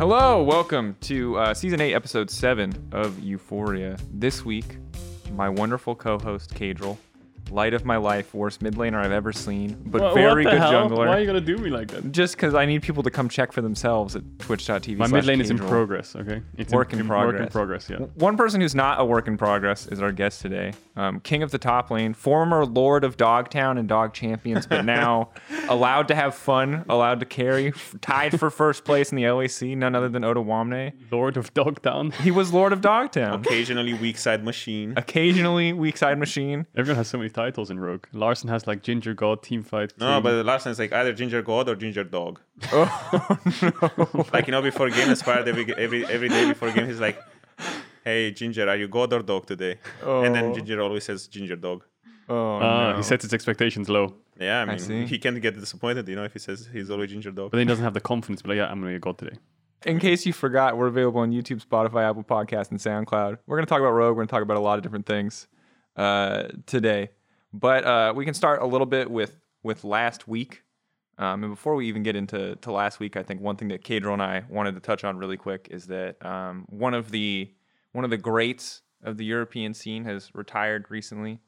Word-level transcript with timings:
Hello, 0.00 0.42
welcome 0.42 0.96
to 1.02 1.36
uh, 1.36 1.52
season 1.52 1.78
eight, 1.82 1.92
episode 1.92 2.30
seven 2.30 2.72
of 2.90 3.20
Euphoria. 3.20 3.98
This 4.10 4.46
week, 4.46 4.78
my 5.34 5.46
wonderful 5.46 5.94
co-host 5.94 6.54
Caedrel, 6.54 6.96
light 7.50 7.74
of 7.74 7.84
my 7.84 7.96
life, 7.96 8.32
worst 8.34 8.62
mid 8.62 8.74
laner 8.74 8.96
I've 9.04 9.12
ever 9.12 9.32
seen, 9.32 9.76
but 9.86 10.00
Wha- 10.00 10.14
very 10.14 10.44
what 10.44 10.50
the 10.52 10.56
good 10.58 10.60
hell? 10.62 10.72
jungler. 10.90 10.98
Why 11.06 11.16
are 11.16 11.20
you 11.20 11.26
gonna 11.26 11.40
do 11.40 11.56
me 11.58 11.70
like 11.70 11.88
that? 11.88 12.12
Just 12.12 12.36
because 12.36 12.54
I 12.54 12.64
need 12.66 12.82
people 12.82 13.02
to 13.02 13.10
come 13.10 13.28
check 13.28 13.52
for 13.52 13.60
themselves 13.60 14.16
at 14.16 14.22
twitch.tv. 14.38 14.96
My 14.96 15.06
slash 15.06 15.12
mid 15.12 15.26
lane 15.26 15.40
is 15.40 15.50
in 15.50 15.58
progress. 15.58 16.14
Okay, 16.16 16.42
it's 16.56 16.72
Work 16.72 16.92
in 16.92 17.06
progress. 17.06 17.38
Work 17.40 17.46
in 17.46 17.52
progress. 17.52 17.90
Yeah. 17.90 17.96
One 18.14 18.36
person 18.36 18.60
who's 18.60 18.74
not 18.74 19.00
a 19.00 19.04
work 19.04 19.26
in 19.28 19.36
progress 19.36 19.86
is 19.86 20.00
our 20.02 20.12
guest 20.12 20.40
today, 20.42 20.72
um, 20.96 21.20
King 21.20 21.42
of 21.42 21.50
the 21.50 21.58
Top 21.58 21.90
Lane, 21.90 22.14
former 22.14 22.64
Lord 22.66 23.04
of 23.04 23.16
Dogtown 23.16 23.78
and 23.78 23.88
Dog 23.88 24.12
Champions, 24.14 24.66
but 24.66 24.84
now 24.84 25.30
allowed 25.68 26.08
to 26.08 26.14
have 26.14 26.34
fun, 26.34 26.84
allowed 26.88 27.20
to 27.20 27.26
carry, 27.26 27.68
f- 27.68 27.94
tied 28.00 28.38
for 28.38 28.50
first 28.50 28.84
place 28.84 29.10
in 29.12 29.16
the 29.16 29.24
LEC, 29.24 29.76
none 29.76 29.94
other 29.94 30.08
than 30.08 30.22
Odoamne. 30.22 30.92
Lord 31.10 31.36
of 31.36 31.52
Dogtown. 31.54 32.10
He 32.12 32.30
was 32.30 32.52
Lord 32.52 32.72
of 32.72 32.80
Dogtown. 32.80 33.40
occasionally 33.40 33.94
weak 33.94 34.18
side 34.18 34.44
machine. 34.44 34.94
Occasionally, 34.96 35.72
weak 35.72 35.96
side 35.96 36.18
machine. 36.18 36.66
Everyone 36.76 36.96
has 36.96 37.08
so 37.08 37.18
many 37.18 37.30
titles 37.40 37.68
in 37.72 37.78
Rogue. 37.86 38.04
Larssen 38.12 38.48
has 38.54 38.62
like 38.70 38.80
Ginger 38.88 39.14
God, 39.14 39.42
Team 39.48 39.62
Fight. 39.70 39.90
No, 39.98 40.06
King. 40.14 40.22
but 40.24 40.32
Larssen 40.50 40.70
is 40.72 40.78
like 40.78 40.92
either 41.00 41.12
Ginger 41.20 41.42
God 41.42 41.68
or 41.70 41.74
Ginger 41.84 42.04
Dog. 42.18 42.34
Oh 42.72 42.88
no! 43.62 44.24
Like 44.34 44.46
you 44.46 44.52
know, 44.52 44.62
before 44.70 44.88
game 44.98 45.10
inspired 45.16 45.46
every 45.52 45.64
every 45.84 46.00
every 46.16 46.28
day 46.36 46.44
before 46.52 46.70
game, 46.76 46.86
he's 46.92 47.00
like, 47.08 47.18
"Hey 48.04 48.30
Ginger, 48.38 48.68
are 48.72 48.76
you 48.82 48.88
God 48.88 49.12
or 49.16 49.22
dog 49.32 49.46
today?" 49.52 49.74
And 50.24 50.34
then 50.34 50.44
Oh. 50.50 50.54
Ginger 50.56 50.78
always 50.86 51.04
says 51.04 51.20
Ginger 51.34 51.56
Dog. 51.56 51.80
Oh 52.28 52.58
Ah, 52.66 52.90
no! 52.90 52.96
he 52.98 53.02
sets 53.02 53.22
his 53.24 53.32
expectations 53.38 53.88
low, 53.96 54.06
Yeah, 54.38 54.64
I 54.68 54.76
see. 54.76 54.92
mean, 54.92 55.06
he 55.12 55.18
can't 55.24 55.40
get 55.46 55.54
disappointed, 55.64 56.08
you 56.10 56.16
know, 56.18 56.24
if 56.30 56.32
he 56.32 56.38
says 56.38 56.68
he's 56.72 56.88
always 56.92 57.10
Ginger 57.10 57.32
Dog. 57.38 57.50
but 57.50 57.56
then 57.58 57.66
he 57.66 57.70
doesn't 57.72 57.84
have 57.88 57.94
the 58.00 58.06
confidence. 58.12 58.40
But 58.42 58.50
like, 58.50 58.56
yeah, 58.60 58.68
I'm 58.70 58.78
gonna 58.80 58.92
be 58.94 59.00
a 59.02 59.06
God 59.08 59.18
today. 59.22 59.36
In 59.86 59.98
case 59.98 60.20
you 60.26 60.32
forgot, 60.34 60.76
we're 60.76 60.88
available 60.94 61.20
on 61.22 61.30
YouTube, 61.32 61.60
Spotify, 61.66 62.02
Apple 62.08 62.22
Podcast, 62.36 62.70
and 62.70 62.78
SoundCloud. 62.78 63.38
We're 63.46 63.56
going 63.56 63.66
to 63.66 63.70
talk 63.74 63.80
about 63.80 63.92
Rogue. 63.92 64.14
We're 64.14 64.20
going 64.22 64.28
to 64.28 64.34
talk 64.36 64.42
about 64.42 64.58
a 64.58 64.66
lot 64.68 64.76
of 64.78 64.82
different 64.82 65.06
things 65.06 65.48
uh, 65.96 66.48
today, 66.66 67.08
but 67.52 67.84
uh, 67.84 68.12
we 68.14 68.24
can 68.24 68.34
start 68.34 68.62
a 68.62 68.66
little 68.66 68.86
bit 68.86 69.10
with 69.10 69.36
with 69.62 69.84
last 69.84 70.28
week. 70.28 70.62
Um, 71.18 71.44
and 71.44 71.52
before 71.52 71.74
we 71.74 71.86
even 71.86 72.02
get 72.02 72.16
into 72.16 72.56
to 72.56 72.72
last 72.72 72.98
week, 72.98 73.16
I 73.16 73.22
think 73.22 73.42
one 73.42 73.56
thing 73.56 73.68
that 73.68 73.84
Caedrel 73.84 74.14
and 74.14 74.22
I 74.22 74.44
wanted 74.48 74.74
to 74.74 74.80
touch 74.80 75.04
on 75.04 75.18
really 75.18 75.36
quick 75.36 75.68
is 75.70 75.86
that 75.88 76.24
um, 76.24 76.64
one 76.70 76.94
of 76.94 77.10
the 77.10 77.50
one 77.92 78.04
of 78.04 78.10
the 78.10 78.16
greats 78.16 78.82
of 79.02 79.16
the 79.16 79.24
European 79.24 79.74
scene 79.74 80.04
has 80.04 80.30
retired 80.34 80.86
recently. 80.88 81.40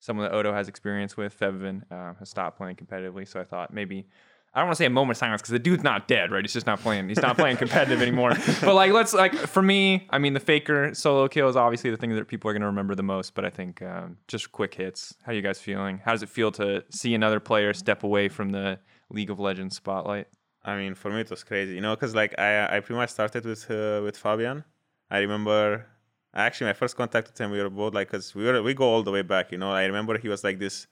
Someone 0.00 0.26
that 0.26 0.34
Odo 0.34 0.52
has 0.52 0.68
experience 0.68 1.16
with, 1.16 1.38
Febiven, 1.38 1.82
uh, 1.90 2.14
has 2.20 2.30
stopped 2.30 2.56
playing 2.56 2.76
competitively. 2.76 3.26
So 3.26 3.40
I 3.40 3.44
thought 3.44 3.72
maybe 3.72 4.06
I 4.54 4.60
don't 4.60 4.68
want 4.68 4.76
to 4.76 4.82
say 4.82 4.86
a 4.86 4.90
moment 4.90 5.16
of 5.16 5.18
silence 5.18 5.42
because 5.42 5.52
the 5.52 5.58
dude's 5.58 5.82
not 5.82 6.08
dead, 6.08 6.32
right? 6.32 6.42
He's 6.42 6.52
just 6.52 6.66
not 6.66 6.80
playing. 6.80 7.08
He's 7.08 7.20
not 7.20 7.36
playing 7.36 7.58
competitive 7.58 8.00
anymore. 8.02 8.32
But 8.60 8.74
like, 8.74 8.92
let's 8.92 9.12
like 9.12 9.34
for 9.34 9.62
me, 9.62 10.06
I 10.10 10.18
mean, 10.18 10.32
the 10.32 10.40
Faker 10.40 10.94
solo 10.94 11.28
kill 11.28 11.48
is 11.48 11.56
obviously 11.56 11.90
the 11.90 11.96
thing 11.96 12.14
that 12.16 12.28
people 12.28 12.50
are 12.50 12.54
going 12.54 12.62
to 12.62 12.66
remember 12.66 12.94
the 12.94 13.02
most. 13.02 13.34
But 13.34 13.44
I 13.44 13.50
think 13.50 13.82
um, 13.82 14.16
just 14.26 14.50
quick 14.50 14.74
hits. 14.74 15.14
How 15.22 15.32
you 15.32 15.42
guys 15.42 15.60
feeling? 15.60 16.00
How 16.04 16.12
does 16.12 16.22
it 16.22 16.28
feel 16.28 16.50
to 16.52 16.82
see 16.90 17.14
another 17.14 17.40
player 17.40 17.72
step 17.74 18.02
away 18.02 18.28
from 18.28 18.50
the 18.50 18.78
League 19.10 19.30
of 19.30 19.38
Legends 19.38 19.76
spotlight? 19.76 20.28
I 20.64 20.76
mean, 20.76 20.94
for 20.94 21.10
me 21.10 21.20
it 21.20 21.30
was 21.30 21.44
crazy, 21.44 21.74
you 21.74 21.80
know, 21.80 21.94
because 21.94 22.14
like 22.14 22.38
I 22.38 22.76
I 22.76 22.80
pretty 22.80 22.98
much 22.98 23.10
started 23.10 23.44
with 23.44 23.70
uh, 23.70 24.00
with 24.02 24.16
Fabian. 24.16 24.64
I 25.10 25.18
remember 25.18 25.86
actually 26.34 26.66
my 26.66 26.72
first 26.74 26.96
contact 26.96 27.28
with 27.28 27.40
him. 27.40 27.50
We 27.50 27.62
were 27.62 27.70
both 27.70 27.94
like, 27.94 28.10
cause 28.10 28.34
we 28.34 28.44
were 28.44 28.62
we 28.62 28.74
go 28.74 28.84
all 28.84 29.02
the 29.02 29.10
way 29.10 29.22
back, 29.22 29.52
you 29.52 29.58
know. 29.58 29.70
I 29.70 29.84
remember 29.84 30.18
he 30.18 30.28
was 30.28 30.44
like 30.44 30.58
this. 30.58 30.86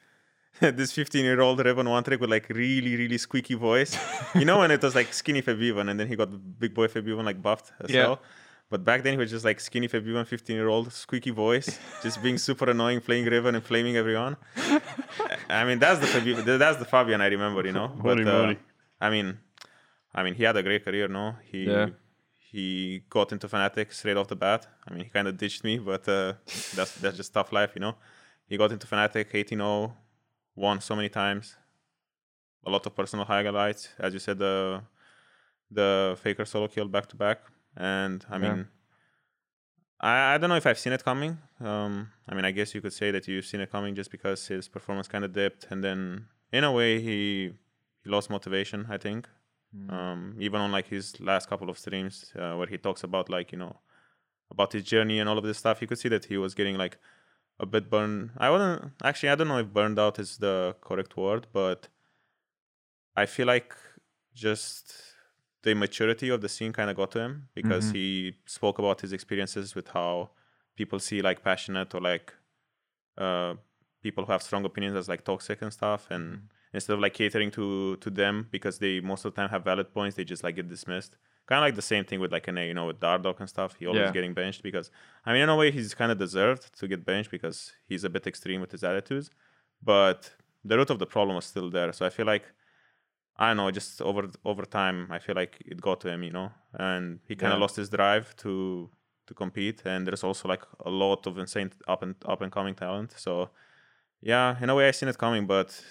this 0.78 0.92
15 0.92 1.24
year 1.24 1.40
old 1.40 1.58
Riven 1.64 1.88
one 1.88 2.02
trick 2.04 2.20
with 2.20 2.30
like 2.30 2.48
really 2.48 2.96
really 2.96 3.18
squeaky 3.18 3.54
voice. 3.54 3.98
You 4.34 4.44
know 4.44 4.58
when 4.60 4.70
it 4.70 4.82
was 4.82 4.94
like 4.94 5.12
skinny 5.12 5.40
Fabian 5.42 5.88
and 5.88 5.98
then 6.00 6.08
he 6.08 6.16
got 6.16 6.28
big 6.58 6.74
boy 6.74 6.88
Fabian 6.88 7.24
like 7.24 7.40
buffed 7.42 7.72
as 7.80 7.90
Yeah. 7.90 8.06
well 8.06 8.20
but 8.68 8.84
back 8.84 9.02
then 9.04 9.12
he 9.12 9.18
was 9.18 9.30
just 9.30 9.44
like 9.44 9.60
skinny 9.60 9.86
Fabian 9.86 10.24
15 10.24 10.56
year 10.56 10.68
old 10.68 10.92
squeaky 10.92 11.30
voice 11.30 11.78
just 12.02 12.22
being 12.22 12.38
super 12.38 12.68
annoying 12.70 13.00
playing 13.00 13.26
Riven 13.26 13.54
and 13.54 13.62
flaming 13.64 13.96
everyone. 13.96 14.36
I 15.48 15.64
mean 15.64 15.78
that's 15.78 16.00
the 16.00 16.06
Fabian, 16.06 16.44
that's 16.58 16.78
the 16.78 16.84
Fabian 16.84 17.20
I 17.20 17.26
remember 17.26 17.64
you 17.66 17.72
know? 17.72 17.88
Holy 17.88 18.24
but 18.24 18.32
uh, 18.34 18.42
moly. 18.42 18.58
I 19.00 19.10
mean 19.10 19.38
I 20.14 20.22
mean 20.22 20.34
he 20.34 20.42
had 20.44 20.56
a 20.56 20.62
great 20.62 20.84
career 20.84 21.08
no? 21.08 21.36
He 21.50 21.64
Yeah. 21.64 21.88
he 22.50 23.02
got 23.10 23.32
into 23.32 23.46
Fnatic 23.48 23.92
straight 23.92 24.16
off 24.16 24.28
the 24.28 24.36
bat. 24.36 24.66
I 24.88 24.94
mean 24.94 25.04
he 25.04 25.10
kind 25.10 25.28
of 25.28 25.36
ditched 25.36 25.62
me 25.64 25.78
but 25.78 26.08
uh, 26.08 26.32
that's 26.74 26.94
that's 27.02 27.16
just 27.16 27.32
tough 27.34 27.52
life 27.52 27.72
you 27.74 27.80
know? 27.80 27.94
He 28.48 28.56
got 28.56 28.72
into 28.72 28.86
Fnatic 28.86 29.26
18-0 29.32 29.92
won 30.56 30.80
so 30.80 30.96
many 30.96 31.08
times. 31.08 31.56
A 32.66 32.70
lot 32.70 32.84
of 32.86 32.94
personal 32.96 33.24
highlights. 33.24 33.90
As 33.98 34.12
you 34.14 34.18
said 34.20 34.38
the 34.38 34.82
the 35.70 36.16
faker 36.22 36.44
solo 36.44 36.68
kill 36.68 36.88
back 36.88 37.06
to 37.08 37.16
back 37.16 37.38
and 37.76 38.24
i 38.30 38.38
Yeah. 38.38 38.54
mean 38.54 38.68
I, 40.00 40.34
I 40.34 40.38
don't 40.38 40.50
know 40.50 40.56
if 40.56 40.66
i've 40.66 40.78
seen 40.78 40.92
it 40.92 41.04
coming. 41.04 41.38
Um 41.60 42.10
i 42.28 42.34
mean 42.34 42.44
i 42.44 42.50
guess 42.52 42.74
you 42.74 42.80
could 42.80 42.92
say 42.92 43.10
that 43.10 43.26
you've 43.28 43.46
seen 43.46 43.60
it 43.60 43.70
coming 43.70 43.94
just 43.94 44.10
because 44.10 44.46
his 44.46 44.68
performance 44.68 45.08
kind 45.08 45.24
of 45.24 45.32
dipped. 45.32 45.66
And 45.70 45.82
then 45.82 46.26
in 46.52 46.64
a 46.64 46.72
way 46.72 47.00
he 47.00 47.52
he 48.04 48.10
lost 48.10 48.30
motivation 48.30 48.86
i 48.90 48.98
think. 48.98 49.28
Um 49.88 50.36
even 50.46 50.60
on 50.60 50.70
like 50.72 50.88
his 50.88 51.20
last 51.20 51.48
couple 51.48 51.68
of 51.68 51.78
streams 51.78 52.32
uh, 52.38 52.54
where 52.56 52.66
he 52.68 52.78
talks 52.78 53.02
about 53.04 53.28
like 53.28 53.52
you 53.52 53.58
know 53.58 53.76
about 54.50 54.72
his 54.72 54.84
journey 54.84 55.18
and 55.20 55.28
all 55.28 55.38
of 55.38 55.44
this 55.44 55.58
stuff 55.58 55.80
you 55.82 55.88
could 55.88 55.98
see 55.98 56.08
that 56.08 56.24
he 56.26 56.38
was 56.38 56.54
getting 56.54 56.76
like 56.78 56.96
a 57.60 57.66
bit 57.66 57.90
burned. 57.90 58.30
I 58.38 58.50
wouldn't 58.50 58.92
actually 59.02 59.30
i 59.30 59.34
don't 59.34 59.48
know 59.48 59.58
if 59.58 59.72
burned 59.72 59.98
out 59.98 60.18
is 60.18 60.38
the 60.38 60.76
correct 60.80 61.16
word 61.16 61.46
but 61.52 61.88
i 63.16 63.26
feel 63.26 63.46
like 63.46 63.74
just 64.34 64.94
the 65.62 65.74
maturity 65.74 66.28
of 66.28 66.40
the 66.40 66.48
scene 66.48 66.72
kind 66.72 66.90
of 66.90 66.96
got 66.96 67.10
to 67.12 67.18
him 67.20 67.48
because 67.54 67.90
Mhm. 67.90 67.92
he 67.92 68.34
spoke 68.46 68.78
about 68.78 69.00
his 69.00 69.12
experiences 69.12 69.74
with 69.74 69.88
how 69.88 70.30
people 70.76 70.98
see 70.98 71.22
like 71.22 71.42
passionate 71.42 71.94
or 71.94 72.00
like 72.00 72.32
uh 73.18 73.54
people 74.02 74.24
who 74.24 74.32
have 74.32 74.42
strong 74.42 74.64
opinions 74.64 74.96
as 74.96 75.08
like 75.08 75.24
toxic 75.24 75.62
and 75.62 75.72
stuff 75.72 76.08
and 76.10 76.48
instead 76.72 76.94
of 76.94 77.00
like 77.00 77.14
catering 77.14 77.50
to 77.50 77.96
to 77.96 78.10
them 78.10 78.48
because 78.50 78.78
they 78.78 79.00
most 79.00 79.24
of 79.24 79.34
the 79.34 79.40
time 79.40 79.50
have 79.50 79.64
valid 79.64 79.92
points 79.92 80.16
they 80.16 80.24
just 80.24 80.44
like 80.44 80.56
get 80.56 80.68
dismissed 80.68 81.16
kind 81.46 81.58
of 81.60 81.62
like 81.66 81.76
the 81.76 81.82
same 81.82 82.04
thing 82.04 82.20
with 82.20 82.32
like 82.32 82.48
an 82.48 82.58
A, 82.58 82.66
you 82.68 82.74
know 82.74 82.86
with 82.86 83.00
Dardoch 83.00 83.40
and 83.40 83.48
stuff 83.48 83.76
he 83.78 83.86
always 83.86 84.08
Yeah. 84.08 84.12
getting 84.12 84.34
benched 84.34 84.62
because 84.62 84.90
I 85.24 85.32
mean 85.32 85.42
in 85.42 85.48
a 85.48 85.56
way 85.56 85.70
he's 85.70 85.94
kind 85.94 86.12
of 86.12 86.18
deserved 86.18 86.76
to 86.78 86.88
get 86.88 87.04
benched 87.04 87.30
because 87.30 87.72
he's 87.88 88.04
a 88.04 88.10
bit 88.10 88.26
extreme 88.26 88.60
with 88.60 88.72
his 88.72 88.84
attitudes 88.84 89.30
but 89.82 90.34
the 90.64 90.76
root 90.76 90.90
of 90.90 90.98
the 90.98 91.06
problem 91.06 91.36
was 91.36 91.44
still 91.46 91.70
there 91.70 91.92
so 91.92 92.04
I 92.06 92.10
feel 92.10 92.26
like 92.26 92.44
I 93.38 93.48
don't 93.48 93.58
know, 93.58 93.70
just 93.70 94.00
over 94.00 94.30
over 94.44 94.64
time, 94.64 95.08
I 95.10 95.18
feel 95.18 95.34
like 95.34 95.58
it 95.66 95.80
got 95.80 96.00
to 96.02 96.08
him, 96.08 96.22
you 96.22 96.30
know, 96.32 96.52
and 96.72 97.20
he 97.28 97.36
kind 97.36 97.52
of 97.52 97.58
Yeah. 97.58 97.60
lost 97.60 97.76
his 97.76 97.90
drive 97.90 98.34
to 98.36 98.90
to 99.26 99.34
compete. 99.34 99.82
And 99.84 100.06
there's 100.06 100.24
also 100.24 100.48
like 100.48 100.62
a 100.86 100.90
lot 100.90 101.26
of 101.26 101.36
insane 101.38 101.70
up 101.86 102.02
and 102.02 102.14
up 102.24 102.40
and 102.40 102.50
coming 102.50 102.74
talent. 102.74 103.12
So 103.16 103.50
yeah, 104.22 104.56
in 104.62 104.70
a 104.70 104.74
way, 104.74 104.88
I 104.88 104.92
seen 104.92 105.08
it 105.10 105.18
coming, 105.18 105.46
but 105.46 105.84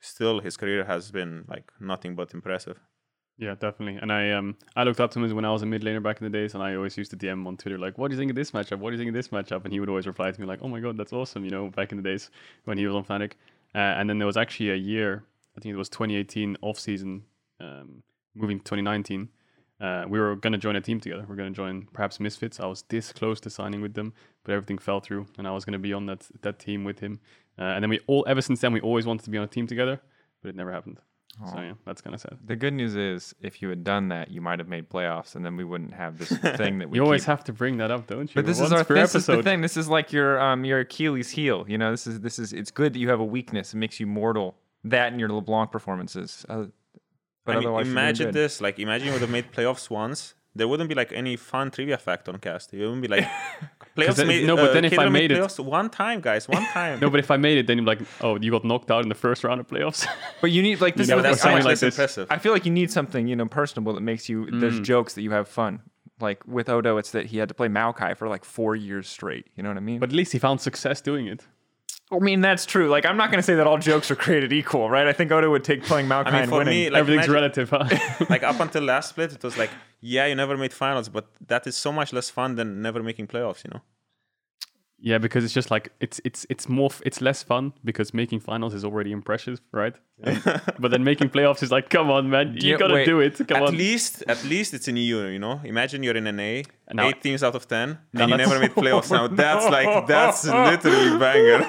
still, 0.00 0.40
his 0.40 0.56
career 0.56 0.84
has 0.84 1.10
been 1.10 1.44
like 1.48 1.72
nothing 1.80 2.14
but 2.16 2.34
impressive. 2.34 2.80
Yeah, 3.36 3.54
definitely. 3.54 3.96
And 4.00 4.12
I 4.12 4.30
um 4.30 4.56
I 4.76 4.84
looked 4.84 5.00
up 5.00 5.10
to 5.12 5.18
him 5.20 5.34
when 5.34 5.44
I 5.44 5.50
was 5.50 5.62
a 5.62 5.66
mid 5.66 5.82
laner 5.82 6.02
back 6.02 6.20
in 6.20 6.24
the 6.24 6.30
days, 6.38 6.54
and 6.54 6.62
I 6.62 6.76
always 6.76 6.96
used 6.96 7.10
to 7.10 7.16
DM 7.16 7.32
him 7.32 7.46
on 7.48 7.56
Twitter 7.56 7.78
like, 7.78 7.98
"What 7.98 8.08
do 8.08 8.14
you 8.14 8.18
think 8.18 8.30
of 8.30 8.36
this 8.36 8.52
matchup? 8.52 8.78
What 8.78 8.90
do 8.90 8.96
you 8.96 8.98
think 8.98 9.08
of 9.08 9.14
this 9.14 9.28
matchup?" 9.28 9.64
And 9.64 9.72
he 9.72 9.80
would 9.80 9.88
always 9.88 10.06
reply 10.06 10.30
to 10.30 10.40
me 10.40 10.46
like, 10.46 10.60
"Oh 10.62 10.68
my 10.68 10.78
god, 10.78 10.96
that's 10.96 11.12
awesome!" 11.12 11.44
You 11.44 11.50
know, 11.50 11.68
back 11.68 11.90
in 11.90 11.96
the 11.96 12.02
days 12.04 12.30
when 12.64 12.78
he 12.78 12.86
was 12.86 12.94
on 12.94 13.04
Fnatic. 13.04 13.32
Uh, 13.74 13.78
and 13.98 14.08
then 14.08 14.18
there 14.18 14.26
was 14.26 14.36
actually 14.36 14.70
a 14.70 14.76
year, 14.76 15.24
I 15.56 15.60
think 15.60 15.72
it 15.74 15.76
was 15.76 15.88
2018 15.88 16.56
off 16.62 16.78
season, 16.78 17.24
um, 17.60 18.04
moving 18.36 18.58
to 18.60 18.64
2019. 18.64 19.28
Uh, 19.80 20.04
we 20.08 20.20
were 20.20 20.36
gonna 20.36 20.56
join 20.56 20.76
a 20.76 20.80
team 20.80 21.00
together. 21.00 21.24
We 21.28 21.32
are 21.32 21.36
gonna 21.36 21.50
join 21.50 21.88
perhaps 21.92 22.20
Misfits. 22.20 22.60
I 22.60 22.66
was 22.66 22.82
this 22.82 23.12
close 23.12 23.40
to 23.40 23.50
signing 23.50 23.80
with 23.80 23.94
them, 23.94 24.12
but 24.44 24.52
everything 24.52 24.78
fell 24.78 25.00
through, 25.00 25.26
and 25.38 25.48
I 25.48 25.50
was 25.50 25.64
gonna 25.64 25.80
be 25.80 25.92
on 25.92 26.06
that 26.06 26.28
that 26.42 26.60
team 26.60 26.84
with 26.84 27.00
him. 27.00 27.18
Uh, 27.58 27.62
and 27.64 27.82
then 27.82 27.90
we 27.90 27.98
all 28.06 28.24
ever 28.28 28.40
since 28.40 28.60
then 28.60 28.72
we 28.72 28.80
always 28.80 29.06
wanted 29.06 29.24
to 29.24 29.30
be 29.30 29.38
on 29.38 29.44
a 29.44 29.48
team 29.48 29.66
together, 29.66 30.00
but 30.40 30.50
it 30.50 30.54
never 30.56 30.70
happened. 30.70 31.00
So 31.52 31.60
yeah, 31.60 31.72
that's 31.84 32.00
kind 32.00 32.14
of 32.14 32.20
sad. 32.20 32.38
The 32.46 32.54
good 32.56 32.72
news 32.74 32.94
is, 32.94 33.34
if 33.40 33.60
you 33.60 33.68
had 33.68 33.82
done 33.82 34.08
that, 34.08 34.30
you 34.30 34.40
might 34.40 34.60
have 34.60 34.68
made 34.68 34.88
playoffs, 34.88 35.34
and 35.34 35.44
then 35.44 35.56
we 35.56 35.64
wouldn't 35.64 35.92
have 35.94 36.16
this 36.18 36.28
thing 36.56 36.78
that 36.78 36.90
we 36.90 36.98
You 36.98 37.04
always 37.04 37.22
keep- 37.22 37.26
have 37.28 37.44
to 37.44 37.52
bring 37.52 37.78
that 37.78 37.90
up, 37.90 38.06
don't 38.06 38.28
you? 38.30 38.34
But 38.34 38.46
this 38.46 38.60
is 38.60 38.72
our 38.72 38.84
per 38.84 38.94
this 38.94 39.14
is 39.14 39.26
the 39.26 39.32
episode. 39.32 39.44
thing. 39.44 39.60
This 39.60 39.76
is 39.76 39.88
like 39.88 40.12
your 40.12 40.38
um 40.40 40.64
your 40.64 40.80
Achilles 40.80 41.30
heel. 41.30 41.64
You 41.68 41.76
know, 41.78 41.90
this 41.90 42.06
is 42.06 42.20
this 42.20 42.38
is 42.38 42.52
it's 42.52 42.70
good 42.70 42.92
that 42.94 42.98
you 43.00 43.08
have 43.10 43.20
a 43.20 43.24
weakness. 43.24 43.74
It 43.74 43.78
makes 43.78 43.98
you 43.98 44.06
mortal. 44.06 44.56
That 44.84 45.10
and 45.12 45.18
your 45.18 45.30
LeBlanc 45.30 45.72
performances. 45.72 46.44
Uh, 46.48 46.66
but 47.44 47.56
I 47.56 47.58
mean, 47.58 47.64
otherwise, 47.68 47.88
imagine 47.88 48.30
this: 48.32 48.60
like, 48.60 48.78
imagine 48.78 49.06
you 49.08 49.12
would 49.14 49.22
have 49.22 49.30
made 49.30 49.50
playoffs 49.52 49.90
once. 49.90 50.34
There 50.54 50.68
wouldn't 50.68 50.88
be 50.88 50.94
like 50.94 51.12
any 51.12 51.36
fun 51.36 51.70
trivia 51.72 51.98
fact 51.98 52.28
on 52.28 52.38
cast. 52.38 52.72
It 52.72 52.78
wouldn't 52.78 53.02
be 53.02 53.08
like 53.08 53.28
playoffs. 53.96 54.16
then- 54.16 54.26
made, 54.28 54.46
no, 54.46 54.56
but 54.56 54.70
uh, 54.70 54.72
then 54.74 54.84
if 54.84 54.98
I 54.98 55.04
Caedrel 55.04 55.12
made 55.12 55.30
it- 55.32 55.38
playoffs 55.38 55.58
one 55.62 55.90
time, 55.90 56.20
guys, 56.20 56.48
one 56.48 56.64
time. 56.66 57.00
No, 57.04 57.10
but 57.10 57.20
if 57.20 57.30
I 57.30 57.36
made 57.36 57.58
it, 57.58 57.66
then 57.66 57.78
you're 57.78 57.86
like, 57.86 58.00
oh, 58.20 58.38
you 58.40 58.50
got 58.50 58.64
knocked 58.64 58.90
out 58.90 59.02
in 59.02 59.08
the 59.08 59.14
first 59.14 59.44
round 59.44 59.60
of 59.60 59.66
playoffs. 59.68 60.06
But 60.40 60.50
you 60.50 60.62
need 60.62 60.80
like 60.80 60.96
this. 60.96 61.08
know, 61.08 61.18
is 61.18 61.22
that's 61.22 61.40
something 61.42 61.62
I- 61.62 61.64
like 61.70 61.78
this. 61.78 61.94
impressive. 61.94 62.26
I 62.30 62.38
feel 62.38 62.52
like 62.52 62.64
you 62.66 62.72
need 62.72 62.90
something, 62.90 63.26
you 63.28 63.36
know, 63.36 63.46
personable 63.46 63.94
that 63.94 64.00
makes 64.02 64.28
you. 64.28 64.50
There's 64.50 64.80
Mm. 64.80 64.84
jokes 64.84 65.14
that 65.14 65.22
you 65.22 65.30
have 65.32 65.48
fun. 65.48 65.80
Like 66.20 66.46
with 66.46 66.68
Odo, 66.68 66.96
it's 66.98 67.10
that 67.10 67.26
he 67.26 67.38
had 67.38 67.48
to 67.48 67.54
play 67.54 67.68
Maokai 67.68 68.16
for 68.16 68.28
like 68.28 68.44
four 68.44 68.76
years 68.76 69.08
straight. 69.08 69.46
You 69.56 69.62
know 69.62 69.70
what 69.70 69.76
I 69.78 69.80
mean? 69.80 69.98
but 69.98 70.10
at 70.10 70.14
least 70.14 70.32
he 70.32 70.38
found 70.38 70.60
success 70.60 71.00
doing 71.00 71.26
it. 71.26 71.44
I 72.12 72.18
mean, 72.18 72.42
that's 72.42 72.66
true. 72.66 72.88
Like, 72.90 73.06
I'm 73.06 73.16
not 73.16 73.30
going 73.30 73.38
to 73.38 73.42
say 73.42 73.54
that 73.54 73.66
all 73.66 73.78
jokes 73.78 74.10
are 74.10 74.14
created 74.14 74.52
equal, 74.52 74.90
right? 74.90 75.06
I 75.08 75.12
think 75.14 75.32
Odo 75.32 75.50
would 75.50 75.64
take 75.64 75.82
playing 75.84 76.06
Maokai 76.06 76.26
I 76.26 76.30
mean, 76.32 76.42
and 76.42 76.52
winning. 76.52 76.74
me, 76.74 76.90
like 76.90 77.00
Everything's 77.00 77.26
imagine- 77.28 77.34
relative, 77.34 77.70
huh? 77.70 78.24
like 78.30 78.42
up 78.42 78.60
until 78.60 78.82
last 78.84 79.08
split, 79.08 79.32
it 79.32 79.42
was 79.42 79.56
like, 79.56 79.70
yeah, 80.12 80.26
you 80.30 80.34
never 80.34 80.56
made 80.64 80.72
finals, 80.84 81.08
but 81.16 81.24
that 81.48 81.66
is 81.66 81.76
so 81.76 81.90
much 81.98 82.12
less 82.12 82.28
fun 82.38 82.50
than 82.58 82.68
never 82.86 83.02
making 83.02 83.26
playoffs. 83.32 83.64
You 83.64 83.70
know. 83.74 83.82
Yeah, 85.10 85.18
because 85.18 85.44
it's 85.44 85.52
just 85.60 85.70
like 85.70 85.86
it's 86.04 86.18
it's 86.28 86.46
it's 86.48 86.66
more 86.78 86.90
f- 86.94 87.02
it's 87.08 87.20
less 87.20 87.42
fun 87.42 87.72
because 87.84 88.14
making 88.14 88.40
finals 88.40 88.72
is 88.78 88.84
already 88.84 89.12
impressive, 89.12 89.58
right? 89.72 89.94
And- 90.22 90.42
but 90.82 90.88
then 90.92 91.04
making 91.04 91.28
playoffs 91.28 91.62
is 91.62 91.70
like, 91.76 91.86
come 91.90 92.08
on, 92.16 92.30
man, 92.30 92.46
you 92.58 92.70
Yeah, 92.70 92.78
gotta 92.78 92.94
wait. 92.94 93.04
do 93.12 93.20
it. 93.20 93.36
Come 93.48 93.56
at 93.58 93.68
on. 93.68 93.76
least, 93.76 94.22
at 94.34 94.40
least 94.44 94.72
it's 94.76 94.88
in 94.88 94.96
EU. 94.96 95.18
You 95.34 95.38
know, 95.46 95.60
imagine 95.64 96.02
you're 96.04 96.16
in 96.22 96.26
an 96.34 96.40
A, 96.40 96.64
now- 96.92 97.06
eight 97.08 97.20
teams 97.22 97.42
out 97.42 97.54
of 97.54 97.64
ten, 97.68 97.98
Now 98.14 98.22
and 98.22 98.30
you 98.30 98.36
never 98.44 98.58
made 98.64 98.74
playoffs. 98.84 99.10
Now 99.10 99.26
that's 99.28 99.66
like 99.76 100.06
that's 100.14 100.40
literally 100.46 101.18
banger. 101.24 101.60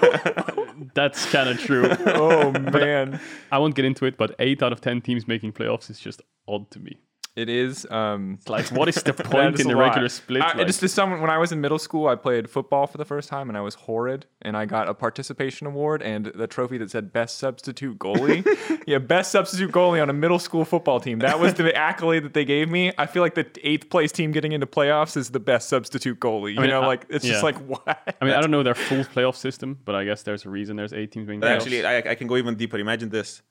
That's 0.94 1.22
kind 1.36 1.50
of 1.50 1.58
true. 1.60 1.86
oh 2.24 2.52
man, 2.52 3.20
I 3.52 3.58
won't 3.58 3.76
get 3.76 3.86
into 3.86 4.06
it, 4.06 4.16
but 4.18 4.30
eight 4.40 4.62
out 4.64 4.72
of 4.72 4.80
ten 4.88 5.02
teams 5.02 5.28
making 5.28 5.52
playoffs 5.54 5.90
is 5.90 6.00
just 6.00 6.22
odd 6.48 6.70
to 6.72 6.80
me. 6.80 6.94
It 7.36 7.50
is. 7.50 7.86
Um, 7.92 8.40
Like, 8.48 8.68
what 8.72 8.88
is 8.88 8.96
the 8.96 9.14
point 9.32 9.60
in 9.60 9.68
the 9.68 9.76
regular 9.76 10.08
split? 10.10 10.42
I, 10.42 10.58
Like- 10.58 10.68
just 10.68 10.82
as 10.84 10.94
someone 10.94 11.20
when 11.22 11.30
I 11.30 11.38
was 11.38 11.52
in 11.52 11.60
middle 11.62 11.80
school, 11.80 12.08
I 12.08 12.16
played 12.16 12.50
football 12.50 12.88
for 12.88 12.98
the 12.98 13.06
first 13.06 13.28
time, 13.30 13.50
and 13.50 13.58
I 13.58 13.62
was 13.62 13.76
horrid, 13.76 14.26
and 14.42 14.56
I 14.56 14.66
got 14.66 14.88
a 14.88 14.94
participation 14.94 15.68
award 15.68 16.02
and 16.02 16.28
the 16.28 16.48
trophy 16.48 16.78
that 16.78 16.92
said 16.92 17.12
best 17.12 17.38
substitute 17.38 18.00
goalie. 18.00 18.46
yeah, 18.88 19.00
best 19.00 19.32
substitute 19.32 19.72
goalie 19.72 20.02
on 20.02 20.10
a 20.10 20.14
middle 20.14 20.40
school 20.40 20.64
football 20.66 21.00
team. 21.00 21.20
That 21.20 21.40
was 21.40 21.54
the 21.56 21.76
accolade 21.76 22.24
that 22.24 22.34
they 22.34 22.46
gave 22.46 22.70
me. 22.70 22.94
I 22.98 23.06
feel 23.06 23.22
like 23.22 23.36
the 23.36 23.48
eighth 23.64 23.90
place 23.90 24.12
team 24.12 24.32
getting 24.32 24.54
into 24.54 24.66
playoffs 24.68 25.18
is 25.18 25.32
the 25.32 25.40
best 25.42 25.68
substitute 25.70 26.20
goalie. 26.20 26.54
You 26.56 26.62
mean, 26.62 26.70
know, 26.70 26.82
I- 26.84 26.88
like 26.88 27.06
it's 27.10 27.26
just 27.26 27.44
like 27.44 27.58
what? 27.58 27.84
I 28.22 28.24
mean, 28.26 28.34
I 28.34 28.40
don't 28.42 28.52
know 28.52 28.64
their 28.64 28.76
full 28.76 29.04
playoff 29.04 29.36
system, 29.36 29.78
but 29.84 29.94
I 29.96 30.06
guess 30.06 30.24
there's 30.24 30.46
a 30.46 30.50
reason 30.50 30.78
there's 30.78 30.94
eight 30.94 31.12
teams 31.12 31.28
making 31.28 31.42
But 31.42 31.48
playoffs. 31.50 31.62
actually, 31.62 31.86
I, 31.86 31.98
I 32.12 32.16
can 32.16 32.28
go 32.28 32.38
even 32.38 32.56
deeper. 32.56 32.78
Imagine 32.78 33.10
this: 33.10 33.42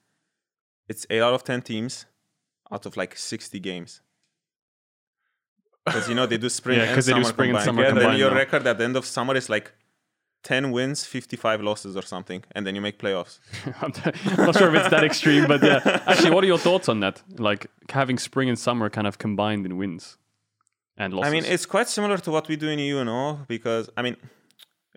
it's 0.88 1.06
eight 1.10 1.20
out 1.20 1.34
of 1.34 1.44
ten 1.44 1.60
teams 1.62 2.06
out 2.72 2.86
of 2.86 2.96
like 2.96 3.16
sixty 3.16 3.60
games. 3.60 4.00
Because 5.86 6.08
you 6.08 6.14
know 6.14 6.26
they 6.26 6.38
do 6.38 6.48
spring 6.48 6.78
Yeah, 6.78 6.84
and 6.86 6.94
'cause 6.94 7.06
they 7.06 7.12
do 7.12 7.22
summer 7.22 7.32
spring 7.34 7.50
and 7.50 7.58
combined. 7.58 7.64
summer 7.66 7.84
and 7.84 7.98
then 8.12 8.18
your 8.18 8.30
now. 8.30 8.36
record 8.36 8.66
at 8.66 8.78
the 8.78 8.84
end 8.84 8.96
of 8.96 9.04
summer 9.04 9.36
is 9.36 9.48
like 9.50 9.72
ten 10.42 10.70
wins, 10.72 11.04
fifty-five 11.04 11.60
losses, 11.62 11.94
or 11.96 12.02
something, 12.02 12.42
and 12.54 12.66
then 12.66 12.74
you 12.74 12.80
make 12.80 12.98
playoffs. 12.98 13.38
I'm 13.82 13.92
not 14.46 14.56
sure 14.56 14.68
if 14.74 14.80
it's 14.80 14.88
that 14.90 15.04
extreme, 15.04 15.46
but 15.46 15.62
yeah. 15.62 15.80
Actually, 16.06 16.30
what 16.30 16.42
are 16.44 16.46
your 16.46 16.58
thoughts 16.58 16.88
on 16.88 17.00
that? 17.00 17.22
Like 17.38 17.66
having 17.90 18.18
spring 18.18 18.48
and 18.48 18.58
summer 18.58 18.88
kind 18.88 19.06
of 19.06 19.18
combined 19.18 19.66
in 19.66 19.76
wins 19.76 20.16
and 20.96 21.12
losses. 21.12 21.28
I 21.28 21.32
mean, 21.32 21.44
it's 21.44 21.66
quite 21.66 21.88
similar 21.88 22.16
to 22.18 22.30
what 22.30 22.48
we 22.48 22.56
do 22.56 22.68
in 22.68 22.78
EU, 22.78 22.96
you 22.98 23.04
know, 23.04 23.40
because 23.46 23.90
I 23.94 24.00
mean, 24.02 24.16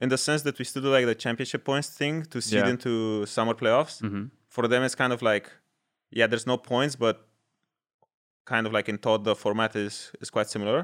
in 0.01 0.07
the 0.07 0.17
sense 0.17 0.43
that 0.43 0.57
we 0.57 0.63
still 0.63 0.83
do 0.83 0.89
like 0.89 1.05
the 1.05 1.15
championship 1.15 1.65
points 1.65 1.89
thing 1.89 2.23
to 2.31 2.39
seed 2.41 2.59
Yeah. 2.59 2.69
into 2.69 3.25
summer 3.25 3.53
playoffs. 3.53 4.01
Mhm. 4.01 4.31
For 4.47 4.69
them, 4.69 4.83
it's 4.83 4.95
kind 4.95 5.11
of 5.11 5.21
like, 5.21 5.51
yeah, 6.11 6.27
there's 6.27 6.47
no 6.47 6.55
points, 6.57 6.95
but 6.95 7.26
kind 8.53 8.65
of 8.67 8.71
like 8.77 8.87
in 8.93 8.97
thought, 8.97 9.21
the 9.29 9.35
format 9.45 9.71
is 9.85 9.95
is 10.23 10.29
quite 10.35 10.49
similar. 10.55 10.79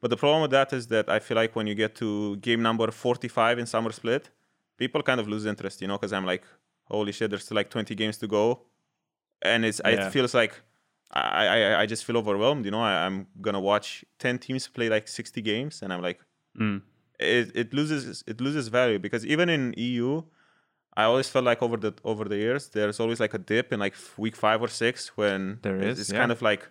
But 0.00 0.08
the 0.10 0.16
problem 0.22 0.40
with 0.42 0.50
that 0.58 0.72
is 0.78 0.84
that 0.94 1.06
I 1.16 1.18
feel 1.26 1.36
like 1.42 1.52
when 1.58 1.66
you 1.70 1.74
get 1.84 1.92
to 2.02 2.36
game 2.48 2.60
number 2.68 2.86
45 2.90 3.58
in 3.62 3.66
summer 3.66 3.92
split, 4.00 4.24
people 4.82 5.00
kind 5.02 5.20
of 5.22 5.26
lose 5.34 5.44
interest, 5.52 5.80
you 5.82 5.88
know, 5.88 5.96
because 5.98 6.12
I'm 6.16 6.26
like, 6.32 6.44
holy 6.94 7.12
shit, 7.12 7.30
there's 7.30 7.44
still 7.44 7.56
like 7.60 7.70
20 7.70 7.94
games 7.94 8.16
to 8.18 8.26
go, 8.38 8.44
and 9.42 9.64
it's 9.68 9.80
Yeah. 9.84 9.92
it 10.06 10.12
feels 10.12 10.34
like 10.34 10.52
I, 11.10 11.46
I 11.56 11.58
I 11.82 11.86
just 11.92 12.04
feel 12.06 12.16
overwhelmed. 12.22 12.64
You 12.66 12.72
know, 12.74 12.82
I, 12.90 13.06
I'm 13.06 13.18
gonna 13.46 13.60
watch 13.72 13.88
ten 14.18 14.38
teams 14.38 14.68
play 14.76 14.88
like 14.96 15.06
sixty 15.08 15.40
games, 15.52 15.82
and 15.82 15.92
I'm 15.92 16.02
like, 16.08 16.20
Mm. 16.60 16.80
it, 17.20 17.46
it 17.62 17.68
loses 17.78 18.22
it 18.26 18.40
loses 18.40 18.68
value 18.68 18.98
because 19.06 19.22
even 19.32 19.48
in 19.56 19.62
EU, 19.88 20.22
I 21.00 21.04
always 21.10 21.28
felt 21.28 21.44
like 21.50 21.60
over 21.66 21.76
the 21.84 21.92
over 22.04 22.24
the 22.32 22.36
years 22.46 22.68
there's 22.76 22.98
always 23.00 23.20
like 23.20 23.34
a 23.34 23.38
dip 23.38 23.72
in 23.72 23.78
like 23.86 23.94
week 24.24 24.36
five 24.36 24.60
or 24.66 24.68
six 24.68 24.94
when 25.20 25.58
there 25.62 25.76
is 25.76 25.82
it's- 25.84 25.98
It's 26.00 26.12
yeah. 26.12 26.20
kind 26.20 26.32
of 26.32 26.40
like 26.50 26.62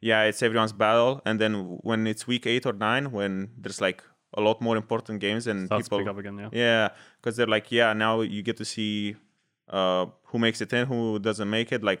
yeah, 0.00 0.22
it's 0.24 0.42
everyone's 0.42 0.72
battle, 0.72 1.20
and 1.24 1.38
then 1.40 1.78
when 1.82 2.06
it's 2.06 2.26
week 2.26 2.46
eight 2.46 2.66
or 2.66 2.72
nine 2.72 3.10
when 3.12 3.50
there's 3.58 3.80
like 3.80 4.02
a 4.34 4.40
lot 4.40 4.60
more 4.60 4.76
important 4.76 5.20
games 5.20 5.46
and 5.46 5.66
Starts 5.66 5.86
to 5.88 5.90
people 5.90 5.98
pick 5.98 6.08
up 6.08 6.18
again, 6.18 6.38
yeah. 6.38 6.48
yeah, 6.52 6.88
because 7.20 7.36
they're 7.36 7.46
like, 7.56 7.70
yeah, 7.72 7.92
now 7.92 8.20
you 8.20 8.42
get 8.42 8.56
to 8.58 8.64
see 8.64 9.16
uh, 9.68 10.06
who 10.24 10.38
makes 10.38 10.60
it 10.60 10.72
in, 10.72 10.86
who 10.86 11.18
doesn't 11.18 11.50
make 11.50 11.72
it. 11.72 11.82
Like 11.82 12.00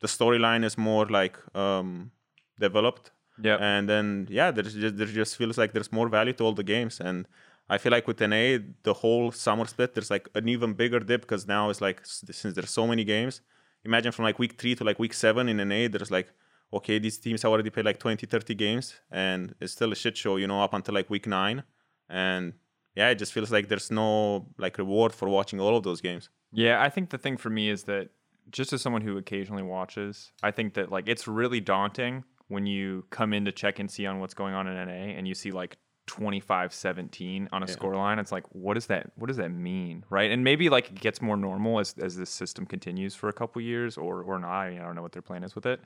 the 0.00 0.06
storyline 0.08 0.64
is 0.64 0.78
more 0.78 1.06
like 1.06 1.36
um, 1.54 2.10
developed, 2.58 3.10
Yeah. 3.42 3.56
and 3.60 3.88
then 3.88 4.26
yeah, 4.30 4.50
there's 4.50 4.74
just 4.74 4.96
there 4.96 5.06
just 5.06 5.36
feels 5.36 5.58
like 5.58 5.72
there's 5.72 5.92
more 5.92 6.08
value 6.08 6.32
to 6.34 6.44
all 6.44 6.54
the 6.54 6.64
games, 6.64 7.00
and 7.00 7.26
I 7.68 7.78
feel 7.78 7.92
like 7.92 8.06
with 8.08 8.20
NA, 8.20 8.58
the 8.82 8.94
whole 8.94 9.30
summer 9.30 9.66
split, 9.66 9.94
there's 9.94 10.10
like 10.10 10.28
an 10.34 10.48
even 10.48 10.72
bigger 10.74 11.00
dip 11.00 11.20
because 11.22 11.46
now 11.46 11.70
it's 11.70 11.80
like 11.80 12.00
since 12.04 12.54
there's 12.54 12.70
so 12.70 12.86
many 12.86 13.04
games. 13.04 13.42
Imagine 13.84 14.12
from 14.12 14.24
like 14.24 14.38
week 14.38 14.60
three 14.60 14.74
to 14.74 14.84
like 14.84 14.98
week 14.98 15.14
seven 15.14 15.48
in 15.48 15.56
NA, 15.68 15.88
there's 15.88 16.10
like 16.10 16.32
okay, 16.72 16.98
these 16.98 17.18
teams 17.18 17.42
have 17.42 17.50
already 17.52 17.70
played 17.70 17.86
like 17.86 17.98
20, 17.98 18.26
30 18.26 18.54
games, 18.54 19.00
and 19.10 19.54
it's 19.60 19.72
still 19.72 19.92
a 19.92 19.96
shit 19.96 20.16
show, 20.16 20.36
you 20.36 20.46
know, 20.46 20.62
up 20.62 20.72
until 20.74 20.94
like 20.94 21.10
week 21.10 21.26
nine, 21.26 21.64
and 22.08 22.54
yeah, 22.94 23.08
it 23.10 23.16
just 23.16 23.32
feels 23.32 23.50
like 23.50 23.68
there's 23.68 23.90
no 23.90 24.46
like 24.58 24.78
reward 24.78 25.12
for 25.12 25.28
watching 25.28 25.60
all 25.60 25.76
of 25.76 25.82
those 25.82 26.00
games. 26.00 26.28
Yeah, 26.52 26.82
I 26.82 26.88
think 26.88 27.10
the 27.10 27.18
thing 27.18 27.36
for 27.36 27.50
me 27.50 27.70
is 27.70 27.84
that 27.84 28.08
just 28.50 28.72
as 28.72 28.82
someone 28.82 29.02
who 29.02 29.16
occasionally 29.16 29.62
watches, 29.62 30.32
I 30.42 30.50
think 30.50 30.74
that 30.74 30.90
like 30.90 31.08
it's 31.08 31.28
really 31.28 31.60
daunting 31.60 32.24
when 32.48 32.66
you 32.66 33.04
come 33.10 33.32
in 33.32 33.44
to 33.44 33.52
check 33.52 33.78
and 33.78 33.88
see 33.88 34.06
on 34.06 34.18
what's 34.18 34.34
going 34.34 34.54
on 34.54 34.66
in 34.66 34.74
NA 34.74 35.16
and 35.16 35.28
you 35.28 35.34
see 35.34 35.52
like 35.52 35.76
25-17 36.08 37.48
on 37.52 37.62
a 37.62 37.66
Yeah. 37.66 37.74
scoreline. 37.74 38.18
It's 38.18 38.32
like 38.32 38.44
what 38.54 38.74
does 38.74 38.86
that 38.86 39.12
what 39.16 39.28
does 39.28 39.36
that 39.36 39.50
mean? 39.50 40.04
Right? 40.10 40.30
And 40.30 40.42
maybe 40.42 40.68
like 40.68 40.88
it 40.90 41.00
gets 41.00 41.22
more 41.22 41.36
normal 41.36 41.78
as 41.78 41.94
as 41.98 42.16
this 42.16 42.30
system 42.30 42.66
continues 42.66 43.14
for 43.14 43.28
a 43.28 43.32
couple 43.32 43.62
years 43.62 43.96
or 43.96 44.22
or 44.22 44.38
not. 44.38 44.50
I, 44.50 44.70
mean, 44.70 44.80
I 44.80 44.84
don't 44.84 44.96
know 44.96 45.02
what 45.02 45.12
their 45.12 45.22
plan 45.22 45.44
is 45.44 45.54
with 45.54 45.66
it. 45.66 45.80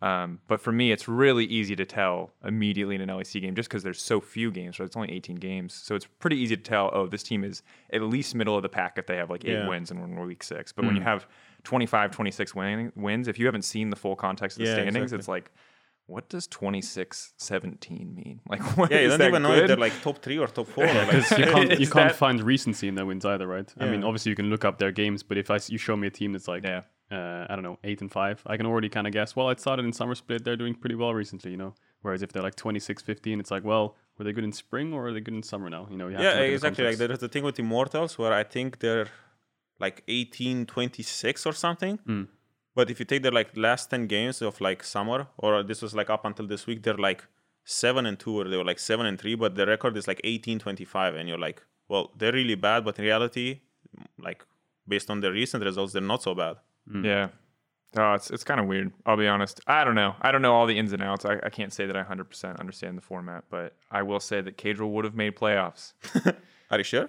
Um, 0.00 0.38
but 0.46 0.60
for 0.60 0.70
me, 0.70 0.92
it's 0.92 1.08
really 1.08 1.44
easy 1.44 1.74
to 1.74 1.84
tell 1.84 2.30
immediately 2.44 2.94
in 2.94 3.00
an 3.00 3.08
LEC 3.08 3.40
game 3.42 3.56
just 3.56 3.68
because 3.68 3.82
there's 3.82 4.00
so 4.00 4.20
few 4.20 4.50
games. 4.52 4.78
Right? 4.78 4.86
It's 4.86 4.96
only 4.96 5.10
18 5.12 5.36
games, 5.36 5.74
so 5.74 5.94
it's 5.96 6.06
pretty 6.06 6.36
easy 6.36 6.56
to 6.56 6.62
tell. 6.62 6.90
Oh, 6.92 7.06
this 7.08 7.24
team 7.24 7.42
is 7.42 7.62
at 7.92 8.02
least 8.02 8.34
middle 8.36 8.56
of 8.56 8.62
the 8.62 8.68
pack 8.68 8.96
if 8.96 9.06
they 9.06 9.16
have 9.16 9.28
like 9.30 9.44
eight 9.44 9.50
Yeah. 9.52 9.68
wins 9.68 9.90
and 9.90 9.98
we're 10.00 10.06
in 10.06 10.26
week 10.26 10.42
six. 10.44 10.72
But 10.72 10.84
when 10.84 10.94
you 10.94 11.02
have 11.02 11.26
25, 11.64 12.12
26 12.12 12.54
winning, 12.54 12.92
wins, 12.94 13.26
if 13.26 13.38
you 13.40 13.46
haven't 13.46 13.62
seen 13.62 13.90
the 13.90 13.96
full 13.96 14.14
context 14.14 14.56
of 14.56 14.62
the 14.62 14.68
Yeah, 14.68 14.74
standings, 14.74 15.12
exactly. 15.12 15.18
it's 15.18 15.28
like, 15.28 15.50
what 16.06 16.28
does 16.30 16.46
26, 16.46 17.34
17 17.36 18.14
mean? 18.14 18.40
Like, 18.48 18.62
what 18.78 18.90
Yeah, 18.92 18.98
you 19.00 19.06
is 19.06 19.10
don't 19.10 19.18
that 19.18 19.28
even 19.28 19.42
know 19.42 19.52
if 19.54 19.66
they're 19.66 19.76
like 19.76 20.00
top 20.00 20.22
three 20.22 20.38
or 20.38 20.46
top 20.46 20.68
four. 20.68 20.84
or, 20.86 20.94
like, 21.06 21.28
you 21.30 21.44
can't, 21.44 21.70
you 21.80 21.86
can't 21.88 22.10
that- 22.10 22.14
find 22.16 22.40
recency 22.40 22.86
in 22.86 22.94
their 22.94 23.04
wins 23.04 23.24
either, 23.24 23.46
right? 23.48 23.68
I 23.80 23.86
mean, 23.86 24.04
obviously 24.04 24.30
you 24.30 24.36
can 24.36 24.48
look 24.48 24.64
up 24.64 24.78
their 24.78 24.92
games, 24.92 25.22
but 25.24 25.36
if 25.38 25.50
I 25.50 25.56
s- 25.56 25.70
you 25.70 25.76
show 25.78 25.96
me 25.96 26.06
a 26.06 26.10
team 26.10 26.32
that's 26.32 26.46
like, 26.48 26.62
yeah. 26.64 26.82
Uh, 27.10 27.46
I 27.48 27.54
don't 27.54 27.62
know, 27.62 27.78
eight 27.84 28.00
and 28.00 28.10
five, 28.10 28.42
I 28.46 28.56
can 28.56 28.66
already 28.66 28.88
kind 28.88 29.06
of 29.06 29.12
guess. 29.12 29.34
Well, 29.34 29.48
it 29.50 29.60
started 29.60 29.84
in 29.84 29.92
summer 29.92 30.14
split; 30.14 30.44
they're 30.44 30.56
doing 30.56 30.74
pretty 30.74 30.94
well 30.94 31.14
recently, 31.14 31.52
you 31.52 31.56
know. 31.56 31.74
Whereas 32.02 32.22
if 32.22 32.32
they're 32.32 32.42
like 32.42 32.54
26, 32.54 33.02
15, 33.02 33.40
it's 33.40 33.50
like, 33.50 33.64
well, 33.64 33.96
were 34.16 34.24
they 34.24 34.32
good 34.32 34.44
in 34.44 34.52
spring 34.52 34.92
or 34.92 35.08
are 35.08 35.12
they 35.12 35.20
good 35.20 35.34
in 35.34 35.42
summer 35.42 35.68
now? 35.68 35.88
You 35.90 35.96
know, 35.96 36.08
you 36.08 36.14
have 36.14 36.22
yeah, 36.22 36.30
at 36.30 36.38
the 36.38 36.52
exactly. 36.52 36.84
Like 36.84 36.96
there's 36.96 37.18
the 37.18 37.28
thing 37.28 37.44
with 37.44 37.58
Immortals 37.58 38.18
where 38.18 38.32
I 38.32 38.44
think 38.44 38.78
they're 38.78 39.08
like 39.80 40.02
18, 40.06 40.66
26 40.66 41.46
or 41.46 41.52
something. 41.52 41.98
Mm. 42.06 42.28
But 42.74 42.90
if 42.90 43.00
you 43.00 43.04
take 43.04 43.22
their 43.22 43.32
like 43.32 43.56
last 43.56 43.90
10 43.90 44.06
games 44.06 44.42
of 44.42 44.60
like 44.60 44.84
summer, 44.84 45.26
or 45.38 45.62
this 45.62 45.82
was 45.82 45.94
like 45.94 46.10
up 46.10 46.24
until 46.24 46.46
this 46.46 46.66
week, 46.66 46.82
they're 46.82 46.94
like 46.94 47.24
seven 47.64 48.06
and 48.06 48.18
two, 48.18 48.38
or 48.38 48.44
they 48.48 48.56
were 48.56 48.64
like 48.64 48.78
seven 48.78 49.06
and 49.06 49.18
three, 49.20 49.34
but 49.34 49.56
the 49.56 49.66
record 49.66 49.96
is 49.96 50.06
like 50.06 50.20
18, 50.22 50.58
25. 50.60 51.16
And 51.16 51.28
you're 51.28 51.38
like, 51.38 51.62
well, 51.88 52.12
they're 52.16 52.32
really 52.32 52.54
bad, 52.54 52.84
but 52.84 52.98
in 52.98 53.04
reality, 53.04 53.60
like 54.18 54.44
based 54.86 55.10
on 55.10 55.20
the 55.20 55.32
recent 55.32 55.64
results, 55.64 55.92
they're 55.92 56.02
not 56.02 56.22
so 56.22 56.34
bad. 56.34 56.56
Yeah. 57.02 57.28
Oh, 57.96 58.12
it's 58.12 58.30
it's 58.30 58.44
kind 58.44 58.60
of 58.60 58.66
weird. 58.66 58.92
I'll 59.06 59.16
be 59.16 59.26
honest. 59.26 59.60
I 59.66 59.82
don't 59.84 59.94
know. 59.94 60.14
I 60.20 60.30
don't 60.30 60.42
know 60.42 60.52
all 60.54 60.66
the 60.66 60.78
ins 60.78 60.92
and 60.92 61.02
outs. 61.02 61.24
I, 61.24 61.38
I 61.42 61.48
can't 61.48 61.72
say 61.72 61.86
that 61.86 61.96
I 61.96 62.02
100% 62.02 62.60
understand 62.60 62.98
the 62.98 63.02
format, 63.02 63.44
but 63.50 63.74
I 63.90 64.02
will 64.02 64.20
say 64.20 64.40
that 64.42 64.58
Caedrel 64.58 64.90
would 64.92 65.04
have 65.06 65.14
made 65.14 65.36
playoffs. 65.36 65.94
Are 66.70 66.78
you 66.78 66.84
sure? 66.84 67.08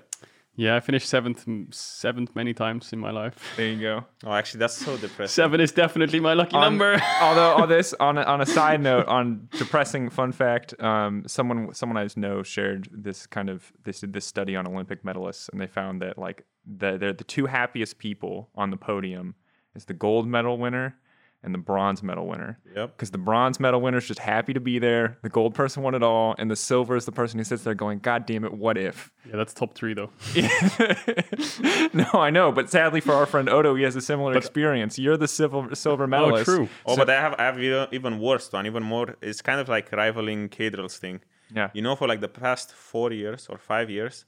Yeah, 0.55 0.75
I 0.75 0.81
finished 0.81 1.07
seventh, 1.07 1.45
seventh 1.73 2.35
many 2.35 2.53
times 2.53 2.91
in 2.91 2.99
my 2.99 3.11
life. 3.11 3.53
There 3.55 3.67
you 3.67 3.79
go. 3.79 4.05
Oh, 4.25 4.33
actually, 4.33 4.59
that's 4.59 4.73
so 4.73 4.97
depressing. 4.97 5.27
Seven 5.33 5.61
is 5.61 5.71
definitely 5.71 6.19
my 6.19 6.33
lucky 6.33 6.55
On- 6.55 6.61
number. 6.61 7.01
although 7.21 7.51
all 7.55 7.67
this 7.67 7.93
on 7.99 8.17
a, 8.17 8.23
on 8.23 8.41
a 8.41 8.45
side 8.45 8.81
note 8.81 9.05
on 9.07 9.47
depressing 9.57 10.09
fun 10.09 10.31
fact 10.33 10.73
um, 10.81 11.23
someone 11.27 11.73
someone 11.73 11.97
i 11.97 12.07
know 12.17 12.43
shared 12.43 12.89
this 12.91 13.25
kind 13.25 13.49
of 13.49 13.71
this 13.85 14.03
this 14.05 14.25
study 14.25 14.55
on 14.57 14.67
olympic 14.67 15.03
medalists 15.03 15.47
and 15.49 15.61
they 15.61 15.67
found 15.67 16.01
that 16.01 16.17
like 16.17 16.45
the, 16.65 16.97
they're 16.97 17.13
the 17.13 17.23
two 17.23 17.45
happiest 17.45 17.97
people 17.97 18.49
on 18.55 18.69
the 18.71 18.77
podium 18.77 19.35
is 19.79 19.85
the 19.85 19.93
gold 19.93 20.27
medal 20.27 20.57
winner 20.57 20.95
and 21.41 21.53
the 21.53 21.57
bronze 21.57 22.03
medal 22.03 22.27
winner 22.27 22.59
Yep. 22.75 22.97
because 22.97 23.11
the 23.11 23.17
bronze 23.17 23.61
medal 23.61 23.79
winner 23.79 23.97
is 23.99 24.07
just 24.09 24.19
happy 24.19 24.51
to 24.53 24.59
be 24.59 24.77
there 24.77 25.17
the 25.21 25.29
gold 25.29 25.55
person 25.55 25.83
won 25.83 25.95
it 25.95 26.03
all 26.03 26.35
and 26.37 26.51
the 26.51 26.55
silver 26.57 26.97
is 26.97 27.05
the 27.05 27.13
person 27.13 27.39
who 27.39 27.45
sits 27.45 27.63
there 27.63 27.73
going 27.73 27.99
god 27.99 28.25
damn 28.25 28.43
it 28.43 28.53
what 28.53 28.77
if 28.77 29.09
yeah, 29.25 29.37
that's 29.37 29.53
top 29.53 29.73
three 29.73 29.93
though. 29.93 30.09
no 31.93 32.05
i 32.13 32.29
know 32.29 32.51
but 32.51 32.69
sadly 32.69 32.99
for 32.99 33.13
our 33.13 33.25
friend 33.25 33.47
odo 33.49 33.73
he 33.75 33.83
has 33.83 33.95
a 33.95 34.01
similar 34.01 34.35
experience 34.35 34.99
you're 34.99 35.17
the 35.17 35.27
silver 35.29 35.73
silver 35.75 36.03
oh, 36.03 36.07
medalist 36.07 36.49
Oh, 36.49 36.55
true. 36.55 36.69
Oh, 36.85 36.95
but 36.97 37.09
I 37.09 37.19
have, 37.21 37.35
I 37.39 37.43
have 37.45 37.59
even- 37.93 38.19
worse 38.19 38.51
one, 38.51 38.65
even 38.65 38.83
more. 38.83 39.15
It's 39.21 39.41
kind 39.41 39.59
of 39.61 39.69
like 39.69 39.91
rivaling 39.91 40.49
Caedrel's 40.49 40.97
thing. 40.97 41.21
yeah 41.55 41.69
You 41.73 41.81
know, 41.81 41.95
for 41.95 42.07
like 42.07 42.21
the 42.21 42.27
past 42.43 42.67
four 42.73 43.11
years 43.13 43.47
or 43.51 43.57
five 43.57 43.89
years, 43.89 44.25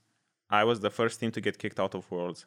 I 0.50 0.64
was 0.64 0.80
the 0.80 0.90
first 0.90 1.20
team 1.20 1.32
to 1.32 1.42
get 1.42 1.58
kicked 1.58 1.80
out 1.80 1.94
of 1.96 2.10
Worlds. 2.12 2.46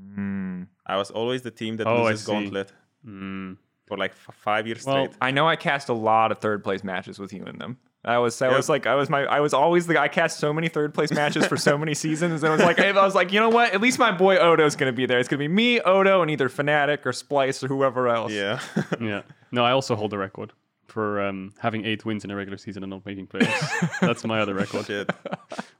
Mm. 0.00 0.66
I 0.86 0.96
was 0.96 1.10
always 1.10 1.42
the 1.42 1.50
team 1.50 1.76
that 1.78 1.86
Oh, 1.86 2.04
loses. 2.04 2.26
Gauntlet. 2.26 2.72
Mm. 3.06 3.56
for 3.86 3.96
like 3.96 4.10
f- 4.12 4.34
five 4.34 4.66
years 4.66 4.84
Well, 4.84 5.04
straight. 5.04 5.16
I 5.20 5.30
know 5.30 5.46
I 5.48 5.54
cast 5.56 5.88
a 5.88 5.92
lot 5.92 6.32
of 6.32 6.38
third 6.38 6.64
place 6.64 6.82
matches 6.82 7.18
with 7.20 7.32
you 7.32 7.44
in 7.44 7.58
them. 7.58 7.78
I 8.04 8.18
was, 8.18 8.40
I 8.42 8.48
Yep. 8.48 8.56
was 8.56 8.68
like, 8.68 8.86
I 8.86 8.94
was 8.96 9.08
my, 9.10 9.24
I 9.24 9.40
was 9.40 9.52
always 9.54 9.86
the 9.86 9.94
guy. 9.94 10.04
I 10.04 10.08
cast 10.08 10.38
so 10.38 10.52
many 10.52 10.68
third 10.68 10.92
place 10.94 11.10
matches 11.12 11.46
for 11.46 11.56
so 11.56 11.76
many 11.78 11.92
seasons, 11.94 12.42
and 12.42 12.52
I 12.52 12.56
was 12.56 12.64
like, 12.64 12.78
I 12.80 12.92
was 13.04 13.14
like, 13.16 13.32
you 13.32 13.40
know 13.40 13.48
what? 13.48 13.72
At 13.74 13.80
least 13.80 13.98
my 13.98 14.10
boy 14.12 14.36
Odo's 14.38 14.74
gonna 14.76 14.92
be 14.92 15.06
there. 15.06 15.18
It's 15.20 15.28
gonna 15.28 15.38
be 15.38 15.48
me, 15.48 15.80
Odo, 15.80 16.22
and 16.22 16.30
either 16.30 16.48
Fnatic 16.48 17.04
or 17.06 17.10
Splyce 17.12 17.62
or 17.64 17.68
whoever 17.68 18.08
else. 18.08 18.32
Yeah. 18.32 18.60
yeah. 19.00 19.22
No, 19.52 19.64
I 19.64 19.70
also 19.72 19.94
hold 19.96 20.10
the 20.12 20.18
record 20.18 20.52
for 20.96 21.20
um, 21.26 21.52
having 21.66 21.84
eight 21.84 22.02
wins 22.06 22.24
in 22.24 22.30
a 22.30 22.36
regular 22.40 22.56
season 22.66 22.80
and 22.84 22.90
not 22.90 23.04
making 23.04 23.26
playoffs. 23.26 24.00
That's 24.08 24.24
my 24.24 24.38
other 24.42 24.54
record. 24.54 24.86
Shit. 24.86 25.06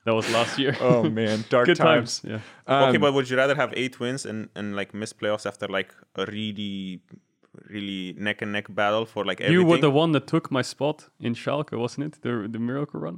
That 0.04 0.14
was 0.14 0.26
last 0.38 0.58
year. 0.62 0.74
Oh 0.90 1.02
man, 1.20 1.36
dark 1.54 1.66
Good 1.70 1.78
times. 1.78 2.20
times. 2.20 2.30
Yeah. 2.68 2.76
okay, 2.88 2.96
Um, 2.96 3.00
but 3.04 3.14
would 3.14 3.28
you 3.30 3.36
rather 3.42 3.54
have 3.62 3.70
eight 3.82 3.94
wins 4.02 4.26
and, 4.30 4.40
and 4.54 4.76
like 4.80 4.90
miss 5.00 5.12
playoffs 5.20 5.46
after 5.46 5.66
like 5.78 5.90
a 6.16 6.26
really, 6.26 7.00
really 7.74 8.14
neck 8.26 8.42
and 8.42 8.52
neck 8.52 8.66
battle 8.80 9.06
for 9.06 9.24
like 9.24 9.40
everything? 9.40 9.60
You 9.60 9.64
were 9.70 9.78
the 9.88 9.90
one 10.02 10.12
that 10.12 10.26
took 10.26 10.50
my 10.58 10.62
spot 10.62 11.08
in 11.18 11.34
Schalke, 11.34 11.72
wasn't 11.84 12.02
it? 12.08 12.14
The 12.22 12.32
the 12.54 12.58
miracle 12.70 13.00
run. 13.06 13.16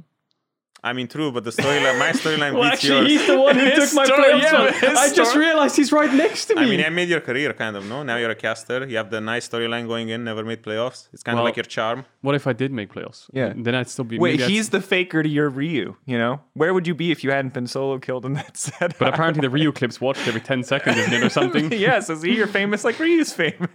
I 0.83 0.93
mean, 0.93 1.07
true, 1.07 1.31
but 1.31 1.43
the 1.43 1.49
storyline, 1.51 1.99
my 1.99 2.11
storyline 2.11 2.53
Well, 2.53 2.63
beats 2.63 2.75
actually, 2.75 3.11
yours. 3.11 3.11
he's 3.11 3.27
the 3.27 3.39
one 3.39 3.55
who 3.59 3.69
took 3.79 3.93
my 3.93 4.05
story- 4.05 4.23
playoff 4.23 4.81
yeah, 4.81 4.95
I 4.97 5.11
just 5.13 5.35
realized 5.35 5.75
he's 5.75 5.91
right 5.91 6.13
next 6.13 6.45
to 6.45 6.55
me. 6.55 6.61
I 6.61 6.65
mean, 6.65 6.81
I 6.85 6.89
made 6.89 7.09
your 7.09 7.19
career 7.19 7.51
kind 7.53 7.75
of, 7.75 7.85
no? 7.85 8.01
Now 8.03 8.15
you're 8.15 8.29
a 8.29 8.35
caster. 8.35 8.87
You 8.87 8.95
have 8.97 9.09
the 9.11 9.19
nice 9.19 9.49
storyline 9.49 9.87
going 9.87 10.07
in, 10.09 10.23
never 10.23 10.43
made 10.45 10.63
playoffs. 10.63 11.09
It's 11.11 11.21
kind 11.23 11.35
Well, 11.35 11.43
of 11.45 11.49
like 11.49 11.57
your 11.57 11.65
charm. 11.65 12.05
what 12.21 12.33
if 12.35 12.47
I 12.47 12.53
did 12.53 12.71
make 12.71 12.93
playoffs? 12.93 13.29
Yeah. 13.33 13.51
Then 13.55 13.75
I'd 13.75 13.89
still 13.89 14.05
be. 14.05 14.17
Wait, 14.17 14.31
maybe 14.33 14.43
I'd- 14.45 14.53
he's 14.53 14.69
the 14.69 14.79
faker 14.81 15.21
to 15.21 15.27
your 15.29 15.49
Ryu. 15.49 15.95
You 16.05 16.17
know, 16.17 16.39
where 16.53 16.73
would 16.73 16.87
you 16.87 16.95
be 16.95 17.11
if 17.11 17.23
you 17.25 17.31
hadn't 17.31 17.53
been 17.53 17.67
solo 17.67 17.99
killed 17.99 18.25
in 18.25 18.33
that 18.33 18.55
set? 18.65 18.97
But 18.97 19.09
apparently 19.13 19.41
the 19.41 19.49
Ryu 19.49 19.71
clips 19.73 19.99
watched 19.99 20.25
every 20.27 20.41
10 20.41 20.63
seconds, 20.63 20.97
isn't 20.97 21.13
it, 21.13 21.23
or 21.23 21.29
something? 21.39 21.71
yeah, 21.73 21.99
so 21.99 22.15
he, 22.17 22.35
you're 22.37 22.47
famous 22.47 22.83
like 22.85 22.97
Ryu's 22.99 23.33
famous. 23.33 23.67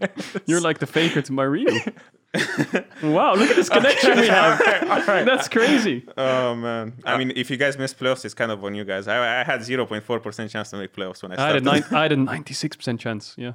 You're 0.46 0.60
like 0.62 0.78
the 0.78 0.86
faker 0.86 1.20
to 1.22 1.32
my 1.32 1.42
Ryu. 1.44 1.66
Wow, 3.02 3.34
look 3.34 3.50
at 3.50 3.56
this 3.56 3.68
connection 3.68 4.18
we 4.18 4.26
have. 4.26 4.58
That's 5.24 5.48
crazy. 5.48 6.04
Oh, 6.16 6.54
man. 6.54 6.94
I 7.04 7.16
mean, 7.16 7.32
if 7.36 7.50
you 7.50 7.56
guys 7.56 7.78
miss 7.78 7.94
playoffs, 7.94 8.24
it's 8.24 8.34
kind 8.34 8.50
of 8.50 8.62
on 8.64 8.74
you 8.74 8.84
guys. 8.84 9.06
I, 9.08 9.40
I 9.40 9.44
had 9.44 9.60
0.4% 9.60 10.50
chance 10.50 10.70
to 10.70 10.76
make 10.76 10.92
playoffs 10.92 11.22
when 11.22 11.32
I 11.32 11.36
I 11.36 11.46
had, 11.46 11.56
a 11.56 11.60
started. 11.60 11.90
nine, 11.90 11.98
I 11.98 12.02
had 12.02 12.12
a 12.12 12.16
96% 12.42 12.98
chance, 12.98 13.34
yeah. 13.38 13.52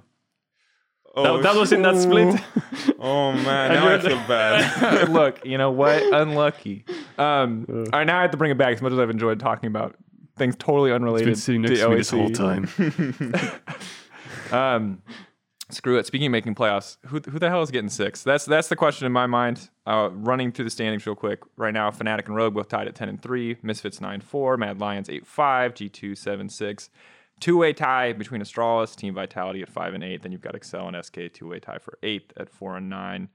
oh, 1.16 1.38
That, 1.38 1.44
that 1.44 1.56
was 1.60 1.72
in 1.72 1.82
that 1.84 1.98
split. 1.98 2.40
Oh, 3.02 3.32
man. 3.32 3.72
And 3.72 3.80
Now 3.86 3.94
I 3.96 4.00
feel 4.00 4.18
bad. 4.28 5.10
Look, 5.10 5.46
you 5.46 5.58
know 5.58 5.72
what? 5.72 6.04
Unlucky. 6.14 6.84
Um, 7.18 7.66
all 7.70 7.84
right, 8.00 8.04
now 8.06 8.20
I 8.20 8.24
have 8.24 8.32
to 8.32 8.38
bring 8.38 8.52
it 8.52 8.58
back 8.58 8.74
as 8.76 8.82
much 8.82 8.92
as 8.92 9.00
I've 9.00 9.10
enjoyed 9.10 9.40
talking 9.40 9.68
about 9.68 9.96
things 10.38 10.56
totally 10.58 10.92
unrelated. 10.92 11.28
been 11.28 11.36
sitting 11.36 11.62
next 11.62 11.80
to 11.80 11.90
me 11.90 11.96
this 11.96 12.10
whole 12.10 12.30
time. 12.30 12.68
Um, 14.52 15.02
screw 15.70 15.98
it. 15.98 16.06
Speaking 16.06 16.28
of 16.28 16.32
making 16.32 16.56
playoffs, 16.56 16.98
who 17.08 17.20
who 17.20 17.40
the 17.40 17.50
hell 17.50 17.62
is 17.62 17.72
getting 17.72 17.90
six? 17.90 18.24
That's 18.24 18.46
that's 18.46 18.68
the 18.68 18.76
question 18.76 19.06
in 19.06 19.12
my 19.12 19.28
mind. 19.28 19.70
Uh, 19.86 20.10
running 20.12 20.52
through 20.52 20.66
the 20.66 20.72
standings 20.72 21.06
real 21.06 21.16
quick. 21.16 21.40
Right 21.58 21.74
now, 21.74 21.90
Fnatic 21.92 22.26
and 22.26 22.36
Rogue 22.36 22.54
both 22.54 22.68
tied 22.68 22.88
at 22.88 22.96
ten 22.96 23.10
and 23.10 23.22
three. 23.22 23.58
Misfits 23.62 24.02
nine 24.02 24.22
four. 24.22 24.58
Mad 24.58 24.80
Lions 24.80 25.10
eight 25.10 25.26
five. 25.26 25.74
G 25.74 25.90
two 25.90 26.16
seven 26.16 26.50
six. 26.50 26.90
Two 27.40 27.58
way 27.58 27.72
tie 27.72 28.12
between 28.12 28.42
Astralis, 28.42 28.96
Team 28.96 29.14
Vitality 29.14 29.62
at 29.62 29.70
five 29.70 29.94
and 29.94 30.04
eight. 30.04 30.24
Then 30.24 30.32
you've 30.32 30.42
got 30.42 30.56
Excel 30.56 30.88
and 30.88 31.06
SK 31.06 31.34
two 31.34 31.48
way 31.48 31.60
tie 31.60 31.78
for 31.78 31.98
eighth 32.04 32.34
at 32.38 32.50
four 32.50 32.76
and 32.78 32.90
nine. 32.90 33.30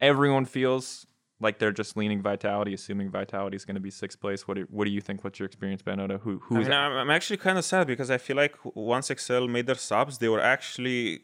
Everyone 0.00 0.44
feels 0.44 1.06
like 1.40 1.58
they're 1.58 1.72
just 1.72 1.96
leaning 1.96 2.22
Vitality, 2.22 2.72
assuming 2.74 3.10
Vitality 3.10 3.56
is 3.56 3.64
going 3.64 3.74
to 3.74 3.80
be 3.80 3.90
sixth 3.90 4.20
place. 4.20 4.48
What 4.48 4.54
do, 4.54 4.66
what 4.70 4.84
do 4.84 4.90
you 4.90 5.00
think? 5.00 5.22
What's 5.24 5.38
your 5.38 5.46
experience, 5.46 5.82
Ben 5.82 6.00
Oda? 6.00 6.18
Who 6.18 6.40
who's 6.44 6.68
I'm, 6.68 6.92
I'm 6.92 7.10
actually 7.10 7.36
kind 7.38 7.58
of 7.58 7.64
sad 7.64 7.86
because 7.86 8.10
I 8.10 8.18
feel 8.18 8.36
like 8.36 8.56
once 8.74 9.10
Excel 9.10 9.48
made 9.48 9.66
their 9.66 9.74
subs, 9.74 10.18
they 10.18 10.28
were 10.28 10.40
actually 10.40 11.22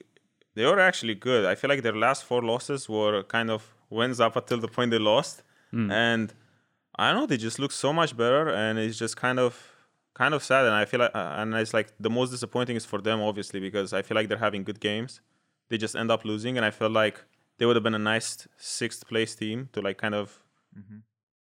they 0.55 0.65
were 0.67 0.81
actually 0.81 1.15
good. 1.15 1.45
I 1.45 1.55
feel 1.55 1.69
like 1.71 1.83
their 1.83 1.97
last 1.97 2.25
four 2.25 2.43
losses 2.43 2.89
were 2.89 3.23
kind 3.25 3.51
of 3.51 3.75
wins 3.91 4.21
up 4.21 4.37
until 4.37 4.59
the 4.59 4.69
point 4.69 4.91
they 4.91 4.99
lost, 4.99 5.43
and 5.91 6.33
I 6.97 7.13
don't 7.13 7.21
know 7.23 7.27
they 7.27 7.37
just 7.39 7.59
look 7.59 7.73
so 7.73 7.93
much 7.93 8.17
better, 8.17 8.49
and 8.51 8.79
it's 8.79 8.99
just 8.99 9.17
kind 9.17 9.39
of 9.39 9.73
kind 10.15 10.35
of 10.35 10.43
sad. 10.43 10.67
And 10.67 10.75
I 10.75 10.85
feel 10.85 11.01
like 11.01 11.15
uh, 11.15 11.35
and 11.39 11.55
it's 11.55 11.73
like 11.75 11.93
the 11.99 12.11
most 12.11 12.31
disappointing 12.31 12.77
is 12.77 12.85
for 12.85 13.01
them 13.01 13.21
obviously 13.23 13.61
because 13.61 13.93
I 13.93 14.03
feel 14.03 14.15
like 14.15 14.29
they're 14.29 14.39
having 14.39 14.65
good 14.65 14.81
games, 14.81 15.21
they 15.69 15.79
just 15.79 15.97
end 15.97 16.11
up 16.11 16.25
losing, 16.25 16.57
and 16.57 16.67
I 16.67 16.71
feel 16.71 16.91
like 16.91 17.25
they 17.59 17.67
would 17.67 17.77
have 17.77 17.83
been 17.83 17.95
a 17.95 17.99
nice 17.99 18.47
sixth 18.59 19.07
place 19.09 19.35
team 19.35 19.69
to 19.73 19.81
like 19.81 19.99
kind 19.99 20.15
of 20.15 20.43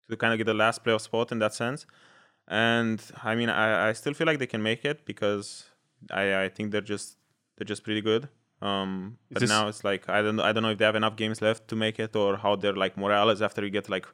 to 0.08 0.16
kind 0.16 0.32
of 0.32 0.38
get 0.38 0.44
the 0.46 0.54
last 0.54 0.84
playoff 0.84 1.02
spot 1.02 1.32
in 1.32 1.38
that 1.40 1.54
sense. 1.54 1.86
And 2.48 3.02
I 3.24 3.34
mean, 3.34 3.48
I, 3.50 3.88
I 3.88 3.92
still 3.92 4.14
feel 4.14 4.26
like 4.26 4.38
they 4.38 4.46
can 4.46 4.62
make 4.62 4.84
it 4.84 5.04
because 5.04 5.64
I, 6.10 6.44
I 6.44 6.48
think 6.48 6.70
they're 6.70 6.80
just 6.80 7.18
they're 7.56 7.64
just 7.66 7.82
pretty 7.84 8.00
good. 8.00 8.28
Um, 8.62 9.18
but 9.30 9.40
this- 9.40 9.50
now 9.50 9.68
it's 9.68 9.84
like 9.84 10.08
I 10.08 10.22
don't 10.22 10.40
I 10.40 10.52
don't 10.52 10.62
know 10.62 10.70
if 10.70 10.78
they 10.78 10.84
have 10.84 10.96
enough 10.96 11.16
games 11.16 11.42
left 11.42 11.68
to 11.68 11.76
make 11.76 11.98
it 11.98 12.16
or 12.16 12.36
how 12.38 12.56
their 12.56 12.72
like 12.72 12.96
morale 12.96 13.30
is 13.30 13.42
after 13.42 13.62
you 13.64 13.70
get 13.70 13.88
like 13.88 14.06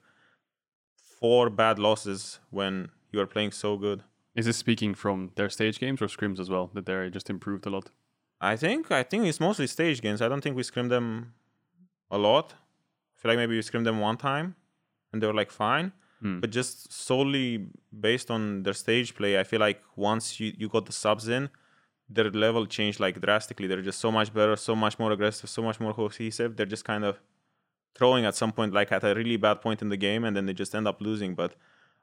four 1.21 1.51
bad 1.51 1.79
losses 1.79 2.41
when 2.51 2.91
you 3.13 3.21
are 3.21 3.27
playing 3.27 3.53
so 3.53 3.77
good. 3.77 4.03
Is 4.35 4.47
this 4.47 4.57
speaking 4.57 4.95
from 4.95 5.31
their 5.37 5.51
stage 5.51 5.79
games 5.79 6.01
or 6.03 6.07
scrims 6.07 6.41
as 6.41 6.49
well? 6.51 6.71
That 6.75 6.87
they're 6.87 7.11
just 7.11 7.29
improved 7.31 7.67
a 7.67 7.71
lot? 7.71 7.91
I 8.41 8.57
think 8.57 8.91
I 8.91 9.03
think 9.03 9.27
it's 9.27 9.41
mostly 9.41 9.67
stage 9.67 10.01
games. 10.01 10.21
I 10.21 10.29
don't 10.29 10.41
think 10.43 10.57
we 10.57 10.63
scrimmed 10.63 10.91
them 10.91 11.35
a 12.11 12.19
lot. 12.19 12.55
I 13.17 13.21
feel 13.21 13.31
like 13.31 13.39
maybe 13.39 13.55
we 13.55 13.63
scrimmed 13.63 13.87
them 13.87 14.01
one 14.01 14.17
time 14.17 14.57
and 15.13 15.23
they 15.23 15.27
were 15.27 15.35
like 15.35 15.51
fine. 15.53 15.93
Hmm. 16.21 16.41
But 16.41 16.51
just 16.51 16.93
solely 16.93 17.67
based 18.01 18.31
on 18.31 18.63
their 18.65 18.75
stage 18.75 19.15
play, 19.15 19.39
I 19.39 19.45
feel 19.45 19.61
like 19.61 19.81
once 19.97 20.41
you, 20.41 20.53
you 20.57 20.69
got 20.69 20.87
the 20.87 20.93
subs 20.93 21.29
in, 21.29 21.51
their 22.15 22.31
level 22.31 22.67
changed 22.67 23.01
like 23.01 23.21
drastically. 23.21 23.67
They're 23.67 23.83
just 23.83 24.01
so 24.01 24.13
much 24.13 24.33
better, 24.33 24.57
so 24.57 24.75
much 24.75 24.99
more 24.99 25.13
aggressive, 25.13 25.49
so 25.49 25.63
much 25.63 25.81
more 25.81 25.95
cohesive. 25.95 26.57
They're 26.57 26.67
just 26.67 26.85
kind 26.85 27.05
of 27.05 27.21
throwing 27.95 28.25
at 28.25 28.35
some 28.35 28.53
point, 28.53 28.73
like 28.73 28.93
at 28.93 29.05
a 29.05 29.15
really 29.15 29.37
bad 29.37 29.61
point 29.61 29.83
in 29.83 29.89
the 29.89 29.97
game, 29.97 30.25
and 30.25 30.37
then 30.37 30.47
they 30.47 30.55
just 30.55 30.75
end 30.75 30.89
up 30.89 31.01
losing. 31.01 31.35
But 31.35 31.55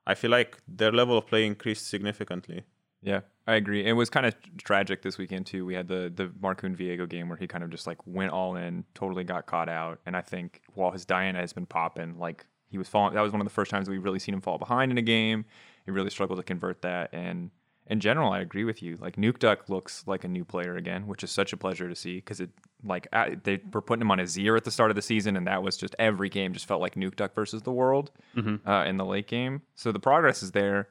I 0.06 0.16
feel 0.16 0.32
like 0.32 0.58
their 0.68 0.92
level 0.92 1.18
of 1.18 1.28
play 1.28 1.46
increased 1.46 1.88
significantly. 1.88 2.64
Yeah, 3.02 3.22
I 3.48 3.56
agree. 3.56 3.86
It 3.86 3.94
was 3.94 4.10
kind 4.10 4.26
of 4.26 4.36
tragic 4.58 5.02
this 5.02 5.18
weekend 5.18 5.46
too. 5.46 5.66
We 5.66 5.74
had 5.74 5.88
the 5.88 6.12
the 6.14 6.28
Markoon 6.28 6.76
Viego 6.76 7.08
game 7.08 7.30
where 7.30 7.38
he 7.38 7.48
kind 7.48 7.64
of 7.64 7.70
just 7.70 7.88
like 7.88 7.98
went 8.06 8.32
all 8.32 8.56
in, 8.56 8.84
totally 8.94 9.24
got 9.24 9.46
caught 9.46 9.70
out. 9.70 10.00
And 10.06 10.18
I 10.18 10.22
think 10.22 10.62
while 10.74 10.92
his 10.92 11.06
Diana 11.06 11.40
has 11.40 11.54
been 11.54 11.66
popping, 11.66 12.18
like 12.20 12.46
he 12.70 12.78
was 12.78 12.88
falling. 12.88 13.16
That 13.16 13.22
was 13.22 13.32
one 13.32 13.42
of 13.42 13.46
the 13.46 13.54
first 13.54 13.72
times 13.72 13.90
we've 13.90 14.04
really 14.04 14.20
seen 14.20 14.34
him 14.34 14.42
fall 14.42 14.58
behind 14.58 14.92
in 14.92 14.98
a 14.98 15.04
game. 15.04 15.46
He 15.86 15.92
really 15.92 16.10
struggled 16.10 16.38
to 16.38 16.44
convert 16.44 16.82
that. 16.84 17.10
And 17.14 17.52
in 17.90 18.00
general, 18.00 18.32
I 18.32 18.40
agree 18.40 18.64
with 18.64 18.82
you. 18.84 18.98
Like 19.02 19.16
Nukeduck 19.16 19.68
looks 19.70 20.04
like 20.08 20.24
a 20.24 20.28
new 20.28 20.46
player 20.46 20.76
again, 20.78 21.08
which 21.08 21.24
is 21.24 21.32
such 21.32 21.54
a 21.54 21.58
pleasure 21.58 21.90
to 21.90 21.96
see 21.96 22.16
because 22.16 22.40
it 22.40 22.50
like 22.84 23.08
I, 23.12 23.36
they 23.44 23.60
were 23.74 23.82
putting 23.82 24.02
him 24.02 24.12
on 24.12 24.20
a 24.20 24.28
zero 24.28 24.56
at 24.58 24.64
the 24.64 24.72
start 24.72 24.92
of 24.92 24.96
the 24.96 25.02
season, 25.02 25.36
and 25.36 25.48
that 25.48 25.64
was 25.64 25.76
just 25.76 25.96
every 26.00 26.30
game 26.30 26.54
just 26.54 26.66
felt 26.68 26.82
like 26.82 26.96
Nukeduck 26.96 27.34
versus 27.34 27.64
the 27.64 27.72
world 27.72 28.12
uh, 28.38 28.86
in 28.88 28.98
the 28.98 29.06
late 29.06 29.28
game. 29.28 29.64
So 29.76 29.92
the 29.92 30.00
progress 30.00 30.42
is 30.44 30.52
there. 30.52 30.90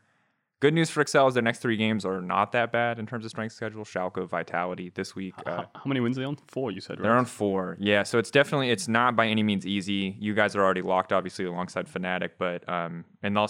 Good 0.61 0.75
news 0.75 0.90
for 0.90 1.00
Excel 1.02 1.28
is 1.28 1.35
their 1.35 1.43
next 1.45 1.61
three 1.61 1.76
games 1.76 2.05
are 2.05 2.21
not 2.21 2.50
that 2.50 2.73
bad 2.73 2.99
in 2.99 3.07
terms 3.07 3.25
of 3.25 3.31
strength 3.31 3.52
schedule. 3.52 3.85
Schalke, 3.85 4.28
Vitality 4.28 4.90
this 4.93 5.14
week. 5.14 5.35
Uh, 5.47 5.59
How, 5.59 5.71
how 5.73 5.83
many 5.87 6.00
wins 6.00 6.19
are 6.19 6.23
they 6.23 6.26
on? 6.26 6.37
Four, 6.49 6.73
you 6.73 6.81
said, 6.81 6.99
right? 6.99 7.05
they're 7.05 7.17
on 7.17 7.26
four. 7.26 7.76
Yeah, 7.78 8.02
so 8.02 8.19
it's 8.19 8.33
definitely 8.33 8.71
it's 8.71 8.88
not 8.88 9.14
by 9.14 9.28
any 9.28 9.45
means 9.45 9.64
easy. 9.64 10.17
You 10.19 10.35
guys 10.35 10.57
are 10.57 10.64
already 10.64 10.83
locked, 10.83 11.12
obviously, 11.12 11.45
alongside 11.45 11.87
Fnatic, 11.87 12.31
but 12.40 12.69
um, 12.69 13.05
and 13.23 13.37
they'll 13.37 13.49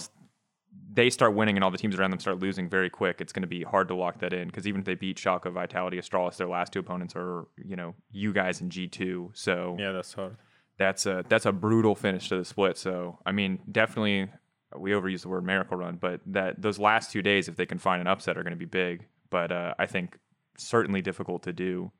they 0.91 1.09
start 1.09 1.35
winning 1.35 1.55
and 1.55 1.63
all 1.63 1.69
the 1.71 1.77
teams 1.77 1.95
around 1.95 2.09
them 2.11 2.19
start 2.19 2.39
losing 2.39 2.67
very 2.67 2.89
quick. 2.89 3.21
It's 3.21 3.31
going 3.31 3.41
to 3.43 3.47
be 3.47 3.63
hard 3.63 3.87
to 3.89 3.95
lock 3.95 4.19
that 4.19 4.33
in 4.33 4.47
because 4.47 4.67
even 4.67 4.79
if 4.81 4.85
they 4.85 4.95
beat 4.95 5.17
Schalke, 5.17 5.51
Vitality, 5.51 5.97
Astralis, 5.97 6.37
their 6.37 6.47
last 6.47 6.73
two 6.73 6.79
opponents 6.79 7.13
are 7.15 7.47
you 7.63 7.75
know 7.75 7.93
you 8.11 8.33
guys 8.33 8.61
in 8.61 8.69
G 8.69 8.87
two. 8.87 9.31
So 9.33 9.75
Yeah, 9.79 9.91
that's 9.91 10.13
hard. 10.13 10.37
that's 10.77 11.05
a 11.05 11.23
that's 11.29 11.45
a 11.45 11.51
brutal 11.51 11.93
finish 11.95 12.29
to 12.29 12.37
the 12.37 12.45
split. 12.45 12.77
So 12.77 13.19
I 13.25 13.31
mean, 13.31 13.59
definitely 13.71 14.29
we 14.77 14.91
overuse 14.91 15.21
the 15.21 15.29
word 15.29 15.43
miracle 15.45 15.77
run, 15.77 15.97
but 15.97 16.21
that 16.27 16.61
those 16.61 16.79
last 16.79 17.11
two 17.11 17.21
days, 17.21 17.47
if 17.47 17.55
they 17.55 17.65
can 17.65 17.77
find 17.79 18.01
an 18.01 18.07
upset, 18.07 18.37
are 18.37 18.43
going 18.43 18.51
to 18.53 18.57
be 18.57 18.65
big. 18.65 19.05
But 19.29 19.51
uh, 19.51 19.73
I 19.77 19.85
think 19.85 20.17
certainly 20.57 21.01
difficult 21.01 21.43
to 21.43 21.53
do. 21.53 21.91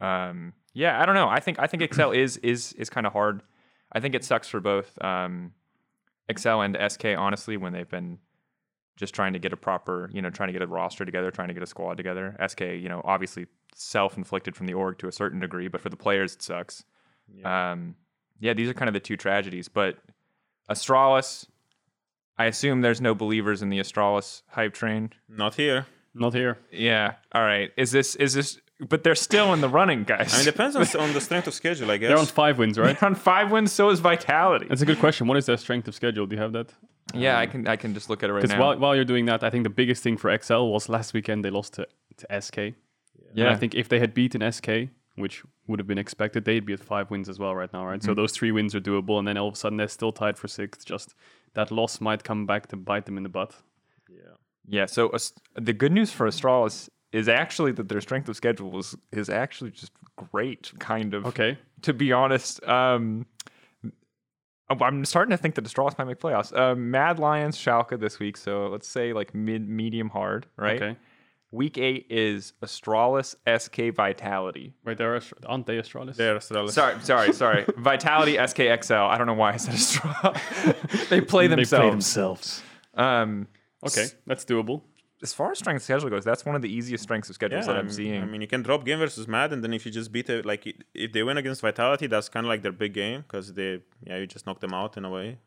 Um, 0.00 0.52
yeah, 0.74 1.00
I 1.00 1.06
don't 1.06 1.14
know. 1.14 1.28
I 1.28 1.38
think 1.40 1.58
I 1.60 1.66
think 1.68 1.82
Excel 1.82 2.10
is 2.12 2.38
is 2.38 2.72
is 2.74 2.90
kind 2.90 3.06
of 3.06 3.12
hard. 3.12 3.42
I 3.92 4.00
think 4.00 4.14
it 4.14 4.24
sucks 4.24 4.48
for 4.48 4.58
both 4.58 4.90
um, 5.02 5.52
Excel 6.28 6.60
and 6.62 6.76
SK 6.90 7.04
honestly 7.16 7.56
when 7.56 7.72
they've 7.72 7.88
been 7.88 8.18
just 8.96 9.14
trying 9.14 9.32
to 9.32 9.38
get 9.38 9.52
a 9.52 9.56
proper, 9.56 10.10
you 10.12 10.20
know, 10.22 10.30
trying 10.30 10.48
to 10.48 10.52
get 10.52 10.62
a 10.62 10.66
roster 10.66 11.04
together, 11.04 11.30
trying 11.30 11.48
to 11.48 11.54
get 11.54 11.62
a 11.62 11.66
squad 11.66 11.96
together. 11.96 12.36
SK, 12.46 12.60
you 12.60 12.88
know, 12.88 13.00
obviously 13.04 13.46
self-inflicted 13.74 14.54
from 14.54 14.66
the 14.66 14.74
org 14.74 14.98
to 14.98 15.08
a 15.08 15.12
certain 15.12 15.40
degree, 15.40 15.68
but 15.68 15.80
for 15.80 15.88
the 15.88 15.96
players 15.96 16.34
it 16.34 16.42
sucks. 16.42 16.84
Um, 17.44 17.96
yeah, 18.40 18.54
these 18.54 18.68
are 18.68 18.74
kind 18.74 18.88
of 18.88 18.92
the 18.94 19.00
two 19.00 19.16
tragedies. 19.16 19.68
But 19.68 19.98
Astralis, 20.68 21.46
I 22.38 22.46
assume 22.46 22.80
there's 22.80 23.00
no 23.00 23.14
believers 23.14 23.62
in 23.62 23.70
the 23.70 23.78
Astralis 23.78 24.42
hype 24.48 24.74
train. 24.74 25.12
Not 25.28 25.54
here. 25.54 25.86
Not 26.14 26.34
here. 26.34 26.58
Yeah. 26.70 27.14
All 27.32 27.42
right. 27.42 27.70
Is 27.76 27.90
this 27.90 28.16
is 28.16 28.34
this? 28.34 28.60
But 28.88 29.04
they're 29.04 29.14
still 29.14 29.52
in 29.52 29.60
the 29.60 29.68
running, 29.68 30.04
guys. 30.04 30.34
I 30.34 30.38
mean, 30.38 30.48
it 30.48 30.50
depends 30.50 30.74
on, 30.76 31.00
on 31.00 31.12
the 31.12 31.20
strength 31.28 31.46
of 31.46 31.54
schedule, 31.54 31.90
I 31.90 31.98
guess. 31.98 32.08
They're 32.08 32.18
on 32.18 32.26
five 32.26 32.58
wins, 32.58 32.78
right? 32.78 32.98
They're 32.98 33.08
on 33.08 33.14
five 33.14 33.50
wins. 33.52 33.72
So 33.72 33.90
is 33.90 34.00
Vitality. 34.00 34.66
That's 34.68 34.82
a 34.82 34.86
good 34.86 34.98
question. 34.98 35.26
What 35.26 35.36
is 35.36 35.46
their 35.46 35.56
strength 35.56 35.86
of 35.88 35.94
schedule? 35.94 36.26
Do 36.26 36.34
you 36.34 36.42
have 36.42 36.52
that? 36.52 36.72
yeah, 37.14 37.38
I 37.38 37.46
can 37.46 37.66
I 37.66 37.76
can 37.76 37.94
just 37.94 38.08
look 38.08 38.22
at 38.22 38.30
it 38.30 38.32
right 38.32 38.42
now. 38.42 38.48
Because 38.48 38.58
while, 38.58 38.78
while 38.78 38.96
you're 38.96 39.04
doing 39.04 39.26
that, 39.26 39.42
I 39.42 39.50
think 39.50 39.64
the 39.64 39.70
biggest 39.70 40.02
thing 40.02 40.16
for 40.16 40.36
XL 40.36 40.64
was 40.66 40.88
last 40.88 41.12
weekend 41.14 41.44
they 41.44 41.50
lost 41.50 41.74
to, 41.74 41.86
to 42.18 42.40
SK. 42.40 42.58
And 42.58 42.74
yeah. 43.34 43.50
I 43.50 43.56
think 43.56 43.74
if 43.74 43.88
they 43.88 43.98
had 43.98 44.14
beaten 44.14 44.50
SK, 44.50 44.90
which 45.16 45.42
would 45.66 45.78
have 45.78 45.86
been 45.86 45.98
expected. 45.98 46.44
They'd 46.44 46.64
be 46.64 46.72
at 46.72 46.80
five 46.80 47.10
wins 47.10 47.28
as 47.28 47.38
well 47.38 47.54
right 47.54 47.72
now, 47.72 47.86
right? 47.86 47.98
Mm-hmm. 48.00 48.06
So 48.06 48.14
those 48.14 48.32
three 48.32 48.52
wins 48.52 48.74
are 48.74 48.80
doable, 48.80 49.18
and 49.18 49.26
then 49.28 49.36
all 49.36 49.48
of 49.48 49.54
a 49.54 49.56
sudden 49.56 49.78
they're 49.78 49.88
still 49.88 50.12
tied 50.12 50.38
for 50.38 50.48
sixth. 50.48 50.84
Just 50.84 51.14
that 51.54 51.70
loss 51.70 52.00
might 52.00 52.24
come 52.24 52.46
back 52.46 52.68
to 52.68 52.76
bite 52.76 53.06
them 53.06 53.16
in 53.16 53.22
the 53.22 53.28
butt. 53.28 53.54
Yeah. 54.08 54.34
Yeah. 54.66 54.86
So 54.86 55.10
Ast- 55.12 55.40
the 55.54 55.72
good 55.72 55.92
news 55.92 56.12
for 56.12 56.26
Astralis 56.26 56.66
is 56.66 56.90
actually 57.28 57.72
that 57.72 57.88
their 57.88 58.00
strength 58.00 58.28
of 58.28 58.36
schedule 58.36 58.78
is 58.78 58.96
is 59.12 59.28
actually 59.28 59.70
just 59.70 59.92
great. 60.16 60.72
Kind 60.78 61.14
of. 61.14 61.26
Okay. 61.26 61.58
To 61.82 61.92
be 61.92 62.12
honest, 62.12 62.62
um, 62.66 63.26
I'm 64.68 65.04
starting 65.04 65.30
to 65.30 65.36
think 65.36 65.54
that 65.56 65.64
Astralis 65.64 65.98
might 65.98 66.06
make 66.06 66.20
playoffs. 66.20 66.56
Uh, 66.56 66.74
Mad 66.74 67.18
Lions, 67.18 67.56
Schalke 67.56 67.98
this 67.98 68.18
week. 68.18 68.36
So 68.36 68.68
let's 68.68 68.88
say 68.88 69.12
like 69.12 69.34
mid, 69.34 69.68
medium, 69.68 70.08
hard, 70.08 70.46
right? 70.56 70.82
Okay. 70.82 70.96
Week 71.50 71.76
eight 71.76 72.06
is 72.08 72.54
Astralis, 72.62 73.34
SK 73.58 73.94
Vitality. 73.94 74.72
Right 74.84 74.96
there, 74.96 75.18
Astr- 75.18 75.34
aren't 75.46 75.66
they 75.66 75.76
Astralis? 75.76 76.16
They're 76.16 76.36
Astralis. 76.38 76.70
Sorry, 76.70 76.94
sorry, 77.02 77.32
sorry. 77.34 77.66
Vitality, 77.76 78.36
SKXL. 78.36 79.06
I 79.06 79.18
don't 79.18 79.26
know 79.26 79.34
why 79.34 79.52
I 79.52 79.56
said 79.58 79.74
Astralis. 79.74 81.08
they 81.10 81.20
play 81.20 81.48
themselves. 81.48 81.70
They 81.70 81.76
play 81.76 81.90
themselves. 81.90 82.62
Um, 82.94 83.48
Okay, 83.84 84.06
that's 84.26 84.44
doable. 84.44 84.82
As 85.22 85.32
far 85.32 85.50
as 85.52 85.58
strength 85.58 85.82
schedule 85.82 86.10
goes, 86.10 86.24
that's 86.24 86.44
one 86.44 86.56
of 86.56 86.62
the 86.62 86.72
easiest 86.72 87.02
strengths 87.04 87.28
of 87.30 87.34
schedules 87.36 87.66
Yeah, 87.66 87.72
that 87.72 87.76
I 87.76 87.80
I'm 87.80 87.86
mean, 87.86 87.94
seeing. 87.94 88.22
I 88.22 88.26
mean, 88.26 88.40
you 88.40 88.46
can 88.48 88.62
drop 88.62 88.84
game 88.84 88.98
versus 88.98 89.26
Mad, 89.28 89.52
and 89.52 89.62
then 89.62 89.72
if 89.72 89.86
you 89.86 89.92
just 89.92 90.10
beat 90.12 90.28
it, 90.28 90.44
like 90.44 90.66
if 90.94 91.12
they 91.12 91.22
win 91.22 91.38
against 91.38 91.60
Vitality, 91.60 92.06
that's 92.08 92.28
kind 92.28 92.44
of 92.46 92.48
like 92.48 92.62
their 92.62 92.72
big 92.72 92.92
game 92.94 93.20
because 93.22 93.54
they, 93.54 93.80
yeah, 94.06 94.16
you 94.18 94.26
just 94.26 94.46
knock 94.46 94.60
them 94.60 94.74
out 94.74 94.96
in 94.96 95.04
a 95.04 95.10
way. 95.10 95.38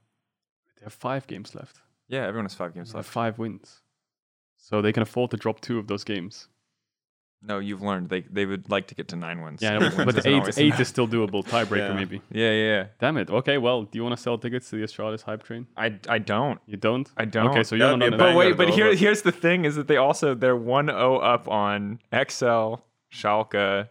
They 0.77 0.83
have 0.85 0.93
five 0.93 1.27
games 1.27 1.53
left. 1.55 1.81
yeah, 2.07 2.25
everyone 2.25 2.45
has 2.45 2.53
five 2.53 2.73
games 2.73 2.91
They 2.91 2.97
have 2.99 3.05
left. 3.05 3.13
five 3.13 3.37
wins, 3.37 3.81
so 4.57 4.81
they 4.81 4.93
can 4.93 5.03
afford 5.03 5.31
to 5.31 5.37
drop 5.37 5.59
two 5.61 5.77
of 5.79 5.87
those 5.87 6.03
games. 6.03 6.47
No, 7.47 7.59
you've 7.59 7.81
learned 7.81 8.09
they 8.09 8.21
they 8.21 8.45
would 8.45 8.69
like 8.69 8.87
to 8.87 8.95
get 8.95 9.07
to 9.09 9.15
nine 9.15 9.41
wins. 9.41 9.61
Yeah, 9.61 9.75
Eight 9.75 9.81
wins 9.81 9.95
but 10.05 10.17
isn't 10.17 10.31
eight 10.31 10.57
eight 10.57 10.79
is 10.79 10.87
still 10.87 11.07
doable. 11.07 11.45
Tiebreaker 11.45 11.89
Yeah. 11.89 11.93
maybe. 11.93 12.21
Yeah, 12.31 12.51
yeah, 12.51 12.63
yeah. 12.77 12.85
Damn 12.99 13.17
it. 13.17 13.29
Okay, 13.29 13.57
well, 13.57 13.83
do 13.83 13.97
you 13.97 14.03
want 14.03 14.15
to 14.17 14.21
sell 14.21 14.37
tickets 14.37 14.69
to 14.71 14.77
the 14.77 14.83
Astralis 14.83 15.21
hype 15.21 15.43
train? 15.43 15.67
I, 15.77 15.99
I 16.09 16.17
don't. 16.19 16.59
You 16.65 16.77
don't. 16.77 17.09
I 17.17 17.25
don't. 17.25 17.49
Okay, 17.51 17.63
so 17.63 17.75
you're 17.75 17.85
That'd 17.87 17.99
not 17.99 18.17
be 18.17 18.23
on 18.23 18.29
a 18.29 18.29
it. 18.29 18.33
But 18.33 18.35
wait, 18.37 18.57
but 18.57 18.69
here 18.69 18.89
but- 18.89 18.97
here's 18.97 19.21
the 19.21 19.31
thing: 19.31 19.65
is 19.65 19.75
that 19.75 19.87
they 19.87 19.97
also 19.97 20.33
they're 20.33 20.55
one 20.55 20.87
zero 20.87 21.17
up 21.19 21.47
on 21.47 21.99
XL, 22.11 22.75
Schalke, 23.13 23.89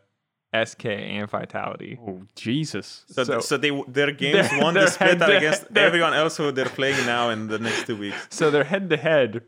SK, 0.64 0.86
and 0.86 1.28
Vitality. 1.30 1.98
Oh 2.06 2.22
Jesus! 2.34 3.04
So, 3.08 3.24
So- 3.24 3.40
so 3.40 3.56
they 3.56 3.70
their 3.88 4.10
games 4.24 4.50
They're- 4.50 4.62
won 4.62 4.74
they're 4.74 4.84
the 4.86 4.90
split 4.90 5.20
head 5.20 5.30
against 5.30 5.66
everyone 5.76 6.14
else 6.14 6.36
who 6.36 6.50
they're 6.52 6.66
playing 6.66 7.04
now 7.06 7.30
in 7.30 7.46
the 7.48 7.58
next 7.58 7.86
two 7.86 7.96
weeks. 7.96 8.26
So 8.30 8.50
they're 8.50 8.64
head 8.64 8.90
to 8.90 8.96
head, 8.96 9.42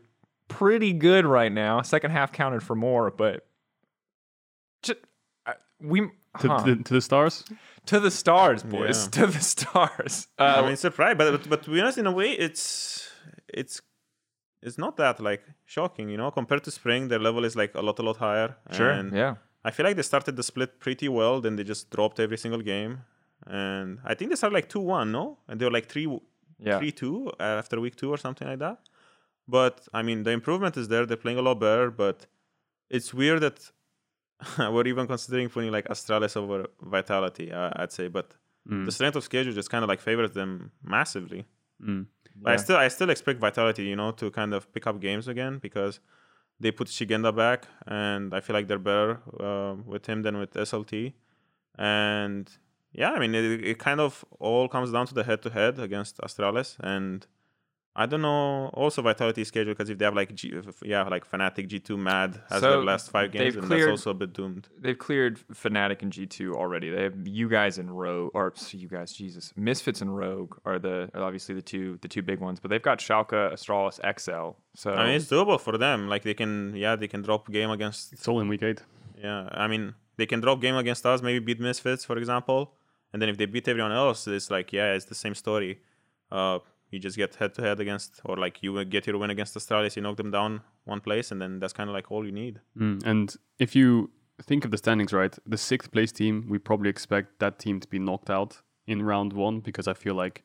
pretty 0.47 0.93
good 0.93 1.25
right 1.25 1.51
now. 1.51 1.81
Second 1.81 2.11
half 2.11 2.31
counted 2.31 2.63
for 2.63 2.75
more, 2.75 3.11
but 3.11 3.45
just, 4.81 4.99
uh, 5.45 5.53
we 5.81 5.99
To, 6.41 6.47
huh. 6.47 6.63
to, 6.65 6.75
to 6.83 6.93
the 6.93 7.01
stars. 7.01 7.43
to 7.85 7.99
the 7.99 8.11
stars, 8.11 8.63
boys, 8.63 8.97
Yeah. 9.05 9.09
to 9.17 9.27
the 9.27 9.39
stars. 9.39 10.27
Uh, 10.37 10.55
I 10.57 10.67
mean, 10.67 10.75
surprised, 10.77 11.17
but, 11.17 11.31
but 11.31 11.49
but 11.49 11.63
to 11.63 11.69
be 11.71 11.79
honest, 11.81 11.97
in 11.97 12.07
a 12.07 12.11
way, 12.11 12.31
it's 12.31 13.09
it's 13.47 13.81
it's 14.61 14.77
not 14.77 14.97
that 14.97 15.19
like 15.19 15.43
shocking, 15.65 16.09
you 16.09 16.17
know. 16.17 16.29
Compared 16.31 16.63
to 16.65 16.71
spring, 16.71 17.07
their 17.09 17.19
level 17.19 17.43
is 17.45 17.55
like 17.55 17.73
a 17.75 17.81
lot 17.81 17.99
a 17.99 18.03
lot 18.03 18.17
higher. 18.17 18.49
sure, 18.71 18.89
And 18.91 19.13
yeah. 19.13 19.35
I 19.67 19.71
feel 19.71 19.85
like 19.87 19.95
they 19.95 20.03
started 20.13 20.35
the 20.35 20.43
split 20.43 20.79
pretty 20.79 21.07
well, 21.09 21.41
then 21.41 21.55
they 21.57 21.63
just 21.63 21.89
dropped 21.89 22.19
every 22.19 22.37
single 22.37 22.61
game, 22.61 22.93
and 23.45 23.99
I 24.05 24.13
think 24.15 24.29
they 24.31 24.35
started 24.37 24.53
like 24.59 24.69
two 24.69 24.79
one, 24.79 25.11
no, 25.11 25.37
and 25.47 25.59
they 25.59 25.65
were 25.65 25.75
like 25.79 25.87
three 25.93 26.07
Yeah. 26.59 26.79
three 26.79 26.91
two 26.91 27.31
after 27.39 27.79
week 27.79 27.95
two 27.95 28.09
or 28.13 28.17
something 28.17 28.47
like 28.47 28.59
that. 28.59 28.77
But 29.47 29.75
I 29.93 30.01
mean, 30.07 30.23
the 30.23 30.31
improvement 30.31 30.75
is 30.77 30.87
there. 30.87 31.05
They're 31.05 31.23
playing 31.25 31.39
a 31.39 31.45
lot 31.49 31.59
better, 31.59 31.89
but 31.91 32.17
it's 32.89 33.13
weird 33.13 33.39
that 33.41 33.71
we're 34.59 34.87
even 34.87 35.07
considering 35.07 35.49
putting 35.49 35.71
like 35.71 35.87
Astralis 35.87 36.37
over 36.37 36.67
Vitality. 36.81 37.51
Uh, 37.51 37.71
I'd 37.75 37.91
say, 37.91 38.07
but 38.07 38.33
the 38.85 38.91
strength 38.91 39.15
of 39.15 39.23
schedule 39.23 39.53
just 39.53 39.69
kind 39.69 39.83
of 39.83 39.89
like 39.89 40.01
favors 40.01 40.31
them 40.31 40.71
massively. 40.83 41.45
Mm. 41.81 42.07
But 42.35 42.53
I 42.53 42.55
still 42.57 42.77
I 42.77 42.87
still 42.89 43.09
expect 43.09 43.39
Vitality, 43.39 43.83
you 43.83 43.95
know, 43.95 44.11
to 44.11 44.29
kind 44.29 44.53
of 44.53 44.71
pick 44.73 44.85
up 44.87 44.99
games 44.99 45.27
again 45.27 45.59
because 45.59 45.99
they 46.59 46.71
put 46.71 46.87
Szygenda 46.87 47.35
back, 47.35 47.67
and 47.85 48.33
I 48.33 48.39
feel 48.41 48.55
like 48.55 48.67
they're 48.67 48.79
better 48.79 49.21
uh, 49.39 49.75
with 49.85 50.05
him 50.05 50.21
than 50.23 50.37
with 50.37 50.53
SLT. 50.53 51.13
And 51.77 52.49
yeah, 52.91 53.11
I 53.11 53.19
mean, 53.19 53.35
it, 53.35 53.63
it 53.63 53.79
kind 53.79 53.99
of 53.99 54.25
all 54.39 54.67
comes 54.67 54.91
down 54.91 55.05
to 55.07 55.13
the 55.13 55.23
head-to-head 55.23 55.79
against 55.79 56.17
Astralis, 56.17 56.77
and 56.79 57.25
I 57.99 58.05
don't 58.05 58.21
know. 58.21 58.67
Also, 58.75 59.01
Vitality 59.01 59.43
schedule 59.43 59.73
because 59.73 59.89
if 59.89 59.97
they 59.97 60.05
have 60.05 60.13
like 60.13 60.35
G, 60.35 60.53
yeah, 60.83 61.01
like 61.07 61.27
Fnatic 61.29 61.67
G2 61.67 61.97
Mad 61.97 62.39
has 62.47 62.61
So 62.61 62.69
their 62.69 62.83
last 62.83 63.09
five 63.09 63.31
games, 63.31 63.55
they've 63.55 63.57
and 63.63 63.67
cleared- 63.67 63.89
that's 63.89 64.01
also 64.05 64.11
a 64.11 64.13
bit 64.13 64.33
doomed. 64.33 64.69
They've 64.79 64.97
cleared 64.97 65.39
Fnatic 65.51 66.03
and 66.03 66.13
G2 66.13 66.53
already. 66.53 66.91
They 66.91 67.01
have 67.03 67.27
you 67.27 67.49
guys 67.49 67.79
and 67.79 67.89
Rogue, 67.99 68.29
or 68.35 68.53
you 68.71 68.87
guys, 68.87 69.13
Jesus, 69.13 69.51
Misfits 69.55 69.99
and 70.01 70.15
Rogue 70.15 70.53
are 70.63 70.77
the 70.77 71.09
are 71.15 71.23
obviously 71.23 71.55
the 71.55 71.63
two 71.63 71.97
the 72.03 72.07
two 72.07 72.21
big 72.21 72.39
ones. 72.39 72.59
But 72.59 72.69
they've 72.69 72.83
got 72.83 72.99
Schalke, 72.99 73.51
Astralis, 73.51 73.97
XL. 74.19 74.55
So 74.75 74.91
I 74.93 75.05
mean, 75.07 75.15
it's 75.15 75.25
doable 75.25 75.59
for 75.59 75.75
them. 75.79 76.07
Like 76.07 76.21
they 76.21 76.35
can, 76.35 76.75
yeah, 76.75 76.95
they 76.95 77.07
can 77.07 77.23
drop 77.23 77.49
game 77.51 77.71
against 77.71 78.13
It's 78.13 78.27
all 78.27 78.39
in 78.39 78.47
week 78.47 78.61
eight. 78.61 78.83
Yeah, 79.17 79.49
I 79.51 79.67
mean, 79.67 79.95
they 80.17 80.27
can 80.27 80.39
drop 80.39 80.61
game 80.61 80.75
against 80.75 81.03
us, 81.07 81.23
maybe 81.23 81.39
beat 81.39 81.59
Misfits, 81.59 82.05
for 82.05 82.15
example, 82.17 82.75
and 83.11 83.19
then 83.19 83.29
if 83.29 83.37
they 83.37 83.47
beat 83.47 83.67
everyone 83.67 83.91
else, 83.91 84.27
it's 84.27 84.51
like, 84.51 84.71
yeah, 84.71 84.93
it's 84.93 85.05
the 85.05 85.15
same 85.15 85.33
story. 85.33 85.79
Uh, 86.31 86.59
you 86.89 86.99
just 86.99 87.17
get 87.17 87.35
head 87.35 87.53
to 87.55 87.61
head 87.61 87.79
against, 87.79 88.21
or 88.23 88.37
like 88.37 88.63
you 88.63 88.83
get 88.85 89.07
your 89.07 89.17
win 89.17 89.29
against 89.29 89.55
Astralis, 89.55 89.95
you 89.95 90.01
knock 90.01 90.17
them 90.17 90.31
down 90.31 90.61
one 90.85 91.01
place, 91.01 91.31
and 91.31 91.41
then 91.41 91.59
that's 91.59 91.73
kind 91.73 91.89
of 91.89 91.93
like 91.93 92.11
all 92.11 92.25
you 92.25 92.31
need. 92.31 92.61
Mm. 92.77 93.05
And 93.05 93.35
if 93.59 93.75
you 93.75 94.11
think 94.41 94.65
of 94.65 94.71
the 94.71 94.77
standings, 94.77 95.13
right, 95.13 95.37
the 95.45 95.57
sixth 95.57 95.91
place 95.91 96.11
team, 96.11 96.45
we 96.49 96.59
probably 96.59 96.89
expect 96.89 97.39
that 97.39 97.59
team 97.59 97.79
to 97.79 97.87
be 97.87 97.99
knocked 97.99 98.29
out 98.29 98.61
in 98.85 99.01
round 99.03 99.33
one 99.33 99.59
because 99.59 99.87
I 99.87 99.93
feel 99.93 100.15
like 100.15 100.43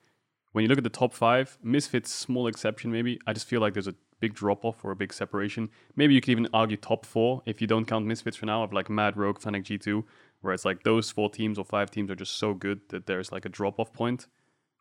when 0.52 0.62
you 0.62 0.68
look 0.68 0.78
at 0.78 0.84
the 0.84 0.90
top 0.90 1.14
five, 1.14 1.58
Misfits, 1.62 2.12
small 2.12 2.46
exception 2.46 2.90
maybe, 2.92 3.18
I 3.26 3.32
just 3.32 3.46
feel 3.46 3.60
like 3.60 3.72
there's 3.72 3.88
a 3.88 3.94
big 4.20 4.34
drop 4.34 4.64
off 4.64 4.84
or 4.84 4.90
a 4.90 4.96
big 4.96 5.12
separation. 5.12 5.68
Maybe 5.96 6.14
you 6.14 6.20
could 6.20 6.30
even 6.30 6.48
argue 6.52 6.76
top 6.76 7.06
four 7.06 7.42
if 7.46 7.60
you 7.60 7.66
don't 7.66 7.86
count 7.86 8.06
Misfits 8.06 8.36
for 8.36 8.46
now, 8.46 8.62
of 8.62 8.72
like 8.72 8.90
Mad 8.90 9.16
Rogue, 9.16 9.40
Fnatic 9.40 9.64
G2, 9.64 10.04
where 10.40 10.52
it's 10.52 10.64
like 10.64 10.82
those 10.82 11.10
four 11.10 11.30
teams 11.30 11.58
or 11.58 11.64
five 11.64 11.90
teams 11.90 12.10
are 12.10 12.14
just 12.14 12.36
so 12.36 12.52
good 12.54 12.80
that 12.88 13.06
there's 13.06 13.32
like 13.32 13.44
a 13.44 13.48
drop 13.48 13.78
off 13.80 13.92
point 13.92 14.26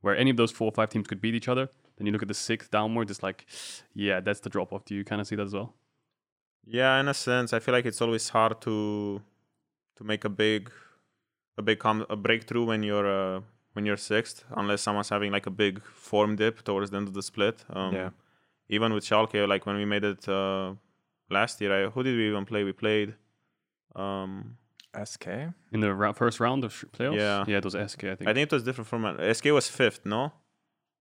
where 0.01 0.15
any 0.15 0.29
of 0.31 0.37
those 0.37 0.51
four 0.51 0.67
or 0.67 0.71
five 0.71 0.89
teams 0.89 1.07
could 1.07 1.21
beat 1.21 1.35
each 1.35 1.47
other. 1.47 1.69
Then 1.97 2.05
you 2.07 2.11
look 2.13 2.21
at 2.23 2.27
the 2.27 2.33
sixth 2.33 2.71
downward, 2.71 3.09
it's 3.09 3.21
like, 3.23 3.45
yeah, 3.93 4.19
that's 4.19 4.39
the 4.39 4.49
drop 4.49 4.73
off. 4.73 4.85
Do 4.85 4.95
you 4.95 5.03
kind 5.03 5.21
of 5.21 5.27
see 5.27 5.35
that 5.35 5.43
as 5.45 5.53
well? 5.53 5.73
Yeah, 6.65 6.99
in 6.99 7.07
a 7.07 7.13
sense, 7.13 7.53
I 7.53 7.59
feel 7.59 7.73
like 7.73 7.85
it's 7.85 8.01
always 8.01 8.29
hard 8.29 8.61
to 8.61 9.21
to 9.97 10.03
make 10.03 10.25
a 10.25 10.29
big 10.29 10.71
a 11.57 11.61
big 11.61 11.79
com- 11.79 12.05
a 12.09 12.15
breakthrough 12.15 12.65
when 12.65 12.83
you're 12.83 13.07
uh, 13.07 13.41
when 13.73 13.85
you're 13.85 13.97
sixth, 13.97 14.43
unless 14.55 14.81
someone's 14.81 15.09
having 15.09 15.31
like 15.31 15.47
a 15.47 15.51
big 15.51 15.81
form 15.83 16.35
dip 16.35 16.63
towards 16.63 16.91
the 16.91 16.97
end 16.97 17.07
of 17.07 17.13
the 17.13 17.23
split. 17.23 17.63
Um, 17.69 17.93
Yeah. 17.93 18.09
Even 18.69 18.93
with 18.93 19.03
Schalke, 19.03 19.47
like 19.47 19.65
when 19.65 19.75
we 19.75 19.85
made 19.85 20.03
it 20.05 20.29
uh, 20.29 20.73
last 21.29 21.59
year, 21.61 21.87
I, 21.87 21.89
who 21.89 22.03
did 22.03 22.15
we 22.15 22.29
even 22.29 22.45
play? 22.45 22.63
We 22.63 22.71
played. 22.71 23.15
Um, 23.95 24.57
SK. 25.03 25.27
In 25.71 25.79
the 25.79 25.93
ra- 25.93 26.13
first 26.13 26.39
round 26.39 26.63
of 26.63 26.73
sh- 26.73 26.85
playoffs? 26.91 27.15
Yeah. 27.17 27.43
Yeah, 27.47 27.57
it 27.57 27.65
was 27.65 27.73
SK, 27.73 28.03
I 28.05 28.15
think. 28.15 28.29
I 28.29 28.33
think 28.33 28.51
it 28.51 28.53
was 28.53 28.63
different 28.63 28.87
from 28.87 29.05
uh, 29.05 29.33
SK 29.33 29.45
was 29.45 29.67
fifth, 29.69 30.05
no? 30.05 30.33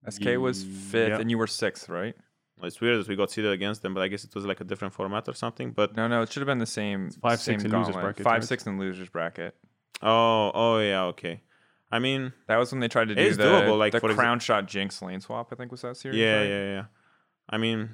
SK 0.09 0.37
was 0.39 0.63
fifth, 0.65 1.09
Yeah. 1.11 1.19
and 1.21 1.31
you 1.31 1.39
were 1.39 1.47
sixth, 1.47 1.89
right? 1.89 2.15
It's 2.63 2.81
weird 2.81 3.01
that 3.01 3.09
we 3.09 3.17
got 3.17 3.31
seeded 3.31 3.53
against 3.53 3.81
them, 3.83 3.95
but 3.95 4.03
I 4.03 4.09
guess 4.09 4.23
it 4.25 4.35
was 4.35 4.45
like 4.45 4.61
a 4.61 4.65
different 4.65 4.93
format 4.95 5.27
or 5.29 5.35
something. 5.35 5.73
But 5.73 5.97
No, 5.97 6.09
no, 6.09 6.23
it 6.23 6.31
should 6.33 6.41
have 6.41 6.47
been 6.47 6.59
the 6.59 6.67
same. 6.67 7.11
five, 7.11 7.41
same 7.41 7.55
six 7.59 7.65
in 7.65 7.71
losers 7.71 7.87
gauntlet. 7.87 8.03
bracket, 8.05 8.25
Five, 8.25 8.33
right? 8.35 8.45
six 8.45 8.67
in 8.67 8.79
losers 8.79 9.09
bracket. 9.09 9.55
oh, 10.03 10.51
oh 10.55 10.79
yeah, 10.79 11.05
okay. 11.05 11.43
I 11.93 11.99
mean, 11.99 12.33
That 12.47 12.57
was 12.59 12.71
when 12.71 12.81
they 12.81 12.89
tried 12.89 13.09
to 13.09 13.15
do 13.15 13.21
It's 13.21 13.37
the, 13.37 13.45
doable, 13.45 13.79
like, 13.79 13.93
the 13.93 14.01
for 14.01 14.11
exa- 14.11 14.15
crown 14.15 14.39
shot 14.41 14.67
jinx 14.67 15.01
lane 15.03 15.21
swap. 15.21 15.53
I 15.53 15.57
think 15.57 15.71
was 15.73 15.83
that 15.83 15.97
series. 15.97 16.19
yeah, 16.19 16.37
right? 16.39 16.49
yeah, 16.49 16.65
yeah. 16.77 16.85
I 17.49 17.57
mean, 17.59 17.91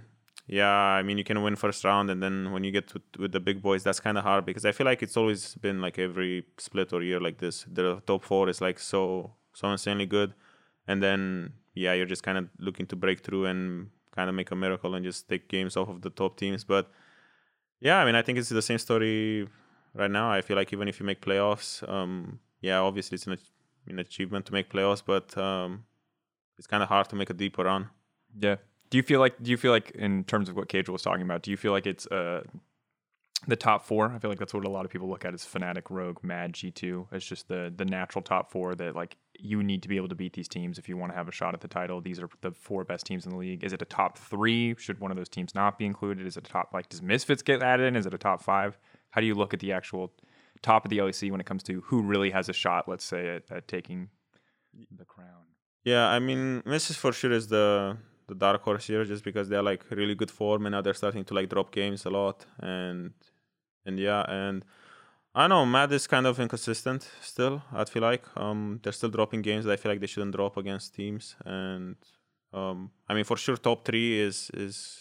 yeah, 0.47 0.71
I 0.71 1.03
mean, 1.03 1.19
you 1.19 1.25
can 1.25 1.43
win 1.43 1.57
first 1.57 1.85
round, 1.85 2.09
and 2.11 2.23
then 2.23 2.53
when 2.53 2.63
you 2.63 2.71
get 2.71 2.93
with 3.19 3.33
the 3.33 3.41
big 3.41 3.61
boys, 3.63 3.83
that's 3.83 3.99
kind 3.99 4.17
of 4.17 4.25
hard 4.25 4.47
because 4.47 4.65
I 4.65 4.73
feel 4.73 4.85
like 4.85 5.03
it's 5.03 5.17
always 5.17 5.57
been 5.57 5.81
like 5.81 5.99
every 5.99 6.45
split 6.59 6.93
or 6.93 7.03
year 7.03 7.21
like 7.21 7.39
this. 7.39 7.67
The 7.71 8.01
top 8.07 8.25
four 8.25 8.49
is 8.49 8.61
like 8.61 8.79
so 8.79 9.33
so 9.53 9.71
insanely 9.73 10.07
good, 10.07 10.35
and 10.87 11.03
then 11.03 11.53
yeah, 11.75 11.95
you're 11.95 12.07
just 12.07 12.23
kind 12.23 12.39
of 12.39 12.49
looking 12.59 12.87
to 12.87 12.97
break 12.97 13.21
through 13.21 13.47
and 13.47 13.91
kind 14.15 14.29
of 14.29 14.37
make 14.37 14.51
a 14.53 14.57
miracle 14.57 14.95
and 14.95 15.05
just 15.05 15.29
take 15.29 15.49
games 15.49 15.77
off 15.77 15.89
of 15.89 16.01
the 16.03 16.11
top 16.11 16.37
teams. 16.37 16.63
But 16.65 16.91
yeah, 17.81 17.99
I 17.99 18.05
mean, 18.05 18.15
I 18.15 18.23
think 18.23 18.39
it's 18.39 18.49
the 18.49 18.63
same 18.63 18.79
story 18.79 19.49
right 19.95 20.11
now. 20.11 20.31
I 20.31 20.43
feel 20.43 20.57
like 20.57 20.73
even 20.73 20.87
if 20.87 21.01
you 21.01 21.07
make 21.07 21.21
playoffs, 21.21 21.87
um, 21.89 22.39
yeah, 22.61 22.79
obviously 22.79 23.17
it's 23.17 23.27
an, 23.27 23.37
an 23.89 23.99
achievement 23.99 24.47
to 24.47 24.53
make 24.53 24.71
playoffs, 24.71 25.03
but 25.05 25.37
um, 25.37 25.85
it's 26.57 26.67
kind 26.67 26.83
of 26.83 26.89
hard 26.89 27.09
to 27.11 27.17
make 27.17 27.31
a 27.31 27.35
deeper 27.35 27.65
run. 27.65 27.91
Yeah. 28.39 28.57
Do 28.91 28.99
you 28.99 29.03
feel 29.03 29.21
like 29.21 29.43
do 29.43 29.51
you 29.51 29.57
feel 29.57 29.73
like 29.73 29.91
in 29.93 30.25
terms 30.25 30.49
of 30.49 30.57
what 30.57 30.69
Cage 30.69 30.89
was 30.89 31.03
talking 31.03 31.23
about, 31.23 31.43
do 31.43 31.51
you 31.51 31.57
feel 31.57 31.73
like 31.73 31.87
it's 31.87 32.07
uh 32.07 32.43
the 33.47 33.57
top 33.57 33.85
four? 33.85 34.11
I 34.13 34.19
feel 34.19 34.31
like 34.31 34.39
that's 34.39 34.55
what 34.55 34.65
a 34.65 34.71
lot 34.71 34.85
of 34.85 34.91
people 34.91 35.09
look 35.09 35.25
at 35.25 35.35
as 35.35 35.45
Fnatic, 35.45 35.91
Rogue, 35.91 36.23
Mad, 36.23 36.55
G 36.55 36.71
two. 36.71 37.09
It's 37.13 37.27
just 37.27 37.49
the 37.49 37.73
the 37.75 37.85
natural 37.85 38.23
top 38.23 38.51
four 38.51 38.75
that 38.77 38.95
like 38.95 39.17
you 39.39 39.63
need 39.63 39.83
to 39.83 39.89
be 39.89 39.97
able 39.97 40.09
to 40.09 40.15
beat 40.15 40.33
these 40.33 40.49
teams 40.49 40.79
if 40.79 40.89
you 40.89 40.97
want 40.97 41.13
to 41.13 41.17
have 41.17 41.29
a 41.29 41.33
shot 41.33 41.55
at 41.55 41.61
the 41.61 41.69
title. 41.69 42.01
These 42.01 42.21
are 42.21 42.29
the 42.41 42.53
four 42.53 42.85
best 42.85 43.07
teams 43.07 43.27
in 43.27 43.33
the 43.33 43.39
league. 43.39 43.65
Is 43.65 43.73
it 43.73 43.83
a 43.83 43.87
top 43.87 44.19
three? 44.19 44.75
Should 44.79 45.01
one 45.01 45.11
of 45.11 45.17
those 45.17 45.29
teams 45.29 45.55
not 45.55 45.79
be 45.79 45.85
included? 45.85 46.27
Is 46.27 46.37
it 46.37 46.49
a 46.49 46.51
top 46.51 46.71
like 46.73 46.89
does 46.89 47.03
Misfits 47.03 47.43
get 47.43 47.63
added 47.63 47.87
in? 47.87 47.97
Is 47.97 48.07
it 48.07 48.15
a 48.15 48.19
top 48.19 48.43
five? 48.43 48.79
How 49.11 49.21
do 49.21 49.27
you 49.27 49.35
look 49.35 49.53
at 49.53 49.61
the 49.61 49.73
actual 49.73 50.13
top 50.63 50.85
of 50.85 50.91
the 50.91 50.99
LEC 50.99 51.31
when 51.31 51.41
it 51.41 51.47
comes 51.47 51.63
to 51.65 51.81
who 51.83 52.03
really 52.03 52.31
has 52.31 52.49
a 52.49 52.53
shot, 52.53 52.89
let's 52.89 53.05
say, 53.05 53.37
at, 53.37 53.43
at 53.51 53.69
taking 53.69 54.09
the 54.97 55.05
crown. 55.05 55.47
Yeah, 55.85 56.09
I 56.09 56.19
mean, 56.19 56.63
Memphis 56.67 56.97
for 56.97 57.13
sure 57.13 57.33
is 57.33 57.49
the 57.49 57.97
the 58.29 58.35
dark 58.35 58.63
horse 58.63 58.87
here, 58.87 59.05
just 59.05 59.25
because 59.25 59.49
they're 59.49 59.63
like 59.63 59.85
really 59.91 60.15
good 60.15 60.31
form 60.31 60.67
and 60.67 60.73
now 60.73 60.83
they're 60.83 60.95
starting 60.95 61.25
to 61.25 61.35
like 61.35 61.49
drop 61.49 61.71
games 61.71 62.05
a 62.07 62.11
lot, 62.11 62.47
and 62.61 63.13
and 63.85 63.99
yeah, 63.99 64.25
and 64.29 64.65
I 65.35 65.47
know, 65.49 65.67
Mad 65.67 65.93
is 65.93 66.07
kind 66.07 66.27
of 66.27 66.41
inconsistent 66.41 67.09
still. 67.21 67.63
I 67.73 67.85
feel 67.85 68.03
like 68.03 68.25
um 68.37 68.81
they're 68.83 68.93
still 68.93 69.11
dropping 69.11 69.43
games 69.43 69.65
that 69.65 69.73
I 69.73 69.77
feel 69.77 69.93
like 69.93 70.01
they 70.01 70.07
shouldn't 70.07 70.35
drop 70.35 70.57
against 70.57 70.95
teams, 70.95 71.37
and 71.45 71.97
um 72.53 72.91
I 73.09 73.15
mean 73.15 73.25
for 73.25 73.37
sure 73.37 73.57
top 73.57 73.85
three 73.85 74.21
is 74.21 74.51
is 74.55 74.99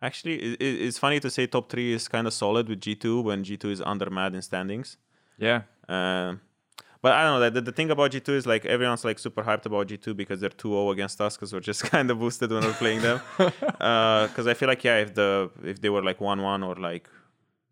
actually 0.00 0.36
it, 0.54 0.62
it's 0.86 0.98
funny 0.98 1.20
to 1.20 1.30
say 1.30 1.46
top 1.46 1.70
three 1.70 1.92
is 1.92 2.08
kind 2.08 2.26
of 2.26 2.32
solid 2.32 2.68
with 2.68 2.80
G 2.80 2.94
two 2.94 3.20
when 3.22 3.44
G 3.44 3.56
two 3.56 3.70
is 3.70 3.80
under 3.80 4.08
Mad 4.10 4.34
in 4.34 4.42
standings. 4.42 4.96
Yeah. 5.38 5.62
Um, 5.88 6.40
but 7.06 7.12
I 7.12 7.22
don't 7.22 7.38
know. 7.38 7.50
The, 7.50 7.60
the 7.60 7.70
thing 7.70 7.92
about 7.92 8.10
G2 8.10 8.28
is 8.30 8.46
like 8.48 8.64
everyone's 8.66 9.04
like 9.04 9.20
super 9.20 9.44
hyped 9.44 9.64
about 9.64 9.86
G2 9.86 10.16
because 10.16 10.40
they're 10.40 10.50
2-0 10.50 10.92
against 10.94 11.20
us 11.20 11.36
because 11.36 11.52
we're 11.52 11.60
just 11.72 11.82
kind 11.94 12.10
of 12.10 12.18
boosted 12.18 12.50
when 12.50 12.64
we're 12.64 12.72
playing 12.72 13.00
them. 13.00 13.20
Because 13.36 14.46
uh, 14.48 14.50
I 14.50 14.54
feel 14.54 14.68
like 14.72 14.82
yeah, 14.82 14.98
if 15.04 15.14
the 15.14 15.48
if 15.72 15.80
they 15.80 15.88
were 15.88 16.02
like 16.02 16.18
1-1 16.18 16.66
or 16.68 16.74
like 16.74 17.08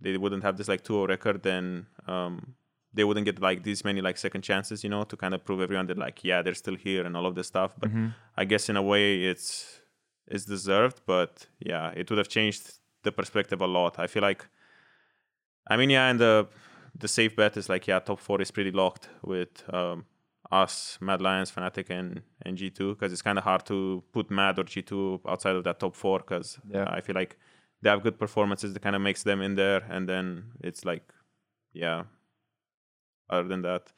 they 0.00 0.16
wouldn't 0.16 0.44
have 0.44 0.56
this 0.56 0.68
like 0.68 0.84
2-0 0.84 1.08
record, 1.08 1.42
then 1.42 1.86
um, 2.06 2.54
they 2.92 3.02
wouldn't 3.02 3.24
get 3.24 3.40
like 3.40 3.64
these 3.64 3.84
many 3.84 4.00
like 4.00 4.18
second 4.18 4.42
chances, 4.42 4.84
you 4.84 4.90
know, 4.94 5.02
to 5.02 5.16
kind 5.16 5.34
of 5.34 5.44
prove 5.44 5.60
everyone 5.60 5.88
that 5.88 5.98
like 5.98 6.22
yeah 6.22 6.40
they're 6.40 6.60
still 6.64 6.76
here 6.76 7.04
and 7.04 7.16
all 7.16 7.26
of 7.26 7.34
this 7.34 7.48
stuff. 7.48 7.74
But 7.76 7.90
Mm-hmm. 7.90 8.08
I 8.36 8.44
guess 8.44 8.68
in 8.68 8.76
a 8.76 8.82
way 8.82 9.24
it's 9.24 9.80
it's 10.28 10.44
deserved. 10.44 11.00
But 11.06 11.48
yeah, 11.58 11.90
it 11.96 12.08
would 12.08 12.18
have 12.18 12.28
changed 12.28 12.62
the 13.02 13.10
perspective 13.10 13.60
a 13.60 13.66
lot. 13.66 13.98
I 13.98 14.06
feel 14.06 14.22
like. 14.22 14.46
I 15.66 15.76
mean, 15.76 15.90
yeah, 15.90 16.08
and 16.10 16.20
the 16.20 16.46
the 16.98 17.08
safe 17.08 17.34
bet 17.36 17.56
is 17.56 17.68
like 17.68 17.86
yeah, 17.86 17.98
top 18.00 18.20
four 18.20 18.40
is 18.40 18.50
pretty 18.50 18.70
locked 18.70 19.08
with 19.22 19.62
um, 19.72 20.04
us, 20.50 20.98
Mad 21.00 21.20
Lions, 21.20 21.50
Fnatic, 21.50 21.90
and 21.90 22.22
and 22.42 22.56
G 22.56 22.70
two 22.70 22.94
because 22.94 23.12
it's 23.12 23.22
kind 23.22 23.38
of 23.38 23.44
hard 23.44 23.64
to 23.66 24.02
put 24.12 24.30
Mad 24.30 24.58
or 24.58 24.64
G 24.64 24.82
two 24.82 25.20
outside 25.28 25.56
of 25.56 25.64
that 25.64 25.80
top 25.80 25.94
four 25.94 26.18
because 26.20 26.58
Yeah. 26.68 26.86
I 26.88 27.00
feel 27.00 27.14
like 27.14 27.36
they 27.82 27.90
have 27.90 28.02
good 28.02 28.18
performances 28.18 28.72
that 28.72 28.80
kind 28.82 28.96
of 28.96 29.02
makes 29.02 29.22
them 29.24 29.40
in 29.42 29.54
there, 29.56 29.82
and 29.90 30.08
then 30.08 30.52
it's 30.62 30.84
like 30.84 31.02
yeah. 31.72 32.04
Other 33.30 33.48
than 33.48 33.62
that, 33.62 33.90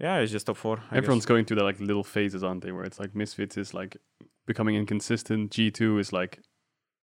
yeah, 0.00 0.18
it's 0.18 0.32
just 0.32 0.46
top 0.46 0.56
four. 0.56 0.82
I 0.90 0.96
Everyone's 0.96 1.24
guess. 1.24 1.28
going 1.28 1.44
through 1.44 1.58
the 1.58 1.64
like 1.64 1.80
little 1.80 2.04
phases, 2.04 2.42
aren't 2.42 2.62
they? 2.62 2.72
Where 2.72 2.84
it's 2.84 2.98
like 3.00 3.14
Misfits 3.14 3.56
is 3.56 3.72
like 3.72 3.96
becoming 4.46 4.74
inconsistent. 4.74 5.52
G 5.52 5.70
two 5.70 5.98
is 5.98 6.12
like, 6.12 6.40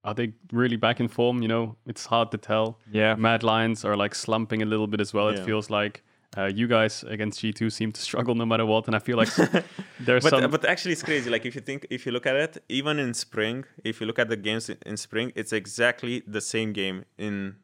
are 0.03 0.13
they 0.13 0.33
really 0.51 0.75
back 0.75 0.99
in 0.99 1.07
form? 1.07 1.41
You 1.41 1.47
know, 1.47 1.75
it's 1.85 2.05
hard 2.05 2.31
to 2.31 2.37
tell. 2.37 2.79
Yeah. 2.91 3.15
Mad 3.15 3.43
Lions 3.43 3.85
are 3.85 3.95
like 3.95 4.15
slumping 4.15 4.61
a 4.61 4.65
little 4.65 4.87
bit 4.87 4.99
as 5.01 5.13
well. 5.13 5.29
It 5.29 5.39
feels 5.45 5.69
like 5.69 6.03
uh, 6.37 6.45
you 6.45 6.67
guys 6.67 7.03
against 7.03 7.39
G 7.39 7.53
two 7.53 7.69
seem 7.69 7.91
to 7.91 8.01
struggle 8.01 8.35
no 8.35 8.45
matter 8.45 8.65
what, 8.65 8.87
and 8.87 8.95
I 8.95 8.99
feel 8.99 9.17
like 9.17 9.29
there's 9.99 10.23
but 10.23 10.29
some. 10.31 10.49
but 10.51 10.65
actually 10.65 10.93
it's 10.93 11.03
crazy 11.03 11.29
like 11.29 11.45
if 11.45 11.55
you 11.55 11.61
think 11.61 11.85
if 11.89 12.05
you 12.05 12.11
look 12.11 12.25
at 12.25 12.35
it 12.35 12.63
even 12.69 12.99
in 12.99 13.13
spring 13.13 13.65
if 13.83 14.01
you 14.01 14.07
look 14.07 14.19
at 14.19 14.29
the 14.29 14.35
games 14.35 14.69
in- 14.69 14.79
in 14.85 14.97
spring 14.97 15.31
it's 15.35 15.53
exactly 15.53 16.23
the 16.25 16.41
same 16.41 16.73
game 16.73 17.05
in 17.17 17.55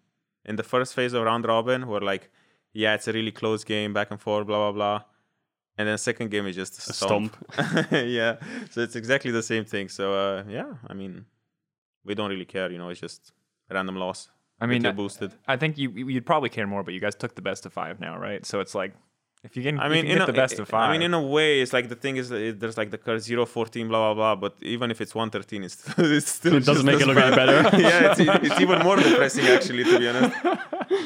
in 0.45 0.55
the 0.55 0.63
first 0.63 0.93
phase 0.93 1.13
of 1.13 1.23
round 1.23 1.45
robin 1.45 1.87
where 1.87 2.01
like 2.01 2.29
yeah 2.73 2.93
it's 2.93 3.07
a 3.07 3.11
really 3.11 3.31
close 3.31 3.63
game 3.63 3.91
back 3.91 4.11
and 4.11 4.21
forth 4.21 4.45
blah 4.45 4.71
blah 4.71 4.71
blah 4.71 5.01
and 5.77 5.87
then 5.87 5.97
second 5.97 6.29
game 6.29 6.45
is 6.45 6.55
just 6.55 6.77
a 6.87 6.91
A 6.91 6.93
stomp, 6.93 7.35
yeah 7.91 8.35
so 8.69 8.81
it's 8.81 8.95
exactly 8.95 9.31
the 9.31 9.43
same 9.43 9.65
thing 9.65 9.89
so 9.89 10.13
uh 10.13 10.43
yeah 10.47 10.73
i 10.87 10.93
mean 10.93 11.25
we 12.05 12.15
don't 12.15 12.29
really 12.29 12.45
care 12.45 12.71
you 12.71 12.77
know 12.77 12.89
it's 12.89 12.99
just 12.99 13.31
random 13.69 13.95
loss 13.95 14.29
I 14.61 14.65
mean, 14.65 14.85
I- 14.85 14.91
boosted 14.91 15.33
I 15.47 15.55
think 15.55 15.77
you 15.77 15.89
you'd 15.89 16.25
probably 16.25 16.49
care 16.49 16.67
more, 16.67 16.83
but 16.83 16.93
you 16.93 16.99
guys 16.99 17.15
took 17.15 17.33
the 17.33 17.41
best 17.41 17.65
of 17.65 17.71
five 17.71 18.01
now, 18.01 18.19
right? 18.19 18.45
So 18.45 18.59
it's 18.59 18.75
like 18.75 18.91
if 19.41 19.55
you 19.55 19.63
can, 19.63 19.79
I 19.79 19.87
mean, 19.87 20.05
you 20.05 20.13
can 20.15 20.23
a, 20.23 20.25
the 20.25 20.33
best 20.33 20.59
of 20.59 20.67
five. 20.67 20.89
I 20.89 20.91
mean, 20.91 21.01
in 21.01 21.13
a 21.13 21.21
way, 21.21 21.61
it's 21.61 21.71
like 21.71 21.87
the 21.87 21.95
thing 21.95 22.17
is, 22.17 22.27
there's 22.27 22.77
like 22.77 22.91
the 22.91 22.97
curse 22.97 23.23
0, 23.23 23.45
14, 23.45 23.87
blah 23.87 24.13
blah 24.13 24.35
blah. 24.35 24.35
But 24.35 24.57
even 24.61 24.91
if 24.91 24.99
it's 24.99 25.15
113, 25.15 25.63
it's, 25.63 25.81
it's 25.97 26.29
still 26.29 26.55
It 26.55 26.65
doesn't 26.65 26.85
make 26.85 26.99
it 26.99 27.07
look 27.07 27.15
any 27.15 27.33
better. 27.33 27.61
yeah, 27.77 28.11
it's, 28.11 28.19
it's 28.19 28.59
even 28.59 28.79
more 28.79 28.97
depressing 28.97 29.45
actually, 29.47 29.85
to 29.85 29.97
be 29.97 30.09
honest. 30.09 30.35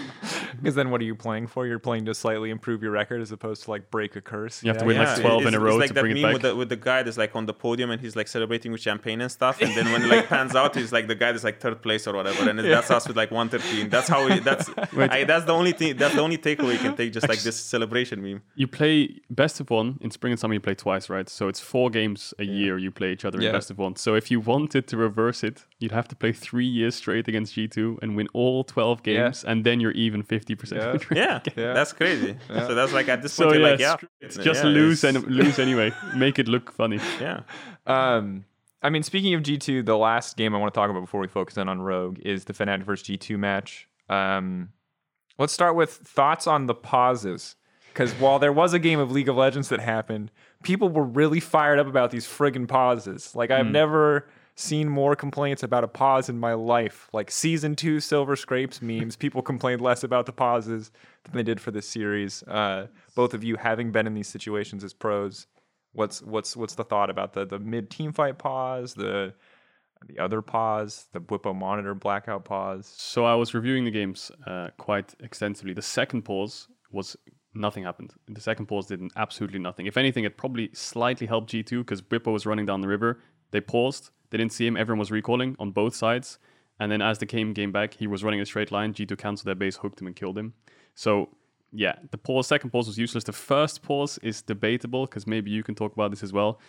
Because 0.62 0.76
then 0.76 0.91
what 0.91 1.02
are 1.02 1.04
you 1.04 1.15
playing 1.15 1.48
for? 1.48 1.67
You're 1.67 1.80
playing 1.80 2.06
to 2.06 2.13
slightly 2.13 2.50
improve 2.50 2.82
your 2.82 2.91
record 2.91 3.22
as 3.22 3.32
opposed 3.34 3.63
to 3.63 3.72
like 3.72 3.91
break 3.91 4.15
a 4.15 4.22
curse. 4.22 4.63
You 4.63 4.69
have 4.69 4.78
to 4.78 4.84
Yeah, 4.84 4.88
win, 4.88 4.98
like, 4.98 5.17
yeah. 5.17 5.22
12 5.24 5.46
in 5.48 5.56
a 5.56 5.60
row 5.60 5.72
It's 5.72 5.80
like 5.80 5.88
to 5.89 5.93
that 5.96 6.00
bring 6.02 6.17
it 6.17 6.22
meme 6.22 6.24
back. 6.24 6.34
with 6.34 6.41
the 6.43 6.56
with 6.56 6.69
the 6.69 6.76
guy 6.78 7.04
that's 7.04 7.17
like 7.17 7.36
on 7.36 7.46
the 7.48 7.54
podium 7.54 7.91
and 7.91 8.00
he's 8.00 8.15
like 8.15 8.30
celebrating 8.30 8.72
with 8.72 8.80
champagne 8.80 9.19
and 9.19 9.30
stuff, 9.32 9.62
and 9.62 9.76
then 9.76 9.91
when 9.91 10.04
it 10.04 10.08
like 10.08 10.28
pans 10.34 10.56
out, 10.56 10.76
he's 10.76 10.93
like 10.93 11.08
the 11.08 11.15
guy 11.15 11.32
that's 11.34 11.43
like 11.43 11.60
third 11.60 11.82
place 11.82 12.08
or 12.08 12.13
whatever, 12.15 12.50
and 12.50 12.60
that's 12.60 12.89
us 12.91 13.08
with 13.08 13.17
like 13.17 13.32
113. 13.32 13.89
That's 13.89 14.08
how 14.08 14.26
we. 14.26 14.39
That's 14.39 14.69
I, 15.17 15.26
that's 15.26 15.46
the 15.46 15.52
only 15.54 15.74
thing. 15.74 15.98
That's 15.98 16.15
the 16.15 16.22
only 16.22 16.38
takeaway 16.38 16.74
you 16.74 16.80
can 16.80 16.96
take. 16.96 17.12
Just 17.12 17.28
like 17.28 17.41
this 17.41 17.60
celebration 17.60 18.22
meme. 18.24 18.41
you 18.56 18.67
play 18.67 19.19
best 19.30 19.60
of 19.60 19.69
one 19.69 19.98
in 20.02 20.12
spring 20.12 20.32
and 20.32 20.39
summer. 20.39 20.54
You 20.54 20.62
play 20.62 20.76
twice, 20.76 21.10
right? 21.10 21.28
So 21.28 21.50
it's 21.50 21.60
four 21.60 21.89
games 21.89 22.34
a 22.39 22.46
year 22.46 22.78
you 22.78 22.91
play 22.91 23.12
each 23.12 23.26
other 23.26 23.41
Yeah. 23.41 23.50
in 23.50 23.54
best 23.56 23.69
of 23.69 23.78
one. 23.80 23.98
So 23.98 24.15
if 24.15 24.32
you 24.32 24.39
wanted 24.39 24.88
to 24.88 24.96
reverse 24.98 25.43
it, 25.43 25.65
you'd 25.80 25.91
have 25.91 26.08
to 26.10 26.15
play 26.15 26.32
three 26.32 26.65
years 26.80 26.96
straight 26.96 27.28
against 27.28 27.56
G 27.56 27.67
two 27.67 28.00
and 28.02 28.15
win 28.15 28.28
all 28.34 28.63
twelve 28.63 29.02
Yeah. 29.04 29.13
games, 29.26 29.43
and 29.43 29.65
then 29.65 29.72
you're 29.79 29.91
even 29.91 30.23
fifty 30.23 30.55
percent. 30.55 31.03
Yeah, 31.12 31.39
Yeah. 31.55 31.73
that's 31.73 31.93
crazy. 31.93 32.36
So 32.47 32.73
that's 32.75 32.93
like 32.93 33.07
at 33.09 33.21
this 33.21 33.33
So 33.33 33.45
point, 33.45 33.59
you're 33.59 33.75
yeah, 33.77 33.91
like, 33.91 34.01
yeah, 34.01 34.07
it's 34.21 34.38
just 34.38 34.63
yeah, 34.63 34.69
lose 34.69 35.03
and 35.03 35.23
lose 35.27 35.59
anyway. 35.59 35.91
Make 36.15 36.39
it 36.39 36.47
look 36.47 36.71
funny. 36.71 36.99
yeah. 37.19 37.41
Um, 37.86 38.45
I 38.81 38.89
mean, 38.89 39.03
speaking 39.03 39.33
of 39.33 39.41
G2, 39.43 39.86
the 39.86 39.97
last 39.97 40.36
game 40.38 40.53
I 40.53 40.57
want 40.57 40.73
to 40.73 40.77
talk 40.77 40.89
about 40.89 41.01
before 41.01 41.21
we 41.21 41.27
focus 41.27 41.57
in 41.57 41.69
on 41.69 41.81
Rogue 41.81 42.19
is 42.25 42.45
the 42.45 42.53
Fnatic 42.53 42.83
versus 42.83 43.07
G2 43.07 43.38
match. 43.39 43.88
Um, 44.09 44.69
let's 45.38 45.53
start 45.53 45.75
with 45.75 45.89
thoughts 45.91 46.47
on 46.47 46.65
the 46.67 46.73
pauses. 46.75 47.55
Because 47.93 48.12
while 48.13 48.39
there 48.39 48.51
was 48.51 48.73
a 48.73 48.79
game 48.79 48.99
of 48.99 49.12
League 49.12 49.29
of 49.29 49.36
Legends 49.36 49.69
that 49.69 49.79
happened, 49.79 50.31
people 50.63 50.89
were 50.89 51.03
really 51.03 51.39
fired 51.39 51.77
up 51.77 51.86
about 51.88 52.09
these 52.09 52.25
friggin' 52.25 52.67
pauses. 52.67 53.36
Like, 53.36 53.51
I've 53.51 53.67
never 53.67 54.27
seen 54.56 54.88
more 54.88 55.16
complaints 55.16 55.63
about 55.63 55.84
a 55.84 55.88
pause 55.88 56.30
in 56.30 56.38
my 56.38 56.54
life. 56.54 57.10
Like, 57.13 57.32
season 57.32 57.76
two 57.76 58.00
Silver 58.00 58.36
Scrapes 58.36 58.82
memes, 58.82 59.16
people 59.16 59.42
complained 59.42 59.82
less 59.82 60.04
about 60.04 60.26
the 60.26 60.32
pauses 60.32 60.92
than 61.24 61.34
they 61.34 61.44
did 61.44 61.60
for 61.60 61.72
this 61.72 61.88
series. 61.88 62.44
Uh, 62.44 62.88
both 63.16 63.34
of 63.34 63.44
you 63.44 63.56
having 63.56 63.92
been 63.92 64.08
in 64.08 64.13
these 64.13 64.28
situations 64.28 64.84
as 64.84 64.94
pros, 64.94 65.48
What's 65.94 66.24
what's 66.24 66.58
what's 66.58 66.76
the 66.76 66.84
thought 66.84 67.10
about 67.10 67.34
the 67.34 67.46
the 67.46 67.60
mid 67.60 67.89
team 67.89 68.13
fight 68.13 68.39
pause, 68.39 68.96
the 68.96 69.34
the 70.08 70.20
other 70.20 70.42
pause, 70.42 71.06
the 71.13 71.22
Bwipo 71.22 71.56
monitor 71.56 71.94
blackout 71.94 72.46
pause? 72.46 72.92
So 72.98 73.26
I 73.26 73.36
was 73.36 73.54
reviewing 73.54 73.86
the 73.86 73.92
games 73.92 74.32
uh, 74.46 74.70
quite 74.78 75.13
extensively. 75.22 75.74
The 75.74 75.84
second 75.84 76.24
pause 76.24 76.68
was 76.92 77.16
nothing 77.54 77.84
happened. 77.84 78.13
The 78.28 78.42
second 78.42 78.66
pause 78.66 78.88
did 78.88 79.02
absolutely 79.16 79.60
nothing. 79.60 79.86
If 79.86 79.96
anything, 79.96 80.24
it 80.24 80.36
probably 80.36 80.72
slightly 80.74 81.28
helped 81.28 81.52
G2 81.54 81.80
because 81.80 82.02
Bwipo 82.02 82.34
was 82.34 82.46
running 82.46 82.66
down 82.66 82.82
the 82.82 82.88
river. 82.88 83.20
They 83.52 83.62
paused. 83.62 84.10
They 84.34 84.39
didn't 84.39 84.54
see 84.54 84.65
him. 84.65 84.76
Everyone 84.76 84.98
was 84.98 85.12
recalling 85.12 85.56
on 85.60 85.69
both 85.69 85.93
sides. 85.93 86.39
And 86.80 86.91
then 86.91 87.04
as 87.04 87.19
the 87.19 87.28
game 87.28 87.54
came 87.54 87.72
back, 87.72 87.93
he 87.93 88.08
was 88.08 88.24
running 88.24 88.41
a 88.41 88.48
straight 88.48 88.72
line. 88.72 88.91
G2 88.91 89.15
canceled 89.15 89.46
their 89.46 89.54
base, 89.54 89.76
hooked 89.76 90.02
him, 90.02 90.08
and 90.08 90.15
killed 90.15 90.39
him. 90.39 90.56
So 90.96 91.30
yeah, 91.72 91.98
the 92.10 92.17
pause, 92.17 92.48
second 92.48 92.72
pause 92.72 92.88
was 92.88 92.98
useless. 92.98 93.24
The 93.24 93.32
first 93.32 93.84
pause 93.84 94.17
is 94.24 94.41
debatable 94.41 95.06
because 95.06 95.28
maybe 95.28 95.52
you 95.52 95.62
can 95.62 95.76
talk 95.76 95.93
about 95.93 96.10
this 96.10 96.24
as 96.24 96.34
well. 96.34 96.60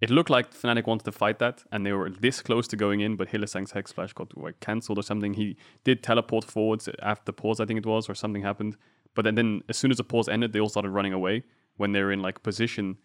It 0.00 0.08
looked 0.08 0.30
like 0.30 0.54
Fnatic 0.54 0.86
wanted 0.86 1.04
to 1.04 1.12
fight 1.12 1.38
that, 1.38 1.64
and 1.70 1.84
they 1.84 1.92
were 1.92 2.08
this 2.08 2.40
close 2.40 2.66
to 2.68 2.76
going 2.76 3.00
in, 3.00 3.16
but 3.16 3.28
Hylissang's 3.28 3.72
Hex 3.72 3.92
Flash 3.92 4.14
got 4.14 4.34
like 4.34 4.60
cancelled 4.60 4.98
or 4.98 5.02
something. 5.02 5.34
He 5.34 5.58
did 5.84 6.02
teleport 6.02 6.44
forwards 6.44 6.88
after 7.02 7.26
the 7.26 7.32
pause, 7.34 7.60
I 7.60 7.66
think 7.66 7.78
it 7.78 7.86
was, 7.86 8.08
or 8.08 8.14
something 8.14 8.42
happened. 8.42 8.78
But 9.14 9.26
then, 9.26 9.34
then 9.34 9.60
as 9.68 9.76
soon 9.76 9.90
as 9.90 9.98
the 9.98 10.04
pause 10.04 10.30
ended, 10.30 10.54
they 10.54 10.60
all 10.60 10.70
started 10.70 10.92
running 10.92 11.12
away 11.12 11.44
when 11.76 11.92
they 11.92 12.02
were 12.02 12.12
in 12.12 12.22
like 12.22 12.42
position 12.42 12.96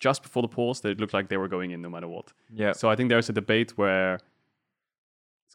just 0.00 0.22
before 0.22 0.42
the 0.42 0.48
pause. 0.48 0.80
That 0.80 0.90
it 0.90 1.00
looked 1.00 1.14
like 1.14 1.28
they 1.28 1.36
were 1.36 1.48
going 1.48 1.70
in 1.70 1.80
no 1.80 1.88
matter 1.88 2.08
what. 2.08 2.32
Yeah. 2.52 2.72
So 2.72 2.90
I 2.90 2.96
think 2.96 3.08
there's 3.08 3.28
a 3.28 3.32
debate 3.32 3.78
where 3.78 4.18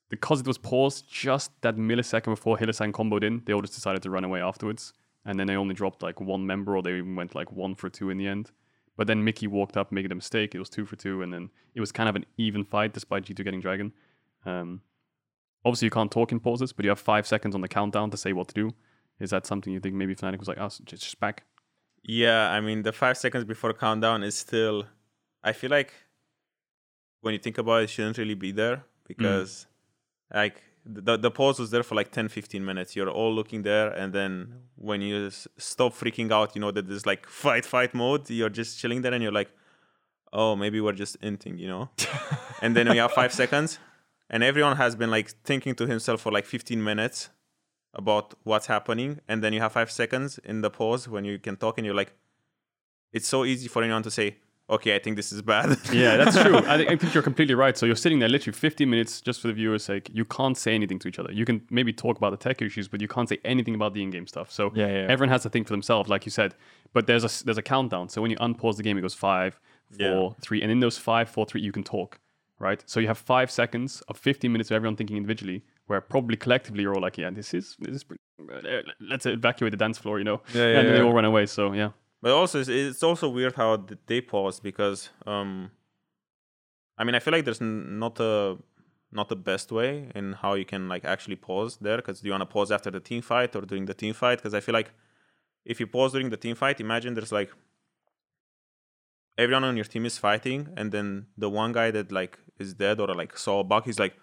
because 0.10 0.40
it 0.40 0.48
was 0.48 0.58
paused 0.58 1.10
just 1.10 1.52
that 1.62 1.78
millisecond 1.78 2.26
before 2.26 2.58
Hylissang 2.58 2.92
comboed 2.92 3.24
in, 3.24 3.42
they 3.46 3.54
all 3.54 3.62
just 3.62 3.74
decided 3.74 4.02
to 4.04 4.10
run 4.10 4.24
away 4.24 4.40
afterwards. 4.40 4.94
And 5.26 5.40
then 5.40 5.48
they 5.48 5.56
only 5.56 5.74
dropped 5.74 6.04
like 6.04 6.22
one 6.22 6.46
member, 6.46 6.78
or 6.78 6.84
they 6.84 6.98
even 6.98 7.16
went 7.16 7.34
like 7.34 7.52
one 7.52 7.74
for 7.74 7.90
two 7.90 8.12
in 8.12 8.18
the 8.18 8.28
end. 8.28 8.52
But 8.96 9.08
then 9.08 9.26
Mikyx 9.26 9.48
walked 9.48 9.76
up, 9.76 9.92
making 9.92 10.12
a 10.12 10.16
mistake. 10.16 10.56
It 10.56 10.60
was 10.60 10.70
two 10.70 10.86
for 10.86 10.96
two, 10.96 11.22
and 11.22 11.34
then 11.34 11.50
it 11.74 11.80
was 11.80 11.92
kind 11.92 12.08
of 12.08 12.16
an 12.16 12.26
even 12.38 12.64
fight 12.64 12.94
despite 12.94 13.26
G2 13.26 13.44
getting 13.44 13.60
Dragon. 13.60 13.92
Um, 14.46 14.82
obviously, 15.66 15.88
you 15.88 15.92
can't 15.92 16.12
talk 16.12 16.32
in 16.32 16.40
pauses, 16.40 16.72
but 16.72 16.86
you 16.86 16.90
have 16.90 17.00
five 17.00 17.28
seconds 17.28 17.56
on 17.56 17.62
the 17.62 17.68
countdown 17.68 18.12
to 18.12 18.18
say 18.18 18.32
what 18.32 18.48
to 18.50 18.54
do. 18.54 18.72
Is 19.20 19.32
that 19.32 19.46
something 19.48 19.74
you 19.74 19.80
think 19.80 19.96
maybe 19.96 20.16
Fnatic 20.16 20.40
was 20.40 20.48
like, 20.48 20.60
oh, 20.60 20.68
just, 20.68 20.86
just 20.86 21.20
back? 21.20 21.44
Yeah, 22.08 22.52
I 22.52 22.62
mean 22.62 22.84
the 22.84 22.92
five 22.92 23.18
seconds 23.18 23.46
before 23.46 23.74
countdown 23.74 24.24
is 24.24 24.38
still. 24.38 24.86
I 25.44 25.54
feel 25.54 25.72
like 25.72 25.92
when 27.22 27.34
you 27.34 27.40
think 27.40 27.58
about 27.58 27.82
it, 27.82 27.84
it 27.86 27.90
shouldn't 27.90 28.18
really 28.18 28.36
be 28.36 28.52
there 28.52 28.78
mm. 28.78 28.84
because, 29.08 29.66
like, 30.34 30.62
the 30.86 31.18
the 31.18 31.32
pause 31.32 31.60
was 31.60 31.72
there 31.72 31.82
for 31.82 31.96
like 31.96 32.12
10, 32.12 32.28
15 32.30 32.64
minutes. 32.64 32.96
You're 32.96 33.10
all 33.10 33.34
looking 33.34 33.64
there, 33.64 33.90
and 33.90 34.14
then 34.14 34.54
when 34.76 35.02
you 35.02 35.32
stop 35.58 35.96
freaking 35.96 36.32
out, 36.32 36.56
you 36.56 36.62
know 36.62 36.72
that 36.72 36.88
there's 36.88 37.08
like 37.08 37.28
fight 37.28 37.66
fight 37.66 37.96
mode. 37.96 38.30
You're 38.30 38.50
just 38.50 38.80
chilling 38.80 39.02
there, 39.02 39.14
and 39.14 39.24
you're 39.24 39.32
like, 39.32 39.52
oh, 40.32 40.56
maybe 40.56 40.80
we're 40.80 40.92
just 40.92 41.20
inting, 41.22 41.58
you 41.58 41.68
know. 41.68 41.90
and 42.62 42.76
then 42.76 42.88
we 42.88 42.98
have 42.98 43.14
five 43.14 43.34
seconds, 43.34 43.80
and 44.30 44.44
everyone 44.44 44.78
has 44.78 44.96
been 44.96 45.10
like 45.10 45.32
thinking 45.44 45.74
to 45.74 45.88
himself 45.88 46.22
for 46.22 46.32
like 46.32 46.46
15 46.46 46.84
minutes 46.84 47.30
about 47.96 48.34
what's 48.44 48.68
happening, 48.68 49.20
and 49.28 49.44
then 49.44 49.54
you 49.54 49.60
have 49.62 49.72
five 49.74 49.90
seconds 49.92 50.40
in 50.44 50.62
the 50.62 50.70
pause 50.70 51.08
when 51.08 51.26
you 51.26 51.40
can 51.40 51.56
talk, 51.58 51.78
and 51.78 51.86
you're 51.86 51.96
like, 51.96 52.14
it's 53.14 53.28
so 53.28 53.46
easy 53.46 53.68
for 53.68 53.82
anyone 53.84 54.04
to 54.04 54.12
say, 54.12 54.38
okay, 54.70 54.96
I 54.96 55.00
think 55.00 55.16
this 55.16 55.32
is 55.32 55.42
bad. 55.42 55.78
Yeah, 55.94 56.18
that's 56.18 56.42
true. 56.42 56.58
I 56.58 56.78
think, 56.78 56.90
I 56.92 56.96
think 56.96 57.14
you're 57.14 57.24
completely 57.24 57.56
right. 57.56 57.78
So 57.78 57.86
you're 57.86 57.96
sitting 57.96 58.20
there 58.20 58.28
literally 58.30 58.58
15 58.58 58.90
minutes 58.90 59.22
just 59.22 59.40
for 59.40 59.48
the 59.48 59.54
viewers' 59.54 59.84
sake. 59.84 60.10
You 60.12 60.26
can't 60.26 60.58
say 60.58 60.74
anything 60.76 61.00
to 61.00 61.08
each 61.08 61.20
other. 61.20 61.32
You 61.32 61.46
can 61.46 61.62
maybe 61.70 61.94
talk 61.94 62.18
about 62.18 62.32
the 62.32 62.38
tech 62.38 62.62
issues, 62.62 62.88
but 62.88 63.00
you 63.00 63.08
can't 63.08 63.30
say 63.30 63.38
anything 63.46 63.76
about 63.76 63.94
the 63.94 64.02
in-game 64.04 64.28
stuff. 64.28 64.52
So 64.52 64.72
Yeah, 64.76 64.88
yeah. 64.88 65.08
everyone 65.08 65.30
has 65.30 65.44
to 65.44 65.50
think 65.50 65.68
for 65.68 65.74
themselves, 65.74 66.10
like 66.10 66.26
you 66.26 66.32
said. 66.32 66.56
But 66.94 67.06
there's 67.08 67.24
a 67.24 67.46
there's 67.46 67.58
a 67.58 67.62
countdown. 67.62 68.10
So 68.10 68.22
when 68.22 68.32
you 68.32 68.38
unpause 68.38 68.78
the 68.78 68.84
game, 68.84 68.98
it 68.98 69.02
goes 69.02 69.14
five, 69.14 69.60
four, 69.98 70.00
Yeah. 70.00 70.30
three, 70.42 70.62
and 70.64 70.72
in 70.72 70.80
those 70.80 70.98
five, 70.98 71.30
four, 71.30 71.46
three, 71.46 71.62
you 71.62 71.72
can 71.72 71.84
talk, 71.84 72.20
right? 72.60 72.84
So 72.88 73.00
you 73.00 73.08
have 73.08 73.20
five 73.20 73.52
seconds 73.52 74.02
of 74.10 74.18
15 74.18 74.52
minutes 74.52 74.72
of 74.72 74.76
everyone 74.76 74.96
thinking 74.96 75.16
individually, 75.18 75.64
where 75.88 76.02
probably 76.02 76.38
collectively 76.38 76.82
you're 76.84 76.96
all 76.96 77.02
like, 77.02 77.18
yeah, 77.18 77.30
this 77.30 77.54
is 77.54 77.76
this 77.80 77.96
is 77.96 78.04
pretty, 78.04 78.22
uh, 78.40 78.82
let's 79.00 79.26
evacuate 79.26 79.72
the 79.72 79.78
dance 79.78 79.98
floor, 79.98 80.18
you 80.18 80.26
know? 80.26 80.42
Yeah, 80.54 80.68
yeah, 80.68 80.80
and 80.80 80.88
then 80.88 80.96
they 80.96 81.02
all 81.02 81.14
run 81.14 81.26
away. 81.26 81.46
So 81.46 81.74
yeah. 81.74 81.92
But 82.22 82.32
also, 82.32 82.60
it's, 82.60 82.70
it's 82.70 83.04
also 83.04 83.30
weird 83.30 83.54
how 83.54 83.86
they 84.08 84.20
pause 84.20 84.60
because, 84.60 85.10
um, 85.28 85.70
I 86.98 87.04
mean, 87.04 87.14
I 87.14 87.20
feel 87.20 87.34
like 87.34 87.46
there's 87.46 87.62
n- 87.62 88.00
not 88.00 88.20
a 88.20 88.58
not 89.12 89.30
the 89.30 89.36
best 89.36 89.72
way 89.72 90.12
in 90.16 90.34
how 90.34 90.56
you 90.56 90.66
can 90.66 90.90
like 90.90 91.06
actually 91.06 91.36
pause 91.36 91.78
there. 91.78 91.98
Because 91.98 92.22
do 92.22 92.28
you 92.28 92.32
want 92.32 92.42
to 92.42 92.48
pause 92.48 92.72
after 92.72 92.90
the 92.90 93.00
team 93.00 93.22
fight 93.22 93.56
or 93.56 93.62
during 93.62 93.86
the 93.86 93.94
team 93.94 94.14
fight? 94.14 94.40
Because 94.40 94.56
I 94.56 94.60
feel 94.60 94.74
like 94.74 94.92
if 95.66 95.80
you 95.80 95.88
pause 95.88 96.14
during 96.14 96.30
the 96.30 96.38
team 96.38 96.56
fight, 96.56 96.80
imagine 96.80 97.14
there's 97.14 97.32
like 97.32 97.52
everyone 99.38 99.64
on 99.64 99.76
your 99.76 99.86
team 99.86 100.06
is 100.06 100.18
fighting, 100.18 100.70
and 100.76 100.92
then 100.92 101.28
the 101.38 101.50
one 101.50 101.74
guy 101.74 101.92
that 101.92 102.12
like 102.12 102.40
is 102.58 102.74
dead 102.74 103.00
or 103.00 103.08
like 103.14 103.38
saw 103.38 103.60
a 103.60 103.64
bug, 103.64 103.86
he's 103.86 104.00
like, 104.00 104.16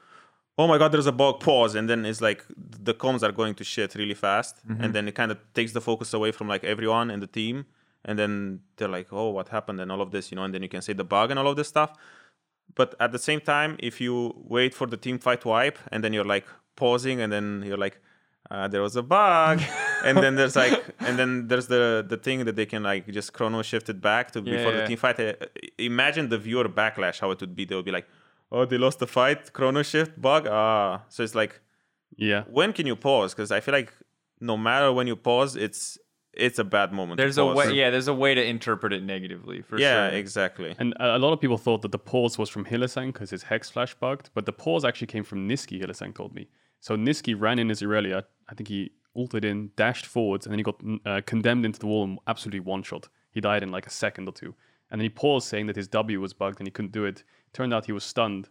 "Oh 0.59 0.67
my 0.67 0.79
god, 0.79 0.93
there's 0.93 1.07
a 1.07 1.12
bug!" 1.12 1.41
Pause, 1.41 1.75
and 1.77 1.88
then 1.91 2.05
it's 2.05 2.21
like 2.21 2.45
the 2.87 2.95
comms 2.95 3.23
are 3.23 3.33
going 3.33 3.55
to 3.55 3.65
shit 3.65 3.95
really 3.95 4.15
fast, 4.15 4.55
and 4.83 4.95
then 4.95 5.09
it 5.09 5.15
kind 5.15 5.31
of 5.33 5.38
takes 5.55 5.73
the 5.73 5.81
focus 5.81 6.12
away 6.15 6.31
from 6.33 6.49
like 6.49 6.62
everyone 6.65 7.11
in 7.11 7.21
the 7.21 7.27
team, 7.27 7.65
and 8.05 8.19
then 8.19 8.61
they're 8.77 8.88
like, 8.99 9.09
"Oh, 9.12 9.31
what 9.31 9.49
happened?" 9.49 9.81
and 9.81 9.91
all 9.93 10.01
of 10.03 10.11
this, 10.11 10.31
you 10.31 10.37
know, 10.37 10.45
and 10.45 10.53
then 10.55 10.62
you 10.62 10.69
can 10.69 10.83
say 10.83 10.93
the 10.93 11.05
bug 11.05 11.31
and 11.31 11.38
all 11.38 11.49
of 11.49 11.57
this 11.57 11.69
stuff. 11.69 11.93
But 12.75 12.95
at 13.01 13.12
the 13.12 13.19
same 13.19 13.41
time, 13.41 13.77
if 13.81 14.01
you 14.01 14.15
wait 14.57 14.73
for 14.75 14.87
the 14.87 14.97
team 14.97 15.19
fight 15.19 15.45
wipe, 15.45 15.79
and 15.91 16.03
then 16.03 16.12
you're 16.12 16.25
like 16.37 16.47
pausing, 16.77 17.21
and 17.21 17.31
then 17.33 17.62
you're 17.67 17.77
like, 17.87 18.01
uh, 18.51 18.69
"There 18.69 18.83
was 18.83 18.97
a 18.97 19.03
bug," 19.03 19.61
and 20.05 20.19
then 20.19 20.37
there's 20.37 20.57
like, 20.57 20.83
and 21.01 21.19
then 21.19 21.49
there's 21.49 21.67
the 21.67 22.05
the 22.12 22.17
thing 22.17 22.45
that 22.47 22.57
they 22.57 22.67
can 22.67 22.83
like 22.83 23.07
just 23.09 23.33
chrono 23.33 23.62
shift 23.62 23.88
it 23.88 24.01
back 24.01 24.31
to 24.33 24.41
Yeah, 24.41 24.57
before 24.57 24.73
yeah. 24.73 24.81
the 24.81 24.87
team 24.87 24.99
fight. 24.99 25.19
Uh, 25.21 25.33
Imagine 25.79 26.29
the 26.29 26.38
viewer 26.38 26.69
backlash 26.69 27.21
how 27.21 27.31
it 27.31 27.41
would 27.41 27.55
be. 27.55 27.65
They 27.67 27.75
would 27.75 27.85
be 27.85 27.91
like, 27.99 28.09
"Oh, 28.53 28.65
they 28.67 28.79
lost 28.79 28.99
the 28.99 29.07
fight, 29.19 29.53
chrono 29.53 29.83
shift 29.83 30.21
bug." 30.21 30.47
Ah, 30.49 31.03
so 31.09 31.23
it's 31.27 31.35
like, 31.43 31.61
Yeah. 32.17 32.43
when 32.59 32.73
can 32.73 32.87
you 32.87 32.97
pause? 32.97 33.35
Because 33.35 33.51
I 33.51 33.61
feel 33.61 33.73
like 33.81 33.93
no 34.41 34.57
matter 34.57 34.93
when 34.93 35.07
you 35.07 35.17
pause, 35.17 35.57
it's 35.67 35.99
it's 36.47 36.59
a 36.59 36.65
bad 36.65 36.93
moment. 36.93 37.19
to 37.19 37.23
There's 37.23 37.38
a 37.38 37.45
way, 37.45 37.73
yeah. 37.81 37.91
There's 37.91 38.09
a 38.09 38.15
way 38.25 38.35
to 38.35 38.43
interpret 38.55 38.93
it 38.93 39.03
negatively 39.03 39.61
for 39.62 39.79
yeah, 39.79 40.09
sure. 40.09 40.19
exactly. 40.19 40.71
And 40.79 40.95
a 41.01 41.17
a 41.17 41.21
lot 41.25 41.33
of 41.33 41.41
people 41.41 41.59
thought 41.59 41.83
that 41.83 41.93
the 41.93 42.05
pause 42.12 42.35
was 42.38 42.49
from 42.55 42.65
Hylissang 42.65 43.09
because 43.12 43.31
his 43.31 43.45
hex 43.51 43.71
flash 43.71 43.95
bugged, 43.95 44.31
but 44.35 44.45
the 44.47 44.53
pause 44.65 44.83
actually 44.88 45.09
came 45.15 45.25
from 45.25 45.41
Nisqy, 45.49 45.77
Hylissang 45.83 46.15
told 46.15 46.35
me. 46.35 46.45
So 46.81 46.97
Nisqy 46.97 47.35
ran 47.38 47.59
in 47.59 47.69
his 47.69 47.81
Irelia, 47.83 48.25
I 48.51 48.55
think 48.55 48.69
he 48.69 48.91
ulted 49.15 49.45
in, 49.45 49.71
dashed 49.77 50.07
forwards, 50.07 50.47
and 50.47 50.51
then 50.53 50.59
he 50.59 50.65
got 50.71 50.79
mm, 50.79 50.99
uh, 51.07 51.21
condemned 51.33 51.65
into 51.67 51.79
the 51.79 51.87
wall 51.87 52.05
and 52.05 52.19
absolutely 52.27 52.61
one 52.61 52.83
shot. 52.83 53.09
He 53.31 53.41
died 53.41 53.62
in 53.62 53.71
like 53.71 53.87
a 53.87 53.91
second 53.91 54.27
or 54.29 54.33
two. 54.33 54.55
And 54.91 55.01
then 55.01 55.05
he 55.05 55.11
paused 55.11 55.47
saying 55.49 55.67
that 55.69 55.77
his 55.77 55.88
W 55.88 56.19
was 56.21 56.33
bugged 56.35 56.59
and 56.61 56.67
he 56.67 56.71
couldn't 56.71 56.93
do 56.93 57.05
it. 57.05 57.25
Turned 57.53 57.73
out 57.75 57.87
he 57.87 57.93
was 57.93 58.05
stunned. 58.05 58.49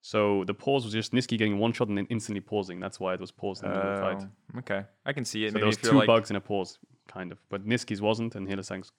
So 0.00 0.44
the 0.44 0.52
pause 0.54 0.84
was 0.84 0.92
just 0.92 1.12
Nisqy 1.12 1.38
getting 1.38 1.58
one 1.58 1.72
shot 1.72 1.88
and 1.88 1.96
then 1.96 2.06
instantly 2.10 2.40
pausing. 2.42 2.78
That's 2.78 3.00
why 3.00 3.14
it 3.14 3.20
was 3.20 3.30
paused 3.30 3.62
in 3.64 3.70
the 3.70 3.76
middle 3.76 3.90
of 3.92 3.96
the 3.96 4.02
fight. 4.02 4.28
Oh, 4.54 4.58
okay, 4.58 4.84
I 5.06 5.12
can 5.14 5.24
see 5.24 5.44
it. 5.46 5.50
So 5.50 5.54
Maybe 5.54 5.60
there 5.60 5.66
was 5.66 5.76
two 5.78 5.92
like, 5.92 6.06
bugs 6.06 6.28
in 6.28 6.36
a 6.36 6.42
pause, 6.42 6.78
kind 7.08 7.32
of. 7.32 7.38
But 7.48 7.66
Nisqy's 7.66 8.02
wasn't, 8.02 8.34
and 8.34 8.46
Hylissang's 8.46 8.92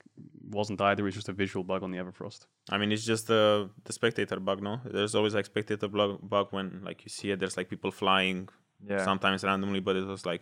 wasn't 0.49 0.81
either. 0.81 1.03
It 1.03 1.05
was 1.05 1.13
just 1.13 1.29
a 1.29 1.33
visual 1.33 1.63
bug 1.63 1.83
on 1.83 1.91
the 1.91 1.99
Everfrost. 1.99 2.47
I 2.71 2.79
mean, 2.79 2.91
it's 2.91 3.05
just 3.05 3.27
the 3.27 3.69
the 3.83 3.93
spectator 3.93 4.39
bug. 4.39 4.63
No, 4.63 4.79
there's 4.83 5.13
always 5.13 5.35
like 5.35 5.45
spectator 5.45 5.87
bug, 5.87 6.27
bug 6.27 6.47
when 6.49 6.81
like 6.83 7.03
you 7.05 7.09
see 7.09 7.29
it. 7.29 7.39
There's 7.39 7.55
like 7.55 7.69
people 7.69 7.91
flying 7.91 8.49
Yeah. 8.89 9.03
sometimes 9.05 9.43
randomly, 9.43 9.81
but 9.81 9.95
it 9.95 10.05
was 10.07 10.25
like, 10.25 10.41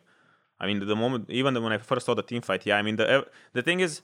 I 0.61 0.65
mean, 0.67 0.79
the 0.79 0.95
moment 0.95 1.29
even 1.29 1.61
when 1.61 1.73
I 1.73 1.77
first 1.77 2.05
saw 2.05 2.13
the 2.15 2.23
team 2.23 2.41
fight, 2.41 2.65
yeah. 2.65 2.77
I 2.77 2.83
mean, 2.83 2.95
the 2.95 3.27
the 3.51 3.61
thing 3.61 3.81
is, 3.81 4.01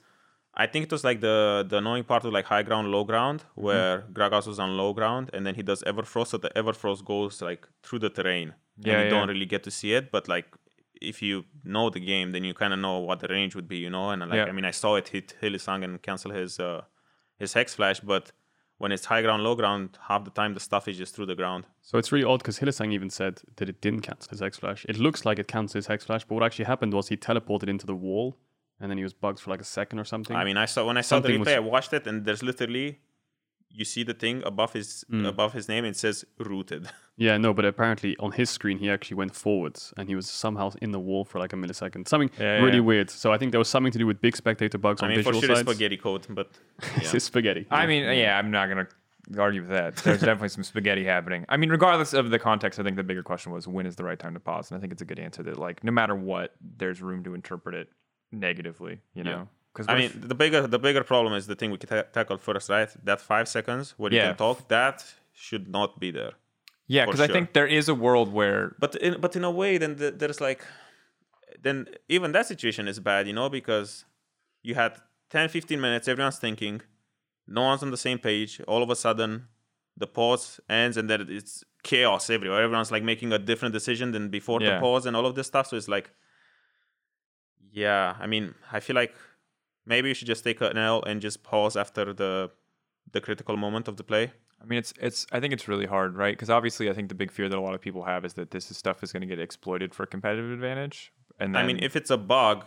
I 0.54 0.66
think 0.66 0.84
it 0.86 0.92
was 0.92 1.04
like 1.04 1.20
the 1.20 1.64
the 1.68 1.76
annoying 1.78 2.04
part 2.04 2.24
of 2.24 2.32
like 2.32 2.46
high 2.46 2.62
ground, 2.62 2.88
low 2.88 3.04
ground, 3.04 3.40
Mm-hmm. 3.40 3.62
where 3.62 4.04
Gragas 4.12 4.46
was 4.46 4.58
on 4.58 4.76
low 4.76 4.92
ground, 4.92 5.30
and 5.32 5.46
then 5.46 5.54
he 5.54 5.62
does 5.62 5.82
Everfrost, 5.84 6.28
so 6.28 6.38
the 6.38 6.50
Everfrost 6.56 7.04
goes 7.04 7.40
like 7.42 7.68
through 7.82 8.00
the 8.00 8.10
terrain, 8.10 8.54
Yeah, 8.78 8.92
and 8.94 8.98
you 9.00 9.04
yeah. 9.04 9.10
don't 9.20 9.28
really 9.28 9.46
get 9.46 9.62
to 9.64 9.70
see 9.70 9.92
it, 9.94 10.10
but 10.10 10.28
like. 10.28 10.46
If 11.02 11.22
you 11.22 11.46
know 11.64 11.88
the 11.88 11.98
game, 11.98 12.32
then 12.32 12.44
you 12.44 12.52
kind 12.52 12.74
of 12.74 12.78
know 12.78 12.98
what 12.98 13.20
the 13.20 13.28
range 13.28 13.54
would 13.54 13.66
be, 13.66 13.78
you 13.78 13.88
know. 13.88 14.10
And 14.10 14.20
like, 14.20 14.34
Yeah. 14.34 14.44
I 14.44 14.52
mean, 14.52 14.66
I 14.66 14.70
saw 14.70 14.96
it 14.96 15.08
hit 15.08 15.34
Hylissang 15.40 15.82
and 15.82 16.02
cancel 16.02 16.30
his 16.30 16.60
uh, 16.60 16.82
his 17.38 17.54
hex 17.54 17.72
flash, 17.74 18.00
but 18.00 18.32
when 18.76 18.92
it's 18.92 19.06
high 19.06 19.22
ground, 19.22 19.42
low 19.42 19.54
ground, 19.54 19.96
half 20.08 20.24
the 20.24 20.30
time 20.30 20.52
the 20.52 20.60
stuff 20.60 20.88
is 20.88 20.98
just 20.98 21.14
through 21.14 21.24
the 21.24 21.34
ground. 21.34 21.64
So 21.80 21.96
it's 21.96 22.12
really 22.12 22.26
odd 22.26 22.40
because 22.40 22.58
Hylissang 22.58 22.92
even 22.92 23.08
said 23.08 23.40
that 23.56 23.70
it 23.70 23.80
didn't 23.80 24.02
cancel 24.02 24.28
his 24.32 24.40
Hex 24.40 24.58
Flash. 24.58 24.84
It 24.90 24.98
looks 24.98 25.24
like 25.24 25.38
it 25.38 25.48
cancelled 25.48 25.76
his 25.78 25.86
Hex 25.86 26.04
Flash, 26.04 26.24
but 26.26 26.34
what 26.34 26.44
actually 26.44 26.66
happened 26.66 26.92
was 26.92 27.08
he 27.08 27.16
teleported 27.16 27.68
into 27.70 27.86
the 27.86 27.94
wall 27.94 28.36
and 28.80 28.90
then 28.90 28.96
he 28.98 29.04
was 29.04 29.12
bugged 29.14 29.40
for 29.40 29.50
like 29.50 29.60
a 29.60 29.64
second 29.78 29.98
or 29.98 30.04
something. 30.04 30.34
I 30.36 30.44
mean, 30.44 30.56
I 30.56 30.64
saw 30.66 30.86
when 30.86 30.96
I 30.96 31.02
saw 31.02 31.20
the 31.20 31.28
replay, 31.28 31.38
was- 31.40 31.48
I 31.48 31.58
watched 31.60 31.92
it, 31.92 32.06
and 32.06 32.24
there's 32.24 32.42
literally 32.42 33.00
you 33.72 33.84
see 33.84 34.02
the 34.02 34.14
thing 34.14 34.42
above 34.44 34.72
his 34.72 35.04
Mm. 35.12 35.26
above 35.28 35.52
his 35.52 35.68
name. 35.68 35.84
It 35.84 35.96
says 35.96 36.24
rooted. 36.38 36.88
yeah, 37.16 37.36
no, 37.38 37.54
but 37.54 37.64
apparently 37.64 38.16
on 38.18 38.32
his 38.32 38.50
screen 38.50 38.78
he 38.78 38.90
actually 38.90 39.16
went 39.16 39.32
forwards 39.36 39.94
and 39.96 40.08
he 40.08 40.16
was 40.16 40.28
somehow 40.28 40.72
in 40.82 40.90
the 40.90 40.98
wall 40.98 41.24
for 41.24 41.38
like 41.38 41.52
a 41.52 41.56
millisecond. 41.56 42.08
Something 42.08 42.30
Yeah, 42.38 42.54
really 42.64 42.78
yeah. 42.78 42.80
weird. 42.80 43.10
So 43.10 43.32
I 43.32 43.38
think 43.38 43.52
there 43.52 43.60
was 43.60 43.68
something 43.68 43.92
to 43.92 43.98
do 43.98 44.08
with 44.08 44.20
big 44.20 44.36
spectator 44.36 44.76
bugs 44.76 45.02
I 45.02 45.06
on 45.06 45.10
mean, 45.10 45.18
for 45.22 45.30
visual 45.30 45.40
sure 45.42 45.50
it's 45.52 45.60
sides. 45.60 45.70
spaghetti 45.70 45.96
code, 45.98 46.26
but 46.30 46.48
It's 46.96 47.12
just 47.12 47.26
spaghetti. 47.26 47.66
I 47.70 47.86
mean, 47.86 48.02
yeah, 48.18 48.36
I'm 48.36 48.50
not 48.50 48.68
gonna 48.68 48.88
argue 49.38 49.60
with 49.60 49.70
that. 49.70 49.94
There's 49.98 50.18
definitely 50.28 50.48
some 50.48 50.64
spaghetti 50.64 51.04
happening. 51.04 51.44
I 51.48 51.56
mean, 51.56 51.70
regardless 51.70 52.12
of 52.12 52.30
the 52.30 52.40
context, 52.40 52.80
I 52.80 52.82
think 52.82 52.96
the 52.96 53.04
bigger 53.04 53.22
question 53.22 53.52
was 53.52 53.68
when 53.68 53.86
is 53.86 53.94
the 53.94 54.02
right 54.02 54.18
time 54.18 54.34
to 54.34 54.40
pause, 54.40 54.72
and 54.72 54.76
I 54.78 54.80
think 54.80 54.92
it's 54.92 55.02
a 55.02 55.04
good 55.04 55.20
answer 55.20 55.44
that 55.44 55.58
like 55.60 55.84
no 55.84 55.92
matter 55.92 56.16
what, 56.16 56.56
there's 56.78 57.00
room 57.00 57.22
to 57.22 57.34
interpret 57.34 57.76
it 57.76 57.88
negatively. 58.32 59.00
You 59.14 59.24
know, 59.24 59.48
because 59.72 59.86
I 59.88 59.96
mean, 59.98 60.12
the 60.14 60.34
bigger 60.34 60.66
the 60.66 60.78
bigger 60.78 61.04
problem 61.04 61.32
is 61.34 61.46
the 61.46 61.54
thing 61.56 61.70
we 61.70 61.78
ta- 61.78 62.02
tackled 62.12 62.40
first, 62.40 62.68
right? 62.70 62.88
That 63.04 63.20
five 63.20 63.48
seconds 63.48 63.94
where 63.96 64.12
you 64.12 64.20
can 64.20 64.36
talk, 64.36 64.68
that 64.68 65.04
should 65.32 65.68
not 65.68 65.98
be 66.00 66.10
there. 66.10 66.32
yeah, 66.86 67.04
because 67.06 67.20
I 67.20 67.28
think 67.28 67.52
there 67.52 67.66
is 67.66 67.88
a 67.88 67.94
world 67.94 68.32
where 68.32 68.74
But 68.78 68.94
in, 68.96 69.20
but 69.20 69.36
in 69.36 69.44
a 69.44 69.50
way, 69.50 69.78
then 69.78 69.96
the, 69.96 70.10
there's 70.10 70.40
like, 70.40 70.62
then 71.62 71.86
even 72.08 72.32
that 72.32 72.46
situation 72.46 72.88
is 72.88 72.98
bad, 73.00 73.26
you 73.26 73.32
know, 73.32 73.48
because 73.48 74.04
you 74.62 74.74
had 74.74 74.92
10, 75.30 75.48
15 75.48 75.80
minutes, 75.80 76.08
everyone's 76.08 76.38
thinking, 76.38 76.80
no 77.46 77.62
one's 77.62 77.82
on 77.82 77.90
the 77.90 77.96
same 77.96 78.18
page. 78.18 78.60
All 78.66 78.82
of 78.82 78.90
a 78.90 78.96
sudden, 78.96 79.46
the 79.96 80.06
pause 80.06 80.60
ends, 80.68 80.96
and 80.96 81.08
then 81.08 81.26
it's 81.30 81.64
chaos 81.82 82.28
everywhere. 82.30 82.62
Everyone's 82.62 82.90
like 82.90 83.02
making 83.04 83.32
a 83.32 83.38
different 83.38 83.72
decision 83.72 84.12
than 84.12 84.28
before 84.28 84.60
Yeah. 84.60 84.74
the 84.74 84.80
pause 84.80 85.06
and 85.06 85.16
all 85.16 85.26
of 85.26 85.34
this 85.36 85.46
stuff. 85.46 85.68
So 85.68 85.76
it's 85.76 85.88
like, 85.88 86.10
yeah, 87.72 88.16
I 88.20 88.26
mean, 88.26 88.54
I 88.72 88.80
feel 88.80 88.96
like 88.96 89.14
maybe 89.86 90.08
you 90.08 90.14
should 90.14 90.26
just 90.28 90.44
take 90.44 90.60
an 90.60 90.76
L 90.78 91.02
and 91.02 91.20
just 91.20 91.42
pause 91.42 91.76
after 91.76 92.12
the 92.12 92.50
the 93.12 93.20
critical 93.20 93.56
moment 93.56 93.88
of 93.88 93.96
the 93.96 94.04
play. 94.04 94.32
I 94.62 94.66
mean, 94.66 94.78
it's 94.78 94.92
it's. 95.00 95.26
I 95.32 95.40
think 95.40 95.52
it's 95.52 95.68
really 95.68 95.86
hard, 95.86 96.16
right? 96.16 96.32
Because 96.36 96.50
obviously, 96.50 96.90
I 96.90 96.92
think 96.92 97.08
the 97.08 97.14
big 97.14 97.30
fear 97.30 97.48
that 97.48 97.56
a 97.56 97.60
lot 97.60 97.74
of 97.74 97.80
people 97.80 98.04
have 98.04 98.24
is 98.24 98.34
that 98.34 98.50
this 98.50 98.70
is 98.70 98.76
stuff 98.76 99.02
is 99.02 99.12
going 99.12 99.22
to 99.22 99.26
get 99.26 99.38
exploited 99.40 99.94
for 99.94 100.04
competitive 100.06 100.52
advantage. 100.52 101.12
And 101.38 101.54
then, 101.54 101.64
I 101.64 101.66
mean, 101.66 101.78
if 101.82 101.96
it's 101.96 102.10
a 102.10 102.18
bug, 102.18 102.66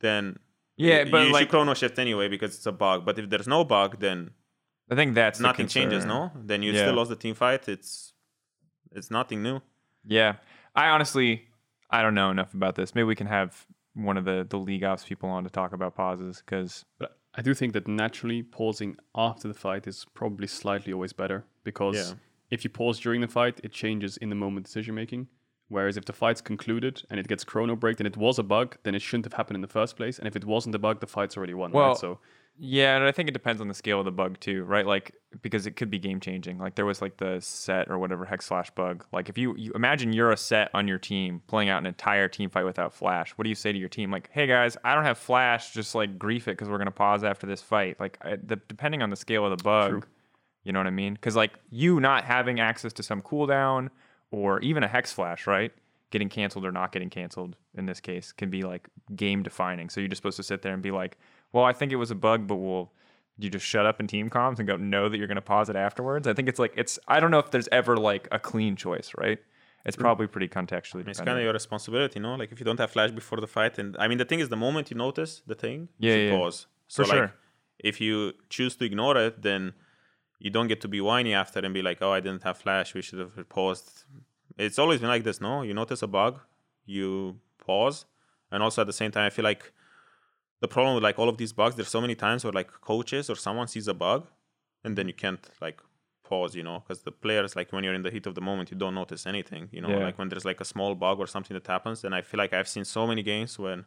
then 0.00 0.38
yeah, 0.76 1.02
you, 1.04 1.10
but 1.10 1.26
you 1.26 1.32
like 1.32 1.42
should 1.42 1.50
chrono 1.50 1.74
shift 1.74 1.98
anyway 1.98 2.28
because 2.28 2.56
it's 2.56 2.66
a 2.66 2.72
bug. 2.72 3.04
But 3.04 3.18
if 3.18 3.28
there's 3.28 3.46
no 3.46 3.62
bug, 3.64 4.00
then 4.00 4.30
I 4.90 4.94
think 4.94 5.14
that's 5.14 5.38
the 5.38 5.42
nothing 5.44 5.68
changes. 5.68 6.06
No, 6.06 6.30
then 6.34 6.62
you 6.62 6.72
Yeah. 6.72 6.84
still 6.84 6.94
lost 6.94 7.10
the 7.10 7.16
team 7.16 7.34
fight. 7.34 7.68
It's 7.68 8.14
it's 8.90 9.10
nothing 9.10 9.42
new. 9.42 9.60
Yeah, 10.04 10.36
I 10.74 10.88
honestly, 10.88 11.46
I 11.90 12.02
don't 12.02 12.14
know 12.14 12.30
enough 12.30 12.54
about 12.54 12.74
this. 12.74 12.94
Maybe 12.94 13.04
we 13.04 13.14
can 13.14 13.26
have 13.26 13.66
one 13.94 14.16
of 14.16 14.24
the 14.24 14.46
the 14.48 14.58
league 14.58 14.84
ops 14.84 15.04
people 15.04 15.28
on 15.28 15.44
to 15.44 15.50
talk 15.50 15.72
about 15.72 15.94
pauses 15.94 16.42
because 16.44 16.84
But 16.98 17.18
I 17.34 17.42
do 17.42 17.54
think 17.54 17.72
that 17.74 17.86
naturally 17.88 18.42
pausing 18.42 18.96
after 19.14 19.48
the 19.48 19.54
fight 19.54 19.86
is 19.86 20.06
probably 20.14 20.46
slightly 20.46 20.92
always 20.92 21.12
better 21.12 21.44
because 21.64 21.96
Yeah. 21.96 22.14
if 22.50 22.64
you 22.64 22.70
pause 22.70 22.98
during 23.00 23.20
the 23.20 23.28
fight, 23.28 23.60
it 23.64 23.72
changes 23.72 24.16
in 24.18 24.28
the 24.28 24.34
moment 24.34 24.66
decision 24.66 24.94
making. 24.94 25.28
Whereas 25.68 25.96
if 25.96 26.04
the 26.04 26.12
fight's 26.12 26.42
concluded 26.42 27.02
and 27.08 27.18
it 27.18 27.26
gets 27.28 27.44
chrono 27.44 27.74
breaked 27.76 28.00
and 28.00 28.06
it 28.06 28.16
was 28.18 28.38
a 28.38 28.42
bug, 28.42 28.76
then 28.82 28.94
it 28.94 29.00
shouldn't 29.00 29.24
have 29.24 29.32
happened 29.32 29.54
in 29.54 29.62
the 29.62 29.68
first 29.68 29.96
place. 29.96 30.18
And 30.18 30.28
if 30.28 30.36
it 30.36 30.44
wasn't 30.44 30.74
a 30.74 30.78
bug, 30.78 31.00
the 31.00 31.06
fight's 31.06 31.34
already 31.36 31.54
won. 31.54 31.72
Well, 31.72 31.88
right? 31.88 31.96
So 31.96 32.18
yeah, 32.58 32.96
and 32.96 33.04
I 33.04 33.12
think 33.12 33.28
it 33.28 33.32
depends 33.32 33.60
on 33.60 33.68
the 33.68 33.74
scale 33.74 33.98
of 33.98 34.04
the 34.04 34.12
bug 34.12 34.38
too, 34.38 34.64
right? 34.64 34.86
Like 34.86 35.14
because 35.40 35.66
it 35.66 35.72
could 35.76 35.90
be 35.90 35.98
game 35.98 36.20
changing. 36.20 36.58
Like 36.58 36.74
there 36.74 36.84
was 36.84 37.00
like 37.00 37.16
the 37.16 37.38
set 37.40 37.90
or 37.90 37.98
whatever 37.98 38.24
hex 38.24 38.46
flash 38.46 38.70
bug. 38.70 39.04
Like 39.12 39.28
if 39.28 39.38
you, 39.38 39.56
you 39.56 39.72
imagine 39.72 40.12
you're 40.12 40.30
a 40.30 40.36
set 40.36 40.70
on 40.74 40.86
your 40.86 40.98
team 40.98 41.42
playing 41.46 41.70
out 41.70 41.78
an 41.78 41.86
entire 41.86 42.28
team 42.28 42.50
fight 42.50 42.64
without 42.64 42.92
flash, 42.92 43.32
what 43.32 43.44
do 43.44 43.48
you 43.48 43.54
say 43.54 43.72
to 43.72 43.78
your 43.78 43.88
team? 43.88 44.10
Like, 44.10 44.28
hey 44.32 44.46
guys, 44.46 44.76
I 44.84 44.94
don't 44.94 45.04
have 45.04 45.18
flash. 45.18 45.72
Just 45.72 45.94
like 45.94 46.18
grief 46.18 46.46
it 46.46 46.52
because 46.52 46.68
we're 46.68 46.78
gonna 46.78 46.90
pause 46.90 47.24
after 47.24 47.46
this 47.46 47.62
fight. 47.62 47.98
Like 47.98 48.18
I, 48.22 48.36
the, 48.36 48.56
depending 48.56 49.02
on 49.02 49.10
the 49.10 49.16
scale 49.16 49.44
of 49.44 49.56
the 49.56 49.62
bug, 49.62 49.90
True. 49.90 50.02
you 50.64 50.72
know 50.72 50.78
what 50.78 50.86
I 50.86 50.90
mean? 50.90 51.14
Because 51.14 51.34
like 51.34 51.52
you 51.70 52.00
not 52.00 52.24
having 52.24 52.60
access 52.60 52.92
to 52.94 53.02
some 53.02 53.22
cooldown 53.22 53.88
or 54.30 54.60
even 54.60 54.82
a 54.82 54.88
hex 54.88 55.12
flash, 55.12 55.46
right? 55.46 55.72
getting 56.12 56.28
canceled 56.28 56.64
or 56.64 56.70
not 56.70 56.92
getting 56.92 57.10
canceled 57.10 57.56
in 57.74 57.86
this 57.86 57.98
case 57.98 58.30
can 58.30 58.50
be 58.50 58.62
like 58.62 58.86
game 59.16 59.42
defining. 59.42 59.88
So 59.88 59.98
you're 60.00 60.08
just 60.08 60.20
supposed 60.20 60.36
to 60.36 60.42
sit 60.42 60.62
there 60.62 60.74
and 60.74 60.82
be 60.82 60.92
like, 60.92 61.18
well, 61.52 61.64
I 61.64 61.72
think 61.72 61.92
it 61.92 61.96
was 61.96 62.10
a 62.10 62.14
bug, 62.14 62.46
but 62.46 62.56
we'll 62.56 62.90
you 63.38 63.50
just 63.50 63.66
shut 63.66 63.86
up 63.86 63.98
in 64.00 64.06
team 64.06 64.30
comms 64.30 64.58
and 64.58 64.68
go 64.68 64.76
know 64.76 65.08
that 65.08 65.18
you're 65.18 65.26
going 65.26 65.36
to 65.36 65.42
pause 65.42 65.68
it 65.68 65.76
afterwards. 65.76 66.28
I 66.28 66.34
think 66.34 66.48
it's 66.48 66.58
like 66.58 66.74
it's 66.76 66.98
I 67.08 67.20
don't 67.20 67.30
know 67.30 67.38
if 67.38 67.50
there's 67.50 67.68
ever 67.72 67.96
like 67.96 68.28
a 68.30 68.38
clean 68.38 68.76
choice, 68.76 69.10
right? 69.18 69.38
It's 69.84 69.96
mm. 69.96 70.00
probably 70.00 70.26
pretty 70.28 70.48
contextually. 70.48 71.06
It's 71.08 71.18
kind 71.18 71.38
of 71.38 71.42
your 71.42 71.52
responsibility, 71.52 72.18
you 72.18 72.22
know. 72.22 72.34
Like 72.34 72.52
if 72.52 72.60
you 72.60 72.64
don't 72.64 72.78
have 72.78 72.90
flash 72.90 73.10
before 73.10 73.40
the 73.40 73.46
fight, 73.46 73.78
and 73.78 73.96
I 73.98 74.08
mean 74.08 74.18
the 74.18 74.24
thing 74.24 74.40
is, 74.40 74.48
the 74.48 74.56
moment 74.56 74.90
you 74.90 74.96
notice 74.96 75.42
the 75.46 75.54
thing, 75.54 75.88
you 75.98 76.08
Yeah, 76.08 76.14
should 76.14 76.28
yeah. 76.28 76.38
pause. 76.38 76.66
So 76.88 77.04
For 77.04 77.08
like, 77.08 77.16
sure. 77.16 77.34
if 77.78 78.00
you 78.00 78.32
choose 78.48 78.76
to 78.76 78.84
ignore 78.84 79.16
it, 79.16 79.42
then 79.42 79.72
you 80.38 80.50
don't 80.50 80.68
get 80.68 80.80
to 80.82 80.88
be 80.88 81.00
whiny 81.00 81.34
after 81.34 81.60
and 81.60 81.72
be 81.72 81.82
like, 81.82 81.98
"Oh, 82.02 82.12
I 82.12 82.20
didn't 82.20 82.42
have 82.42 82.58
flash. 82.58 82.94
We 82.94 83.02
should 83.02 83.18
have 83.18 83.48
paused." 83.48 84.04
It's 84.58 84.78
always 84.78 85.00
been 85.00 85.08
like 85.08 85.24
this, 85.24 85.40
no? 85.40 85.62
You 85.62 85.74
notice 85.74 86.02
a 86.02 86.06
bug, 86.06 86.40
you 86.84 87.38
pause, 87.58 88.04
and 88.50 88.62
also 88.62 88.82
at 88.82 88.86
the 88.86 88.92
same 88.92 89.10
time, 89.10 89.26
I 89.26 89.30
feel 89.30 89.44
like 89.44 89.72
the 90.62 90.68
problem 90.74 90.94
with 90.96 91.04
like 91.08 91.18
all 91.20 91.28
of 91.32 91.36
these 91.42 91.52
bugs, 91.60 91.74
there's 91.76 91.88
so 91.96 92.00
many 92.06 92.14
times 92.26 92.40
where 92.44 92.52
like 92.60 92.70
coaches 92.92 93.24
or 93.32 93.36
someone 93.46 93.66
sees 93.74 93.86
a 93.94 93.96
bug, 94.06 94.20
and 94.84 94.92
then 94.96 95.06
you 95.10 95.14
can't 95.24 95.44
like 95.60 95.78
pause, 96.28 96.52
you 96.58 96.64
know, 96.68 96.78
because 96.80 97.00
the 97.08 97.12
players 97.24 97.50
like 97.58 97.68
when 97.74 97.82
you're 97.84 97.98
in 98.00 98.04
the 98.08 98.10
heat 98.16 98.26
of 98.30 98.34
the 98.38 98.40
moment, 98.50 98.70
you 98.70 98.76
don't 98.84 98.94
notice 99.02 99.22
anything, 99.34 99.64
you 99.76 99.80
know, 99.84 99.90
Yeah. 99.94 100.04
like 100.06 100.16
when 100.18 100.28
there's 100.30 100.46
like 100.50 100.60
a 100.66 100.68
small 100.74 100.92
bug 101.04 101.16
or 101.22 101.26
something 101.34 101.54
that 101.58 101.66
happens. 101.66 101.98
And 102.04 102.12
I 102.18 102.22
feel 102.28 102.38
like 102.42 102.52
I've 102.58 102.68
seen 102.76 102.84
so 102.96 103.02
many 103.10 103.22
games 103.32 103.58
when 103.64 103.78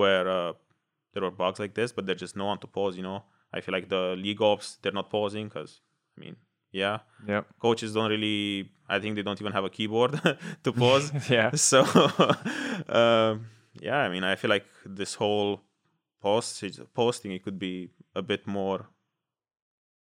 where 0.00 0.26
uh, 0.38 0.52
there 1.12 1.22
were 1.26 1.30
bugs 1.42 1.58
like 1.64 1.74
this, 1.80 1.90
but 1.96 2.02
there's 2.06 2.20
just 2.26 2.36
no 2.42 2.46
one 2.52 2.58
to 2.64 2.66
pause, 2.66 2.94
you 2.98 3.02
know. 3.08 3.20
I 3.56 3.58
feel 3.62 3.72
like 3.78 3.88
the 3.88 4.04
league 4.24 4.42
ops 4.50 4.66
they're 4.82 4.98
not 5.00 5.08
pausing 5.16 5.46
because 5.48 5.72
I 6.16 6.20
mean, 6.22 6.36
yeah, 6.82 6.98
yeah 7.32 7.42
coaches 7.64 7.90
don't 7.94 8.10
really. 8.10 8.70
I 8.94 8.98
think 9.00 9.12
they 9.16 9.22
don't 9.26 9.40
even 9.40 9.52
have 9.58 9.64
a 9.70 9.70
keyboard 9.78 10.12
to 10.64 10.70
pause. 10.82 11.06
Yeah. 11.36 11.50
So, 11.70 11.78
um, 12.88 13.46
yeah, 13.80 13.98
I 13.98 14.08
mean, 14.12 14.24
I 14.24 14.34
feel 14.36 14.50
like 14.50 14.66
this 14.84 15.14
whole 15.14 15.62
post 16.20 16.62
posting 16.94 17.32
it 17.32 17.42
could 17.42 17.58
be 17.58 17.90
a 18.14 18.22
bit 18.22 18.46
more 18.46 18.88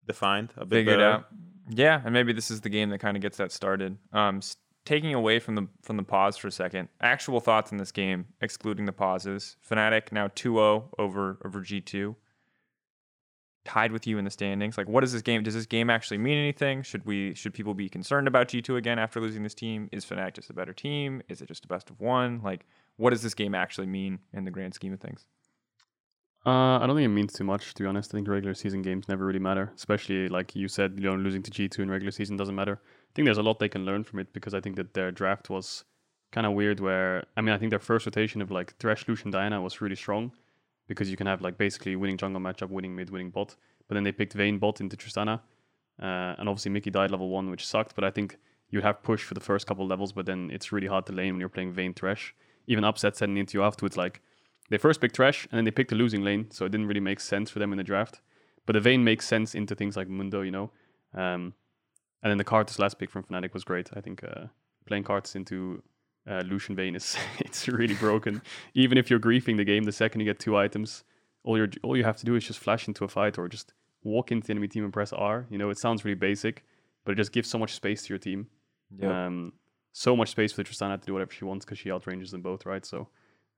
defined, 0.07 0.53
a 0.57 0.65
bit 0.65 0.79
figured 0.79 0.97
better. 0.97 1.05
out. 1.05 1.27
Yeah, 1.69 2.01
and 2.03 2.13
maybe 2.13 2.33
this 2.33 2.49
is 2.49 2.61
the 2.61 2.69
game 2.69 2.89
that 2.89 2.99
kind 2.99 3.15
of 3.15 3.21
gets 3.21 3.37
that 3.37 3.51
started. 3.51 3.97
Um, 4.11 4.41
taking 4.85 5.13
away 5.13 5.37
from 5.39 5.55
the 5.55 5.67
from 5.83 5.97
the 5.97 6.03
pause 6.03 6.35
for 6.35 6.47
a 6.47 6.51
second, 6.51 6.89
actual 7.01 7.39
thoughts 7.39 7.71
in 7.71 7.77
this 7.77 7.91
game, 7.91 8.25
excluding 8.41 8.85
the 8.85 8.91
pauses. 8.91 9.55
Fnatic 9.69 10.11
now 10.11 10.27
2-0 10.29 10.89
over 10.97 11.39
over 11.45 11.61
G2. 11.61 12.15
Tied 13.65 13.91
with 13.91 14.07
you 14.07 14.17
in 14.17 14.25
the 14.25 14.31
standings. 14.31 14.77
Like, 14.79 14.89
what 14.89 15.03
is 15.03 15.13
this 15.13 15.21
game? 15.21 15.43
Does 15.43 15.53
this 15.53 15.67
game 15.67 15.91
actually 15.91 16.17
mean 16.17 16.37
anything? 16.37 16.81
Should 16.81 17.05
we 17.05 17.35
should 17.35 17.53
people 17.53 17.75
be 17.75 17.87
concerned 17.87 18.27
about 18.27 18.47
G2 18.47 18.77
again 18.77 18.97
after 18.97 19.21
losing 19.21 19.43
this 19.43 19.53
team? 19.53 19.89
Is 19.91 20.05
Fnatic 20.05 20.33
just 20.33 20.49
a 20.49 20.53
better 20.53 20.73
team? 20.73 21.21
Is 21.29 21.41
it 21.41 21.47
just 21.47 21.65
a 21.65 21.67
best 21.67 21.91
of 21.91 21.99
one? 21.99 22.41
Like, 22.43 22.65
what 22.97 23.11
does 23.11 23.21
this 23.21 23.35
game 23.35 23.53
actually 23.53 23.87
mean 23.87 24.19
in 24.33 24.43
the 24.43 24.51
grand 24.51 24.73
scheme 24.73 24.93
of 24.93 24.99
things? 24.99 25.25
Uh, 26.49 26.79
I 26.79 26.87
don't 26.87 26.95
think 26.95 27.05
it 27.05 27.09
means 27.09 27.33
too 27.33 27.43
much, 27.43 27.75
to 27.75 27.83
be 27.83 27.87
honest. 27.87 28.11
I 28.11 28.17
think 28.17 28.27
regular 28.27 28.55
season 28.55 28.81
games 28.81 29.07
never 29.07 29.23
really 29.23 29.37
matter, 29.37 29.71
especially 29.75 30.27
like 30.29 30.55
you 30.55 30.67
said, 30.67 30.93
you 30.97 31.03
know, 31.03 31.15
losing 31.15 31.43
to 31.43 31.51
G2 31.51 31.77
in 31.77 31.91
regular 31.91 32.09
season 32.09 32.37
doesn't 32.37 32.55
matter. 32.55 32.81
I 32.83 33.11
think 33.13 33.27
there's 33.27 33.37
a 33.37 33.43
lot 33.43 33.59
they 33.59 33.69
can 33.69 33.85
learn 33.85 34.03
from 34.03 34.17
it 34.17 34.33
because 34.33 34.55
I 34.55 34.59
think 34.59 34.75
that 34.77 34.95
their 34.95 35.11
draft 35.11 35.51
was 35.51 35.83
kind 36.31 36.47
of 36.47 36.53
weird. 36.53 36.79
Where 36.79 37.23
I 37.37 37.41
mean, 37.41 37.53
I 37.53 37.59
think 37.59 37.69
their 37.69 37.77
first 37.77 38.07
rotation 38.07 38.41
of 38.41 38.49
like 38.49 38.75
Thresh, 38.77 39.07
Lucian, 39.07 39.29
Diana 39.29 39.61
was 39.61 39.79
really 39.79 39.95
strong 39.95 40.31
because 40.87 41.11
you 41.11 41.17
can 41.17 41.27
have 41.27 41.43
like 41.43 41.55
basically 41.55 41.95
winning 41.95 42.17
jungle 42.17 42.41
matchup, 42.41 42.69
winning 42.69 42.95
mid, 42.95 43.11
winning 43.11 43.29
bot. 43.29 43.55
But 43.87 43.93
then 43.93 44.03
they 44.03 44.11
picked 44.11 44.33
Vayne 44.33 44.57
bot 44.57 44.81
into 44.81 44.97
Tristana, 44.97 45.41
uh, 46.01 46.33
and 46.39 46.49
obviously 46.49 46.71
Mikyx 46.71 46.93
died 46.93 47.11
level 47.11 47.29
one, 47.29 47.51
which 47.51 47.67
sucked. 47.67 47.93
But 47.93 48.05
I 48.05 48.09
think 48.09 48.39
you 48.71 48.81
have 48.81 49.03
push 49.03 49.23
for 49.23 49.35
the 49.35 49.39
first 49.39 49.67
couple 49.67 49.85
levels, 49.85 50.13
but 50.13 50.25
then 50.25 50.49
it's 50.51 50.71
really 50.71 50.87
hard 50.87 51.05
to 51.07 51.13
lane 51.13 51.33
when 51.33 51.39
you're 51.41 51.49
playing 51.49 51.73
Vayne 51.73 51.93
Thresh. 51.93 52.33
Even 52.65 52.83
upset 52.83 53.17
setting 53.17 53.37
into 53.37 53.59
you 53.59 53.63
afterwards, 53.63 53.97
like 53.97 54.21
they 54.69 54.77
first 54.77 55.01
picked 55.01 55.15
Thresh 55.15 55.47
and 55.51 55.57
then 55.57 55.65
they 55.65 55.71
picked 55.71 55.91
a 55.91 55.95
losing 55.95 56.23
lane, 56.23 56.51
so 56.51 56.65
it 56.65 56.71
didn't 56.71 56.87
really 56.87 56.99
make 56.99 57.19
sense 57.19 57.49
for 57.49 57.59
them 57.59 57.71
in 57.71 57.77
the 57.77 57.83
draft. 57.83 58.21
But 58.65 58.73
the 58.73 58.79
Vayne 58.79 59.03
makes 59.03 59.25
sense 59.25 59.55
into 59.55 59.75
things 59.75 59.97
like 59.97 60.07
Mundo, 60.07 60.41
you 60.41 60.51
know. 60.51 60.71
Um, 61.13 61.53
and 62.21 62.29
then 62.29 62.37
the 62.37 62.43
Karthus 62.43 62.77
last 62.77 62.99
pick 62.99 63.09
from 63.09 63.23
Fnatic 63.23 63.53
was 63.53 63.63
great. 63.63 63.89
I 63.95 64.01
think 64.01 64.23
uh, 64.23 64.45
playing 64.85 65.05
Karthus 65.05 65.35
into 65.35 65.81
uh, 66.29 66.41
Lucian 66.45 66.75
Vayne 66.75 66.95
is 66.95 67.17
it's 67.39 67.67
really 67.67 67.95
broken. 67.95 68.41
Even 68.73 68.97
if 68.97 69.09
you're 69.09 69.19
griefing 69.19 69.57
the 69.57 69.63
game, 69.63 69.83
the 69.83 69.91
second 69.91 70.21
you 70.21 70.25
get 70.25 70.39
two 70.39 70.57
items, 70.57 71.03
all 71.43 71.57
you 71.57 71.67
all 71.83 71.97
you 71.97 72.03
have 72.03 72.17
to 72.17 72.25
do 72.25 72.35
is 72.35 72.45
just 72.45 72.59
flash 72.59 72.87
into 72.87 73.03
a 73.03 73.07
fight 73.07 73.37
or 73.37 73.47
just 73.47 73.73
walk 74.03 74.31
into 74.31 74.47
the 74.47 74.51
enemy 74.51 74.67
team 74.67 74.83
and 74.83 74.93
press 74.93 75.13
R. 75.13 75.47
You 75.49 75.57
know, 75.57 75.69
it 75.69 75.77
sounds 75.77 76.05
really 76.05 76.15
basic, 76.15 76.63
but 77.05 77.13
it 77.13 77.15
just 77.15 77.31
gives 77.31 77.49
so 77.49 77.57
much 77.57 77.73
space 77.73 78.03
to 78.03 78.09
your 78.09 78.19
team. 78.19 78.47
Um, 79.25 79.53
so 79.91 80.15
much 80.15 80.29
space 80.29 80.51
for 80.51 80.63
Tristana 80.63 80.99
to 80.99 81.05
do 81.05 81.13
whatever 81.13 81.31
she 81.31 81.45
wants 81.45 81.65
because 81.65 81.79
she 81.79 81.89
outranges 81.89 82.31
them 82.31 82.41
both, 82.41 82.65
right? 82.65 82.85
So 82.85 83.07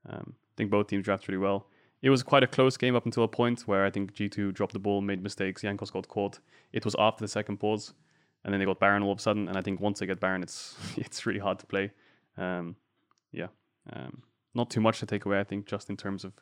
um, 0.09 0.35
I 0.51 0.55
think 0.57 0.71
both 0.71 0.87
teams 0.87 1.05
drafted 1.05 1.29
really 1.29 1.39
well. 1.39 1.67
It 2.01 2.09
was 2.09 2.23
quite 2.23 2.43
a 2.43 2.47
close 2.47 2.77
game 2.77 2.95
up 2.95 3.05
until 3.05 3.23
a 3.23 3.27
point 3.27 3.61
where 3.61 3.85
I 3.85 3.91
think 3.91 4.13
G2 4.13 4.53
dropped 4.53 4.73
the 4.73 4.79
ball, 4.79 5.01
made 5.01 5.21
mistakes. 5.21 5.61
Jankos 5.61 5.91
got 5.91 6.07
caught. 6.07 6.39
It 6.73 6.83
was 6.83 6.95
after 6.97 7.23
the 7.23 7.27
second 7.27 7.57
pause, 7.57 7.93
and 8.43 8.51
then 8.51 8.59
they 8.59 8.65
got 8.65 8.79
Baron 8.79 9.03
all 9.03 9.11
of 9.11 9.19
a 9.19 9.21
sudden. 9.21 9.47
And 9.47 9.57
I 9.57 9.61
think 9.61 9.79
once 9.79 9.99
they 9.99 10.07
get 10.07 10.19
Baron, 10.19 10.41
it's 10.41 10.75
it's 10.97 11.25
really 11.25 11.39
hard 11.39 11.59
to 11.59 11.65
play. 11.65 11.91
Um, 12.37 12.75
yeah, 13.31 13.47
um, 13.93 14.23
not 14.55 14.69
too 14.69 14.81
much 14.81 14.99
to 14.99 15.05
take 15.05 15.25
away. 15.25 15.39
I 15.39 15.43
think 15.43 15.67
just 15.67 15.89
in 15.89 15.97
terms 15.97 16.23
of 16.23 16.33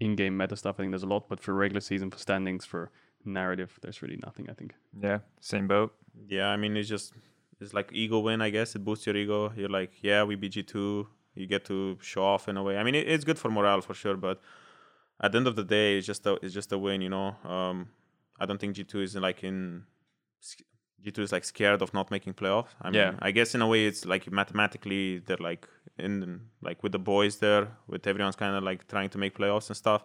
in-game 0.00 0.36
meta 0.36 0.56
stuff, 0.56 0.76
I 0.78 0.82
think 0.82 0.92
there's 0.92 1.02
a 1.02 1.06
lot. 1.08 1.28
But 1.28 1.40
for 1.40 1.54
regular 1.54 1.80
season, 1.80 2.10
for 2.10 2.18
standings, 2.18 2.66
for 2.66 2.90
narrative, 3.24 3.78
there's 3.80 4.02
really 4.02 4.18
nothing. 4.22 4.50
I 4.50 4.52
think. 4.52 4.74
Yeah, 5.00 5.20
same 5.40 5.66
boat. 5.66 5.94
Yeah, 6.28 6.48
I 6.48 6.56
mean, 6.58 6.76
it's 6.76 6.88
just 6.88 7.14
it's 7.60 7.72
like 7.72 7.90
ego 7.92 8.18
win, 8.18 8.42
I 8.42 8.50
guess. 8.50 8.74
It 8.74 8.84
boosts 8.84 9.06
your 9.06 9.16
ego. 9.16 9.52
You're 9.56 9.70
like, 9.70 9.92
yeah, 10.02 10.24
we 10.24 10.34
beat 10.34 10.52
G 10.52 10.62
two. 10.62 11.08
You 11.36 11.46
get 11.46 11.64
to 11.66 11.98
show 12.00 12.24
off 12.24 12.48
in 12.48 12.56
a 12.56 12.62
way. 12.62 12.76
I 12.78 12.82
mean, 12.82 12.94
it, 12.94 13.06
it's 13.08 13.24
good 13.24 13.38
for 13.38 13.50
morale 13.50 13.80
for 13.82 13.94
sure, 13.94 14.16
but 14.16 14.40
at 15.20 15.32
the 15.32 15.38
end 15.38 15.46
of 15.46 15.56
the 15.56 15.64
day, 15.64 15.98
it's 15.98 16.06
just 16.06 16.26
a 16.26 16.32
it's 16.42 16.54
just 16.54 16.72
a 16.72 16.78
win, 16.78 17.00
you 17.02 17.08
know. 17.10 17.36
Um, 17.44 17.88
I 18.40 18.46
don't 18.46 18.60
think 18.60 18.74
G 18.74 18.84
two 18.84 19.00
is 19.02 19.14
like 19.16 19.44
in 19.44 19.84
G 21.02 21.10
two 21.10 21.22
is 21.22 21.32
like 21.32 21.44
scared 21.44 21.82
of 21.82 21.92
not 21.94 22.10
making 22.10 22.34
playoffs. 22.34 22.70
I 22.82 22.86
mean, 22.90 22.94
Yeah. 23.00 23.14
I 23.20 23.30
guess 23.30 23.54
in 23.54 23.62
a 23.62 23.66
way, 23.66 23.86
it's 23.86 24.04
like 24.04 24.30
mathematically 24.30 25.18
they're 25.18 25.36
like 25.50 25.68
in 25.98 26.40
like 26.62 26.82
with 26.82 26.92
the 26.92 26.98
boys 26.98 27.38
there, 27.38 27.68
with 27.86 28.06
everyone's 28.06 28.36
kind 28.36 28.54
of 28.56 28.62
like 28.64 28.88
trying 28.88 29.10
to 29.10 29.18
make 29.18 29.36
playoffs 29.38 29.68
and 29.68 29.76
stuff. 29.76 30.04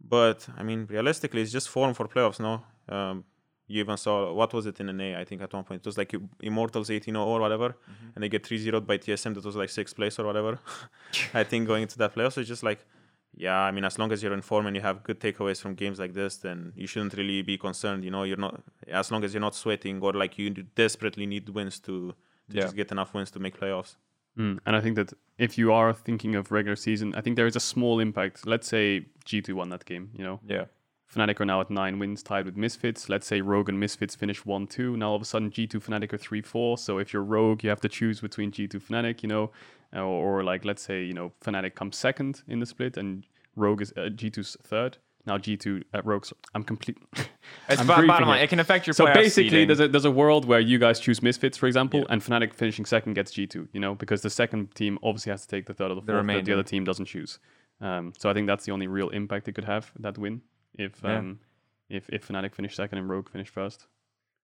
But 0.00 0.46
I 0.56 0.62
mean, 0.62 0.86
realistically, 0.90 1.42
it's 1.42 1.52
just 1.52 1.68
form 1.68 1.94
for 1.94 2.06
playoffs, 2.08 2.40
no. 2.40 2.62
Um, 2.94 3.24
you 3.68 3.80
even 3.80 3.96
saw 3.96 4.32
what 4.32 4.52
was 4.52 4.66
it 4.66 4.78
in 4.80 4.96
NA? 4.96 5.18
I 5.18 5.24
think 5.24 5.42
at 5.42 5.52
one 5.52 5.64
point 5.64 5.80
it 5.82 5.86
was 5.86 5.98
like 5.98 6.14
Immortals 6.40 6.90
18 6.90 7.16
or 7.16 7.40
whatever, 7.40 7.76
and 8.14 8.22
they 8.22 8.28
get 8.28 8.46
3 8.46 8.58
0 8.58 8.80
by 8.80 8.98
TSM 8.98 9.34
that 9.34 9.44
was 9.44 9.56
like 9.56 9.70
sixth 9.70 9.96
place 9.96 10.18
or 10.18 10.24
whatever. 10.24 10.58
I 11.34 11.44
think 11.44 11.66
going 11.66 11.82
into 11.82 11.98
that 11.98 12.14
playoff, 12.14 12.32
so 12.34 12.40
it's 12.40 12.48
just 12.48 12.62
like, 12.62 12.84
yeah, 13.34 13.58
I 13.58 13.70
mean, 13.70 13.84
as 13.84 13.98
long 13.98 14.12
as 14.12 14.22
you're 14.22 14.32
in 14.32 14.40
form 14.40 14.66
and 14.66 14.74
you 14.76 14.82
have 14.82 15.02
good 15.02 15.20
takeaways 15.20 15.60
from 15.60 15.74
games 15.74 15.98
like 15.98 16.14
this, 16.14 16.36
then 16.38 16.72
you 16.76 16.86
shouldn't 16.86 17.14
really 17.14 17.42
be 17.42 17.58
concerned. 17.58 18.04
You 18.04 18.10
know, 18.10 18.22
you're 18.22 18.38
not 18.38 18.62
as 18.88 19.10
long 19.10 19.24
as 19.24 19.34
you're 19.34 19.40
not 19.42 19.54
sweating 19.54 20.00
or 20.00 20.12
like 20.12 20.38
you 20.38 20.48
desperately 20.50 21.26
need 21.26 21.48
wins 21.50 21.78
to, 21.80 22.14
to 22.50 22.56
Yeah. 22.56 22.62
just 22.62 22.76
get 22.76 22.90
enough 22.92 23.12
wins 23.14 23.30
to 23.32 23.38
make 23.38 23.58
playoffs. 23.60 23.96
Mm. 24.38 24.58
And 24.66 24.76
I 24.76 24.80
think 24.80 24.96
that 24.96 25.12
if 25.38 25.56
you 25.58 25.72
are 25.72 25.92
thinking 25.92 26.34
of 26.34 26.52
regular 26.52 26.76
season, 26.76 27.14
I 27.14 27.20
think 27.22 27.36
there 27.36 27.46
is 27.46 27.56
a 27.56 27.60
small 27.60 28.00
impact. 28.00 28.46
Let's 28.46 28.68
say 28.68 29.06
G2 29.26 29.52
won 29.54 29.70
that 29.70 29.84
game, 29.84 30.10
you 30.14 30.24
know. 30.24 30.40
Yeah. 30.46 30.66
Fnatic 31.14 31.40
are 31.40 31.44
now 31.44 31.60
at 31.60 31.70
nine 31.70 31.98
wins, 31.98 32.22
tied 32.22 32.44
with 32.46 32.56
Misfits. 32.56 33.08
Let's 33.08 33.26
say 33.26 33.40
Rogue 33.40 33.68
and 33.68 33.78
Misfits 33.78 34.14
finish 34.14 34.44
1 34.44 34.66
2. 34.66 34.96
Now 34.96 35.10
all 35.10 35.16
of 35.16 35.22
a 35.22 35.24
sudden, 35.24 35.50
G2 35.50 35.74
Fnatic 35.84 36.12
are 36.12 36.18
3 36.18 36.42
4. 36.42 36.78
So 36.78 36.98
if 36.98 37.12
you're 37.12 37.22
Rogue, 37.22 37.62
you 37.62 37.70
have 37.70 37.80
to 37.82 37.88
choose 37.88 38.20
between 38.20 38.50
G2 38.50 38.82
Fnatic, 38.82 39.22
you 39.22 39.28
know, 39.28 39.50
or, 39.92 40.02
or 40.40 40.44
like, 40.44 40.64
let's 40.64 40.82
say, 40.82 41.04
you 41.04 41.14
know, 41.14 41.32
Fnatic 41.44 41.74
comes 41.74 41.96
second 41.96 42.42
in 42.48 42.58
the 42.60 42.66
split 42.66 42.96
and 42.96 43.24
Rogue 43.54 43.82
is 43.82 43.92
uh, 43.96 44.10
G2's 44.10 44.56
third. 44.62 44.98
Now 45.26 45.38
G2 45.38 45.82
at 45.92 46.04
Rogue's. 46.06 46.32
I'm 46.54 46.62
complete. 46.62 46.98
It's 47.68 47.80
I'm 47.80 47.86
bottom 47.86 48.08
line. 48.08 48.40
it. 48.40 48.44
It 48.44 48.50
can 48.50 48.58
affect 48.60 48.86
your 48.88 48.94
So 48.94 49.06
basically, 49.06 49.50
seeding. 49.50 49.66
there's 49.68 49.78
a 49.80 49.86
there's 49.86 50.04
a 50.04 50.10
world 50.10 50.44
where 50.44 50.58
you 50.58 50.78
guys 50.78 50.98
choose 50.98 51.22
Misfits, 51.22 51.56
for 51.56 51.66
example, 51.66 52.04
and 52.10 52.20
Fnatic 52.20 52.52
finishing 52.52 52.84
second 52.84 53.14
gets 53.14 53.32
G2. 53.32 53.68
You 53.72 53.80
know, 53.80 53.94
because 53.94 54.22
the 54.22 54.30
second 54.30 54.74
team 54.74 54.98
obviously 55.02 55.30
has 55.30 55.42
to 55.42 55.48
take 55.48 55.66
the 55.66 55.74
third 55.74 55.92
or 55.92 55.94
the 55.94 56.00
fourth 56.00 56.16
remainder. 56.16 56.42
the 56.42 56.52
other 56.52 56.62
team 56.64 56.82
doesn't 56.84 57.06
choose. 57.06 57.38
Um, 57.80 58.12
so 58.18 58.28
I 58.30 58.34
think 58.34 58.46
that's 58.48 58.64
the 58.64 58.72
only 58.72 58.88
real 58.88 59.10
impact 59.10 59.46
it 59.48 59.52
could 59.52 59.64
have 59.64 59.92
that 60.00 60.18
win 60.18 60.42
if 60.76 61.00
Yeah. 61.02 61.18
um, 61.18 61.40
if 61.88 62.08
if 62.10 62.28
Fnatic 62.28 62.54
finish 62.54 62.74
second 62.76 62.98
and 62.98 63.08
Rogue 63.08 63.28
finish 63.28 63.48
first. 63.48 63.86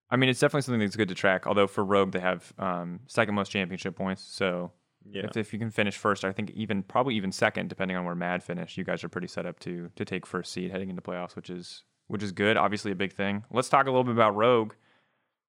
I 0.09 0.15
mean, 0.15 0.29
it's 0.29 0.39
definitely 0.39 0.61
something 0.63 0.79
that's 0.81 0.95
good 0.95 1.07
to 1.09 1.15
track. 1.15 1.47
Although 1.47 1.65
for 1.67 1.83
Rogue, 1.83 2.11
they 2.11 2.19
have 2.19 2.53
um, 2.59 2.99
second 3.07 3.33
most 3.35 3.49
championship 3.49 3.95
points. 3.95 4.21
So 4.21 4.71
Yeah. 5.09 5.23
if, 5.25 5.35
if 5.37 5.53
you 5.53 5.59
can 5.59 5.71
finish 5.71 5.97
first, 5.97 6.23
I 6.23 6.31
think 6.31 6.51
even 6.51 6.83
probably 6.83 7.15
even 7.15 7.31
second, 7.31 7.69
depending 7.69 7.97
on 7.97 8.05
where 8.05 8.13
Mad 8.15 8.43
finished, 8.43 8.77
you 8.77 8.83
guys 8.83 9.03
are 9.03 9.09
pretty 9.09 9.27
set 9.27 9.45
up 9.45 9.59
to 9.61 9.89
to 9.95 10.05
take 10.05 10.25
first 10.25 10.51
seed 10.51 10.71
heading 10.71 10.89
into 10.89 11.01
playoffs, 11.01 11.35
which 11.35 11.49
is 11.49 11.83
which 12.07 12.21
is 12.23 12.31
good. 12.31 12.57
Obviously, 12.57 12.91
a 12.91 12.95
big 12.95 13.13
thing. 13.13 13.43
Let's 13.51 13.69
talk 13.69 13.87
a 13.87 13.89
little 13.89 14.03
bit 14.03 14.13
about 14.13 14.35
Rogue. 14.35 14.73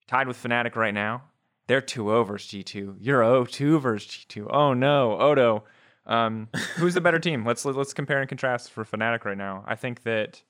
Tied 0.06 0.28
with 0.28 0.42
Fnatic 0.42 0.76
right 0.76 0.94
now. 0.94 1.24
They're 1.66 1.80
2-0 1.80 2.26
versus 2.26 2.50
G2. 2.50 2.96
You're 3.00 3.22
0-2 3.22 3.80
versus 3.80 4.06
G2. 4.28 4.46
Oh 4.50 4.74
no, 4.74 5.18
Odo. 5.18 5.64
Um, 6.06 6.48
who's 6.76 6.92
the 6.94 7.00
better 7.00 7.18
team? 7.28 7.44
Let's 7.46 7.64
let's 7.64 7.94
compare 7.94 8.20
and 8.20 8.28
contrast 8.28 8.70
for 8.70 8.84
Fnatic 8.84 9.24
right 9.24 9.36
now. 9.38 9.64
I 9.66 9.74
think 9.74 10.02
that 10.02 10.42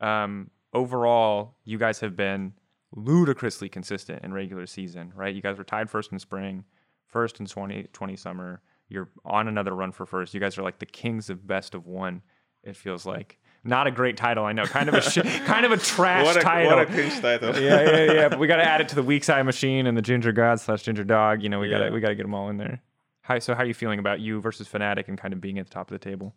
um, 0.00 0.50
overall, 0.72 1.56
you 1.64 1.78
guys 1.78 2.00
have 2.00 2.16
been 2.16 2.52
ludicrously 2.96 3.68
consistent 3.68 4.24
in 4.24 4.32
regular 4.32 4.66
season, 4.66 5.12
right? 5.16 5.34
You 5.34 5.42
guys 5.42 5.58
were 5.58 5.64
tied 5.64 5.90
first 5.90 6.12
in 6.12 6.18
spring, 6.18 6.64
first 7.06 7.40
in 7.40 7.46
2020 7.46 8.16
summer. 8.16 8.60
you're 8.88 9.08
on 9.24 9.48
another 9.48 9.74
run 9.74 9.92
for 9.92 10.06
first. 10.06 10.34
You 10.34 10.40
guys 10.40 10.58
are 10.58 10.62
like 10.62 10.78
the 10.78 10.86
kings 10.86 11.30
of 11.30 11.46
best 11.46 11.74
of 11.74 11.86
one. 11.86 12.22
It 12.62 12.76
feels 12.76 13.04
like 13.06 13.38
not 13.64 13.86
a 13.86 13.90
great 13.90 14.16
title. 14.16 14.44
I 14.44 14.52
know, 14.52 14.64
kind 14.66 14.88
of 14.88 14.94
a 14.94 15.00
sh- 15.02 15.18
kind 15.46 15.64
of 15.66 15.72
a 15.72 15.76
trash 15.76 16.24
What 16.24 16.36
a, 16.36 16.40
title. 16.40 16.76
what 16.76 16.88
a 16.88 16.92
cringe 16.92 17.20
title. 17.20 17.58
yeah, 17.60 17.82
yeah, 17.82 18.12
yeah. 18.12 18.28
But 18.28 18.38
we 18.38 18.46
got 18.46 18.56
to 18.56 18.64
add 18.64 18.80
it 18.80 18.88
to 18.90 18.94
the 18.94 19.02
weak 19.02 19.24
side 19.24 19.42
machine 19.42 19.86
and 19.86 19.96
the 19.96 20.02
ginger 20.02 20.32
god 20.32 20.60
slash 20.60 20.82
ginger 20.82 21.04
dog. 21.04 21.42
You 21.42 21.48
know, 21.48 21.58
we 21.60 21.68
got 21.68 21.80
Yeah. 21.80 21.86
to 21.88 21.92
we 21.92 22.00
got 22.00 22.08
to 22.08 22.14
get 22.14 22.22
them 22.22 22.34
all 22.34 22.48
in 22.50 22.56
there. 22.58 22.80
Hi, 23.22 23.38
so 23.38 23.54
how 23.54 23.62
are 23.62 23.66
you 23.66 23.74
feeling 23.74 23.98
about 23.98 24.20
you 24.20 24.40
versus 24.40 24.68
Fnatic 24.68 25.08
and 25.08 25.16
kind 25.18 25.32
of 25.34 25.40
being 25.40 25.58
at 25.58 25.66
the 25.66 25.72
top 25.72 25.90
of 25.90 25.98
the 25.98 26.02
table? 26.04 26.34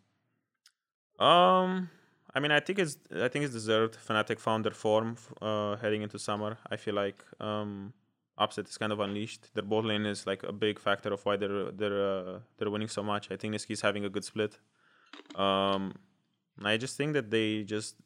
Um, 1.18 1.90
I 2.34 2.40
mean, 2.40 2.52
I 2.52 2.60
think 2.60 2.78
it's 2.78 2.98
I 3.14 3.28
think 3.28 3.44
it's 3.44 3.54
deserved. 3.54 3.96
Fnatic 4.06 4.38
found 4.38 4.64
their 4.64 4.72
form 4.72 5.16
uh, 5.40 5.76
heading 5.76 6.02
into 6.02 6.18
summer. 6.18 6.58
I 6.70 6.76
feel 6.76 6.94
like 6.94 7.24
um, 7.40 7.92
Upset 8.36 8.68
is 8.68 8.78
kind 8.78 8.92
of 8.92 9.00
unleashed. 9.00 9.54
Their 9.54 9.64
bot 9.64 9.84
lane 9.84 10.06
is 10.06 10.26
like 10.26 10.42
a 10.42 10.52
big 10.52 10.78
factor 10.78 11.12
of 11.12 11.24
why 11.24 11.36
they're 11.36 11.72
they're 11.72 12.02
uh, 12.18 12.38
they're 12.56 12.70
winning 12.70 12.88
so 12.88 13.02
much. 13.02 13.30
I 13.30 13.36
think 13.36 13.54
Nisqy's 13.54 13.80
having 13.80 14.04
a 14.04 14.10
good 14.10 14.24
split. 14.24 14.58
Um, 15.34 15.94
I 16.62 16.76
just 16.76 16.96
think 16.96 17.14
that 17.14 17.30
they 17.30 17.62
just 17.62 17.96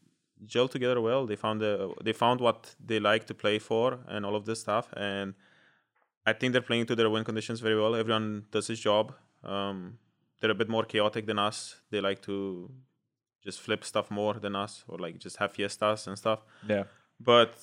gel 0.47 0.69
together 0.69 1.01
well. 1.01 1.27
They 1.27 1.37
found 1.37 1.61
the 1.61 1.93
they 2.03 2.13
found 2.13 2.41
what 2.41 2.75
they 2.85 3.01
like 3.01 3.27
to 3.27 3.35
play 3.35 3.59
for 3.59 3.99
and 4.09 4.25
all 4.25 4.37
of 4.37 4.45
this 4.45 4.61
stuff. 4.61 4.89
And 4.97 5.35
I 6.25 6.33
think 6.33 6.53
they're 6.53 6.63
playing 6.63 6.87
to 6.87 6.95
their 6.95 7.11
win 7.11 7.25
conditions 7.25 7.61
very 7.61 7.79
well. 7.79 7.95
Everyone 7.95 8.45
does 8.51 8.69
his 8.69 8.81
job. 8.81 9.15
Um, 9.43 9.99
they're 10.41 10.51
a 10.51 10.55
bit 10.55 10.69
more 10.69 10.85
chaotic 10.85 11.27
than 11.27 11.39
us. 11.39 11.77
They 11.91 12.01
like 12.01 12.23
to 12.23 12.71
just 13.43 13.61
flip 13.61 13.85
stuff 13.85 14.11
more 14.11 14.35
than 14.35 14.55
us, 14.57 14.85
or 14.89 14.99
like 14.99 15.19
just 15.19 15.37
have 15.39 15.53
fiestas 15.53 16.07
and 16.07 16.17
stuff. 16.19 16.41
Yeah. 16.69 16.85
But 17.21 17.55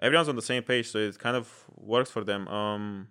everyone's 0.00 0.28
on 0.28 0.36
the 0.36 0.42
same 0.42 0.62
page, 0.62 0.88
so 0.90 0.98
it 0.98 1.18
kind 1.18 1.36
of 1.36 1.46
works 1.76 2.10
for 2.10 2.24
them. 2.24 2.46
Um, 2.48 3.08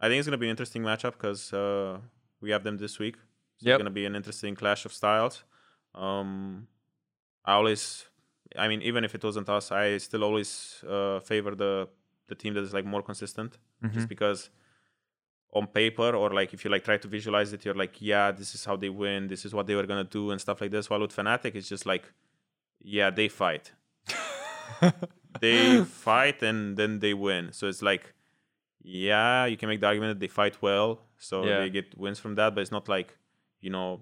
I 0.00 0.08
think 0.08 0.18
it's 0.20 0.28
gonna 0.28 0.38
be 0.38 0.46
an 0.46 0.50
interesting 0.50 0.82
matchup 0.82 1.12
because 1.12 1.52
uh, 1.52 1.98
we 2.40 2.50
have 2.50 2.62
them 2.64 2.78
this 2.78 2.98
week. 2.98 3.16
So 3.16 3.66
Yep. 3.68 3.74
It's 3.74 3.82
gonna 3.82 3.90
be 3.90 4.06
an 4.06 4.14
interesting 4.14 4.54
clash 4.54 4.84
of 4.84 4.92
styles. 4.92 5.44
Um, 5.94 6.68
I 7.44 7.54
always, 7.54 8.06
I 8.56 8.68
mean, 8.68 8.82
even 8.82 9.04
if 9.04 9.14
it 9.14 9.24
wasn't 9.24 9.48
us, 9.48 9.72
I 9.72 9.98
still 9.98 10.22
always 10.24 10.84
uh, 10.88 11.20
favor 11.20 11.54
the 11.54 11.88
the 12.28 12.34
team 12.34 12.52
that 12.54 12.62
is 12.62 12.74
like 12.74 12.84
more 12.84 13.02
consistent, 13.02 13.56
Mhm. 13.82 13.92
just 13.94 14.08
because 14.08 14.50
on 15.52 15.66
paper 15.66 16.14
or 16.14 16.30
like 16.30 16.52
if 16.52 16.64
you 16.64 16.70
like 16.70 16.84
try 16.84 16.96
to 16.98 17.08
visualize 17.08 17.52
it, 17.52 17.64
you're 17.64 17.74
like, 17.74 18.00
yeah, 18.00 18.30
this 18.30 18.54
is 18.54 18.64
how 18.64 18.76
they 18.76 18.88
win, 18.90 19.28
this 19.28 19.44
is 19.44 19.54
what 19.54 19.66
they 19.66 19.74
were 19.74 19.86
gonna 19.86 20.04
do 20.04 20.30
and 20.30 20.40
stuff 20.40 20.60
like 20.60 20.70
this. 20.70 20.90
While 20.90 21.00
with 21.00 21.14
Fnatic, 21.16 21.54
it's 21.54 21.68
just 21.68 21.86
like, 21.86 22.12
yeah, 22.80 23.10
they 23.10 23.28
fight, 23.28 23.72
they 25.40 25.82
fight 25.84 26.42
and 26.42 26.76
then 26.76 26.98
they 27.00 27.14
win. 27.14 27.52
So 27.52 27.66
it's 27.68 27.82
like, 27.82 28.12
yeah, 28.82 29.46
you 29.46 29.56
can 29.56 29.68
make 29.68 29.80
the 29.80 29.86
argument 29.86 30.14
that 30.14 30.20
they 30.20 30.28
fight 30.28 30.60
well, 30.62 31.00
so 31.18 31.44
Yeah. 31.44 31.60
they 31.60 31.70
get 31.70 31.96
wins 31.98 32.18
from 32.18 32.34
that, 32.36 32.54
but 32.54 32.60
it's 32.60 32.70
not 32.72 32.88
like, 32.88 33.16
you 33.60 33.70
know, 33.70 34.00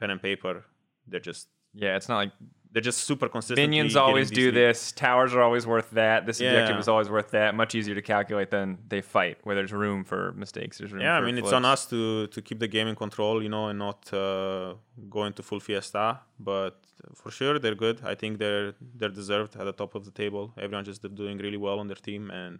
pen 0.00 0.10
and 0.10 0.20
paper. 0.22 0.64
They're 1.06 1.20
just 1.20 1.48
Yeah, 1.74 1.96
it's 1.96 2.08
not 2.08 2.16
like 2.16 2.32
they're 2.72 2.82
just 2.82 2.98
super 3.04 3.28
consistent. 3.28 3.58
minions 3.58 3.96
always 3.96 4.30
do 4.30 4.50
this. 4.52 4.92
Towers 4.92 5.34
are 5.34 5.42
always 5.42 5.66
worth 5.66 5.90
that. 5.90 6.26
This 6.26 6.40
objective 6.40 6.78
is 6.78 6.88
always 6.88 7.08
worth 7.08 7.30
that. 7.30 7.54
Much 7.54 7.74
easier 7.74 7.94
to 7.94 8.02
calculate 8.02 8.50
than 8.50 8.78
they 8.88 9.00
fight, 9.00 9.38
where 9.44 9.56
there's 9.56 9.72
room 9.72 10.04
for 10.04 10.32
mistakes. 10.32 10.78
There's 10.78 10.92
room. 10.92 11.02
Yeah, 11.02 11.16
I 11.16 11.20
for 11.20 11.26
mean 11.26 11.38
it's 11.38 11.52
on 11.52 11.64
us 11.64 11.86
to 11.86 12.26
to 12.28 12.42
keep 12.42 12.58
the 12.58 12.68
game 12.68 12.88
in 12.88 12.96
control, 13.04 13.42
you 13.42 13.48
know, 13.48 13.68
and 13.68 13.78
not 13.78 14.12
uh, 14.12 14.74
go 15.08 15.24
into 15.24 15.42
full 15.42 15.60
fiesta. 15.60 16.20
But 16.38 16.74
for 17.14 17.30
sure, 17.30 17.58
they're 17.58 17.80
good. 17.86 18.00
I 18.04 18.14
think 18.14 18.38
they're 18.38 18.74
they're 18.98 19.16
deserved 19.22 19.56
at 19.56 19.64
the 19.64 19.72
top 19.72 19.94
of 19.94 20.04
the 20.04 20.10
table. 20.22 20.52
Everyone 20.58 20.84
just 20.84 21.02
doing 21.14 21.38
really 21.38 21.56
well 21.56 21.78
on 21.80 21.86
their 21.88 22.02
team, 22.08 22.30
and 22.30 22.58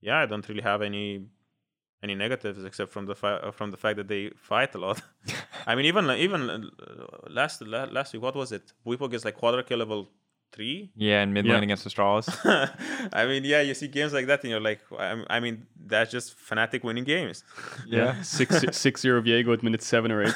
yeah, 0.00 0.18
I 0.18 0.26
don't 0.26 0.46
really 0.48 0.62
have 0.62 0.80
any 0.82 1.26
any 2.04 2.14
negatives 2.24 2.60
except 2.70 2.90
from 2.94 3.04
the 3.10 3.14
fa- 3.22 3.40
uh, 3.46 3.50
from 3.58 3.68
the 3.74 3.76
fact 3.84 3.96
that 4.00 4.08
they 4.12 4.22
fight 4.50 4.70
a 4.78 4.78
lot. 4.86 4.98
I 5.70 5.72
mean, 5.76 5.86
even 5.92 6.04
even 6.26 6.40
uh, 6.50 7.28
last 7.38 7.56
last 7.96 8.12
week, 8.12 8.22
what 8.26 8.36
was 8.42 8.50
it? 8.52 8.64
Bwipo 8.86 9.06
gets 9.10 9.24
like 9.28 9.36
quadra 9.42 9.62
kill 9.68 9.78
level 9.84 10.00
three. 10.56 10.92
Yeah, 11.08 11.22
and 11.22 11.32
mid 11.34 11.44
Yeah. 11.46 11.54
lane 11.54 11.64
against 11.68 11.84
Astralis. 11.88 12.28
I 13.20 13.22
mean, 13.30 13.42
yeah, 13.52 13.62
you 13.68 13.74
see 13.74 13.88
games 13.88 14.12
like 14.18 14.26
that, 14.30 14.38
and 14.44 14.50
you're 14.52 14.66
like, 14.70 14.80
I 15.06 15.24
I 15.36 15.40
mean, 15.44 15.66
that's 15.92 16.10
just 16.16 16.36
Fnatic 16.48 16.82
winning 16.84 17.04
games. 17.14 17.42
Yeah, 17.96 18.10
six 18.38 18.50
six 18.84 19.00
zero 19.04 19.20
Viego 19.22 19.52
at 19.56 19.62
minute 19.62 19.82
seven 19.82 20.12
or 20.12 20.20
eight. 20.24 20.34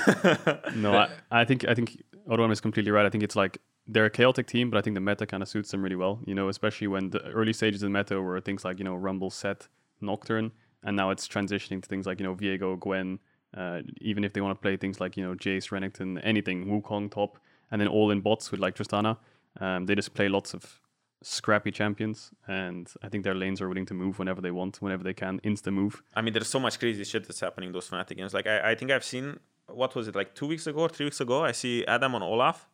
No, 0.84 0.90
I, 1.04 1.08
I 1.40 1.44
think 1.48 1.60
I 1.70 1.74
think 1.74 1.88
Odoamne 2.32 2.52
is 2.52 2.60
completely 2.60 2.92
right. 2.96 3.06
I 3.06 3.10
think 3.10 3.24
it's 3.28 3.36
like 3.36 3.54
they're 3.92 4.06
a 4.12 4.16
chaotic 4.18 4.46
team, 4.54 4.70
but 4.70 4.76
I 4.78 4.82
think 4.82 4.94
the 4.94 5.00
meta 5.08 5.24
kind 5.26 5.42
of 5.42 5.48
suits 5.48 5.70
them 5.70 5.82
really 5.84 5.96
well. 6.04 6.14
You 6.28 6.34
know, 6.38 6.48
especially 6.48 6.88
when 6.94 7.10
the 7.10 7.20
early 7.40 7.52
stages 7.52 7.82
of 7.82 7.86
the 7.92 7.98
meta 7.98 8.14
were 8.20 8.40
things 8.40 8.64
like 8.64 8.76
you 8.80 8.84
know 8.88 8.96
Rumble, 9.06 9.30
Sett, 9.30 9.68
Nocturne, 10.00 10.50
and 10.82 10.96
now 10.96 11.10
it's 11.10 11.26
transitioning 11.28 11.82
to 11.82 11.88
things 11.88 12.06
like 12.06 12.20
you 12.20 12.24
know 12.24 12.34
Viego, 12.34 12.78
Gwen. 12.78 13.18
Uh, 13.56 13.80
even 14.00 14.24
if 14.24 14.34
they 14.34 14.42
want 14.42 14.58
to 14.58 14.60
play 14.60 14.76
things 14.76 15.00
like 15.00 15.16
you 15.16 15.24
know 15.24 15.34
Jace, 15.34 15.70
Renekton, 15.70 16.20
anything, 16.22 16.66
Wukong 16.66 17.10
top, 17.10 17.38
and 17.70 17.80
then 17.80 17.88
all 17.88 18.10
in 18.10 18.20
bots 18.20 18.50
with 18.50 18.60
like 18.60 18.74
Tristana, 18.74 19.16
um, 19.60 19.86
they 19.86 19.94
just 19.94 20.14
play 20.14 20.28
lots 20.28 20.52
of 20.54 20.80
scrappy 21.22 21.70
champions, 21.70 22.30
and 22.46 22.92
I 23.02 23.08
think 23.08 23.24
their 23.24 23.34
lanes 23.34 23.60
are 23.60 23.68
willing 23.68 23.86
to 23.86 23.94
move 23.94 24.18
whenever 24.18 24.40
they 24.40 24.50
want, 24.50 24.80
whenever 24.80 25.02
they 25.02 25.14
can, 25.14 25.40
insta 25.40 25.72
move. 25.72 26.02
I 26.14 26.22
mean, 26.22 26.32
there's 26.32 26.48
so 26.48 26.60
much 26.60 26.78
crazy 26.78 27.04
shit 27.04 27.26
that's 27.26 27.40
happening 27.40 27.68
in 27.68 27.72
those 27.72 27.88
Fnatic 27.88 28.16
games. 28.16 28.34
Like, 28.34 28.46
I, 28.46 28.72
I 28.72 28.74
think 28.74 28.90
I've 28.90 29.04
seen, 29.04 29.40
what 29.66 29.94
was 29.94 30.08
it, 30.08 30.14
like 30.14 30.34
two 30.34 30.46
weeks 30.46 30.66
ago 30.66 30.80
or 30.80 30.88
three 30.88 31.06
weeks 31.06 31.20
ago? 31.20 31.44
I 31.44 31.52
see 31.52 31.84
Adam 31.86 32.14
on 32.14 32.22
Olaf 32.22 32.68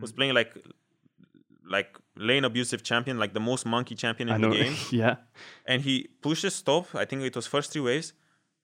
was 0.00 0.12
playing 0.12 0.34
like 0.34 0.54
like 1.68 1.96
lane 2.16 2.44
abusive 2.44 2.82
champion, 2.82 3.18
like 3.18 3.32
the 3.34 3.40
most 3.40 3.66
monkey 3.66 3.94
champion 3.94 4.28
in 4.28 4.34
I 4.34 4.38
the 4.38 4.48
know, 4.48 4.54
game. 4.54 4.74
yeah. 4.90 5.16
And 5.66 5.82
he 5.82 6.08
pushes 6.22 6.60
top, 6.62 6.94
I 6.94 7.04
think 7.04 7.22
it 7.22 7.36
was 7.36 7.46
first 7.46 7.72
three 7.72 7.82
waves, 7.82 8.12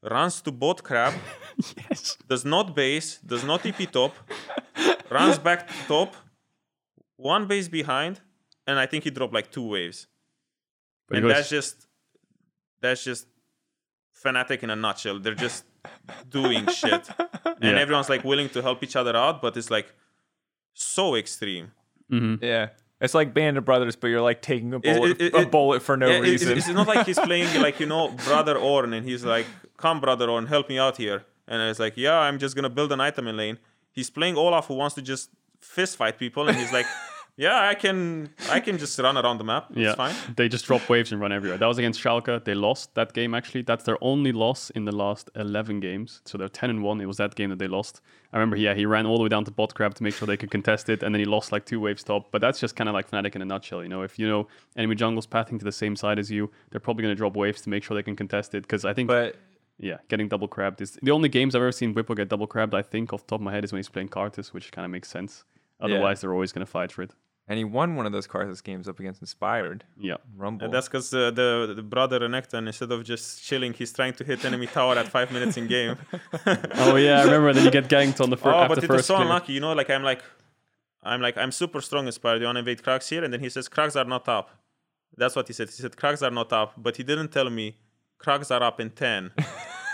runs 0.03 0.41
to 0.43 0.51
bot 0.53 0.83
crab, 0.83 1.15
yes. 1.91 2.17
does 2.29 2.45
not 2.45 2.75
base, 2.75 3.19
does 3.19 3.45
not 3.45 3.63
TP 3.63 3.91
top, 3.91 4.15
runs 5.11 5.39
back 5.39 5.69
to 5.69 5.75
top, 5.87 6.15
one 7.17 7.47
base 7.47 7.69
behind, 7.69 8.21
and 8.67 8.79
I 8.79 8.87
think 8.87 9.05
he 9.05 9.11
dropped 9.11 9.35
like 9.35 9.51
two 9.51 9.69
waves. 9.69 10.07
But 11.09 11.19
and 11.19 11.27
goes- 11.27 11.35
that's 11.37 11.49
just 11.51 11.87
that's 12.81 13.05
just 13.05 13.27
Fnatic 14.23 14.63
in 14.63 14.71
a 14.71 14.77
nutshell. 14.77 15.19
They're 15.19 15.35
just 15.35 15.65
doing 16.29 16.67
shit, 16.69 17.09
and 17.45 17.57
Yeah. 17.63 17.81
everyone's 17.85 18.09
like 18.09 18.25
willing 18.25 18.49
to 18.51 18.63
help 18.63 18.83
each 18.83 18.97
other 18.97 19.15
out, 19.17 19.43
but 19.43 19.57
it's 19.57 19.71
like 19.71 19.93
so 20.73 21.15
extreme. 21.17 21.73
Mhm. 22.13 22.43
yeah, 22.43 22.69
it's 23.05 23.15
like 23.15 23.35
Band 23.35 23.57
of 23.59 23.65
Brothers, 23.65 23.97
but 23.97 24.09
you're 24.09 24.21
like 24.23 24.41
taking 24.43 24.73
a 24.75 24.79
It- 24.79 24.83
bullet, 24.83 25.21
it- 25.21 25.35
a 25.35 25.47
bullet 25.47 25.83
for 25.83 25.97
no 25.97 26.09
it- 26.09 26.21
reason. 26.21 26.57
it's, 26.57 26.67
it's 26.69 26.75
not 26.75 26.87
like 26.89 27.07
he's 27.07 27.19
playing 27.31 27.61
like 27.61 27.79
you 27.81 27.87
know 27.87 28.09
brother 28.27 28.55
Ornn, 28.57 28.95
and 28.97 29.07
he's 29.09 29.25
like, 29.25 29.47
"Come, 29.77 30.01
brother 30.01 30.27
Ornn, 30.29 30.49
help 30.49 30.69
me 30.69 30.79
out 30.79 30.97
here." 30.97 31.25
And 31.47 31.61
it's 31.63 31.79
like, 31.79 31.95
"Yeah, 31.97 32.19
I'm 32.19 32.39
just 32.39 32.55
gonna 32.57 32.71
build 32.71 32.91
an 32.93 33.01
item 33.01 33.29
in 33.29 33.37
lane." 33.37 33.59
He's 33.93 34.11
playing 34.11 34.37
Olaf, 34.37 34.67
who 34.67 34.75
wants 34.75 34.95
to 34.97 35.03
just 35.03 35.31
fist 35.61 35.97
fight 35.97 36.19
people, 36.19 36.49
and 36.49 36.57
he's 36.57 36.73
like, 36.73 36.87
"Yeah, 37.37 37.69
I 37.69 37.75
can, 37.75 38.31
I 38.51 38.61
can 38.61 38.79
just 38.79 38.99
run 38.99 39.17
around 39.17 39.39
the 39.39 39.45
map. 39.45 39.67
It's 39.71 39.79
Yeah, 39.79 39.95
fine." 39.95 40.15
they 40.37 40.49
just 40.49 40.67
drop 40.67 40.89
waves 40.89 41.11
and 41.13 41.21
run 41.21 41.33
everywhere. 41.33 41.59
That 41.59 41.67
was 41.67 41.79
against 41.79 42.01
Schalke. 42.01 42.45
They 42.45 42.55
lost 42.55 42.95
that 42.95 43.13
game 43.13 43.35
actually. 43.35 43.63
That's 43.63 43.85
their 43.85 43.99
only 44.01 44.33
loss 44.33 44.71
in 44.71 44.85
the 44.85 44.93
last 44.93 45.31
11 45.35 45.81
games. 45.81 46.21
So 46.25 46.39
they're 46.39 46.49
10 46.49 46.71
and 46.71 46.83
1. 46.83 47.01
It 47.01 47.07
was 47.07 47.17
that 47.17 47.35
game 47.35 47.51
that 47.51 47.59
they 47.59 47.67
lost. 47.69 48.01
I 48.33 48.37
remember, 48.37 48.57
yeah, 48.57 48.75
he 48.75 48.87
ran 48.87 49.07
all 49.07 49.17
the 49.17 49.23
way 49.25 49.29
down 49.29 49.45
to 49.45 49.51
bot 49.51 49.75
crab 49.75 49.95
to 49.95 50.03
make 50.03 50.15
sure 50.15 50.27
they 50.27 50.37
could 50.37 50.51
contest 50.51 50.89
it, 50.89 51.03
and 51.03 51.15
then 51.15 51.21
he 51.21 51.25
lost 51.25 51.53
like 51.53 51.65
two 51.65 51.81
waves 51.81 52.03
top. 52.03 52.31
But 52.31 52.41
that's 52.41 52.61
just 52.61 52.77
kind 52.77 52.89
of 52.89 52.95
like 52.95 53.11
Fnatic 53.11 53.35
in 53.37 53.43
a 53.43 53.45
nutshell. 53.45 53.83
You 53.83 53.89
know, 53.89 54.03
if 54.03 54.19
you 54.19 54.29
know 54.29 54.49
enemy 54.77 54.95
jungle's 54.95 55.27
pathing 55.27 55.59
to 55.59 55.65
the 55.65 55.73
same 55.73 55.97
side 55.97 56.19
as 56.19 56.31
you, 56.31 56.51
they're 56.71 56.81
probably 56.81 57.03
going 57.03 57.13
to 57.15 57.19
drop 57.19 57.37
waves 57.37 57.61
to 57.63 57.69
make 57.71 57.85
sure 57.85 57.97
they 57.97 58.03
can 58.03 58.17
contest 58.17 58.55
it. 58.55 58.63
Because 58.63 58.85
I 58.85 58.93
think, 58.95 59.09
but 59.09 59.37
yeah, 59.79 59.99
getting 60.09 60.29
double 60.29 60.47
crabbed 60.49 60.81
is 60.81 60.99
the 61.03 61.11
only 61.11 61.29
games 61.29 61.55
I've 61.55 61.63
ever 61.63 61.73
seen 61.73 61.95
Bwipo 61.95 62.17
get 62.17 62.29
double 62.29 62.47
crabbed. 62.47 62.75
I 62.75 62.83
think 62.83 63.13
off 63.13 63.23
the 63.23 63.31
top 63.31 63.41
of 63.41 63.45
my 63.45 63.53
head 63.53 63.65
is 63.65 63.73
when 63.73 63.79
he's 63.79 63.89
playing 63.89 64.09
Karthus, 64.09 64.53
which 64.53 64.71
kind 64.73 64.85
of 64.85 64.91
makes 64.91 65.09
sense. 65.09 65.45
Otherwise, 65.81 66.21
they're 66.21 66.33
always 66.33 66.53
going 66.53 66.65
to 66.65 66.71
fight 66.71 66.93
for 66.93 67.03
it. 67.03 67.11
And 67.49 67.59
he 67.59 67.65
won 67.65 67.95
one 67.97 68.07
of 68.07 68.13
those 68.13 68.27
Karthus 68.27 68.63
games 68.63 68.89
up 68.89 68.99
against 69.01 69.21
Inspired 69.21 69.85
Yeah. 69.99 70.17
Rumble. 70.37 70.65
And 70.65 70.73
that's 70.75 70.89
because 70.89 71.13
uh, 71.13 71.31
the 71.31 71.75
the 71.77 71.83
brother 71.83 72.19
Renekton, 72.21 72.67
instead 72.67 72.91
of 72.93 73.05
just 73.05 73.45
chilling, 73.45 73.73
he's 73.75 73.93
trying 73.93 74.15
to 74.15 74.25
hit 74.25 74.45
enemy 74.45 74.67
tower 74.67 74.97
at 74.97 75.09
five 75.09 75.31
minutes 75.33 75.57
in 75.57 75.67
game. 75.67 75.97
Oh 76.87 76.97
yeah, 76.97 77.21
I 77.21 77.25
remember. 77.25 77.53
Then 77.53 77.65
you 77.65 77.71
get 77.71 77.89
ganked 77.89 78.21
on 78.21 78.31
the 78.31 78.37
first. 78.37 78.55
oh, 78.57 78.61
after 78.65 78.75
but 78.77 78.85
it 78.85 78.91
was 78.91 79.07
so 79.07 79.15
clear. 79.17 79.27
unlucky. 79.27 79.53
You 79.53 79.61
know, 79.61 79.73
like 79.73 79.91
I'm 79.91 80.03
like, 80.03 80.23
I'm 81.03 81.21
like 81.21 81.37
I'm 81.37 81.53
super 81.53 81.81
strong 81.81 82.07
inspired. 82.07 82.41
You 82.41 82.47
want 82.47 82.57
to 82.57 82.61
invade 82.61 82.83
Krax 82.83 83.09
here, 83.09 83.23
and 83.25 83.33
then 83.33 83.41
he 83.41 83.49
says 83.51 83.69
Krax 83.69 83.95
are 84.01 84.09
not 84.09 84.29
up. 84.29 84.51
That's 85.17 85.37
what 85.37 85.47
he 85.47 85.53
said. 85.55 85.69
He 85.69 85.75
said 85.85 85.93
Krax 85.97 86.23
are 86.27 86.31
not 86.41 86.53
up, 86.53 86.73
but 86.77 86.97
he 86.97 87.03
didn't 87.03 87.29
tell 87.37 87.49
me 87.51 87.77
Krax 88.23 88.51
are 88.55 88.63
up 88.63 88.81
in 88.81 88.91
ten. 88.91 89.31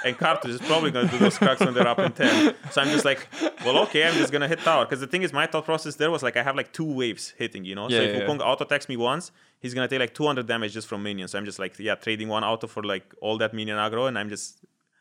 and 0.05 0.17
Karthus 0.17 0.51
is 0.51 0.61
probably 0.61 0.91
going 0.91 1.07
to 1.07 1.13
do 1.13 1.19
those 1.19 1.39
Krax 1.39 1.61
when 1.65 1.75
they're 1.75 1.87
up 1.87 1.99
in 1.99 2.13
ten. 2.13 2.55
So 2.71 2.81
I'm 2.81 2.89
just 2.89 3.05
like, 3.05 3.29
well, 3.65 3.79
okay, 3.85 4.07
I'm 4.07 4.15
just 4.15 4.33
gonna 4.33 4.49
hit 4.49 4.61
tower. 4.61 4.85
Because 4.85 5.01
the 5.01 5.07
thing 5.07 5.23
is, 5.23 5.33
my 5.33 5.47
thought 5.47 5.65
process 5.65 5.97
there 5.97 6.11
was 6.11 6.23
like 6.23 6.37
I 6.37 6.43
have 6.43 6.57
like 6.57 6.73
two 6.73 6.85
waves 6.85 7.35
hitting. 7.37 7.65
You 7.65 7.75
know, 7.75 7.89
Yeah, 7.89 7.99
so 7.99 8.03
if 8.05 8.15
yeah. 8.17 8.27
Wukong 8.27 8.41
auto 8.41 8.65
attacks 8.65 8.89
me 8.89 8.97
once, 8.97 9.33
he's 9.61 9.75
gonna 9.75 9.89
take 9.89 10.01
like 10.01 10.15
200 10.15 10.47
damage 10.47 10.73
just 10.73 10.89
from 10.89 11.03
minions. 11.03 11.33
So 11.33 11.39
I'm 11.39 11.45
just 11.45 11.59
like, 11.59 11.79
yeah, 11.79 11.95
trading 11.95 12.29
one 12.29 12.45
auto 12.45 12.67
for 12.67 12.83
like 12.83 13.15
all 13.21 13.39
that 13.39 13.53
minion 13.55 13.77
aggro, 13.77 14.09
and 14.09 14.19
I'm 14.19 14.29
just 14.29 14.61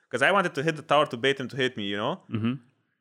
because 0.10 0.22
I 0.22 0.32
wanted 0.32 0.54
to 0.56 0.64
hit 0.64 0.76
the 0.76 0.82
tower 0.82 1.06
to 1.08 1.18
bait 1.18 1.40
him 1.40 1.48
to 1.50 1.56
hit 1.56 1.78
me. 1.78 1.86
You 1.86 1.98
know. 1.98 2.22
Mm-hmm. 2.32 2.54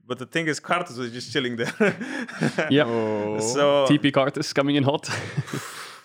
But 0.07 0.18
the 0.18 0.26
thing 0.26 0.46
is, 0.49 0.59
Karthus 0.59 0.96
was 0.96 1.12
just 1.12 1.32
chilling 1.32 1.57
there. 1.57 1.72
Yeah. 2.70 2.84
oh, 2.86 3.38
So 3.40 3.86
TP 3.86 4.11
Karthus 4.11 4.55
coming 4.55 4.76
in 4.76 4.84
hot. 4.84 5.07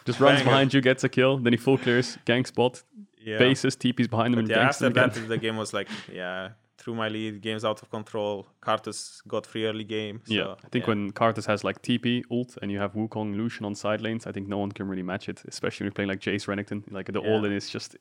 Just 0.05 0.19
runs 0.19 0.39
Banger. 0.39 0.49
behind 0.49 0.73
you, 0.73 0.81
gets 0.81 1.05
a 1.05 1.07
kill, 1.07 1.37
then 1.37 1.53
he 1.53 1.57
full 1.57 1.77
clears, 1.77 2.17
gank 2.25 2.47
spot, 2.47 2.83
yeah. 3.23 3.37
bases, 3.37 3.75
TP's 3.75 4.07
behind 4.07 4.33
him, 4.33 4.39
But 4.45 4.45
and 4.45 4.49
yeah, 4.49 4.67
after 4.69 4.89
that, 4.89 5.13
the 5.27 5.37
game 5.37 5.57
was 5.57 5.73
like, 5.73 5.87
yeah, 6.11 6.49
threw 6.77 6.93
my 6.95 7.07
lead. 7.07 7.41
Game's 7.41 7.63
out 7.63 7.81
of 7.81 7.89
control. 7.89 8.47
Karthus 8.61 9.25
got 9.27 9.45
free 9.45 9.65
early 9.65 9.83
game. 9.83 10.21
So, 10.25 10.33
yeah, 10.33 10.55
I 10.65 10.69
think 10.69 10.87
when 10.87 11.11
Karthus 11.11 11.45
has 11.45 11.63
like 11.63 11.81
TP 11.81 12.23
ult 12.31 12.57
and 12.61 12.71
you 12.71 12.79
have 12.79 12.93
Wukong 12.93 13.35
Lucian 13.37 13.65
on 13.65 13.73
side 13.75 14.01
lanes, 14.01 14.27
I 14.27 14.31
think 14.31 14.47
no 14.47 14.57
one 14.57 14.71
can 14.71 14.87
really 14.87 15.03
match 15.03 15.29
it, 15.29 15.41
especially 15.47 15.83
when 15.83 15.87
you're 15.87 15.93
playing 15.93 16.09
like 16.09 16.19
Jace 16.19 16.45
Renekton. 16.47 16.83
Like 16.91 17.05
the 17.11 17.21
Yeah. 17.21 17.29
all 17.29 17.45
in 17.45 17.53
is 17.53 17.69
just, 17.69 17.95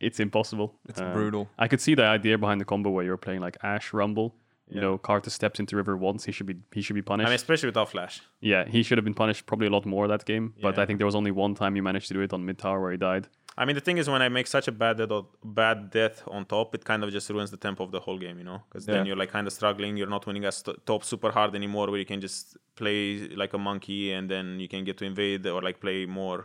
it's 0.00 0.20
impossible. 0.20 0.74
It's 0.88 1.00
Um, 1.00 1.12
brutal. 1.12 1.48
I 1.58 1.66
could 1.68 1.80
see 1.80 1.94
the 1.94 2.04
idea 2.04 2.38
behind 2.38 2.60
the 2.60 2.64
combo 2.64 2.90
where 2.90 3.04
you're 3.04 3.16
playing 3.16 3.40
like 3.40 3.56
Ashe 3.62 3.92
Rumble. 3.92 4.34
You 4.70 4.74
Yeah. 4.76 4.80
know, 4.82 4.98
Karthus 4.98 5.30
steps 5.30 5.58
into 5.58 5.76
River 5.76 5.96
once, 5.96 6.26
he 6.26 6.30
should 6.32 6.46
be 6.46 6.56
he 6.74 6.82
should 6.82 6.92
be 6.94 7.00
punished. 7.02 7.26
I 7.26 7.30
mean, 7.30 7.36
especially 7.36 7.68
without 7.68 7.88
flash. 7.88 8.20
yeah, 8.42 8.66
he 8.68 8.82
should 8.82 8.98
have 8.98 9.04
been 9.04 9.14
punished 9.14 9.46
probably 9.46 9.66
a 9.66 9.70
lot 9.70 9.86
more 9.86 10.06
that 10.08 10.26
game. 10.26 10.52
But 10.60 10.78
I 10.78 10.84
think 10.84 10.98
there 10.98 11.06
was 11.06 11.14
only 11.14 11.30
one 11.30 11.54
time 11.54 11.74
he 11.74 11.80
managed 11.80 12.08
to 12.08 12.14
do 12.14 12.20
it 12.20 12.32
on 12.34 12.44
mid 12.44 12.58
tower 12.58 12.78
where 12.82 12.90
he 12.92 12.98
died. 12.98 13.28
I 13.60 13.64
mean, 13.64 13.74
the 13.74 13.80
thing 13.88 13.98
is, 13.98 14.08
when 14.08 14.22
I 14.22 14.28
make 14.28 14.46
such 14.46 14.68
a 14.68 14.72
bad 14.82 14.98
death, 14.98 15.24
bad 15.42 15.90
death 15.90 16.22
on 16.28 16.44
top, 16.54 16.68
it 16.76 16.84
kind 16.90 17.02
of 17.04 17.10
just 17.10 17.28
ruins 17.28 17.50
the 17.50 17.56
tempo 17.66 17.82
of 17.86 17.90
the 17.96 17.98
whole 18.06 18.18
game, 18.24 18.36
you 18.38 18.44
know? 18.50 18.60
Because 18.68 18.86
then 18.86 18.96
Yeah. 18.98 19.04
you're 19.06 19.16
like 19.22 19.32
kind 19.36 19.46
of 19.48 19.52
struggling. 19.52 19.96
You're 19.98 20.14
not 20.16 20.24
winning 20.28 20.44
as 20.44 20.62
top 20.90 21.02
super 21.12 21.30
hard 21.32 21.56
anymore, 21.60 21.86
where 21.90 21.98
you 21.98 22.06
can 22.12 22.20
just 22.20 22.56
play 22.76 23.00
like 23.42 23.52
a 23.54 23.58
monkey 23.68 24.12
and 24.12 24.30
then 24.30 24.60
you 24.60 24.68
can 24.68 24.84
get 24.84 24.96
to 24.98 25.04
invade 25.12 25.44
or 25.54 25.60
like 25.68 25.80
play 25.80 26.06
more, 26.06 26.40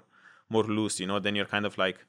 more 0.50 0.64
loose, 0.64 1.00
you 1.00 1.08
know? 1.08 1.20
Then 1.20 1.36
you're 1.36 1.52
kind 1.56 1.68
of 1.68 1.78
like 1.78 2.00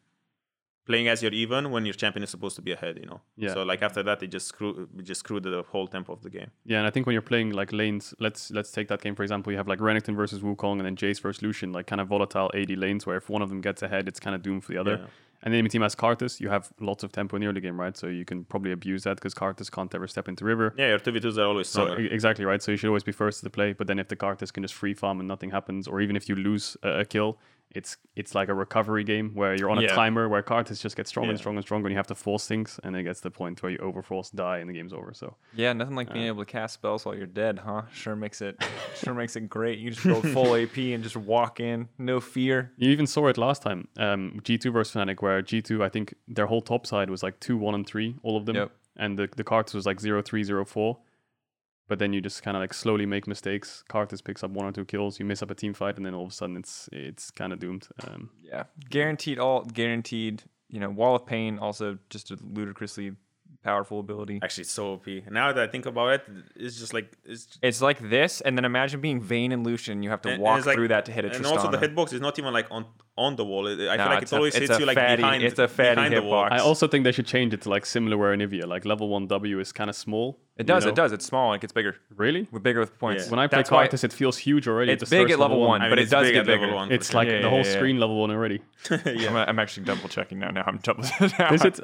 playing 0.86 1.08
as 1.08 1.22
you're 1.22 1.32
even 1.32 1.70
when 1.70 1.84
your 1.86 1.94
champion 1.94 2.22
is 2.22 2.30
supposed 2.30 2.56
to 2.56 2.62
be 2.62 2.72
ahead, 2.72 2.98
you 2.98 3.06
know? 3.06 3.20
Yeah. 3.36 3.54
So 3.54 3.62
like 3.62 3.82
after 3.82 4.02
that, 4.02 4.22
it 4.22 4.28
just 4.28 4.46
screw, 4.48 4.88
it 4.98 5.02
just 5.02 5.20
screwed 5.20 5.42
the 5.44 5.64
whole 5.70 5.86
tempo 5.88 6.12
of 6.12 6.22
the 6.22 6.30
game. 6.30 6.50
Yeah, 6.64 6.78
and 6.78 6.86
I 6.86 6.90
think 6.90 7.06
when 7.06 7.14
you're 7.14 7.22
playing 7.22 7.50
like 7.52 7.72
lanes, 7.72 8.14
let's 8.20 8.50
let's 8.50 8.70
take 8.70 8.88
that 8.88 9.00
game 9.00 9.14
for 9.14 9.22
example. 9.22 9.50
You 9.52 9.58
have 9.58 9.68
like 9.68 9.78
Renekton 9.78 10.14
versus 10.16 10.40
Wukong, 10.40 10.78
and 10.78 10.84
then 10.86 10.96
Jace 10.96 11.20
versus 11.20 11.42
Lucian, 11.42 11.72
like 11.72 11.86
kind 11.86 12.00
of 12.00 12.08
volatile 12.08 12.50
AD 12.54 12.70
lanes 12.70 13.06
where 13.06 13.16
if 13.16 13.28
one 13.28 13.42
of 13.42 13.48
them 13.48 13.60
gets 13.60 13.82
ahead, 13.82 14.08
it's 14.08 14.20
kind 14.20 14.34
of 14.36 14.42
doomed 14.42 14.64
for 14.64 14.72
the 14.72 14.78
other. 14.78 14.96
Yeah. 15.00 15.06
And 15.42 15.52
the 15.52 15.58
enemy 15.58 15.68
team 15.68 15.82
has 15.82 15.94
Karthus. 15.94 16.40
You 16.40 16.48
have 16.48 16.70
lots 16.80 17.02
of 17.04 17.12
tempo 17.12 17.36
in 17.36 17.42
the 17.42 17.48
early 17.48 17.60
game, 17.60 17.78
right? 17.78 17.94
So 17.94 18.06
you 18.06 18.24
can 18.24 18.44
probably 18.44 18.72
abuse 18.72 19.02
that 19.04 19.16
because 19.16 19.34
Karthus 19.34 19.70
can't 19.70 19.94
ever 19.94 20.08
step 20.08 20.26
into 20.26 20.42
river. 20.46 20.72
Yeah, 20.78 20.88
your 20.88 20.98
2v2s 20.98 21.36
are 21.36 21.42
always 21.44 21.68
So 21.68 21.84
stronger. 21.84 22.00
e- 22.02 22.08
exactly 22.10 22.46
right. 22.46 22.62
So 22.62 22.70
you 22.70 22.78
should 22.78 22.88
always 22.88 23.02
be 23.02 23.12
first 23.12 23.40
to 23.40 23.44
the 23.44 23.50
play. 23.50 23.74
But 23.74 23.86
then 23.86 23.98
if 23.98 24.08
the 24.08 24.16
Karthus 24.16 24.50
can 24.50 24.62
just 24.62 24.72
free 24.72 24.94
farm 24.94 25.20
and 25.20 25.28
nothing 25.28 25.50
happens, 25.50 25.86
or 25.86 26.00
even 26.00 26.16
if 26.16 26.30
you 26.30 26.34
lose 26.34 26.78
a, 26.82 27.00
a 27.00 27.04
kill, 27.04 27.38
it's 27.74 27.96
it's 28.16 28.34
like 28.34 28.48
a 28.48 28.54
recovery 28.54 29.02
game 29.02 29.32
where 29.34 29.54
you're 29.56 29.68
on 29.70 29.78
a 29.78 29.82
Yeah. 29.82 29.94
timer 29.94 30.28
where 30.28 30.42
Karthus 30.42 30.80
just 30.80 30.96
gets 30.96 31.08
stronger 31.10 31.30
and 31.30 31.38
Yeah. 31.38 31.42
stronger 31.42 31.58
and 31.58 31.64
stronger, 31.64 31.86
and 31.88 31.92
you 31.92 31.96
have 31.96 32.06
to 32.06 32.14
force 32.14 32.46
things, 32.46 32.78
and 32.84 32.94
it 32.96 33.02
gets 33.02 33.20
to 33.20 33.24
the 33.24 33.30
point 33.32 33.62
where 33.62 33.72
you 33.72 33.78
overforce, 33.78 34.32
die, 34.34 34.58
and 34.58 34.70
the 34.70 34.74
game's 34.74 34.92
over. 34.92 35.12
So 35.12 35.36
Yeah, 35.52 35.72
nothing 35.72 35.96
like 35.96 36.10
Uh. 36.10 36.14
being 36.14 36.26
able 36.26 36.44
to 36.44 36.50
cast 36.50 36.74
spells 36.74 37.04
while 37.04 37.16
you're 37.16 37.26
dead, 37.26 37.58
huh? 37.58 37.82
Sure 37.92 38.14
makes 38.14 38.40
it 38.40 38.56
sure 38.94 39.14
makes 39.14 39.34
it 39.36 39.48
great. 39.48 39.78
You 39.80 39.90
just 39.90 40.06
go 40.06 40.22
full 40.22 40.54
AP 40.62 40.94
and 40.94 41.02
just 41.02 41.16
walk 41.16 41.58
in, 41.60 41.88
no 41.98 42.20
fear. 42.20 42.72
You 42.76 42.90
even 42.90 43.06
saw 43.08 43.26
it 43.26 43.36
last 43.36 43.62
time, 43.62 43.88
um, 43.98 44.40
G2 44.44 44.72
versus 44.72 44.94
Fnatic, 44.94 45.20
where 45.20 45.42
G2, 45.42 45.82
I 45.82 45.88
think 45.88 46.14
their 46.28 46.46
whole 46.46 46.62
top 46.62 46.86
side 46.86 47.10
was 47.10 47.22
like 47.22 47.40
2, 47.40 47.56
1, 47.56 47.74
and 47.74 47.86
3, 47.86 48.16
all 48.22 48.36
of 48.36 48.46
them. 48.46 48.56
Yep. 48.56 48.70
And 48.96 49.18
the, 49.18 49.28
the 49.36 49.42
Karthus 49.42 49.74
was 49.74 49.86
like 49.86 49.98
0, 50.00 50.22
3, 50.22 50.44
0, 50.44 50.64
4. 50.64 50.96
But 51.86 51.98
then 51.98 52.12
you 52.14 52.20
just 52.22 52.42
kind 52.42 52.56
of 52.56 52.62
like 52.62 52.72
slowly 52.72 53.04
make 53.06 53.26
mistakes. 53.26 53.84
Karthus 53.90 54.24
picks 54.24 54.42
up 54.42 54.50
one 54.50 54.66
or 54.66 54.72
two 54.72 54.84
kills, 54.86 55.18
you 55.20 55.26
miss 55.26 55.42
up 55.42 55.50
a 55.50 55.54
team 55.54 55.74
fight, 55.74 55.96
and 55.98 56.06
then 56.06 56.14
all 56.14 56.24
of 56.24 56.30
a 56.30 56.34
sudden 56.34 56.56
it's 56.56 56.88
it's 56.92 57.30
kind 57.30 57.52
of 57.52 57.58
doomed. 57.58 57.88
Um, 58.06 58.30
Yeah, 58.42 58.64
guaranteed 58.90 59.38
all 59.38 59.64
guaranteed. 59.64 60.44
You 60.68 60.80
know, 60.80 60.90
wall 60.90 61.14
of 61.14 61.26
pain 61.26 61.58
also 61.58 61.98
just 62.10 62.30
a 62.30 62.38
ludicrously 62.42 63.12
powerful 63.62 64.00
ability. 64.00 64.40
Actually, 64.42 64.62
it's 64.62 64.70
so 64.72 64.92
OP. 64.94 65.06
Now 65.30 65.52
that 65.52 65.62
I 65.68 65.70
think 65.70 65.86
about 65.86 66.08
it, 66.14 66.22
it's 66.56 66.78
just 66.78 66.92
like 66.92 67.12
it's 67.24 67.58
It's 67.62 67.80
like 67.80 67.98
this, 68.10 68.40
and 68.40 68.56
then 68.58 68.64
imagine 68.64 69.00
being 69.00 69.20
Vayne 69.22 69.52
and 69.52 69.64
Lucian. 69.64 70.02
You 70.02 70.10
have 70.10 70.22
to 70.22 70.28
And- 70.30 70.34
and 70.36 70.42
walk 70.42 70.58
it's 70.58 70.66
like- 70.66 70.76
through 70.76 70.88
that 70.88 71.04
to 71.06 71.12
hit 71.12 71.24
a 71.24 71.28
and 71.30 71.44
Tristana. 71.44 71.50
also 71.56 71.70
the 71.70 71.78
hitbox 71.78 72.12
is 72.12 72.20
not 72.20 72.38
even 72.38 72.52
like 72.52 72.66
on 72.70 72.86
on 73.16 73.36
the 73.36 73.44
wall. 73.44 73.68
It- 73.68 73.78
I 73.88 73.96
No, 73.96 74.02
feel 74.04 74.12
like 74.12 74.22
it's 74.22 74.32
it 74.32 74.36
always 74.36 74.54
it's 74.56 74.66
hits 74.68 74.80
you 74.80 74.86
like 74.86 74.96
fatty- 74.96 75.22
behind. 75.22 75.44
it's 75.44 75.58
a 75.58 75.68
fatty 75.68 75.94
behind 75.94 76.14
the 76.14 76.22
wall. 76.22 76.44
hitbox. 76.46 76.52
I 76.52 76.58
also 76.58 76.88
think 76.88 77.04
they 77.04 77.12
should 77.12 77.26
change 77.26 77.54
it 77.54 77.60
to 77.62 77.68
like 77.70 77.86
similar 77.86 78.16
where 78.18 78.36
Anivia, 78.36 78.66
like 78.66 78.84
level 78.84 79.08
1 79.08 79.28
W 79.28 79.60
is 79.60 79.70
kind 79.72 79.88
of 79.88 79.94
small. 79.94 80.40
It 80.56 80.60
you 80.62 80.64
does, 80.66 80.84
know? 80.84 80.90
it 80.90 80.94
does. 80.94 81.12
It's 81.12 81.24
small 81.26 81.52
and 81.52 81.58
it 81.58 81.62
gets 81.62 81.72
bigger. 81.72 81.96
Really? 82.14 82.46
With 82.52 82.62
bigger 82.62 82.78
with 82.80 82.96
points. 82.98 83.24
Yeah. 83.24 83.30
When 83.30 83.38
I 83.40 83.46
play 83.48 83.58
That's 83.58 83.70
why 83.70 83.88
Karthus, 83.88 84.04
it 84.04 84.12
feels 84.12 84.38
huge 84.38 84.68
already. 84.68 84.92
it's 84.92 85.08
the 85.08 85.10
big 85.16 85.30
at 85.30 85.38
level 85.38 85.60
one, 85.60 85.80
I 85.80 85.84
mean, 85.86 85.90
but 85.90 85.98
it 85.98 86.10
does 86.10 86.30
get 86.30 86.46
bigger. 86.46 86.72
one, 86.72 86.92
It's 86.92 87.10
sure. 87.10 87.20
like 87.20 87.26
Yeah, 87.28 87.38
the 87.38 87.40
yeah, 87.42 87.48
whole 87.50 87.58
yeah, 87.60 87.64
yeah. 87.66 87.72
screen 87.72 87.98
level 87.98 88.16
1 88.20 88.30
already. 88.30 88.60
yeah. 89.04 89.28
I'm, 89.30 89.36
I'm 89.36 89.58
actually 89.58 89.84
double 89.86 90.08
checking 90.08 90.38
now. 90.38 90.50
Now 90.50 90.64
I'm 90.66 90.78
double. 90.78 91.02
Is 91.20 91.64
it? 91.64 91.80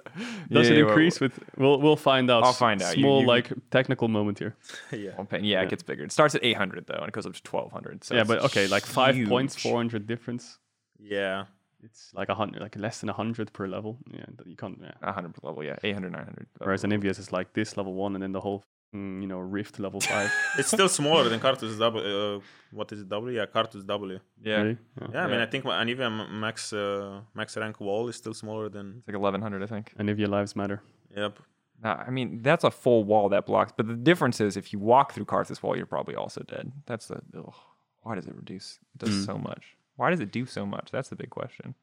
Does 0.50 0.68
Yeah, 0.68 0.76
it 0.76 0.82
well, 0.82 0.88
increase 0.88 1.20
with? 1.20 1.38
We'll 1.56 1.80
we'll 1.80 1.96
find 1.96 2.30
out. 2.30 2.44
I'll 2.44 2.52
find 2.52 2.80
out. 2.82 2.96
You- 2.96 3.02
Small 3.02 3.22
you- 3.22 3.26
like 3.26 3.50
technical 3.70 4.08
moment 4.08 4.38
here. 4.38 4.56
yeah. 4.92 5.16
Wall. 5.16 5.26
Yeah, 5.40 5.62
it 5.62 5.70
gets 5.70 5.82
bigger. 5.82 6.04
It 6.04 6.12
starts 6.12 6.34
at 6.34 6.44
800 6.44 6.86
though, 6.86 6.94
and 6.94 7.08
it 7.08 7.12
goes 7.12 7.26
up 7.26 7.32
to 7.34 7.50
1200. 7.50 8.04
So 8.04 8.14
yeah, 8.14 8.24
but 8.24 8.44
okay, 8.44 8.66
like 8.68 8.84
five 8.86 9.16
points, 9.28 9.60
four 9.60 9.76
hundred 9.78 10.06
difference. 10.06 10.58
Yeah. 10.98 11.46
It's 11.84 12.12
like 12.14 12.28
a 12.28 12.34
hundred, 12.34 12.60
like 12.62 12.76
less 12.76 13.00
than 13.00 13.08
a 13.08 13.12
hundred 13.12 13.52
per 13.52 13.66
level. 13.66 13.98
Yeah, 14.12 14.26
you 14.46 14.56
can't. 14.56 14.78
Yeah. 14.82 14.92
100 15.00 15.34
per 15.34 15.46
level. 15.48 15.62
Yeah, 15.64 15.76
800, 15.82 16.12
900. 16.12 16.46
Whereas 16.58 16.84
Anivia's 16.84 17.18
is 17.18 17.32
like 17.32 17.52
this 17.54 17.76
level 17.76 17.94
one, 17.94 18.14
and 18.14 18.22
then 18.22 18.32
the 18.32 18.40
whole, 18.40 18.62
mm, 18.94 19.20
you 19.22 19.26
know, 19.26 19.38
Rift 19.38 19.78
level 19.78 20.00
five. 20.12 20.30
It's 20.58 20.68
still 20.68 20.88
smaller 20.88 21.28
than 21.28 21.40
Karthus 21.40 21.78
W. 21.78 22.36
Uh, 22.36 22.40
what 22.72 22.92
is 22.92 23.00
it? 23.00 23.08
W? 23.08 23.36
Yeah, 23.36 23.46
Karthus 23.46 23.86
W. 23.86 24.18
yeah, 24.42 24.56
Really? 24.56 24.78
Yeah. 25.00 25.08
Yeah, 25.14 25.24
I 25.24 25.26
mean, 25.26 25.40
I 25.40 25.46
think 25.46 25.64
Anivia 25.64 26.06
M- 26.06 26.40
max 26.40 26.72
uh, 26.72 27.20
max 27.34 27.56
rank 27.56 27.80
wall 27.80 28.08
is 28.08 28.16
still 28.16 28.34
smaller 28.34 28.68
than. 28.68 28.96
it's 28.98 29.08
like 29.08 29.16
1100, 29.16 29.62
I 29.62 29.66
think. 29.66 29.94
Anivia 29.98 30.28
lives 30.28 30.54
matter. 30.54 30.82
Yep. 31.16 31.38
Nah, 31.82 32.04
I 32.06 32.10
mean, 32.10 32.42
that's 32.42 32.62
a 32.64 32.70
full 32.70 33.04
wall 33.04 33.30
that 33.30 33.46
blocks. 33.46 33.72
But 33.74 33.86
the 33.88 33.94
difference 33.96 34.38
is, 34.40 34.56
if 34.58 34.70
you 34.72 34.78
walk 34.78 35.12
through 35.14 35.24
Karthus 35.24 35.62
wall, 35.62 35.74
you're 35.76 35.86
probably 35.86 36.14
also 36.14 36.42
dead. 36.42 36.70
That's 36.86 37.06
the. 37.06 37.22
Ugh, 37.38 37.54
why 38.02 38.16
does 38.16 38.26
it 38.26 38.34
reduce? 38.36 38.78
It 38.94 38.98
does 39.06 39.14
Mm. 39.14 39.26
so 39.26 39.38
much. 39.38 39.76
Why 39.96 40.10
does 40.10 40.20
it 40.20 40.32
do 40.32 40.46
so 40.46 40.64
much? 40.66 40.90
That's 40.90 41.08
the 41.08 41.16
big 41.16 41.30
question. 41.30 41.74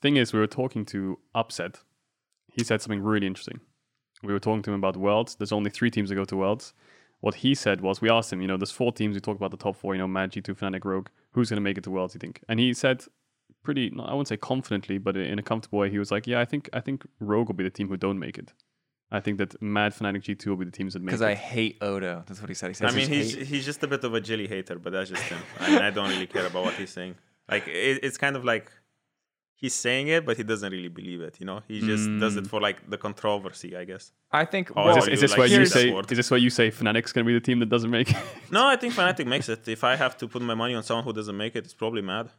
thing 0.00 0.16
is, 0.16 0.32
we 0.32 0.40
were 0.40 0.46
talking 0.46 0.84
to 0.86 1.18
Upset. 1.34 1.80
He 2.52 2.64
said 2.64 2.80
something 2.80 3.02
really 3.02 3.26
interesting. 3.26 3.60
We 4.22 4.32
were 4.32 4.40
talking 4.40 4.62
to 4.62 4.70
him 4.70 4.78
about 4.78 4.96
Worlds. 4.96 5.36
There's 5.36 5.52
only 5.52 5.70
three 5.70 5.90
teams 5.90 6.08
that 6.08 6.14
go 6.14 6.24
to 6.24 6.36
Worlds. 6.36 6.72
What 7.20 7.36
he 7.36 7.54
said 7.54 7.80
was, 7.82 8.00
we 8.00 8.10
asked 8.10 8.32
him, 8.32 8.40
you 8.40 8.48
know, 8.48 8.56
there's 8.56 8.70
four 8.70 8.92
teams. 8.92 9.14
We 9.14 9.20
talked 9.20 9.38
about 9.38 9.50
the 9.50 9.56
top 9.56 9.76
four, 9.76 9.94
you 9.94 10.00
know, 10.00 10.08
Mad, 10.08 10.32
G2, 10.32 10.56
Fnatic, 10.58 10.84
Rogue. 10.84 11.08
Who's 11.32 11.50
going 11.50 11.58
to 11.58 11.62
make 11.62 11.76
it 11.76 11.84
to 11.84 11.90
Worlds, 11.90 12.14
you 12.14 12.18
think? 12.18 12.42
And 12.48 12.58
he 12.58 12.72
said, 12.72 13.04
pretty, 13.62 13.92
I 13.98 14.12
wouldn't 14.12 14.28
say 14.28 14.36
confidently, 14.36 14.98
but 14.98 15.16
in 15.16 15.38
a 15.38 15.42
comfortable 15.42 15.80
way, 15.80 15.90
he 15.90 15.98
was 15.98 16.10
like, 16.10 16.26
yeah, 16.26 16.40
I 16.40 16.44
think 16.44 16.70
I 16.72 16.80
think 16.80 17.06
Rogue 17.20 17.48
will 17.48 17.54
be 17.54 17.64
the 17.64 17.70
team 17.70 17.88
who 17.88 17.96
don't 17.96 18.18
make 18.18 18.38
it. 18.38 18.52
I 19.12 19.20
think 19.20 19.38
that 19.38 19.60
Mad, 19.60 19.92
Fnatic, 19.92 20.22
G2 20.22 20.46
will 20.46 20.56
be 20.56 20.64
the 20.64 20.70
teams 20.70 20.94
that 20.94 21.00
make 21.00 21.14
it. 21.14 21.18
Because. 21.18 21.22
I 21.22 21.34
hate 21.34 21.78
Odo. 21.80 22.22
That's 22.26 22.40
what 22.40 22.48
he 22.48 22.54
said. 22.54 22.68
He 22.68 22.74
says 22.74 22.92
I 22.92 22.96
mean, 22.96 23.08
he's 23.08 23.34
he's 23.34 23.48
he's 23.48 23.64
just 23.64 23.82
a 23.82 23.88
bit 23.88 24.04
of 24.04 24.14
a 24.14 24.20
jelly 24.20 24.46
hater, 24.46 24.78
but 24.78 24.92
that's 24.92 25.10
just 25.10 25.22
him. 25.24 25.38
I 25.58 25.70
mean, 25.70 25.82
I 25.82 25.90
don't 25.90 26.08
really 26.08 26.28
care 26.28 26.46
about 26.46 26.64
what 26.64 26.74
he's 26.74 26.90
saying. 26.90 27.16
Like, 27.50 27.66
it, 27.68 28.00
it's 28.02 28.18
kind 28.18 28.36
of 28.36 28.44
like 28.44 28.70
he's 29.60 29.74
saying 29.74 30.08
it, 30.08 30.24
but 30.26 30.36
he 30.36 30.42
doesn't 30.42 30.72
really 30.72 30.88
believe 30.88 31.20
it. 31.20 31.36
You 31.38 31.46
know, 31.46 31.60
he 31.68 31.80
just 31.80 32.08
does 32.18 32.36
it 32.36 32.46
for 32.46 32.60
like 32.60 32.88
the 32.88 32.98
controversy, 32.98 33.76
I 33.76 33.84
guess. 33.84 34.12
I 34.32 34.44
think. 34.44 34.70
Oh, 34.74 34.86
well, 34.86 34.96
is 34.96 35.04
this, 35.04 35.06
you 35.06 35.12
is 35.12 35.20
this 35.20 35.30
like 35.32 35.38
where 35.38 35.48
you 35.48 35.66
say? 35.66 35.92
word. 35.92 36.10
Is 36.10 36.16
this 36.16 36.30
where 36.30 36.40
you 36.40 36.50
say 36.50 36.70
Fnatic's 36.70 37.12
gonna 37.12 37.26
be 37.26 37.34
the 37.34 37.40
team 37.40 37.58
that 37.60 37.68
doesn't 37.68 37.90
make 37.90 38.10
it? 38.10 38.16
No, 38.50 38.66
I 38.66 38.76
think 38.76 38.94
Fnatic 38.94 39.26
makes 39.26 39.48
it. 39.48 39.68
If 39.68 39.84
I 39.84 39.96
have 39.96 40.16
to 40.18 40.28
put 40.28 40.42
my 40.42 40.54
money 40.54 40.74
on 40.74 40.82
someone 40.82 41.04
who 41.04 41.12
doesn't 41.12 41.36
make 41.36 41.54
it, 41.56 41.64
it's 41.64 41.74
probably 41.74 42.02
mad. 42.02 42.30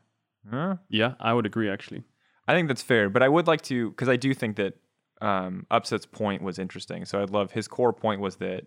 Huh? 0.50 0.78
yeah, 0.90 1.14
I 1.20 1.34
would 1.34 1.46
agree 1.46 1.70
actually. 1.70 2.04
I 2.48 2.56
think 2.56 2.68
that's 2.68 2.82
fair, 2.82 3.10
but 3.10 3.22
I 3.22 3.30
would 3.30 3.46
like 3.46 3.62
to 3.64 3.92
because 3.92 4.10
I 4.10 4.16
do 4.16 4.34
think 4.34 4.56
that 4.56 4.74
um, 5.22 5.68
Upset's 5.70 6.08
point 6.08 6.42
was 6.42 6.58
interesting. 6.58 7.06
So 7.06 7.22
I'd 7.22 7.30
love 7.30 7.52
his 7.52 7.68
core 7.68 7.94
point 7.94 8.20
was 8.20 8.38
that, 8.38 8.66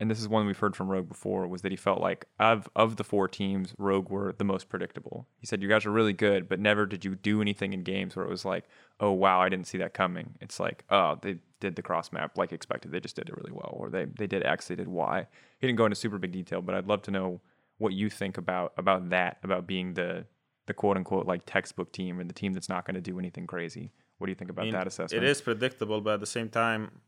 and 0.00 0.10
this 0.10 0.20
is 0.20 0.28
one 0.28 0.46
we've 0.46 0.58
heard 0.58 0.74
from 0.74 0.88
Rogue 0.88 1.08
before, 1.08 1.46
was 1.46 1.62
that 1.62 1.72
he 1.72 1.76
felt 1.76 2.00
like 2.00 2.26
of 2.38 2.68
of 2.74 2.96
the 2.96 3.04
four 3.04 3.28
teams, 3.28 3.74
Rogue 3.78 4.10
were 4.10 4.34
the 4.36 4.44
most 4.44 4.68
predictable. 4.68 5.26
He 5.38 5.46
said, 5.46 5.62
"You 5.62 5.68
guys 5.68 5.86
are 5.86 5.90
really 5.90 6.12
good, 6.12 6.48
but 6.48 6.60
never 6.60 6.86
did 6.86 7.04
you 7.04 7.14
do 7.14 7.40
anything 7.40 7.72
in 7.72 7.82
games 7.82 8.16
where 8.16 8.24
it 8.24 8.30
was 8.30 8.44
like, 8.44 8.64
oh 9.00 9.12
wow, 9.12 9.40
I 9.40 9.48
didn't 9.48 9.66
see 9.66 9.78
that 9.78 9.94
coming. 9.94 10.34
It's 10.40 10.60
like, 10.60 10.84
oh, 10.90 11.18
they 11.20 11.38
did 11.60 11.76
the 11.76 11.82
cross 11.82 12.12
map 12.12 12.36
like 12.36 12.52
expected. 12.52 12.92
They 12.92 13.00
just 13.00 13.16
did 13.16 13.28
it 13.28 13.36
really 13.36 13.52
well, 13.52 13.72
or 13.72 13.90
they 13.90 14.06
they 14.06 14.26
did 14.26 14.44
X, 14.44 14.68
they 14.68 14.76
did 14.76 14.88
Y. 14.88 15.26
He 15.60 15.66
didn't 15.66 15.78
go 15.78 15.86
into 15.86 15.96
super 15.96 16.18
big 16.18 16.32
detail, 16.32 16.60
but 16.60 16.74
I'd 16.74 16.86
love 16.86 17.02
to 17.02 17.10
know 17.10 17.40
what 17.78 17.92
you 17.92 18.10
think 18.10 18.38
about 18.38 18.72
about 18.76 19.10
that, 19.10 19.38
about 19.42 19.66
being 19.66 19.94
the 19.94 20.26
the 20.66 20.74
quote 20.74 20.96
unquote 20.96 21.26
like 21.26 21.42
textbook 21.46 21.92
team 21.92 22.18
or 22.18 22.24
the 22.24 22.32
team 22.32 22.52
that's 22.52 22.68
not 22.68 22.86
going 22.86 22.94
to 22.94 23.00
do 23.00 23.18
anything 23.18 23.46
crazy. 23.46 23.92
What 24.18 24.26
do 24.26 24.30
you 24.30 24.36
think 24.36 24.50
about 24.50 24.62
I 24.62 24.66
mean, 24.66 24.74
that 24.74 24.86
assessment? 24.86 25.24
It 25.24 25.28
is 25.28 25.40
predictable, 25.40 26.00
but 26.00 26.14
at 26.14 26.20
the 26.20 26.26
same 26.26 26.48
time, 26.48 27.00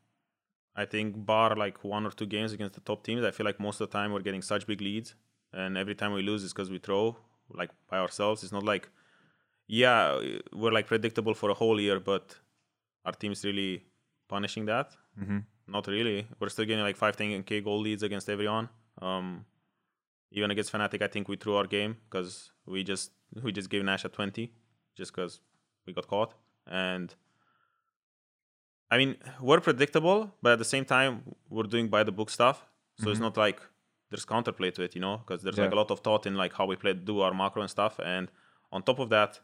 I 0.76 0.84
think 0.84 1.24
bar 1.24 1.56
like 1.56 1.82
one 1.82 2.04
or 2.06 2.10
two 2.10 2.26
games 2.26 2.52
against 2.52 2.74
the 2.74 2.80
top 2.82 3.02
teams, 3.02 3.24
I 3.24 3.30
feel 3.30 3.46
like 3.46 3.58
most 3.58 3.80
of 3.80 3.88
the 3.90 3.92
time 3.98 4.12
we're 4.12 4.20
getting 4.28 4.42
such 4.42 4.66
big 4.66 4.80
leads, 4.80 5.14
and 5.52 5.76
every 5.78 5.94
time 5.94 6.12
we 6.12 6.22
lose 6.22 6.42
is 6.44 6.52
because 6.52 6.70
we 6.70 6.78
throw 6.78 7.16
like 7.60 7.70
by 7.90 7.98
ourselves. 7.98 8.42
It's 8.44 8.52
not 8.52 8.62
like, 8.64 8.88
yeah, 9.66 10.20
we're 10.52 10.72
like 10.72 10.86
predictable 10.86 11.34
for 11.34 11.48
a 11.50 11.54
whole 11.54 11.80
year, 11.80 11.98
but 11.98 12.36
our 13.06 13.12
team's 13.12 13.44
really 13.44 13.84
punishing 14.28 14.66
that. 14.66 14.94
Mhm. 15.18 15.44
Not 15.66 15.86
really. 15.86 16.26
We're 16.38 16.48
still 16.50 16.64
getting 16.66 16.84
like 16.84 16.96
five 16.96 17.16
10k 17.16 17.60
goal 17.64 17.80
leads 17.80 18.02
against 18.02 18.28
everyone. 18.28 18.68
Um, 19.00 19.46
even 20.30 20.50
against 20.50 20.72
Fnatic, 20.72 21.02
I 21.02 21.08
think 21.08 21.28
we 21.28 21.36
threw 21.36 21.54
our 21.56 21.66
game 21.66 21.96
because 22.08 22.52
we 22.66 22.84
just 22.84 23.12
we 23.42 23.50
just 23.52 23.70
gave 23.70 23.82
Nash 23.84 24.04
a 24.04 24.08
20 24.08 24.52
just 24.94 25.12
because 25.14 25.40
we 25.86 25.92
got 25.92 26.06
caught. 26.06 26.34
And 26.66 27.14
I 28.90 28.98
mean, 28.98 29.16
we're 29.40 29.60
predictable, 29.60 30.32
but 30.42 30.52
at 30.52 30.58
the 30.58 30.64
same 30.64 30.84
time, 30.84 31.22
we're 31.48 31.64
doing 31.74 31.88
by 31.88 32.02
the 32.04 32.12
book 32.12 32.30
stuff. 32.30 32.64
So 32.98 33.10
it's 33.10 33.20
not 33.20 33.36
like 33.36 33.60
there's 34.10 34.24
counterplay 34.24 34.72
to 34.74 34.82
it, 34.82 34.94
you 34.94 35.00
know, 35.00 35.18
because 35.18 35.42
there's 35.42 35.58
like 35.64 35.72
a 35.72 35.76
lot 35.76 35.90
of 35.90 36.00
thought 36.00 36.24
in 36.26 36.34
like 36.36 36.52
how 36.54 36.66
we 36.66 36.76
play, 36.76 36.92
do 36.94 37.20
our 37.20 37.34
macro 37.34 37.62
and 37.62 37.70
stuff. 37.70 37.98
And 38.02 38.28
on 38.72 38.82
top 38.82 38.98
of 39.00 39.08
that, 39.10 39.40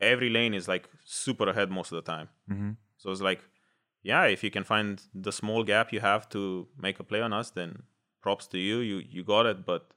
every 0.00 0.30
lane 0.30 0.54
is 0.54 0.68
like 0.68 0.88
super 1.04 1.48
ahead 1.48 1.70
most 1.70 1.92
of 1.92 1.96
the 1.96 2.02
time. 2.14 2.28
Mhm. 2.50 2.76
So 2.96 3.10
it's 3.10 3.20
like 3.20 3.40
yeah, 4.02 4.24
if 4.26 4.44
you 4.44 4.50
can 4.50 4.64
find 4.64 5.02
the 5.12 5.32
small 5.32 5.64
gap 5.64 5.92
you 5.92 6.00
have 6.00 6.28
to 6.30 6.68
make 6.80 7.00
a 7.00 7.04
play 7.04 7.20
on 7.20 7.32
us, 7.32 7.50
then 7.50 7.82
props 8.22 8.46
to 8.48 8.58
you. 8.58 8.78
You 8.78 8.96
you 8.98 9.24
got 9.24 9.46
it, 9.46 9.66
but 9.66 9.92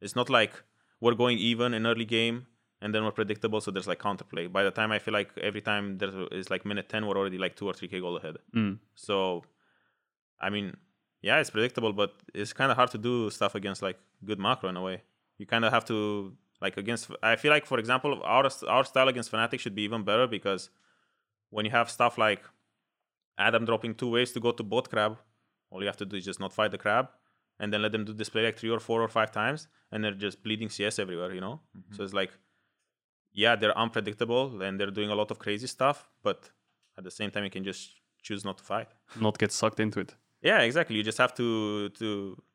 it's 0.00 0.16
not 0.16 0.30
like 0.30 0.62
we're 1.00 1.14
going 1.14 1.38
even 1.38 1.74
in 1.74 1.86
early 1.86 2.06
game 2.06 2.46
and 2.82 2.94
then 2.94 3.04
we're 3.04 3.10
predictable. 3.10 3.60
So 3.60 3.70
there's 3.70 3.86
like 3.86 3.98
counterplay. 3.98 4.52
By 4.52 4.62
the 4.62 4.70
time 4.70 4.92
I 4.92 4.98
feel 4.98 5.14
like 5.14 5.30
every 5.38 5.60
time 5.60 5.98
there 5.98 6.10
is 6.32 6.50
like 6.50 6.64
minute 6.64 6.88
ten, 6.88 7.06
we're 7.06 7.16
already 7.16 7.38
like 7.38 7.56
two 7.56 7.66
or 7.66 7.74
three 7.74 7.88
k 7.88 8.00
goal 8.00 8.16
ahead. 8.16 8.36
Mm. 8.54 8.78
So, 8.94 9.44
I 10.40 10.50
mean, 10.50 10.76
yeah, 11.22 11.38
it's 11.38 11.50
predictable, 11.50 11.92
but 11.92 12.14
it's 12.34 12.52
kind 12.52 12.70
of 12.70 12.76
hard 12.76 12.90
to 12.92 12.98
do 12.98 13.30
stuff 13.30 13.54
against 13.54 13.82
like 13.82 13.98
good 14.24 14.38
macro 14.38 14.68
in 14.68 14.76
a 14.76 14.82
way. 14.82 15.02
You 15.38 15.46
kind 15.46 15.64
of 15.64 15.72
have 15.72 15.84
to 15.86 16.32
like 16.60 16.76
against. 16.76 17.10
I 17.22 17.36
feel 17.36 17.50
like, 17.50 17.66
for 17.66 17.78
example, 17.78 18.20
our 18.24 18.48
our 18.68 18.84
style 18.84 19.08
against 19.08 19.32
Fnatic 19.32 19.60
should 19.60 19.74
be 19.74 19.82
even 19.82 20.04
better 20.04 20.26
because 20.26 20.70
when 21.50 21.64
you 21.64 21.70
have 21.70 21.90
stuff 21.90 22.18
like 22.18 22.42
Adam 23.38 23.64
dropping 23.64 23.94
two 23.94 24.10
ways 24.10 24.32
to 24.32 24.40
go 24.40 24.52
to 24.52 24.62
bot 24.62 24.90
crab, 24.90 25.18
all 25.70 25.80
you 25.80 25.86
have 25.86 25.96
to 25.96 26.06
do 26.06 26.16
is 26.16 26.24
just 26.24 26.40
not 26.40 26.52
fight 26.52 26.70
the 26.70 26.78
crab 26.78 27.08
and 27.58 27.72
then 27.72 27.82
let 27.82 27.92
them 27.92 28.04
do 28.04 28.12
display 28.12 28.44
like 28.44 28.58
three 28.58 28.70
or 28.70 28.80
four 28.80 29.02
or 29.02 29.08
five 29.08 29.30
times 29.30 29.68
and 29.92 30.04
they're 30.04 30.12
just 30.12 30.42
bleeding 30.42 30.68
CS 30.68 30.98
everywhere, 30.98 31.32
you 31.32 31.40
know? 31.40 31.60
Mm-hmm. 31.76 31.94
So 31.94 32.04
it's 32.04 32.12
like, 32.12 32.30
yeah, 33.42 33.54
they're 33.54 33.78
unpredictable 33.78 34.62
and 34.62 34.72
they're 34.78 34.94
doing 34.98 35.10
a 35.10 35.14
lot 35.14 35.30
of 35.30 35.38
crazy 35.38 35.68
stuff, 35.68 36.08
but 36.22 36.50
at 36.98 37.04
the 37.04 37.10
same 37.10 37.30
time, 37.30 37.44
you 37.44 37.50
can 37.50 37.64
just 37.64 37.82
choose 38.22 38.44
not 38.44 38.58
to 38.58 38.64
fight. 38.64 38.88
Not 39.20 39.38
get 39.38 39.52
sucked 39.52 39.78
into 39.78 40.00
it. 40.00 40.16
Yeah, 40.42 40.60
exactly. 40.68 40.96
You 40.96 41.04
just 41.04 41.18
have 41.18 41.34
to 41.34 41.88
to 42.00 42.08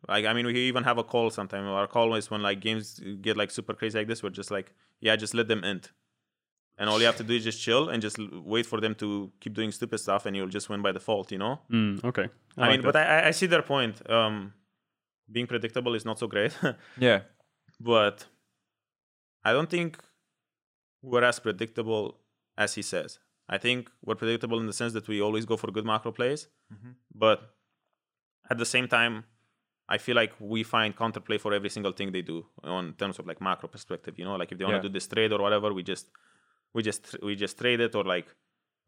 like. 0.07 0.25
I 0.25 0.33
mean, 0.33 0.45
we 0.45 0.53
even 0.71 0.83
have 0.83 0.97
a 0.97 1.03
call 1.03 1.29
sometimes. 1.29 1.65
Our 1.67 1.87
call 1.87 2.15
is 2.15 2.29
when 2.31 2.41
like 2.41 2.59
games 2.59 2.99
get 3.21 3.37
like 3.37 3.51
super 3.51 3.73
crazy 3.73 3.97
like 3.99 4.07
this. 4.07 4.21
We're 4.23 4.37
just 4.41 4.51
like, 4.51 4.73
yeah, 4.99 5.15
just 5.15 5.33
let 5.33 5.47
them 5.47 5.63
end 5.63 5.89
and 6.81 6.89
all 6.89 6.99
you 6.99 7.05
have 7.05 7.17
to 7.17 7.23
do 7.23 7.35
is 7.35 7.43
just 7.43 7.61
chill 7.61 7.89
and 7.89 8.01
just 8.01 8.17
wait 8.53 8.65
for 8.65 8.81
them 8.81 8.95
to 8.95 9.31
keep 9.39 9.53
doing 9.53 9.71
stupid 9.71 9.99
stuff, 9.99 10.25
and 10.25 10.35
you'll 10.35 10.47
just 10.47 10.67
win 10.67 10.81
by 10.81 10.91
default. 10.91 11.31
You 11.31 11.37
know? 11.37 11.59
Mm, 11.71 12.03
okay. 12.03 12.27
I, 12.57 12.61
I 12.61 12.61
like 12.61 12.71
mean, 12.71 12.81
that. 12.81 12.93
but 12.93 12.95
I, 12.95 13.27
I 13.27 13.31
see 13.31 13.45
their 13.45 13.61
point. 13.61 14.09
Um, 14.09 14.53
being 15.31 15.45
predictable 15.45 15.93
is 15.93 16.05
not 16.05 16.17
so 16.17 16.27
great. 16.27 16.57
yeah. 16.97 17.21
But 17.79 18.25
I 19.43 19.53
don't 19.53 19.69
think 19.69 19.99
we're 21.01 21.23
as 21.23 21.39
predictable 21.39 22.17
as 22.57 22.75
he 22.75 22.81
says. 22.81 23.19
I 23.49 23.57
think 23.57 23.89
we're 24.03 24.15
predictable 24.15 24.59
in 24.59 24.67
the 24.67 24.73
sense 24.73 24.93
that 24.93 25.07
we 25.07 25.21
always 25.21 25.45
go 25.45 25.57
for 25.57 25.71
good 25.71 25.85
macro 25.85 26.11
plays, 26.11 26.47
mm-hmm. 26.73 26.91
but 27.13 27.53
at 28.49 28.57
the 28.57 28.65
same 28.65 28.87
time, 28.87 29.25
I 29.89 29.97
feel 29.97 30.15
like 30.15 30.31
we 30.39 30.63
find 30.63 30.95
counterplay 30.95 31.39
for 31.39 31.53
every 31.53 31.69
single 31.69 31.91
thing 31.91 32.11
they 32.11 32.21
do 32.21 32.45
on 32.63 32.93
terms 32.93 33.19
of 33.19 33.27
like 33.27 33.41
macro 33.41 33.67
perspective. 33.67 34.17
You 34.17 34.25
know, 34.25 34.35
like 34.35 34.51
if 34.51 34.57
they 34.57 34.63
want 34.63 34.75
to 34.75 34.77
yeah. 34.77 34.83
do 34.83 34.89
this 34.89 35.07
trade 35.07 35.33
or 35.33 35.41
whatever, 35.41 35.73
we 35.73 35.83
just 35.83 36.07
we 36.73 36.81
just 36.81 37.17
we 37.21 37.35
just 37.35 37.57
trade 37.57 37.81
it 37.81 37.93
or 37.95 38.03
like 38.03 38.27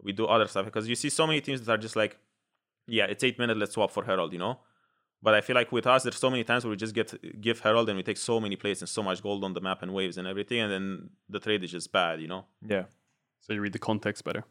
we 0.01 0.11
do 0.11 0.25
other 0.25 0.47
stuff 0.47 0.65
because 0.65 0.87
you 0.87 0.95
see 0.95 1.09
so 1.09 1.27
many 1.27 1.41
teams 1.41 1.61
that 1.61 1.71
are 1.71 1.77
just 1.77 1.95
like 1.95 2.17
yeah 2.87 3.05
it's 3.05 3.23
eight 3.23 3.39
minutes 3.39 3.59
let's 3.59 3.73
swap 3.73 3.91
for 3.91 4.03
herald 4.03 4.33
you 4.33 4.39
know 4.39 4.59
but 5.23 5.33
i 5.33 5.41
feel 5.41 5.55
like 5.55 5.71
with 5.71 5.87
us 5.87 6.03
there's 6.03 6.17
so 6.17 6.29
many 6.29 6.43
times 6.43 6.63
where 6.63 6.71
we 6.71 6.77
just 6.77 6.93
get 6.93 7.09
give 7.41 7.59
herald 7.61 7.89
and 7.89 7.97
we 7.97 8.03
take 8.03 8.17
so 8.17 8.39
many 8.39 8.55
plays 8.55 8.81
and 8.81 8.89
so 8.89 9.01
much 9.01 9.23
gold 9.23 9.43
on 9.43 9.53
the 9.53 9.61
map 9.61 9.81
and 9.81 9.93
waves 9.93 10.17
and 10.17 10.27
everything 10.27 10.59
and 10.59 10.71
then 10.71 11.09
the 11.29 11.39
trade 11.39 11.63
is 11.63 11.71
just 11.71 11.91
bad 11.91 12.21
you 12.21 12.27
know 12.27 12.45
yeah 12.67 12.83
so 13.39 13.53
you 13.53 13.61
read 13.61 13.73
the 13.73 13.79
context 13.79 14.23
better 14.23 14.43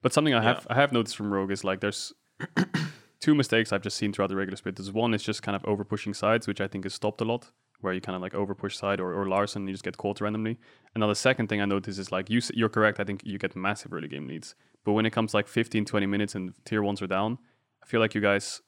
but 0.00 0.12
something 0.12 0.34
i 0.34 0.42
have 0.42 0.66
yeah. 0.68 0.76
i 0.76 0.80
have 0.80 0.92
noticed 0.92 1.16
from 1.16 1.32
rogue 1.32 1.50
is 1.50 1.64
like 1.64 1.80
there's 1.80 2.12
two 3.20 3.34
mistakes 3.34 3.72
i've 3.72 3.82
just 3.82 3.96
seen 3.96 4.12
throughout 4.12 4.28
the 4.28 4.36
regular 4.36 4.56
split 4.56 4.76
there's 4.76 4.92
one 4.92 5.12
is 5.12 5.22
just 5.22 5.42
kind 5.42 5.56
of 5.56 5.64
over 5.66 5.84
pushing 5.84 6.14
sides 6.14 6.46
which 6.46 6.60
i 6.60 6.68
think 6.68 6.86
is 6.86 6.94
stopped 6.94 7.20
a 7.20 7.24
lot 7.24 7.50
where 7.80 7.92
you 7.92 8.00
kind 8.00 8.16
of 8.16 8.22
like 8.22 8.34
over 8.34 8.54
push 8.54 8.76
side 8.76 9.00
or, 9.00 9.14
or 9.14 9.26
Larssen, 9.26 9.66
you 9.66 9.72
just 9.72 9.84
get 9.84 9.96
caught 9.96 10.20
randomly. 10.20 10.58
And 10.94 11.00
now 11.00 11.08
the 11.08 11.14
second 11.14 11.48
thing 11.48 11.60
I 11.60 11.64
notice 11.64 11.98
is 11.98 12.12
like 12.12 12.30
you, 12.30 12.40
you're 12.54 12.68
correct. 12.68 13.00
I 13.00 13.04
think 13.04 13.22
you 13.24 13.38
get 13.38 13.56
massive 13.56 13.92
early 13.92 14.08
game 14.08 14.26
leads. 14.26 14.54
But 14.84 14.92
when 14.92 15.06
it 15.06 15.10
comes 15.10 15.34
like 15.34 15.48
15, 15.48 15.84
20 15.84 16.06
minutes 16.06 16.34
and 16.34 16.52
tier 16.64 16.82
ones 16.82 17.02
are 17.02 17.06
down, 17.06 17.38
I 17.82 17.86
feel 17.86 18.00
like 18.00 18.14
you 18.14 18.20
guys 18.20 18.60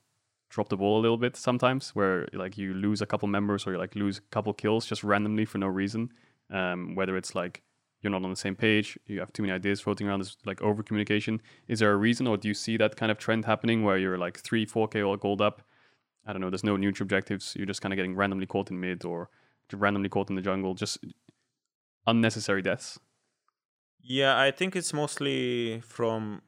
drop 0.53 0.68
the 0.68 0.76
ball 0.76 1.00
a 1.00 1.03
little 1.03 1.16
bit 1.16 1.34
sometimes 1.34 1.90
where 1.94 2.28
like 2.34 2.59
you 2.59 2.74
lose 2.74 3.00
a 3.00 3.07
couple 3.07 3.26
members 3.26 3.66
or 3.66 3.72
you 3.72 3.78
like 3.78 3.94
lose 3.94 4.18
a 4.18 4.20
couple 4.30 4.53
kills 4.53 4.84
just 4.86 5.03
randomly 5.03 5.44
for 5.44 5.59
no 5.59 5.66
reason. 5.66 6.11
Um, 6.50 6.94
whether 6.94 7.16
it's 7.16 7.34
like 7.34 7.62
you're 8.03 8.11
not 8.11 8.22
on 8.22 8.30
the 8.30 8.36
same 8.36 8.55
page, 8.55 8.98
you 9.07 9.20
have 9.20 9.32
too 9.32 9.42
many 9.42 9.53
ideas 9.53 9.80
floating 9.80 10.07
around, 10.07 10.20
this 10.20 10.36
like 10.44 10.61
over 10.61 10.82
communication. 10.82 11.40
Is 11.68 11.78
there 11.78 11.92
a 11.92 11.96
reason 11.96 12.26
or 12.26 12.36
do 12.36 12.48
you 12.48 12.55
see 12.55 12.76
that 12.76 12.96
kind 12.96 13.11
of 13.11 13.18
trend 13.18 13.46
happening 13.46 13.82
where 13.82 13.96
you're 13.96 14.18
like 14.18 14.38
three, 14.38 14.66
4K 14.66 15.07
all 15.07 15.16
gold 15.16 15.40
up 15.40 15.62
I 16.26 16.32
don't 16.32 16.40
know, 16.40 16.50
there's 16.50 16.64
no 16.64 16.76
neutral 16.76 17.05
objectives. 17.05 17.55
You're 17.57 17.66
just 17.66 17.82
kind 17.82 17.92
of 17.92 17.96
getting 17.96 18.14
randomly 18.14 18.46
caught 18.46 18.70
in 18.70 18.78
mid 18.78 19.05
or 19.05 19.28
randomly 19.72 20.09
caught 20.09 20.30
in 20.30 20.36
the 20.36 20.42
jungle. 20.42 20.74
Just 20.74 20.98
unnecessary 22.07 22.62
deaths. 22.62 22.98
Yeah, 24.00 24.38
I 24.38 24.50
think 24.50 24.76
it's 24.76 24.92
mostly 24.92 25.80
from. 25.80 26.42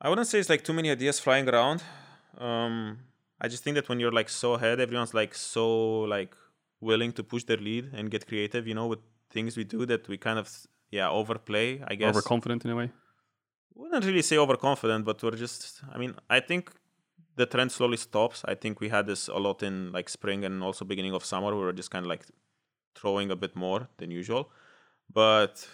I 0.00 0.08
wouldn't 0.08 0.26
say 0.28 0.38
it's 0.38 0.50
like 0.50 0.62
too 0.62 0.72
many 0.72 0.90
ideas 0.90 1.18
flying 1.18 1.48
around. 1.48 1.82
Um, 2.38 2.98
I 3.40 3.48
just 3.48 3.62
think 3.62 3.74
that 3.74 3.88
when 3.88 4.00
you're 4.00 4.12
like 4.12 4.28
so 4.28 4.54
ahead, 4.54 4.80
everyone's 4.80 5.14
like 5.14 5.34
so 5.34 6.00
like 6.00 6.34
willing 6.80 7.12
to 7.12 7.22
push 7.22 7.44
their 7.44 7.56
lead 7.56 7.90
and 7.94 8.10
get 8.10 8.26
creative. 8.26 8.66
You 8.66 8.74
know, 8.74 8.86
with 8.86 9.00
things 9.30 9.56
we 9.56 9.64
do 9.64 9.86
that 9.86 10.08
we 10.08 10.16
kind 10.16 10.38
of 10.38 10.50
yeah 10.90 11.08
overplay. 11.10 11.82
I 11.86 11.94
guess 11.94 12.14
overconfident 12.14 12.64
in 12.64 12.70
a 12.70 12.76
way. 12.76 12.90
Wouldn't 13.74 14.04
really 14.04 14.22
say 14.22 14.38
overconfident, 14.38 15.04
but 15.04 15.22
we're 15.22 15.32
just. 15.36 15.82
I 15.92 15.98
mean, 15.98 16.14
I 16.30 16.40
think 16.40 16.72
the 17.36 17.46
trend 17.46 17.72
slowly 17.72 17.98
stops. 17.98 18.42
I 18.46 18.54
think 18.54 18.80
we 18.80 18.88
had 18.88 19.06
this 19.06 19.28
a 19.28 19.36
lot 19.36 19.62
in 19.62 19.92
like 19.92 20.08
spring 20.08 20.44
and 20.44 20.62
also 20.62 20.84
beginning 20.84 21.14
of 21.14 21.24
summer. 21.24 21.48
Where 21.48 21.56
We 21.56 21.64
were 21.64 21.72
just 21.72 21.90
kind 21.90 22.04
of 22.06 22.08
like 22.08 22.24
throwing 22.94 23.30
a 23.30 23.36
bit 23.36 23.54
more 23.54 23.88
than 23.98 24.10
usual, 24.10 24.50
but 25.12 25.68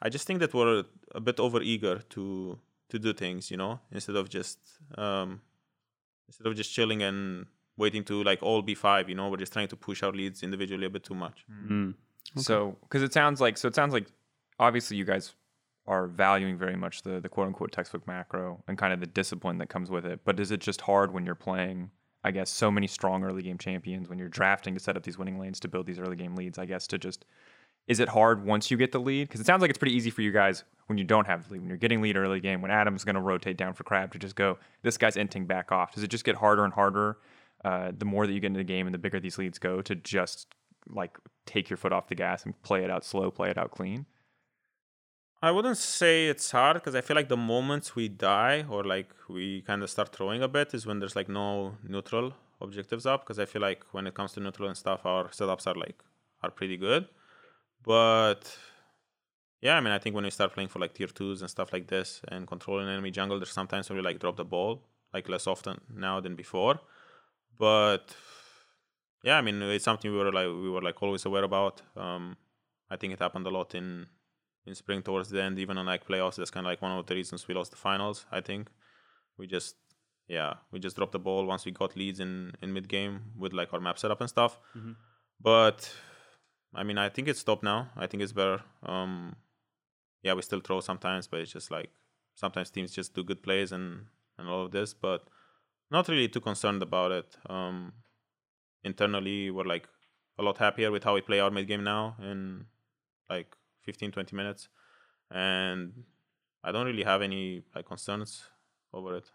I 0.00 0.08
just 0.08 0.26
think 0.26 0.40
that 0.40 0.54
we're 0.54 0.84
a 1.14 1.20
bit 1.20 1.38
over 1.38 1.60
eager 1.60 1.98
to 2.10 2.58
to 2.88 2.98
do 2.98 3.12
things, 3.12 3.50
you 3.50 3.56
know, 3.56 3.80
instead 3.90 4.16
of 4.16 4.28
just 4.28 4.58
um, 4.96 5.40
instead 6.28 6.46
of 6.46 6.54
just 6.54 6.72
chilling 6.72 7.02
and 7.02 7.46
waiting 7.76 8.04
to 8.04 8.22
like 8.22 8.42
all 8.42 8.62
be 8.62 8.74
five. 8.74 9.08
You 9.08 9.14
know, 9.14 9.28
we're 9.28 9.36
just 9.36 9.52
trying 9.52 9.68
to 9.68 9.76
push 9.76 10.02
our 10.02 10.12
leads 10.12 10.42
individually 10.42 10.86
a 10.86 10.90
bit 10.90 11.04
too 11.04 11.14
much. 11.14 11.44
Mm-hmm. 11.50 11.90
Okay. 12.36 12.42
So, 12.42 12.76
because 12.82 13.02
it 13.02 13.12
sounds 13.12 13.40
like 13.40 13.58
so 13.58 13.68
it 13.68 13.74
sounds 13.74 13.92
like 13.92 14.06
obviously 14.58 14.96
you 14.96 15.04
guys 15.04 15.34
are 15.86 16.06
valuing 16.06 16.56
very 16.56 16.76
much 16.76 17.02
the 17.02 17.20
the 17.20 17.28
quote 17.28 17.48
unquote 17.48 17.72
textbook 17.72 18.06
macro 18.06 18.62
and 18.68 18.78
kind 18.78 18.92
of 18.92 19.00
the 19.00 19.06
discipline 19.06 19.58
that 19.58 19.68
comes 19.68 19.90
with 19.90 20.04
it. 20.06 20.20
But 20.24 20.38
is 20.40 20.50
it 20.50 20.60
just 20.60 20.82
hard 20.82 21.12
when 21.12 21.26
you're 21.26 21.34
playing, 21.34 21.90
I 22.24 22.30
guess, 22.30 22.50
so 22.50 22.70
many 22.70 22.86
strong 22.86 23.24
early 23.24 23.42
game 23.42 23.58
champions 23.58 24.08
when 24.08 24.18
you're 24.18 24.28
drafting 24.28 24.74
to 24.74 24.80
set 24.80 24.96
up 24.96 25.02
these 25.02 25.18
winning 25.18 25.38
lanes 25.38 25.60
to 25.60 25.68
build 25.68 25.86
these 25.86 25.98
early 25.98 26.16
game 26.16 26.36
leads? 26.36 26.58
I 26.58 26.66
guess 26.66 26.86
to 26.88 26.98
just 26.98 27.24
is 27.86 28.00
it 28.00 28.08
hard 28.08 28.44
once 28.44 28.70
you 28.70 28.76
get 28.76 28.92
the 28.92 29.00
lead? 29.00 29.28
Because 29.28 29.40
it 29.40 29.46
sounds 29.46 29.60
like 29.60 29.70
it's 29.70 29.78
pretty 29.78 29.94
easy 29.94 30.10
for 30.10 30.22
you 30.22 30.32
guys 30.32 30.64
when 30.86 30.98
you 30.98 31.04
don't 31.04 31.26
have 31.26 31.46
the 31.46 31.54
lead. 31.54 31.60
When 31.60 31.68
you're 31.68 31.78
getting 31.78 32.00
lead 32.00 32.16
early 32.16 32.40
game, 32.40 32.62
when 32.62 32.70
Adam's 32.70 33.04
going 33.04 33.16
to 33.16 33.20
rotate 33.20 33.56
down 33.56 33.74
for 33.74 33.84
Crab 33.84 34.12
to 34.12 34.18
just 34.18 34.36
go, 34.36 34.58
this 34.82 34.96
guy's 34.96 35.16
inting 35.16 35.46
back 35.46 35.72
off. 35.72 35.94
Does 35.94 36.04
it 36.04 36.08
just 36.08 36.24
get 36.24 36.36
harder 36.36 36.64
and 36.64 36.72
harder 36.72 37.18
uh, 37.64 37.92
the 37.96 38.04
more 38.04 38.26
that 38.26 38.32
you 38.32 38.40
get 38.40 38.48
into 38.48 38.58
the 38.58 38.64
game 38.64 38.86
and 38.86 38.94
the 38.94 38.98
bigger 38.98 39.20
these 39.20 39.38
leads 39.38 39.58
go 39.58 39.82
to 39.82 39.94
just 39.94 40.54
like 40.88 41.16
take 41.46 41.70
your 41.70 41.76
foot 41.76 41.92
off 41.92 42.08
the 42.08 42.14
gas 42.14 42.44
and 42.44 42.60
play 42.62 42.84
it 42.84 42.90
out 42.90 43.04
slow, 43.04 43.30
play 43.30 43.50
it 43.50 43.58
out 43.58 43.70
clean? 43.70 44.06
I 45.44 45.50
wouldn't 45.50 45.78
say 45.78 46.28
it's 46.28 46.52
hard 46.52 46.74
because 46.74 46.94
I 46.94 47.00
feel 47.00 47.16
like 47.16 47.28
the 47.28 47.36
moments 47.36 47.96
we 47.96 48.08
die 48.08 48.64
or 48.68 48.84
like 48.84 49.10
we 49.28 49.62
kind 49.62 49.82
of 49.82 49.90
start 49.90 50.14
throwing 50.14 50.40
a 50.40 50.46
bit 50.46 50.72
is 50.72 50.86
when 50.86 51.00
there's 51.00 51.16
like 51.16 51.28
no 51.28 51.76
neutral 51.82 52.34
objectives 52.60 53.06
up 53.06 53.24
because 53.24 53.40
I 53.40 53.44
feel 53.44 53.60
like 53.60 53.82
when 53.90 54.06
it 54.06 54.14
comes 54.14 54.32
to 54.34 54.40
neutral 54.40 54.68
and 54.68 54.76
stuff, 54.76 55.04
our 55.04 55.28
setups 55.30 55.66
are 55.66 55.74
like 55.74 56.00
are 56.44 56.50
pretty 56.52 56.76
good. 56.76 57.08
But 57.84 58.56
yeah, 59.60 59.76
I 59.76 59.80
mean, 59.80 59.92
I 59.92 59.98
think 59.98 60.14
when 60.14 60.24
you 60.24 60.30
start 60.30 60.52
playing 60.52 60.68
for 60.68 60.78
like 60.78 60.94
tier 60.94 61.06
twos 61.06 61.40
and 61.40 61.50
stuff 61.50 61.72
like 61.72 61.86
this 61.88 62.20
and 62.28 62.46
controlling 62.46 62.88
enemy 62.88 63.10
jungle, 63.10 63.38
there's 63.38 63.50
sometimes 63.50 63.88
when 63.88 63.96
we 63.96 64.02
like 64.02 64.18
drop 64.18 64.36
the 64.36 64.44
ball 64.44 64.82
like 65.12 65.28
less 65.28 65.46
often 65.46 65.80
now 65.94 66.20
than 66.20 66.34
before. 66.34 66.80
But 67.58 68.14
yeah, 69.22 69.38
I 69.38 69.40
mean, 69.40 69.62
it's 69.62 69.84
something 69.84 70.10
we 70.10 70.18
were 70.18 70.32
like 70.32 70.46
we 70.46 70.70
were 70.70 70.82
like 70.82 71.02
always 71.02 71.24
aware 71.24 71.44
about. 71.44 71.82
Um, 71.96 72.36
I 72.90 72.96
think 72.96 73.12
it 73.12 73.18
happened 73.20 73.46
a 73.46 73.50
lot 73.50 73.74
in 73.74 74.06
in 74.66 74.74
spring 74.74 75.02
towards 75.02 75.30
the 75.30 75.42
end, 75.42 75.58
even 75.58 75.78
on 75.78 75.86
like 75.86 76.06
playoffs. 76.06 76.36
That's 76.36 76.50
kind 76.50 76.66
of 76.66 76.70
like 76.70 76.82
one 76.82 76.92
of 76.92 77.06
the 77.06 77.14
reasons 77.14 77.46
we 77.46 77.54
lost 77.54 77.70
the 77.70 77.76
finals. 77.76 78.26
I 78.30 78.40
think 78.40 78.68
we 79.38 79.46
just 79.46 79.76
yeah 80.28 80.54
we 80.70 80.78
just 80.78 80.96
dropped 80.96 81.12
the 81.12 81.18
ball 81.18 81.46
once 81.46 81.64
we 81.64 81.72
got 81.72 81.96
leads 81.96 82.20
in 82.20 82.52
in 82.62 82.72
mid 82.72 82.88
game 82.88 83.20
with 83.36 83.52
like 83.52 83.72
our 83.72 83.80
map 83.80 83.98
setup 83.98 84.20
and 84.20 84.30
stuff. 84.30 84.58
Mm-hmm. 84.76 84.92
But 85.40 85.92
I 86.74 86.82
mean, 86.82 86.98
I 86.98 87.08
think 87.08 87.28
it's 87.28 87.40
stopped 87.40 87.62
now. 87.62 87.90
I 87.96 88.06
think 88.06 88.22
it's 88.22 88.32
better. 88.32 88.62
Um, 88.82 89.36
yeah, 90.22 90.34
we 90.34 90.42
still 90.42 90.60
throw 90.60 90.80
sometimes, 90.80 91.26
but 91.26 91.40
it's 91.40 91.52
just 91.52 91.70
like 91.70 91.90
sometimes 92.34 92.70
teams 92.70 92.92
just 92.92 93.14
do 93.14 93.24
good 93.24 93.42
plays 93.42 93.72
and 93.72 94.06
and 94.38 94.48
all 94.48 94.64
of 94.66 94.72
this, 94.72 94.94
but 94.94 95.28
not 95.90 96.08
really 96.08 96.28
too 96.28 96.40
concerned 96.40 96.82
about 96.82 97.12
it. 97.12 97.36
Um, 97.48 97.92
internally, 98.82 99.50
we're 99.50 99.64
like 99.64 99.88
a 100.38 100.42
lot 100.42 100.58
happier 100.58 100.90
with 100.90 101.04
how 101.04 101.14
we 101.14 101.20
play 101.20 101.40
our 101.40 101.50
mid 101.50 101.68
game 101.68 101.84
now, 101.84 102.16
in 102.20 102.66
like 103.28 103.56
15 103.84 104.12
20 104.12 104.36
minutes 104.36 104.68
and 105.30 106.04
i 106.64 106.72
don't 106.72 106.86
really 106.86 107.04
have 107.04 107.22
any 107.22 107.62
like 107.74 107.86
concerns 107.86 108.44
over 108.92 109.16
it 109.16 109.30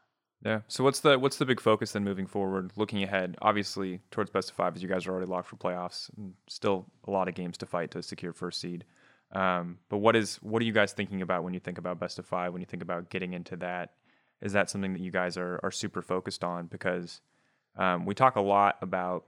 yeah. 0.45 0.61
So 0.67 0.83
what's 0.83 0.99
the 0.99 1.17
what's 1.17 1.37
the 1.37 1.45
big 1.45 1.59
focus 1.59 1.91
then 1.91 2.03
moving 2.03 2.27
forward 2.27 2.71
looking 2.75 3.03
ahead? 3.03 3.37
Obviously 3.41 4.01
towards 4.11 4.29
best 4.29 4.49
of 4.49 4.55
five 4.55 4.75
as 4.75 4.83
you 4.83 4.89
guys 4.89 5.07
are 5.07 5.11
already 5.11 5.27
locked 5.27 5.47
for 5.47 5.55
playoffs 5.55 6.09
and 6.15 6.33
still 6.47 6.85
a 7.07 7.11
lot 7.11 7.27
of 7.27 7.35
games 7.35 7.57
to 7.57 7.65
fight 7.65 7.91
to 7.91 8.03
secure 8.03 8.33
first 8.33 8.61
seed. 8.61 8.85
Um, 9.31 9.79
but 9.89 9.97
what 9.97 10.15
is 10.15 10.37
what 10.37 10.61
are 10.61 10.65
you 10.65 10.73
guys 10.73 10.93
thinking 10.93 11.21
about 11.21 11.43
when 11.43 11.53
you 11.53 11.59
think 11.59 11.77
about 11.77 11.99
best 11.99 12.19
of 12.19 12.25
five 12.25 12.53
when 12.53 12.61
you 12.61 12.67
think 12.67 12.83
about 12.83 13.09
getting 13.09 13.33
into 13.33 13.55
that? 13.57 13.93
Is 14.41 14.53
that 14.53 14.69
something 14.69 14.93
that 14.93 15.01
you 15.01 15.11
guys 15.11 15.37
are 15.37 15.59
are 15.63 15.71
super 15.71 16.01
focused 16.01 16.43
on? 16.43 16.67
Because 16.67 17.21
um, 17.75 18.05
we 18.05 18.13
talk 18.13 18.35
a 18.35 18.41
lot 18.41 18.77
about 18.81 19.25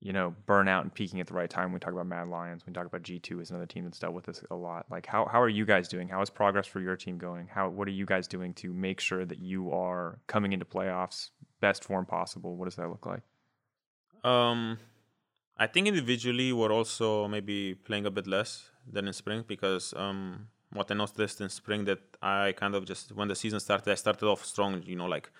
you 0.00 0.12
know 0.12 0.34
burnout 0.46 0.82
and 0.82 0.94
peaking 0.94 1.20
at 1.20 1.26
the 1.26 1.34
right 1.34 1.50
time. 1.50 1.72
We 1.72 1.80
talk 1.80 1.92
about 1.92 2.06
Mad 2.06 2.28
Lions. 2.28 2.64
We 2.66 2.72
talk 2.72 2.86
about 2.86 3.02
G 3.02 3.18
two 3.18 3.40
as 3.40 3.50
another 3.50 3.66
team 3.66 3.84
that's 3.84 3.98
dealt 3.98 4.14
with 4.14 4.26
this 4.26 4.42
a 4.50 4.54
lot. 4.54 4.86
Like 4.90 5.06
how 5.06 5.26
how 5.26 5.40
are 5.40 5.48
you 5.48 5.64
guys 5.64 5.88
doing? 5.88 6.08
How 6.08 6.22
is 6.22 6.30
progress 6.30 6.66
for 6.66 6.80
your 6.80 6.96
team 6.96 7.18
going? 7.18 7.48
How 7.48 7.68
what 7.68 7.88
are 7.88 7.92
you 7.92 8.06
guys 8.06 8.28
doing 8.28 8.54
to 8.54 8.72
make 8.72 9.00
sure 9.00 9.24
that 9.24 9.38
you 9.38 9.72
are 9.72 10.18
coming 10.26 10.52
into 10.52 10.64
playoffs 10.64 11.30
best 11.60 11.84
form 11.84 12.06
possible? 12.06 12.56
What 12.56 12.66
does 12.66 12.76
that 12.76 12.88
look 12.88 13.06
like? 13.06 13.22
Um, 14.24 14.78
I 15.56 15.66
think 15.66 15.88
individually 15.88 16.52
we're 16.52 16.72
also 16.72 17.28
maybe 17.28 17.74
playing 17.74 18.06
a 18.06 18.10
bit 18.10 18.26
less 18.26 18.70
than 18.90 19.06
in 19.06 19.12
spring 19.12 19.44
because 19.46 19.94
um, 19.96 20.48
what 20.72 20.90
I 20.90 20.94
noticed 20.94 21.40
in 21.40 21.48
spring 21.48 21.84
that 21.86 22.00
I 22.22 22.52
kind 22.52 22.74
of 22.74 22.84
just 22.84 23.12
when 23.12 23.28
the 23.28 23.34
season 23.34 23.60
started, 23.60 23.90
I 23.90 23.94
started 23.94 24.26
off 24.26 24.44
strong, 24.44 24.82
you 24.84 24.96
know, 24.96 25.06
like 25.06 25.30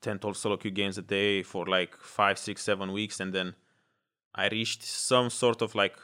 10, 0.00 0.18
12 0.18 0.36
solo 0.36 0.56
queue 0.56 0.70
games 0.70 0.98
a 0.98 1.02
day 1.02 1.42
for 1.42 1.66
like 1.66 1.96
five, 1.96 2.38
six, 2.38 2.62
seven 2.62 2.92
weeks, 2.92 3.20
and 3.20 3.32
then 3.32 3.54
I 4.34 4.48
reached 4.48 4.82
some 4.82 5.30
sort 5.30 5.62
of 5.62 5.74
like 5.74 5.96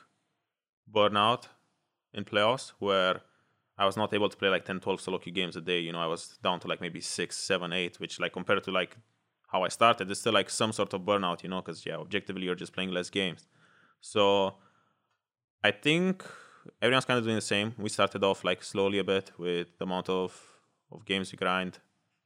burnout 0.93 1.45
in 2.13 2.25
playoffs 2.25 2.73
where 2.79 3.21
I 3.77 3.85
was 3.87 3.97
not 3.97 4.15
able 4.15 4.29
to 4.29 4.37
play 4.37 4.49
like 4.49 4.65
10, 4.65 4.81
12 4.81 5.01
solo 5.01 5.19
queue 5.19 5.33
games 5.33 5.57
a 5.57 5.61
day. 5.61 5.81
You 5.81 5.93
know, 5.93 6.01
I 6.01 6.07
was 6.07 6.39
down 6.43 6.61
to 6.61 6.69
like 6.69 6.81
maybe 6.81 7.01
six, 7.01 7.37
seven, 7.37 7.73
eight, 7.73 7.99
which 7.99 8.21
like 8.21 8.33
compared 8.33 8.63
to 8.65 8.71
like 8.71 8.97
how 9.49 9.63
I 9.63 9.69
started, 9.69 10.11
it's 10.11 10.21
still 10.21 10.33
like 10.33 10.51
some 10.51 10.73
sort 10.73 10.93
of 10.95 11.03
burnout, 11.03 11.43
you 11.43 11.49
know, 11.49 11.61
because 11.61 11.85
yeah, 11.87 11.97
objectively 11.97 12.45
you're 12.45 12.55
just 12.55 12.73
playing 12.73 12.91
less 12.91 13.11
games. 13.11 13.47
So 14.01 14.57
I 15.63 15.71
think 15.71 16.25
everyone's 16.83 17.05
kind 17.05 17.19
of 17.19 17.25
doing 17.25 17.37
the 17.37 17.43
same. 17.43 17.75
We 17.79 17.89
started 17.89 18.23
off 18.25 18.45
like 18.45 18.63
slowly 18.63 18.99
a 18.99 19.05
bit 19.05 19.33
with 19.39 19.79
the 19.79 19.85
amount 19.85 20.09
of 20.09 20.41
of 20.93 21.05
games 21.05 21.33
we 21.33 21.37
grind, 21.37 21.79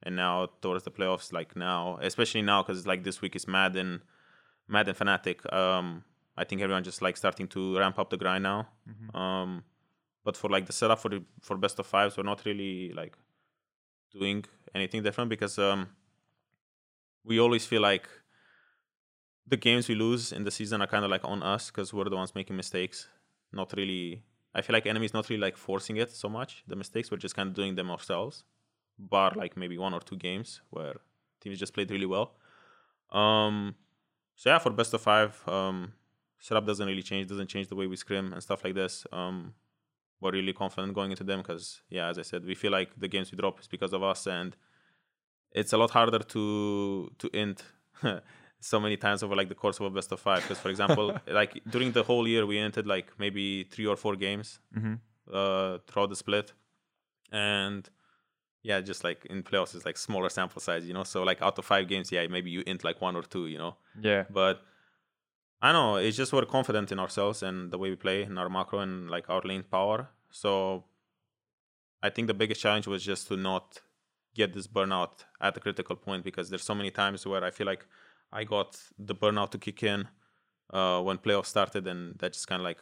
and 0.03 0.15
now 0.15 0.49
towards 0.61 0.83
the 0.83 0.91
playoffs, 0.91 1.33
like 1.33 1.55
now, 1.55 1.97
especially 2.01 2.41
now 2.41 2.61
because 2.61 2.77
it's 2.77 2.87
like 2.87 3.03
this 3.03 3.21
week 3.21 3.35
is 3.35 3.47
Madden, 3.47 4.01
Madden 4.69 4.95
Fnatic. 4.95 5.51
Um, 5.51 6.03
I 6.37 6.45
think 6.45 6.61
everyone 6.61 6.83
just 6.83 7.01
like 7.01 7.17
starting 7.17 7.47
to 7.49 7.77
ramp 7.77 7.99
up 7.99 8.09
the 8.09 8.17
grind 8.17 8.43
now. 8.43 8.69
Mm-hmm. 8.89 9.17
Um, 9.17 9.63
but 10.23 10.37
for 10.37 10.49
like 10.49 10.65
the 10.65 10.73
setup 10.73 10.99
for 10.99 11.09
the 11.09 11.23
for 11.41 11.57
best 11.57 11.79
of 11.79 11.87
fives, 11.87 12.15
we're 12.15 12.23
not 12.23 12.45
really 12.45 12.93
like 12.93 13.17
doing 14.11 14.45
anything 14.73 15.03
different 15.03 15.29
because 15.29 15.57
um, 15.59 15.89
we 17.25 17.39
always 17.39 17.65
feel 17.65 17.81
like 17.81 18.07
the 19.47 19.57
games 19.57 19.89
we 19.89 19.95
lose 19.95 20.31
in 20.31 20.43
the 20.43 20.51
season 20.51 20.81
are 20.81 20.87
kind 20.87 21.03
of 21.03 21.11
like 21.11 21.25
on 21.25 21.41
us 21.41 21.71
because 21.71 21.93
we're 21.93 22.09
the 22.09 22.15
ones 22.15 22.35
making 22.35 22.55
mistakes. 22.55 23.07
Not 23.51 23.73
really. 23.75 24.23
I 24.53 24.61
feel 24.61 24.73
like 24.73 24.85
enemies 24.85 25.13
not 25.13 25.29
really 25.29 25.41
like 25.41 25.57
forcing 25.57 25.97
it 25.97 26.11
so 26.11 26.29
much. 26.29 26.63
The 26.67 26.75
mistakes 26.75 27.09
we're 27.11 27.17
just 27.17 27.35
kind 27.35 27.49
of 27.49 27.55
doing 27.55 27.75
them 27.75 27.89
ourselves. 27.89 28.43
Bar 28.97 29.33
like 29.35 29.57
maybe 29.57 29.77
one 29.77 29.93
or 29.93 30.01
two 30.01 30.17
games 30.17 30.61
where 30.69 30.95
teams 31.41 31.57
just 31.57 31.73
played 31.73 31.89
really 31.89 32.05
well. 32.05 32.35
Um, 33.11 33.75
so 34.39 34.49
yeah, 34.49 34.57
for 34.57 34.69
best 34.69 34.93
of 34.93 35.01
five, 35.01 35.43
um, 35.49 35.91
setup 36.39 36.65
doesn't 36.65 36.87
really 36.87 37.03
change. 37.03 37.27
Doesn't 37.27 37.49
change 37.49 37.67
the 37.67 37.75
way 37.75 37.87
we 37.87 37.97
scrim 37.97 38.31
and 38.31 38.41
stuff 38.41 38.63
like 38.63 38.73
this. 38.73 39.05
Um, 39.11 39.53
we're 40.21 40.31
really 40.31 40.53
confident 40.53 40.93
going 40.93 41.11
into 41.11 41.25
them 41.25 41.39
because 41.39 41.81
yeah, 41.89 42.07
as 42.07 42.17
I 42.17 42.21
said, 42.21 42.45
we 42.45 42.55
feel 42.55 42.71
like 42.71 42.97
the 42.97 43.09
games 43.09 43.33
we 43.33 43.37
drop 43.37 43.59
is 43.59 43.67
because 43.67 43.91
of 43.91 44.01
us, 44.01 44.27
and 44.27 44.55
it's 45.51 45.73
a 45.73 45.77
lot 45.77 45.91
harder 45.91 46.19
to 46.19 47.11
to 47.17 47.29
end 47.33 47.61
so 48.61 48.79
many 48.79 48.95
times 48.95 49.23
over 49.23 49.35
like 49.35 49.49
the 49.49 49.55
course 49.55 49.77
of 49.81 49.87
a 49.87 49.89
best 49.89 50.09
of 50.13 50.21
five. 50.21 50.41
Because 50.43 50.59
for 50.59 50.69
example, 50.69 51.19
like 51.27 51.61
during 51.69 51.91
the 51.91 52.03
whole 52.03 52.25
year, 52.25 52.45
we 52.45 52.59
entered 52.59 52.87
like 52.87 53.11
maybe 53.19 53.65
three 53.65 53.87
or 53.87 53.97
four 53.97 54.15
games 54.15 54.59
mm-hmm. 54.73 54.93
uh, 55.33 55.79
throughout 55.85 56.11
the 56.11 56.15
split, 56.15 56.53
and 57.29 57.89
yeah, 58.61 58.81
just 58.81 59.03
like 59.03 59.25
in 59.25 59.43
playoffs, 59.43 59.75
it's 59.75 59.85
like 59.85 59.97
smaller 59.97 60.29
sample 60.29 60.61
size, 60.61 60.85
you 60.85 60.93
know. 60.93 61.03
So 61.03 61.23
like 61.23 61.41
out 61.41 61.57
of 61.57 61.65
five 61.65 61.87
games, 61.87 62.11
yeah, 62.11 62.25
maybe 62.27 62.49
you 62.49 62.63
int 62.67 62.83
like 62.83 63.01
one 63.01 63.15
or 63.15 63.23
two, 63.23 63.47
you 63.47 63.57
know. 63.57 63.75
Yeah. 64.01 64.25
But 64.29 64.61
I 65.61 65.71
don't 65.71 65.81
know 65.81 65.95
it's 65.97 66.15
just 66.15 66.31
we're 66.31 66.45
confident 66.45 66.91
in 66.91 66.99
ourselves 66.99 67.43
and 67.43 67.71
the 67.71 67.77
way 67.77 67.89
we 67.89 67.95
play 67.95 68.23
in 68.23 68.37
our 68.37 68.49
macro 68.49 68.79
and 68.79 69.09
like 69.09 69.29
our 69.29 69.41
lane 69.41 69.63
power. 69.63 70.09
So 70.29 70.85
I 72.01 72.09
think 72.09 72.27
the 72.27 72.33
biggest 72.33 72.61
challenge 72.61 72.87
was 72.87 73.03
just 73.03 73.27
to 73.27 73.37
not 73.37 73.81
get 74.35 74.53
this 74.53 74.67
burnout 74.67 75.25
at 75.41 75.53
the 75.53 75.59
critical 75.59 75.95
point 75.95 76.23
because 76.23 76.49
there's 76.49 76.63
so 76.63 76.75
many 76.75 76.91
times 76.91 77.25
where 77.25 77.43
I 77.43 77.51
feel 77.51 77.67
like 77.67 77.85
I 78.31 78.43
got 78.43 78.79
the 78.97 79.15
burnout 79.15 79.51
to 79.51 79.57
kick 79.57 79.83
in 79.83 80.07
uh, 80.71 81.01
when 81.01 81.17
playoffs 81.17 81.47
started, 81.47 81.87
and 81.87 82.17
that 82.19 82.33
just 82.33 82.47
kind 82.47 82.61
of 82.61 82.63
like 82.63 82.77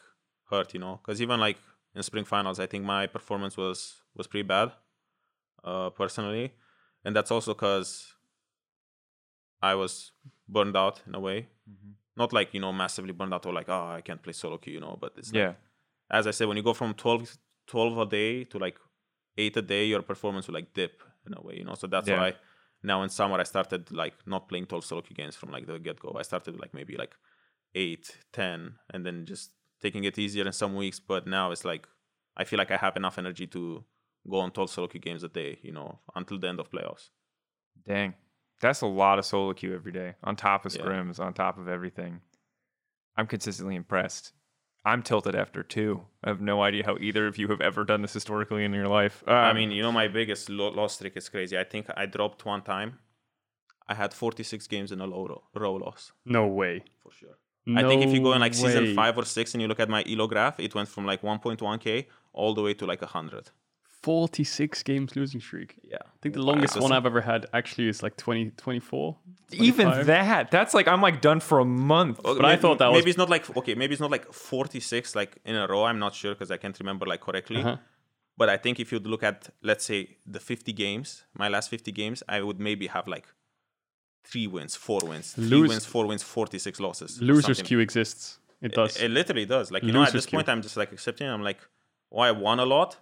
hurt, 0.49 0.73
you 0.73 0.79
know. 0.79 0.99
Because 1.01 1.21
even 1.21 1.39
like 1.39 1.57
in 1.95 2.03
spring 2.03 2.25
finals, 2.25 2.59
I 2.59 2.67
think 2.67 2.83
my 2.83 3.07
performance 3.07 3.55
was 3.57 4.01
was 4.15 4.27
pretty 4.27 4.47
bad, 4.47 4.71
uh, 5.67 5.89
personally, 6.01 6.45
and 7.05 7.15
that's 7.15 7.31
also 7.31 7.53
because 7.53 7.89
I 9.61 9.75
was 9.75 10.11
burned 10.47 10.77
out 10.77 11.01
in 11.07 11.15
a 11.15 11.19
way. 11.19 11.39
Mm-hmm. 11.69 11.91
Not 12.15 12.33
like 12.33 12.53
you 12.53 12.59
know 12.63 12.73
massively 12.73 13.13
burned 13.13 13.33
out 13.33 13.45
or 13.45 13.53
like 13.53 13.69
oh 13.69 13.87
I 13.97 14.01
can't 14.01 14.21
play 14.25 14.33
solo 14.33 14.57
queue, 14.57 14.73
you 14.73 14.79
know. 14.85 14.97
But 14.99 15.13
it's 15.17 15.31
yeah. 15.31 15.47
Like, 15.47 15.57
as 16.19 16.27
I 16.27 16.31
said, 16.31 16.47
when 16.47 16.57
you 16.57 16.63
go 16.63 16.73
from 16.73 16.93
12, 16.93 17.37
12 17.67 17.97
a 17.97 18.05
day 18.05 18.43
to 18.45 18.57
like 18.57 18.77
eight 19.37 19.57
a 19.57 19.61
day, 19.61 19.85
your 19.85 20.01
performance 20.01 20.47
will 20.47 20.55
like 20.55 20.73
dip 20.73 21.03
in 21.25 21.33
a 21.37 21.41
way, 21.41 21.55
you 21.57 21.65
know. 21.65 21.75
So 21.75 21.87
that's 21.87 22.07
Yeah. 22.07 22.19
why 22.19 22.33
now 22.81 23.03
in 23.03 23.09
summer 23.09 23.37
I 23.39 23.43
started 23.43 23.91
like 23.91 24.15
not 24.25 24.47
playing 24.49 24.67
12 24.67 24.85
solo 24.85 25.01
queue 25.01 25.15
games 25.15 25.35
from 25.35 25.51
like 25.51 25.67
the 25.67 25.77
get 25.79 25.99
go. 25.99 26.15
I 26.17 26.23
started 26.23 26.59
like 26.59 26.73
maybe 26.73 26.95
like 26.95 27.13
eight, 27.75 28.05
10, 28.33 28.75
and 28.93 29.05
then 29.05 29.25
just 29.25 29.51
taking 29.81 30.05
it 30.05 30.17
easier 30.17 30.45
in 30.45 30.53
some 30.53 30.75
weeks. 30.75 30.99
But 30.99 31.27
now 31.27 31.51
it's 31.51 31.65
like 31.65 31.87
I 32.37 32.43
feel 32.45 32.57
like 32.57 32.71
I 32.71 32.77
have 32.77 32.95
enough 32.95 33.17
energy 33.17 33.47
to 33.47 33.83
go 34.29 34.39
on 34.39 34.51
12 34.51 34.69
solo 34.69 34.87
queue 34.87 34.99
games 34.99 35.23
a 35.23 35.29
day, 35.29 35.59
you 35.61 35.71
know, 35.71 35.99
until 36.15 36.37
the 36.39 36.47
end 36.47 36.59
of 36.59 36.69
playoffs. 36.69 37.09
Dang. 37.87 38.13
That's 38.59 38.81
a 38.81 38.87
lot 38.87 39.19
of 39.19 39.25
solo 39.25 39.53
queue 39.53 39.73
every 39.75 39.91
day, 39.91 40.15
on 40.23 40.35
top 40.35 40.65
of 40.65 40.75
Yeah. 40.75 40.81
scrims, 40.81 41.19
on 41.19 41.33
top 41.33 41.57
of 41.59 41.67
everything. 41.67 42.21
I'm 43.15 43.27
consistently 43.27 43.75
impressed. 43.75 44.33
I'm 44.85 45.03
tilted 45.03 45.35
after 45.35 45.63
two. 45.63 46.05
I 46.23 46.29
have 46.29 46.39
no 46.41 46.61
idea 46.63 46.85
how 46.85 46.97
either 46.99 47.27
of 47.27 47.37
you 47.37 47.47
have 47.49 47.61
ever 47.61 47.83
done 47.83 48.01
this 48.01 48.13
historically 48.13 48.63
in 48.63 48.73
your 48.73 48.87
life. 48.87 49.23
I 49.27 49.49
Um, 49.49 49.55
mean, 49.57 49.71
you 49.71 49.81
know, 49.83 49.91
my 49.91 50.07
biggest 50.07 50.49
lo- 50.49 50.69
loss 50.69 50.95
streak 50.95 51.17
is 51.17 51.27
crazy. 51.29 51.57
I 51.57 51.63
think 51.65 51.87
I 51.95 52.05
dropped 52.05 52.45
one 52.45 52.61
time. 52.61 52.99
I 53.87 53.95
had 53.95 54.13
46 54.13 54.67
games 54.67 54.91
in 54.91 54.99
a 55.01 55.05
low 55.07 55.27
row, 55.27 55.43
row 55.53 55.73
loss 55.75 56.11
No 56.25 56.47
way. 56.47 56.83
for 57.01 57.11
sure. 57.11 57.37
I 57.75 57.83
think 57.83 58.01
if 58.01 58.11
you 58.13 58.21
go 58.21 58.31
in 58.33 58.39
like 58.39 58.53
season 58.53 58.95
five 58.95 59.17
or 59.17 59.25
six 59.25 59.53
and 59.53 59.61
you 59.61 59.67
look 59.67 59.79
at 59.81 59.89
my 59.89 60.01
elo 60.07 60.25
graph, 60.27 60.57
it 60.59 60.73
went 60.73 60.87
from 60.87 61.05
like 61.05 61.21
1.1k 61.21 62.07
all 62.31 62.53
the 62.53 62.61
way 62.61 62.73
to 62.73 62.85
like 62.85 63.01
100. 63.01 63.51
46 64.07 64.83
games 64.83 65.15
losing 65.17 65.41
streak. 65.41 65.75
Yeah. 65.83 65.97
I 66.01 66.17
think 66.21 66.33
the 66.35 66.39
Wow. 66.41 66.51
longest 66.51 66.79
one 66.85 66.91
I've 66.97 67.05
ever 67.11 67.21
had 67.31 67.41
actually 67.59 67.87
is 67.93 68.01
like 68.05 68.15
20, 68.15 68.51
24. 68.51 69.17
even 69.51 69.85
that, 70.05 70.49
that's 70.49 70.73
like 70.73 70.87
I'm 70.93 71.01
like 71.07 71.19
done 71.29 71.39
for 71.49 71.57
a 71.59 71.65
month. 71.95 72.15
Okay, 72.23 72.39
But 72.41 72.45
I 72.53 72.55
thought 72.63 72.77
that 72.79 72.89
was- 72.89 72.97
maybe 72.99 73.09
it's 73.13 73.17
not 73.23 73.29
like 73.35 73.43
okay, 73.59 73.75
maybe 73.81 73.91
it's 73.95 74.03
not 74.07 74.11
like 74.17 74.25
46 74.31 75.15
like 75.21 75.31
in 75.49 75.55
a 75.55 75.65
row. 75.67 75.83
I'm 75.89 75.99
not 76.05 76.13
sure 76.21 76.33
because 76.35 76.51
I 76.55 76.57
can't 76.63 76.77
remember 76.83 77.05
like 77.13 77.21
correctly. 77.27 77.61
Uh-huh. 77.61 77.77
But 78.39 78.47
I 78.55 78.57
think 78.63 78.79
if 78.83 78.87
you'd 78.91 79.07
look 79.13 79.23
at 79.31 79.39
let's 79.69 79.83
say 79.91 79.99
the 80.35 80.39
50 80.39 80.71
games, 80.83 81.07
my 81.43 81.47
last 81.55 81.69
50 81.69 81.91
games, 81.91 82.23
I 82.29 82.37
would 82.47 82.59
maybe 82.69 82.87
have 82.87 83.05
like 83.15 83.25
three 84.29 84.47
wins, 84.55 84.73
four 84.87 85.01
wins, 85.11 85.33
three 85.33 85.45
Lose- 85.55 85.69
wins, 85.69 85.85
four 85.85 86.05
wins, 86.09 86.23
46 86.23 86.79
losses. 86.79 87.21
Losers 87.21 87.61
queue 87.61 87.79
exists. 87.87 88.39
It 88.61 88.71
does. 88.73 88.97
It, 88.97 89.03
it 89.05 89.11
literally 89.11 89.45
does. 89.45 89.71
Like 89.73 89.83
you 89.83 89.91
know, 89.91 90.03
at 90.03 90.13
this 90.13 90.25
queue. 90.25 90.37
point, 90.37 90.49
I'm 90.49 90.61
just 90.61 90.77
like 90.77 90.91
accepting. 90.97 91.27
I'm 91.27 91.43
like, 91.43 91.59
oh, 92.11 92.19
I 92.19 92.31
won 92.31 92.59
a 92.59 92.65
lot, 92.65 92.97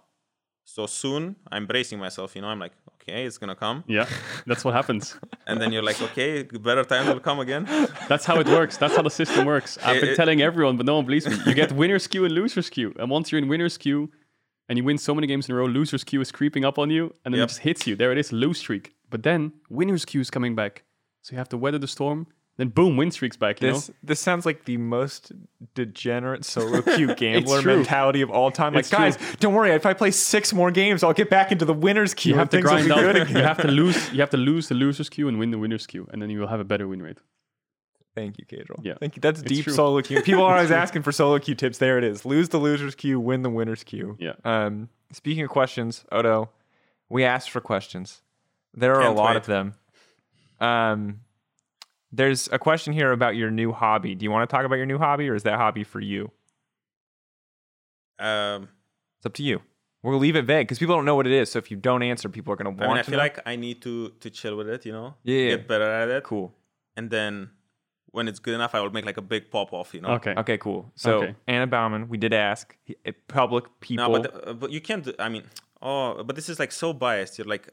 so 0.66 0.84
soon 0.86 1.36
I'm 1.50 1.64
bracing 1.66 1.98
myself. 1.98 2.34
You 2.36 2.42
know, 2.42 2.48
I'm 2.48 2.58
like, 2.58 2.72
okay, 2.96 3.24
it's 3.24 3.38
gonna 3.38 3.54
come, 3.54 3.84
yeah, 3.86 4.06
that's 4.46 4.64
what 4.64 4.74
happens. 4.74 5.16
and 5.46 5.60
then 5.60 5.72
you're 5.72 5.82
like, 5.90 6.00
okay, 6.02 6.42
better 6.42 6.82
times 6.84 7.08
will 7.08 7.20
come 7.20 7.38
again. 7.40 7.64
That's 8.08 8.24
how 8.24 8.36
it 8.40 8.48
works. 8.48 8.76
That's 8.76 8.96
how 8.96 9.02
the 9.02 9.10
system 9.22 9.46
works. 9.46 9.78
I've 9.84 10.00
been 10.00 10.10
It- 10.10 10.16
telling 10.16 10.42
everyone, 10.42 10.76
but 10.76 10.86
no 10.86 10.96
one 10.96 11.04
believes 11.06 11.26
me. 11.28 11.36
You 11.46 11.54
get 11.54 11.70
winner's 11.72 12.06
queue 12.08 12.24
and 12.24 12.34
loser's 12.34 12.68
queue. 12.68 12.92
And 12.98 13.08
once 13.10 13.30
you're 13.30 13.40
in 13.40 13.48
winner's 13.48 13.78
queue 13.78 14.10
and 14.68 14.76
you 14.76 14.82
win 14.84 14.98
so 14.98 15.14
many 15.14 15.26
games 15.28 15.48
in 15.48 15.54
a 15.54 15.58
row, 15.58 15.66
loser's 15.66 16.02
queue 16.04 16.20
is 16.20 16.30
creeping 16.32 16.64
up 16.64 16.78
on 16.78 16.90
you 16.90 17.14
and 17.24 17.32
then 17.32 17.40
it 17.40 17.46
just 17.46 17.60
hits 17.60 17.86
you. 17.86 17.94
There 17.96 18.10
it 18.12 18.18
is, 18.18 18.32
lose 18.32 18.58
streak. 18.58 18.94
But 19.08 19.22
then 19.22 19.52
winner's 19.70 20.04
queue 20.04 20.20
is 20.20 20.30
coming 20.30 20.54
back. 20.56 20.82
So 21.22 21.32
you 21.32 21.38
have 21.38 21.48
to 21.50 21.56
weather 21.56 21.78
the 21.78 21.88
storm. 21.88 22.26
Then 22.58 22.68
boom, 22.68 22.96
win 22.96 23.10
streak's 23.10 23.36
back, 23.36 23.60
you 23.60 23.70
This 23.70 23.90
know? 23.90 23.94
this 24.02 24.18
sounds 24.18 24.46
like 24.46 24.64
the 24.64 24.78
most 24.78 25.30
degenerate 25.74 26.42
solo 26.44 26.80
queue 26.80 27.14
gambler 27.22 27.60
mentality 27.60 28.22
of 28.22 28.30
all 28.30 28.50
time. 28.50 28.72
Like, 28.72 28.80
It's 28.80 28.88
true. 28.88 28.98
guys, 28.98 29.18
don't 29.40 29.52
worry. 29.52 29.72
If 29.72 29.84
I 29.84 29.92
play 29.92 30.10
six 30.10 30.54
more 30.54 30.70
games, 30.70 31.02
I'll 31.02 31.12
get 31.12 31.28
back 31.28 31.52
into 31.52 31.66
the 31.66 31.74
winners 31.74 32.14
queue. 32.14 32.32
You 32.32 32.38
have 32.38 32.48
to 32.50 32.62
grind 32.62 32.90
out. 32.90 33.28
You 33.28 33.36
have 33.42 33.58
to 33.60 33.68
lose. 33.80 34.10
You 34.10 34.20
have 34.20 34.30
to 34.30 34.38
lose 34.38 34.68
the 34.68 34.74
loser's 34.74 35.10
queue 35.10 35.28
and 35.28 35.38
win 35.38 35.50
the 35.50 35.58
winner's 35.58 35.86
queue, 35.86 36.08
and 36.12 36.22
then 36.22 36.30
you 36.30 36.40
will 36.40 36.46
have 36.48 36.60
a 36.60 36.64
better 36.64 36.88
win 36.88 37.02
rate. 37.02 37.18
Thank 38.14 38.38
you, 38.38 38.46
Caedrel. 38.46 38.80
Yeah. 38.82 38.94
Thank 38.98 39.16
you. 39.16 39.20
That's 39.20 39.40
It's 39.42 39.48
deep 39.52 39.64
true. 39.64 39.74
solo 39.74 40.00
queue. 40.00 40.22
People 40.22 40.42
are 40.44 40.54
always 40.56 40.70
asking 40.82 41.02
for 41.02 41.12
solo 41.12 41.38
queue 41.38 41.54
tips. 41.54 41.76
There 41.76 41.98
it 41.98 42.04
is. 42.04 42.24
Lose 42.24 42.48
the 42.48 42.56
losers 42.56 42.94
queue, 42.94 43.20
win 43.20 43.42
the 43.42 43.50
winners 43.50 43.84
queue. 43.84 44.16
Yeah. 44.18 44.32
Um, 44.42 44.88
speaking 45.12 45.44
of 45.44 45.50
questions, 45.50 46.06
Odo, 46.10 46.48
we 47.10 47.24
asked 47.24 47.50
for 47.50 47.60
questions. 47.60 48.22
There 48.72 48.94
are 48.94 49.02
Can't 49.02 49.14
a 49.14 49.20
lot 49.20 49.28
wait. 49.32 49.36
of 49.36 49.44
them. 49.46 49.74
Um, 50.60 51.20
there's 52.12 52.48
a 52.52 52.58
question 52.58 52.92
here 52.92 53.12
about 53.12 53.36
your 53.36 53.50
new 53.50 53.72
hobby. 53.72 54.14
Do 54.14 54.24
you 54.24 54.30
want 54.30 54.48
to 54.48 54.54
talk 54.54 54.64
about 54.64 54.76
your 54.76 54.86
new 54.86 54.98
hobby, 54.98 55.28
or 55.28 55.34
is 55.34 55.42
that 55.44 55.56
hobby 55.58 55.84
for 55.84 56.00
you? 56.00 56.30
Um, 58.18 58.68
It's 59.18 59.26
up 59.26 59.34
to 59.34 59.42
you. 59.42 59.62
We'll 60.02 60.18
leave 60.18 60.36
it 60.36 60.44
vague 60.44 60.66
because 60.68 60.78
people 60.78 60.94
don't 60.94 61.04
know 61.04 61.16
what 61.16 61.26
it 61.26 61.32
is. 61.32 61.50
So 61.50 61.58
if 61.58 61.70
you 61.70 61.76
don't 61.76 62.02
answer, 62.02 62.28
people 62.28 62.52
are 62.52 62.56
gonna 62.56 62.70
want 62.70 62.82
I 62.82 62.86
mean, 62.86 62.96
I 62.98 63.02
to 63.02 63.10
feel 63.10 63.16
know. 63.18 63.22
like 63.24 63.40
I 63.44 63.56
need 63.56 63.82
to 63.82 64.10
to 64.20 64.30
chill 64.30 64.56
with 64.56 64.68
it, 64.68 64.86
you 64.86 64.92
know. 64.92 65.14
Yeah. 65.24 65.48
Get 65.56 65.66
better 65.68 65.90
at 65.90 66.08
it, 66.08 66.22
cool. 66.22 66.54
and 66.96 67.10
then 67.10 67.50
when 68.12 68.28
it's 68.28 68.38
good 68.38 68.54
enough, 68.54 68.74
I 68.74 68.80
will 68.80 68.92
make 68.92 69.04
like 69.04 69.16
a 69.18 69.22
big 69.22 69.50
pop 69.50 69.72
off, 69.72 69.92
you 69.94 70.00
know. 70.00 70.10
Okay. 70.14 70.32
Okay, 70.36 70.58
cool. 70.58 70.90
So 70.94 71.18
Okay. 71.22 71.34
Anna 71.48 71.66
Bauman, 71.66 72.08
we 72.08 72.16
did 72.18 72.32
ask 72.32 72.74
uh, 73.04 73.12
public 73.28 73.64
people. 73.80 74.08
No, 74.08 74.20
but 74.20 74.48
uh, 74.48 74.52
but 74.54 74.70
you 74.70 74.80
can't. 74.80 75.04
Do, 75.04 75.12
I 75.18 75.28
mean, 75.28 75.42
oh, 75.82 76.22
but 76.22 76.36
this 76.36 76.48
is 76.48 76.58
like 76.60 76.70
so 76.72 76.92
biased. 76.92 77.36
You're 77.36 77.48
like 77.48 77.68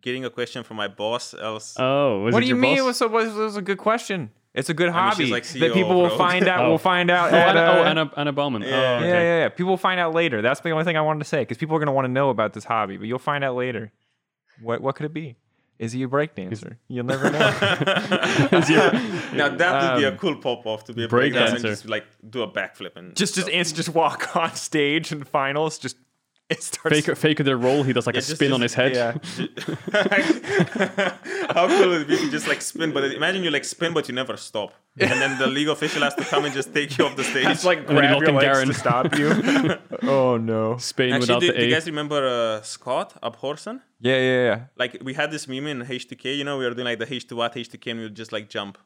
getting 0.00 0.24
a 0.24 0.30
question 0.30 0.64
from 0.64 0.76
my 0.76 0.88
boss, 0.88 1.34
else. 1.34 1.74
Oh, 1.78 2.20
was 2.20 2.32
what 2.32 2.42
it 2.42 2.46
do 2.46 2.48
you 2.48 2.54
your 2.54 2.60
mean? 2.60 2.78
boss? 2.78 3.00
It 3.00 3.10
was, 3.10 3.28
a, 3.28 3.40
it 3.40 3.44
was 3.44 3.56
a 3.56 3.62
good 3.62 3.78
question. 3.78 4.30
It's 4.54 4.68
a 4.70 4.74
good 4.74 4.88
I 4.88 4.92
mean, 4.92 5.10
hobby 5.10 5.26
like 5.26 5.46
that 5.46 5.72
people 5.72 6.00
will 6.00 6.16
find 6.16 6.48
out. 6.48 6.64
Oh. 6.64 6.68
We'll 6.70 6.78
find 6.78 7.10
out. 7.10 7.32
Oh, 7.32 7.36
at, 7.36 7.48
Anna, 7.56 7.60
oh, 7.60 7.82
uh, 7.82 7.84
Anna, 7.84 8.10
Anna 8.16 8.32
Bauman. 8.32 8.62
Yeah. 8.62 8.68
Oh, 8.68 8.96
okay. 8.96 9.08
Yeah, 9.08 9.20
yeah, 9.20 9.38
yeah. 9.42 9.48
People 9.50 9.70
will 9.70 9.76
find 9.76 10.00
out 10.00 10.14
later. 10.14 10.42
That's 10.42 10.60
the 10.60 10.70
only 10.70 10.84
thing 10.84 10.96
I 10.96 11.02
wanted 11.02 11.20
to 11.20 11.26
say 11.26 11.40
because 11.42 11.58
people 11.58 11.76
are 11.76 11.78
going 11.78 11.86
to 11.86 11.92
want 11.92 12.06
to 12.06 12.12
know 12.12 12.30
about 12.30 12.54
this 12.54 12.64
hobby, 12.64 12.96
but 12.96 13.06
you'll 13.06 13.18
find 13.18 13.44
out 13.44 13.54
later. 13.54 13.92
What 14.60 14.80
what 14.80 14.96
could 14.96 15.06
it 15.06 15.12
be? 15.14 15.36
Is 15.78 15.92
he 15.92 16.02
a 16.02 16.08
breakdancer? 16.08 16.76
You'll 16.88 17.04
never 17.04 17.30
know. 17.30 17.38
now 19.32 19.48
that 19.48 19.92
would 19.94 20.00
be 20.00 20.04
a 20.04 20.10
Um, 20.10 20.16
cool 20.18 20.36
pop 20.36 20.66
off 20.66 20.84
to 20.84 20.92
be 20.92 21.04
a 21.04 21.08
break 21.08 21.32
breakdancer 21.32 21.36
and 21.36 21.52
dancer. 21.52 21.68
just 21.68 21.88
like 21.88 22.04
do 22.28 22.42
a 22.42 22.50
backflip 22.50 22.96
and 22.96 23.14
just 23.14 23.36
just 23.36 23.48
answer, 23.48 23.76
just 23.76 23.90
walk 23.90 24.34
on 24.42 24.54
stage 24.56 25.12
in 25.12 25.22
finals. 25.22 25.78
Just 25.78 25.96
it 26.54 26.62
starts. 26.62 27.00
Fake, 27.06 27.16
fake 27.16 27.38
their 27.44 27.56
role. 27.56 27.82
He 27.82 27.92
does 27.92 28.06
like 28.06 28.14
Yeah, 28.16 28.20
a 28.20 28.22
just- 28.22 28.36
spin 28.36 28.52
on 28.52 28.60
his 28.60 28.74
head. 28.74 28.92
Yeah. 28.94 29.12
How 31.54 31.66
cool 31.68 31.88
would 31.90 32.02
it 32.02 32.08
be 32.08 32.14
if 32.14 32.22
you 32.22 32.30
just 32.30 32.48
like 32.48 32.62
spin? 32.62 32.92
But 32.92 33.04
imagine 33.12 33.42
you 33.44 33.50
like 33.50 33.64
spin, 33.64 33.92
but 33.92 34.08
you 34.08 34.14
never 34.14 34.36
stop, 34.36 34.72
and 34.98 35.10
then 35.10 35.38
the 35.38 35.46
league 35.46 35.68
official 35.68 36.02
has 36.02 36.14
to 36.16 36.24
come 36.24 36.44
and 36.44 36.54
just 36.54 36.72
take 36.74 36.96
you 36.98 37.04
off 37.06 37.16
the 37.16 37.24
stage. 37.32 37.46
It's 37.46 37.64
like 37.64 37.78
And 37.78 37.88
then 37.88 37.96
grab 37.96 38.10
your 38.22 38.32
Lock 38.32 38.44
and 38.44 38.56
legs 38.58 38.68
to 38.68 38.74
stop 38.74 39.18
you. 39.18 40.08
oh 40.08 40.36
no. 40.36 40.76
Spain 40.78 41.12
Actually, 41.14 41.20
without 41.20 41.40
do, 41.40 41.46
the 41.52 41.58
do 41.58 41.64
you 41.66 41.70
guys 41.72 41.86
remember 41.86 42.26
uh, 42.26 42.62
Scott 42.62 43.20
Abhorsen? 43.22 43.80
Yeah, 44.00 44.16
yeah, 44.16 44.44
yeah. 44.44 44.60
Like 44.76 44.98
we 45.02 45.14
had 45.14 45.30
this 45.30 45.48
meme 45.48 45.66
in 45.66 45.82
H2K. 45.82 46.36
You 46.36 46.44
know, 46.44 46.56
we 46.58 46.64
were 46.64 46.74
doing 46.74 46.84
like 46.86 46.98
the 46.98 47.06
H2 47.06 47.32
what 47.36 47.54
H2K, 47.54 47.90
and 47.90 47.98
we 48.00 48.04
would 48.06 48.14
just 48.14 48.32
like 48.32 48.48
jump. 48.48 48.78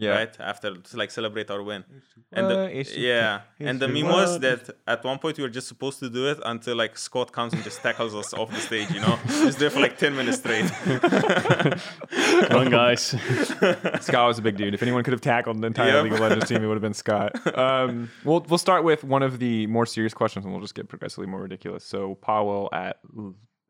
Yeah. 0.00 0.10
right 0.18 0.34
after 0.40 0.68
to 0.88 0.96
like 0.96 1.10
celebrate 1.10 1.50
our 1.50 1.62
win. 1.62 1.84
And 2.32 2.44
the, 2.50 2.60
it's- 2.80 2.96
yeah, 2.96 3.40
and 3.58 3.80
the 3.80 3.88
it's- 3.88 4.02
meme 4.02 4.12
was 4.12 4.38
that 4.40 4.62
at 4.86 5.02
one 5.04 5.18
point 5.18 5.36
we 5.38 5.42
were 5.42 5.48
just 5.58 5.66
supposed 5.66 5.98
to 6.00 6.08
do 6.08 6.26
it 6.32 6.38
until 6.44 6.76
like 6.76 6.96
Scott 6.96 7.32
comes 7.32 7.52
and 7.54 7.62
just 7.64 7.80
tackles 7.82 8.14
us 8.14 8.32
off 8.34 8.50
the 8.50 8.60
stage. 8.68 8.90
You 8.90 9.00
know, 9.00 9.18
just 9.26 9.58
there 9.58 9.70
for 9.70 9.80
like 9.80 9.96
ten 9.98 10.14
minutes 10.14 10.38
straight. 10.38 10.70
Come 12.48 12.58
on, 12.60 12.70
guys. 12.70 13.02
Scott 14.00 14.28
was 14.28 14.38
a 14.38 14.42
big 14.42 14.56
dude. 14.56 14.74
If 14.74 14.82
anyone 14.82 15.02
could 15.04 15.12
have 15.12 15.20
tackled 15.20 15.56
an 15.56 15.64
entire 15.64 15.92
Yep. 15.94 16.04
League 16.04 16.12
of 16.12 16.20
Legends 16.20 16.48
team, 16.48 16.62
it 16.62 16.66
would 16.66 16.74
have 16.74 16.82
been 16.82 16.94
Scott. 16.94 17.32
Um, 17.56 18.10
we'll 18.24 18.40
we'll 18.48 18.58
start 18.58 18.84
with 18.84 19.04
one 19.04 19.22
of 19.22 19.38
the 19.38 19.66
more 19.66 19.86
serious 19.86 20.14
questions, 20.14 20.44
and 20.44 20.52
we'll 20.52 20.62
just 20.62 20.74
get 20.74 20.88
progressively 20.88 21.26
more 21.26 21.42
ridiculous. 21.42 21.84
So 21.84 22.16
Pawel 22.22 22.68
at 22.72 22.98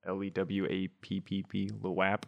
L 0.06 0.22
E 0.22 0.30
W 0.30 0.66
A 0.68 0.88
P 1.00 1.20
P 1.20 1.42
P 1.48 1.70
Lewap. 1.70 2.22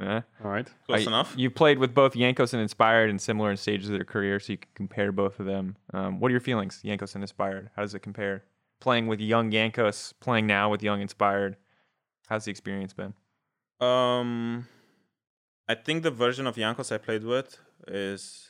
Eh? 0.00 0.20
All 0.44 0.50
right. 0.50 0.68
Close 0.86 1.06
I- 1.06 1.10
enough. 1.10 1.34
You 1.36 1.50
played 1.50 1.78
with 1.78 1.94
both 1.94 2.14
Jankos 2.14 2.52
and 2.52 2.60
Inspired 2.60 3.10
in 3.10 3.18
similar 3.18 3.50
in 3.50 3.56
stages 3.56 3.88
of 3.88 3.94
their 3.94 4.04
career, 4.04 4.40
so 4.40 4.52
you 4.52 4.58
can 4.58 4.70
compare 4.74 5.12
both 5.12 5.38
of 5.38 5.46
them. 5.46 5.76
Um, 5.92 6.18
what 6.20 6.28
are 6.30 6.32
your 6.32 6.40
feelings, 6.40 6.80
Jankos 6.84 7.14
and 7.14 7.22
Inspired? 7.22 7.70
How 7.76 7.82
does 7.82 7.94
it 7.94 8.00
compare? 8.00 8.44
Playing 8.80 9.06
with 9.06 9.20
young 9.20 9.50
Jankos, 9.50 10.12
playing 10.20 10.46
now 10.46 10.68
with 10.68 10.82
young 10.82 11.00
Inspired. 11.00 11.56
How's 12.28 12.44
the 12.44 12.50
experience 12.50 12.92
been? 12.92 13.14
Um, 13.80 14.66
I 15.68 15.74
think 15.74 16.02
the 16.02 16.10
version 16.10 16.46
of 16.46 16.56
Jankos 16.56 16.90
I 16.92 16.98
played 16.98 17.24
with 17.24 17.58
is 17.86 18.48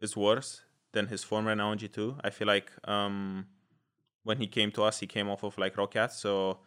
is 0.00 0.16
worse 0.16 0.62
than 0.92 1.06
his 1.06 1.22
form 1.22 1.46
right 1.46 1.56
now 1.56 1.70
in 1.72 1.78
G 1.78 1.88
two. 1.88 2.16
I 2.24 2.30
feel 2.30 2.48
like 2.48 2.72
um, 2.88 3.46
when 4.24 4.38
he 4.38 4.46
came 4.46 4.72
to 4.72 4.82
us, 4.82 4.98
he 5.00 5.06
came 5.06 5.28
off 5.28 5.44
of 5.44 5.56
like 5.58 5.76
ROCCAT, 5.76 6.10
so 6.10 6.58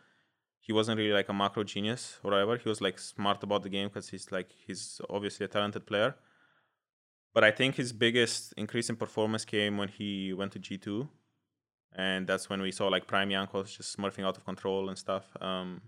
he 0.65 0.73
wasn't 0.73 0.97
really 0.97 1.13
like 1.13 1.29
a 1.29 1.33
macro 1.33 1.63
genius 1.63 2.17
or 2.23 2.31
whatever. 2.31 2.57
He 2.57 2.67
was 2.67 2.81
like 2.81 2.97
smart 2.97 3.43
about 3.43 3.61
the 3.61 3.69
game 3.69 3.87
because 3.87 4.09
he's 4.09 4.31
like 4.31 4.49
he's 4.65 4.99
obviously 5.11 5.45
a 5.45 5.47
talented 5.47 5.85
player. 5.85 6.15
But 7.35 7.43
I 7.43 7.51
think 7.51 7.75
his 7.75 7.93
biggest 7.93 8.53
increase 8.57 8.89
in 8.89 8.95
performance 8.95 9.45
came 9.45 9.77
when 9.77 9.89
he 9.89 10.33
went 10.33 10.53
to 10.53 10.59
G 10.59 10.77
two, 10.79 11.07
and 11.95 12.25
that's 12.25 12.49
when 12.49 12.63
we 12.63 12.71
saw 12.71 12.87
like 12.87 13.05
Prime 13.05 13.29
Jankos 13.29 13.77
just 13.77 13.95
smurfing 13.95 14.25
out 14.25 14.37
of 14.37 14.45
control 14.45 14.89
and 14.89 14.97
stuff. 14.97 15.25
Um, 15.39 15.81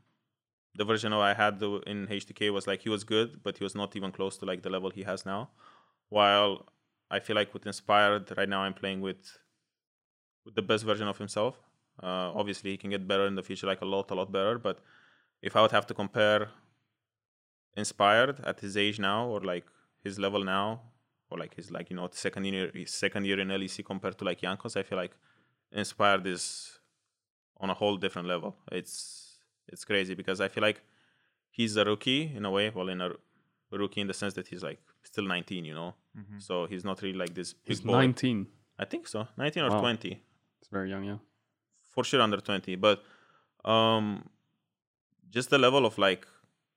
the 0.75 0.85
version 0.85 1.11
I 1.11 1.33
had 1.33 1.55
in 1.87 2.05
H2K 2.05 2.53
was 2.53 2.67
like 2.67 2.81
he 2.83 2.89
was 2.89 3.03
good, 3.03 3.41
but 3.41 3.57
he 3.57 3.63
was 3.63 3.73
not 3.73 3.95
even 3.95 4.11
close 4.11 4.37
to 4.37 4.45
like 4.45 4.61
the 4.61 4.69
level 4.69 4.91
he 4.91 5.03
has 5.03 5.25
now. 5.25 5.49
While 6.09 6.67
I 7.09 7.19
feel 7.19 7.35
like 7.35 7.51
with 7.51 7.65
Inspired 7.65 8.31
right 8.37 8.47
now, 8.47 8.61
I'm 8.61 8.75
playing 8.75 9.01
with 9.01 9.39
with 10.45 10.53
the 10.53 10.61
best 10.61 10.83
version 10.85 11.07
of 11.07 11.17
himself. 11.17 11.55
Uh, 12.01 12.31
obviously, 12.35 12.71
he 12.71 12.77
can 12.77 12.89
get 12.89 13.07
better 13.07 13.25
in 13.27 13.35
the 13.35 13.43
future, 13.43 13.67
like 13.67 13.81
a 13.81 13.85
lot, 13.85 14.11
a 14.11 14.15
lot 14.15 14.31
better. 14.31 14.57
But 14.59 14.79
if 15.41 15.55
I 15.55 15.61
would 15.61 15.71
have 15.71 15.87
to 15.87 15.93
compare 15.93 16.49
Inspired 17.75 18.39
at 18.43 18.59
his 18.59 18.75
age 18.75 18.97
now, 18.99 19.27
or 19.27 19.39
like 19.41 19.65
his 20.03 20.17
level 20.17 20.43
now, 20.43 20.81
or 21.29 21.37
like 21.37 21.53
his 21.53 21.69
like 21.69 21.91
you 21.91 21.95
know 21.95 22.09
second 22.11 22.45
year 22.45 22.71
his 22.73 22.91
second 22.91 23.25
year 23.25 23.39
in 23.39 23.49
LEC 23.49 23.85
compared 23.85 24.17
to 24.17 24.25
like 24.25 24.41
Jankos, 24.41 24.75
I 24.75 24.81
feel 24.81 24.97
like 24.97 25.15
Inspired 25.71 26.25
is 26.25 26.79
on 27.59 27.69
a 27.69 27.75
whole 27.75 27.97
different 27.97 28.27
level. 28.27 28.55
It's 28.71 29.37
it's 29.67 29.85
crazy 29.85 30.15
because 30.15 30.41
I 30.41 30.47
feel 30.47 30.63
like 30.63 30.81
he's 31.51 31.75
a 31.77 31.85
rookie 31.85 32.31
in 32.35 32.45
a 32.45 32.51
way. 32.51 32.71
Well, 32.71 32.89
in 32.89 32.99
a 32.99 33.11
rookie 33.69 34.01
in 34.01 34.07
the 34.07 34.13
sense 34.13 34.33
that 34.35 34.47
he's 34.47 34.63
like 34.63 34.79
still 35.03 35.25
19, 35.25 35.63
you 35.65 35.75
know. 35.75 35.93
So 36.39 36.65
he's 36.65 36.83
not 36.83 36.99
really 37.03 37.17
like 37.17 37.35
this 37.35 37.53
He's 37.63 37.81
boy. 37.81 37.93
19. 37.93 38.47
I 38.79 38.85
think 38.85 39.07
so, 39.07 39.27
19 39.37 39.63
or 39.65 39.69
Wow. 39.69 39.79
20, 39.81 40.19
It's 40.61 40.69
very 40.71 40.89
young, 40.89 41.03
yeah. 41.03 41.17
For 41.97 42.03
sure 42.03 42.21
under 42.21 42.37
20. 42.37 42.75
But 42.75 43.01
um, 43.65 44.29
just 45.31 45.49
the 45.49 45.57
level 45.57 45.83
of 45.83 45.97
like 45.97 46.27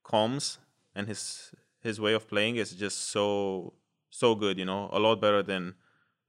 comms 0.02 0.56
and 0.94 1.06
his 1.06 1.52
his 1.82 2.00
way 2.00 2.14
of 2.14 2.26
playing 2.26 2.56
is 2.56 2.72
just 2.72 3.10
so 3.10 3.74
so 4.08 4.34
good. 4.34 4.58
You 4.58 4.64
know, 4.64 4.88
a 4.90 4.98
lot 4.98 5.20
better 5.20 5.42
than 5.42 5.74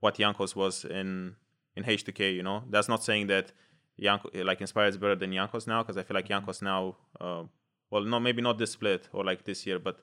what 0.02 0.18
Jankos 0.18 0.58
was 0.58 0.84
in 0.84 1.38
in 1.78 1.86
H2K. 1.86 2.36
You 2.36 2.44
know, 2.44 2.64
that's 2.70 2.90
not 2.90 3.02
saying 3.02 3.28
that 3.28 3.54
Yanko 3.96 4.30
like 4.44 4.60
inspires 4.60 4.98
better 4.98 5.16
than 5.16 5.32
Jankos 5.32 5.68
now 5.68 5.84
because 5.84 5.96
I 5.96 6.04
feel 6.04 6.16
like 6.16 6.28
Jankos 6.28 6.62
now, 6.62 6.98
uh, 7.22 7.44
well, 7.92 8.04
no, 8.04 8.20
maybe 8.20 8.42
not 8.42 8.58
this 8.58 8.72
split 8.72 9.08
or 9.14 9.24
like 9.24 9.46
this 9.46 9.66
year, 9.66 9.80
but 9.80 10.02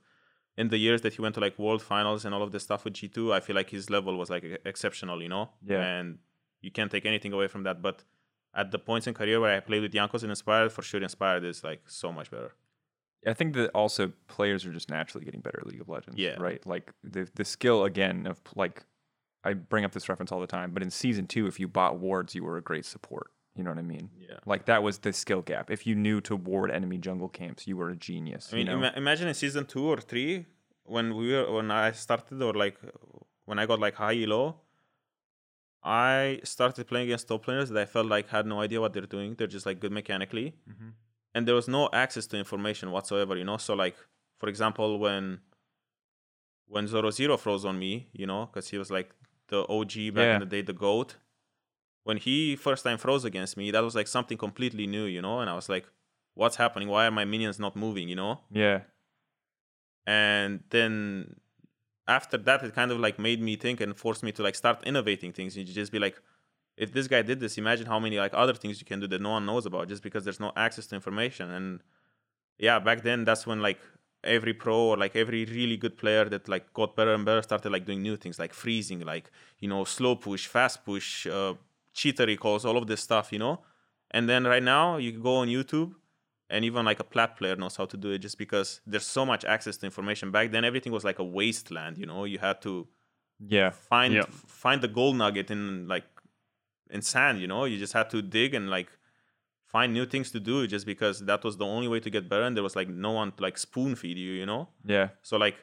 in 0.56 0.68
the 0.70 0.78
years 0.78 1.02
that 1.02 1.12
he 1.14 1.20
went 1.20 1.34
to 1.34 1.42
like 1.42 1.58
world 1.58 1.82
finals 1.82 2.24
and 2.24 2.34
all 2.34 2.42
of 2.42 2.52
this 2.52 2.62
stuff 2.62 2.84
with 2.84 2.94
G2, 2.94 3.34
I 3.34 3.40
feel 3.40 3.54
like 3.54 3.68
his 3.68 3.90
level 3.90 4.16
was 4.16 4.30
like 4.30 4.44
exceptional, 4.64 5.22
you 5.22 5.28
know? 5.28 5.50
Yeah. 5.64 5.82
And 5.82 6.18
you 6.62 6.70
can't 6.70 6.90
take 6.90 7.06
anything 7.06 7.34
away 7.34 7.48
from 7.48 7.64
that. 7.64 7.82
But 7.82 8.02
at 8.58 8.72
the 8.72 8.78
points 8.78 9.06
in 9.06 9.14
career 9.14 9.40
where 9.40 9.56
I 9.56 9.60
played 9.60 9.82
with 9.82 9.92
Jankos 9.92 10.22
and 10.22 10.30
Inspired, 10.30 10.72
for 10.72 10.82
sure 10.82 11.00
Inspired 11.00 11.44
is 11.44 11.62
like 11.62 11.82
so 11.86 12.12
much 12.12 12.30
better. 12.30 12.52
I 13.26 13.34
think 13.34 13.54
that 13.54 13.70
also 13.70 14.12
players 14.26 14.66
are 14.66 14.72
just 14.72 14.90
naturally 14.90 15.24
getting 15.24 15.40
better 15.40 15.58
at 15.60 15.66
League 15.66 15.80
of 15.80 15.88
Legends. 15.88 16.18
Yeah. 16.18 16.36
Right. 16.38 16.64
Like 16.66 16.92
the 17.02 17.28
the 17.34 17.44
skill 17.44 17.84
again 17.84 18.26
of 18.26 18.40
like 18.56 18.84
I 19.44 19.54
bring 19.54 19.84
up 19.84 19.92
this 19.92 20.08
reference 20.08 20.32
all 20.32 20.40
the 20.40 20.46
time, 20.46 20.72
but 20.72 20.82
in 20.82 20.90
season 20.90 21.26
two, 21.26 21.46
if 21.46 21.60
you 21.60 21.68
bought 21.68 21.98
wards, 21.98 22.34
you 22.34 22.42
were 22.44 22.56
a 22.56 22.62
great 22.62 22.84
support. 22.84 23.30
You 23.54 23.64
know 23.64 23.70
what 23.70 23.78
I 23.78 23.82
mean? 23.82 24.10
Yeah. 24.16 24.38
Like 24.46 24.66
that 24.66 24.82
was 24.82 24.98
the 24.98 25.12
skill 25.12 25.42
gap. 25.42 25.70
If 25.70 25.86
you 25.86 25.94
knew 25.94 26.20
to 26.22 26.36
ward 26.36 26.70
enemy 26.70 26.98
jungle 26.98 27.28
camps, 27.28 27.66
you 27.66 27.76
were 27.76 27.90
a 27.90 27.96
genius. 27.96 28.50
I 28.52 28.56
mean, 28.56 28.66
you 28.66 28.72
know? 28.72 28.78
ima- 28.78 28.92
imagine 28.96 29.28
in 29.28 29.34
season 29.34 29.66
two 29.66 29.84
or 29.84 29.98
three 29.98 30.46
when 30.84 31.16
we 31.16 31.32
were 31.32 31.50
when 31.52 31.70
I 31.70 31.92
started 31.92 32.42
or 32.42 32.54
like 32.54 32.76
when 33.46 33.58
I 33.58 33.66
got 33.66 33.78
like 33.80 33.94
high 33.94 34.20
elo, 34.22 34.60
I 35.82 36.40
started 36.44 36.86
playing 36.88 37.06
against 37.08 37.28
top 37.28 37.44
players 37.44 37.68
that 37.70 37.80
I 37.80 37.86
felt 37.86 38.06
like 38.06 38.28
had 38.28 38.46
no 38.46 38.60
idea 38.60 38.80
what 38.80 38.92
they're 38.92 39.06
doing. 39.06 39.34
They're 39.36 39.46
just 39.46 39.66
like 39.66 39.78
good 39.80 39.92
mechanically, 39.92 40.54
Mhm. 40.68 40.92
and 41.34 41.46
there 41.46 41.54
was 41.54 41.68
no 41.68 41.88
access 41.92 42.26
to 42.28 42.36
information 42.36 42.90
whatsoever. 42.90 43.36
You 43.36 43.44
know, 43.44 43.56
so 43.58 43.74
like 43.74 43.96
for 44.38 44.48
example, 44.48 44.98
when 44.98 45.40
when 46.66 46.86
Zoro 46.86 47.10
Zero 47.10 47.36
froze 47.38 47.64
on 47.64 47.78
me, 47.78 48.08
you 48.12 48.26
know, 48.26 48.46
because 48.46 48.68
he 48.68 48.76
was 48.78 48.90
like 48.90 49.14
the 49.48 49.64
OG 49.68 50.10
back 50.10 50.24
Yeah. 50.26 50.34
in 50.34 50.40
the 50.40 50.46
day, 50.46 50.60
the 50.62 50.72
goat. 50.74 51.16
When 52.04 52.16
he 52.18 52.56
first 52.56 52.84
time 52.84 52.98
froze 52.98 53.24
against 53.24 53.56
me, 53.56 53.70
that 53.70 53.80
was 53.80 53.94
like 53.94 54.06
something 54.08 54.36
completely 54.38 54.86
new, 54.86 55.04
you 55.04 55.22
know, 55.22 55.40
and 55.40 55.48
I 55.48 55.54
was 55.54 55.68
like, 55.68 55.86
"What's 56.34 56.56
happening? 56.56 56.88
Why 56.88 57.06
are 57.06 57.10
my 57.10 57.24
minions 57.24 57.58
not 57.58 57.74
moving?" 57.76 58.08
You 58.08 58.16
know 58.16 58.40
yeah. 58.50 58.82
and 60.06 60.64
then 60.70 61.36
after 62.08 62.38
that 62.38 62.64
it 62.64 62.74
kind 62.74 62.90
of 62.90 62.98
like 62.98 63.18
made 63.18 63.40
me 63.40 63.54
think 63.56 63.80
and 63.80 63.96
forced 63.96 64.22
me 64.22 64.32
to 64.32 64.42
like 64.42 64.54
start 64.54 64.82
innovating 64.84 65.32
things. 65.32 65.56
And 65.56 65.68
you 65.68 65.74
just 65.74 65.92
be 65.92 65.98
like 65.98 66.20
if 66.76 66.92
this 66.92 67.06
guy 67.06 67.22
did 67.22 67.40
this 67.40 67.58
imagine 67.58 67.86
how 67.86 68.00
many 68.00 68.18
like 68.18 68.32
other 68.34 68.54
things 68.54 68.80
you 68.80 68.86
can 68.86 69.00
do 69.00 69.06
that 69.08 69.20
no 69.20 69.30
one 69.30 69.46
knows 69.46 69.66
about 69.66 69.88
just 69.88 70.02
because 70.02 70.24
there's 70.24 70.40
no 70.40 70.52
access 70.56 70.86
to 70.88 70.94
information. 70.94 71.50
And 71.50 71.82
yeah 72.58 72.78
back 72.78 73.02
then 73.02 73.24
that's 73.24 73.46
when 73.46 73.60
like 73.62 73.78
every 74.24 74.52
pro 74.52 74.76
or 74.76 74.96
like 74.96 75.14
every 75.14 75.44
really 75.44 75.76
good 75.76 75.96
player 75.96 76.24
that 76.24 76.48
like 76.48 76.72
got 76.72 76.96
better 76.96 77.14
and 77.14 77.24
better 77.24 77.42
started 77.42 77.70
like 77.70 77.84
doing 77.84 78.02
new 78.02 78.16
things 78.16 78.38
like 78.38 78.52
freezing 78.52 79.00
like 79.00 79.30
you 79.60 79.68
know 79.68 79.84
slow 79.84 80.16
push 80.16 80.46
fast 80.46 80.84
push 80.84 81.26
uh, 81.28 81.54
cheater 81.92 82.26
recalls 82.26 82.64
all 82.64 82.76
of 82.76 82.86
this 82.86 83.00
stuff 83.00 83.32
you 83.32 83.38
know? 83.38 83.60
And 84.10 84.28
then 84.28 84.44
right 84.44 84.62
now 84.62 84.96
you 84.96 85.12
go 85.12 85.36
on 85.36 85.48
youtube 85.48 85.94
and 86.50 86.64
even 86.64 86.84
like 86.84 87.00
a 87.00 87.04
plat 87.04 87.36
player 87.36 87.56
knows 87.56 87.76
how 87.76 87.84
to 87.86 87.96
do 87.96 88.10
it 88.10 88.18
just 88.18 88.38
because 88.38 88.80
there's 88.86 89.06
so 89.06 89.24
much 89.26 89.44
access 89.44 89.76
to 89.76 89.86
information 89.86 90.30
back 90.30 90.50
then 90.50 90.64
everything 90.64 90.92
was 90.92 91.04
like 91.04 91.18
a 91.18 91.24
wasteland 91.24 91.98
you 91.98 92.06
know 92.06 92.24
you 92.24 92.38
had 92.38 92.60
to 92.62 92.86
Yeah. 93.56 93.70
find 93.70 94.14
Yeah. 94.14 94.24
find 94.46 94.80
the 94.82 94.88
gold 94.88 95.16
nugget 95.16 95.50
in 95.50 95.86
like 95.88 96.06
in 96.90 97.02
sand 97.02 97.40
you 97.40 97.46
know 97.46 97.64
you 97.66 97.76
just 97.78 97.92
had 97.92 98.08
to 98.10 98.22
dig 98.22 98.54
and 98.54 98.70
like 98.70 98.88
find 99.74 99.92
new 99.92 100.06
things 100.06 100.30
to 100.30 100.40
do 100.40 100.66
just 100.66 100.86
because 100.86 101.20
that 101.26 101.44
was 101.44 101.56
the 101.58 101.66
only 101.66 101.88
way 101.88 102.00
to 102.00 102.10
get 102.10 102.28
better 102.28 102.44
and 102.44 102.56
there 102.56 102.64
was 102.64 102.74
like 102.74 102.88
no 102.88 103.12
one 103.12 103.30
to 103.32 103.42
like 103.42 103.58
spoon 103.58 103.94
feed 103.94 104.16
you 104.16 104.32
you 104.32 104.46
know 104.46 104.68
Yeah. 104.84 105.08
so 105.22 105.36
like 105.36 105.56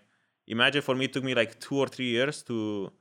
imagine 0.48 0.82
for 0.84 0.94
me 0.96 1.06
it 1.06 1.14
took 1.14 1.24
me 1.24 1.34
like 1.34 1.60
two 1.60 1.78
or 1.84 1.88
three 1.88 2.10
years 2.18 2.44
to 2.44 2.92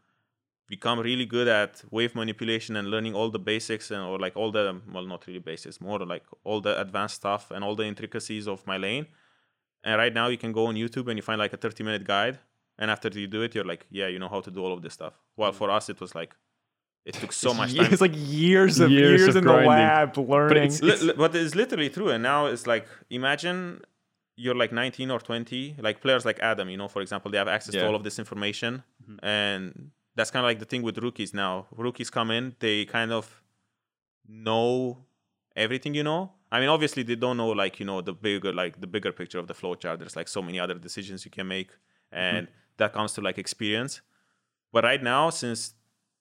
become 0.66 0.98
really 0.98 1.26
good 1.26 1.46
at 1.46 1.82
wave 1.90 2.14
manipulation 2.14 2.76
and 2.76 2.88
learning 2.88 3.14
all 3.14 3.30
the 3.30 3.38
basics 3.38 3.90
and 3.90 4.02
or 4.02 4.18
like 4.18 4.36
all 4.36 4.50
the 4.50 4.80
well 4.92 5.04
not 5.04 5.26
really 5.26 5.38
basics 5.38 5.80
more 5.80 5.98
like 6.00 6.24
all 6.42 6.60
the 6.60 6.80
advanced 6.80 7.16
stuff 7.16 7.50
and 7.50 7.62
all 7.62 7.74
the 7.74 7.84
intricacies 7.84 8.48
of 8.48 8.66
my 8.66 8.76
lane. 8.76 9.06
And 9.84 9.98
right 9.98 10.14
now 10.14 10.28
you 10.28 10.38
can 10.38 10.52
go 10.52 10.66
on 10.66 10.74
youtube 10.74 11.08
and 11.08 11.18
you 11.18 11.22
find 11.22 11.38
like 11.38 11.52
a 11.52 11.56
30 11.58 11.84
minute 11.84 12.04
guide. 12.04 12.38
And 12.78 12.90
after 12.90 13.08
you 13.08 13.26
do 13.26 13.42
it 13.42 13.54
you're 13.54 13.64
like 13.64 13.86
yeah 13.90 14.08
you 14.08 14.18
know 14.18 14.28
how 14.28 14.40
to 14.40 14.50
do 14.50 14.60
all 14.64 14.72
of 14.72 14.82
this 14.82 14.94
stuff. 14.94 15.14
While 15.34 15.52
mm. 15.52 15.56
for 15.56 15.70
us 15.70 15.88
it 15.90 16.00
was 16.00 16.14
like 16.14 16.34
it 17.04 17.14
took 17.14 17.32
so 17.32 17.50
It's 17.50 17.58
much 17.58 17.74
time. 17.74 17.92
It's 17.92 18.00
like 18.00 18.14
years 18.14 18.80
of 18.80 18.90
Years 18.90 19.20
years, 19.20 19.28
of 19.28 19.36
in 19.36 19.44
grinding. 19.44 19.64
the 19.64 19.76
lab 19.76 20.16
learning. 20.16 20.62
it's- 20.64 20.80
Li- 20.80 21.08
li- 21.08 21.14
but 21.14 21.36
it's 21.36 21.54
literally 21.54 21.90
true. 21.90 22.08
And 22.08 22.22
now 22.22 22.46
it's 22.46 22.66
like 22.66 22.86
imagine 23.10 23.82
you're 24.36 24.54
like 24.54 24.72
19 24.72 25.10
or 25.10 25.20
20 25.20 25.76
like 25.78 26.00
players 26.00 26.24
like 26.24 26.40
adam 26.40 26.68
you 26.68 26.76
know 26.76 26.88
for 26.88 27.00
example 27.02 27.30
they 27.30 27.38
have 27.38 27.48
access 27.48 27.74
Yeah. 27.74 27.82
to 27.82 27.86
all 27.88 27.94
of 27.94 28.02
this 28.02 28.18
information 28.18 28.82
mm-hmm. 29.02 29.24
and 29.24 29.90
that's 30.16 30.30
kind 30.30 30.44
of 30.44 30.48
like 30.48 30.58
the 30.58 30.64
thing 30.64 30.82
with 30.82 30.98
rookies 30.98 31.34
now. 31.34 31.66
Rookies 31.76 32.10
come 32.10 32.30
in 32.30 32.54
they 32.60 32.84
kind 32.84 33.12
of 33.12 33.42
know 34.26 35.04
everything 35.56 35.94
you 35.94 36.02
know? 36.02 36.32
I 36.50 36.60
mean 36.60 36.68
obviously 36.68 37.02
they 37.02 37.16
don't 37.16 37.36
know 37.36 37.48
like 37.48 37.80
you 37.80 37.86
know 37.86 38.00
the 38.00 38.12
bigger 38.12 38.52
like 38.52 38.80
the 38.80 38.86
bigger 38.86 39.12
picture 39.12 39.38
of 39.38 39.48
the 39.48 39.54
flow 39.54 39.74
chart 39.74 39.98
there's 39.98 40.16
like 40.16 40.28
so 40.28 40.40
many 40.40 40.60
other 40.60 40.74
decisions 40.74 41.24
you 41.24 41.30
can 41.30 41.48
make 41.48 41.70
mm-hmm. 41.70 42.36
and 42.36 42.48
that 42.76 42.92
comes 42.92 43.12
to 43.14 43.20
like 43.20 43.38
experience. 43.38 44.00
But 44.72 44.84
right 44.84 45.02
now 45.02 45.30
since 45.30 45.74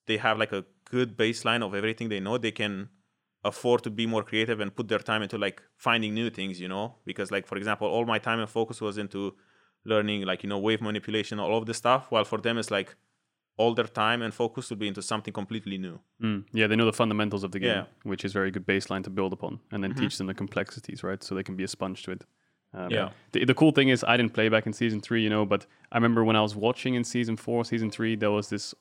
they 0.06 0.18
have 0.18 0.38
like 0.38 0.52
a 0.52 0.66
good 0.90 1.18
baseline 1.18 1.64
of 1.64 1.74
everything 1.74 2.10
they 2.10 2.20
know 2.20 2.38
they 2.38 2.52
can 2.52 2.90
afford 3.46 3.84
to 3.84 3.90
be 3.90 4.06
more 4.06 4.24
creative 4.24 4.60
and 4.60 4.74
put 4.74 4.88
their 4.88 5.00
time 5.00 5.22
into 5.22 5.38
like 5.38 5.62
finding 5.78 6.14
new 6.14 6.30
things 6.30 6.60
you 6.60 6.68
know? 6.68 6.96
Because 7.06 7.32
like 7.32 7.46
for 7.46 7.58
example 7.58 7.88
all 7.88 8.06
my 8.06 8.20
time 8.20 8.40
and 8.40 8.50
focus 8.50 8.82
was 8.82 8.98
into 8.98 9.36
learning 9.86 10.26
like 10.26 10.44
you 10.44 10.50
know 10.50 10.58
wave 10.58 10.82
manipulation 10.82 11.40
all 11.40 11.58
of 11.58 11.66
this 11.66 11.78
stuff 11.78 12.06
while 12.10 12.24
for 12.24 12.40
them 12.40 12.58
it's 12.58 12.72
like 12.72 12.96
all 13.58 13.74
their 13.76 13.86
time 13.88 14.22
and 14.24 14.34
focus 14.34 14.70
would 14.70 14.80
be 14.80 14.88
into 14.88 15.02
something 15.02 15.34
completely 15.34 15.78
new 15.78 16.00
Mm. 16.22 16.46
Yeah, 16.54 16.68
they 16.68 16.76
know 16.76 16.86
the 16.86 16.94
fundamentals 16.94 17.44
of 17.44 17.52
the 17.52 17.60
game, 17.60 17.70
Yeah. 17.78 17.86
which 18.04 18.26
is 18.26 18.34
very 18.34 18.50
good 18.52 18.66
baseline 18.66 19.04
to 19.04 19.10
build 19.10 19.34
upon, 19.34 19.60
and 19.72 19.84
then 19.84 19.94
teach 19.94 20.18
them 20.18 20.28
the 20.28 20.34
complexities, 20.34 21.04
right? 21.04 21.22
So 21.24 21.36
they 21.36 21.44
can 21.44 21.56
be 21.56 21.64
a 21.64 21.68
sponge 21.68 22.04
to 22.04 22.12
it. 22.12 22.26
Um, 22.74 22.90
Yeah. 22.90 23.10
The, 23.34 23.46
the 23.46 23.54
cool 23.54 23.72
thing 23.72 23.90
is, 23.90 24.04
I 24.04 24.18
didn't 24.18 24.34
play 24.34 24.50
back 24.50 24.66
in 24.66 24.74
season 24.74 25.00
three, 25.02 25.22
you 25.24 25.30
know, 25.30 25.46
but 25.46 25.68
I 25.92 25.98
remember 25.98 26.24
when 26.24 26.36
I 26.36 26.42
was 26.42 26.56
watching 26.56 26.96
in 26.96 27.04
season 27.04 27.36
four, 27.38 27.64
season 27.66 27.90
three, 27.92 28.16
there 28.16 28.32
was 28.32 28.50
this. 28.50 28.74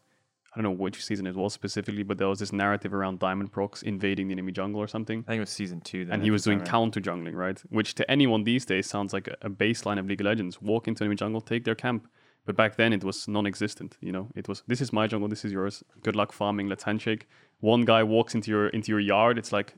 I 0.54 0.60
don't 0.60 0.64
know 0.64 0.82
which 0.84 1.02
season 1.02 1.26
it 1.26 1.34
was 1.34 1.54
specifically, 1.54 2.02
but 2.02 2.18
there 2.18 2.28
was 2.28 2.38
this 2.38 2.52
narrative 2.52 2.92
around 2.92 3.20
Diamondprox 3.20 3.82
invading 3.82 4.28
the 4.28 4.32
enemy 4.32 4.52
jungle 4.52 4.82
or 4.82 4.86
something. 4.86 5.20
I 5.26 5.30
think 5.32 5.38
it 5.38 5.40
was 5.40 5.50
season 5.50 5.80
two. 5.80 6.04
Then 6.04 6.14
and 6.16 6.22
he 6.22 6.30
was 6.30 6.42
doing 6.44 6.58
right? 6.58 6.68
counter 6.68 7.00
jungling, 7.00 7.34
right? 7.34 7.58
Which 7.70 7.94
to 7.94 8.10
anyone 8.10 8.44
these 8.44 8.66
days 8.66 8.86
sounds 8.86 9.14
like 9.14 9.28
a, 9.28 9.36
a 9.40 9.48
baseline 9.48 9.98
of 9.98 10.06
League 10.06 10.20
of 10.20 10.26
Legends. 10.26 10.60
Walk 10.60 10.88
into 10.88 11.04
enemy 11.04 11.16
jungle, 11.16 11.40
take 11.40 11.64
their 11.64 11.74
camp. 11.74 12.06
But 12.44 12.56
back 12.56 12.76
then 12.76 12.92
it 12.92 13.04
was 13.04 13.28
non-existent. 13.28 13.96
You 14.00 14.12
know, 14.12 14.28
it 14.34 14.48
was 14.48 14.62
this 14.66 14.80
is 14.80 14.92
my 14.92 15.06
jungle, 15.06 15.28
this 15.28 15.44
is 15.44 15.52
yours. 15.52 15.84
Good 16.02 16.16
luck 16.16 16.32
farming. 16.32 16.68
Let's 16.68 16.84
handshake. 16.84 17.28
One 17.60 17.84
guy 17.84 18.02
walks 18.02 18.34
into 18.34 18.50
your 18.50 18.68
into 18.68 18.90
your 18.90 19.00
yard. 19.00 19.38
It's 19.38 19.52
like, 19.52 19.74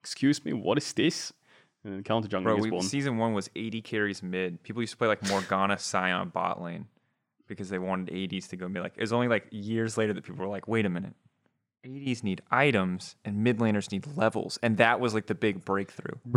excuse 0.00 0.44
me, 0.44 0.52
what 0.52 0.78
is 0.78 0.92
this? 0.92 1.32
And 1.84 1.92
then 1.92 2.02
counter 2.02 2.28
jungle 2.28 2.52
Bro, 2.52 2.58
is 2.58 2.62
we, 2.64 2.70
born. 2.70 2.82
season 2.82 3.18
one 3.18 3.34
was 3.34 3.50
AD 3.56 3.84
carries 3.84 4.22
mid. 4.22 4.62
People 4.62 4.82
used 4.82 4.92
to 4.92 4.96
play 4.96 5.08
like 5.08 5.22
Morgana 5.28 5.78
Sion 5.78 6.30
bot 6.30 6.62
lane 6.62 6.86
because 7.46 7.68
they 7.68 7.78
wanted 7.78 8.34
ADs 8.34 8.48
to 8.48 8.56
go 8.56 8.68
mid. 8.68 8.82
Like 8.82 8.94
it 8.96 9.00
was 9.00 9.12
only 9.12 9.28
like 9.28 9.46
years 9.50 9.98
later 9.98 10.12
that 10.12 10.24
people 10.24 10.44
were 10.44 10.50
like, 10.50 10.68
wait 10.68 10.86
a 10.86 10.88
minute. 10.88 11.14
ADs 11.84 12.24
need 12.24 12.40
items 12.50 13.16
and 13.24 13.44
mid 13.44 13.58
laners 13.58 13.90
need 13.92 14.06
levels. 14.16 14.58
And 14.62 14.76
that 14.78 15.00
was 15.00 15.14
like 15.14 15.26
the 15.26 15.34
big 15.34 15.64
breakthrough. 15.64 16.16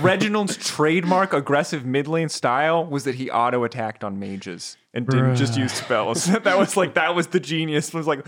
Reginald's 0.02 0.56
trademark 0.56 1.32
aggressive 1.32 1.84
mid 1.84 2.08
lane 2.08 2.28
style 2.28 2.84
was 2.84 3.04
that 3.04 3.16
he 3.16 3.30
auto 3.30 3.64
attacked 3.64 4.04
on 4.04 4.18
mages 4.18 4.76
and 4.94 5.06
didn't 5.06 5.36
just 5.36 5.56
use 5.56 5.72
spells. 5.72 6.24
that 6.26 6.58
was 6.58 6.76
like 6.76 6.94
that 6.94 7.14
was 7.14 7.28
the 7.28 7.40
genius. 7.40 7.88
It 7.88 7.94
was 7.94 8.06
like 8.06 8.24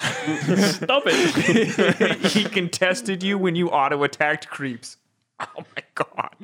Stop 0.00 1.02
it! 1.06 2.26
he 2.26 2.44
contested 2.44 3.22
you 3.22 3.36
when 3.36 3.54
you 3.54 3.68
auto 3.68 4.02
attacked 4.02 4.48
creeps. 4.48 4.96
Oh 5.40 5.64
my 5.76 5.82
god. 5.94 6.34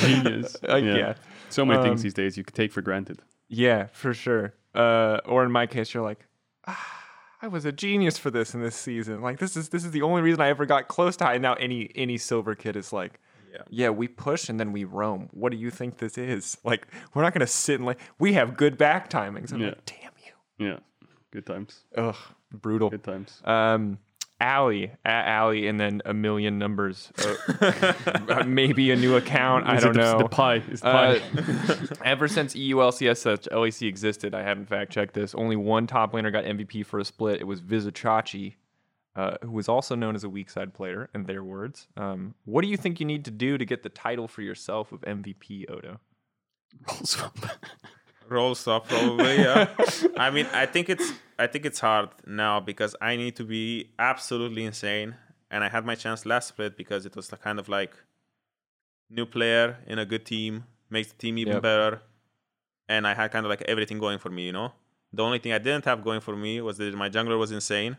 Genius. 0.00 0.56
Uh, 0.66 0.76
yeah. 0.76 1.14
So 1.50 1.64
many 1.64 1.82
things 1.82 2.00
Um, 2.00 2.02
these 2.02 2.14
days 2.14 2.36
you 2.36 2.44
could 2.44 2.54
take 2.54 2.72
for 2.72 2.80
granted. 2.82 3.20
Yeah, 3.48 3.88
for 3.92 4.14
sure. 4.14 4.54
Uh, 4.74 5.18
or 5.26 5.44
in 5.44 5.52
my 5.52 5.66
case, 5.66 5.92
you're 5.92 6.02
like, 6.02 6.26
ah, 6.66 7.04
I 7.40 7.48
was 7.48 7.64
a 7.64 7.72
genius 7.72 8.18
for 8.18 8.30
this 8.30 8.54
in 8.54 8.62
this 8.62 8.76
season. 8.76 9.20
Like 9.20 9.38
this 9.38 9.56
is 9.56 9.68
this 9.70 9.84
is 9.84 9.90
the 9.90 10.02
only 10.02 10.22
reason 10.22 10.40
I 10.40 10.48
ever 10.48 10.66
got 10.66 10.88
close 10.88 11.16
to 11.18 11.24
high. 11.24 11.34
And 11.34 11.42
now 11.42 11.54
any 11.54 11.90
any 11.94 12.18
silver 12.18 12.54
kid 12.54 12.76
is 12.76 12.92
like, 12.92 13.20
Yeah. 13.52 13.62
yeah, 13.68 13.90
we 13.90 14.08
push 14.08 14.48
and 14.48 14.58
then 14.60 14.72
we 14.72 14.84
roam. 14.84 15.28
What 15.32 15.50
do 15.52 15.58
you 15.58 15.70
think 15.70 15.98
this 15.98 16.16
is? 16.18 16.56
Like 16.64 16.86
we're 17.14 17.22
not 17.22 17.32
gonna 17.34 17.46
sit 17.46 17.76
and 17.76 17.86
like 17.86 17.98
we 18.18 18.32
have 18.34 18.56
good 18.56 18.78
back 18.78 19.10
timings. 19.10 19.52
I'm 19.52 19.60
Yeah. 19.60 19.68
like, 19.68 19.84
damn 19.86 20.12
you. 20.24 20.66
Yeah. 20.68 20.78
Good 21.32 21.46
times. 21.46 21.80
Ugh, 21.96 22.14
brutal. 22.52 22.90
Good 22.90 23.04
times. 23.04 23.40
Um, 23.44 23.98
Allie 24.42 24.90
at 25.04 25.26
Allie, 25.26 25.68
and 25.68 25.78
then 25.78 26.02
a 26.04 26.12
million 26.12 26.58
numbers. 26.58 27.12
Uh, 27.60 28.42
maybe 28.46 28.90
a 28.90 28.96
new 28.96 29.16
account. 29.16 29.66
I 29.66 29.76
Is 29.76 29.82
it 29.82 29.86
don't 29.86 29.94
the, 29.94 30.00
know. 30.00 30.18
The 30.18 30.28
pie. 30.28 30.56
Is 30.70 30.80
the 30.80 30.88
Uh, 30.88 31.18
pie. 31.20 31.96
ever 32.04 32.26
since 32.28 32.56
E 32.56 32.72
EULCS 32.72 33.16
such 33.18 33.48
LEC 33.52 33.86
existed, 33.88 34.34
I 34.34 34.42
haven't 34.42 34.68
fact 34.68 34.92
checked 34.92 35.14
this. 35.14 35.34
Only 35.34 35.56
one 35.56 35.86
top 35.86 36.12
laner 36.12 36.32
got 36.32 36.44
MVP 36.44 36.84
for 36.84 36.98
a 36.98 37.04
split. 37.04 37.40
It 37.40 37.44
was 37.44 37.60
Vizicsacsi, 37.62 38.54
uh, 39.14 39.36
who 39.42 39.52
was 39.52 39.68
also 39.68 39.94
known 39.94 40.14
as 40.16 40.24
a 40.24 40.28
weak 40.28 40.50
side 40.50 40.74
player, 40.74 41.08
in 41.14 41.24
their 41.24 41.44
words. 41.44 41.86
Um, 41.96 42.34
what 42.44 42.62
do 42.62 42.68
you 42.68 42.76
think 42.76 42.98
you 42.98 43.06
need 43.06 43.24
to 43.26 43.30
do 43.30 43.56
to 43.56 43.64
get 43.64 43.82
the 43.84 43.88
title 43.90 44.26
for 44.26 44.42
yourself 44.42 44.90
of 44.92 45.00
MVP, 45.02 45.70
Odo? 45.70 46.00
roll 48.28 48.54
stop 48.54 48.88
probably 48.88 49.36
yeah 49.36 49.68
i 50.16 50.30
mean 50.30 50.46
i 50.54 50.64
think 50.64 50.88
it's 50.88 51.12
i 51.38 51.46
think 51.46 51.64
it's 51.64 51.80
hard 51.80 52.08
now 52.26 52.60
because 52.60 52.94
i 53.00 53.16
need 53.16 53.34
to 53.36 53.44
be 53.44 53.90
absolutely 53.98 54.64
insane 54.64 55.14
and 55.50 55.64
i 55.64 55.68
had 55.68 55.84
my 55.84 55.94
chance 55.94 56.24
last 56.26 56.48
split 56.48 56.76
because 56.76 57.06
it 57.06 57.14
was 57.16 57.28
the 57.28 57.36
kind 57.36 57.58
of 57.58 57.68
like 57.68 57.94
new 59.10 59.26
player 59.26 59.78
in 59.86 59.98
a 59.98 60.04
good 60.06 60.24
team 60.24 60.64
makes 60.90 61.08
the 61.12 61.16
team 61.18 61.38
even 61.38 61.54
Yep. 61.54 61.62
better 61.62 62.02
and 62.88 63.06
i 63.06 63.14
had 63.14 63.30
kind 63.30 63.44
of 63.46 63.50
like 63.50 63.62
everything 63.62 63.98
going 63.98 64.18
for 64.18 64.30
me 64.30 64.46
you 64.46 64.52
know 64.52 64.72
the 65.12 65.22
only 65.22 65.38
thing 65.38 65.52
i 65.52 65.58
didn't 65.58 65.84
have 65.84 66.02
going 66.02 66.20
for 66.20 66.36
me 66.36 66.60
was 66.60 66.78
that 66.78 66.94
my 66.94 67.08
jungler 67.08 67.38
was 67.38 67.50
insane 67.52 67.96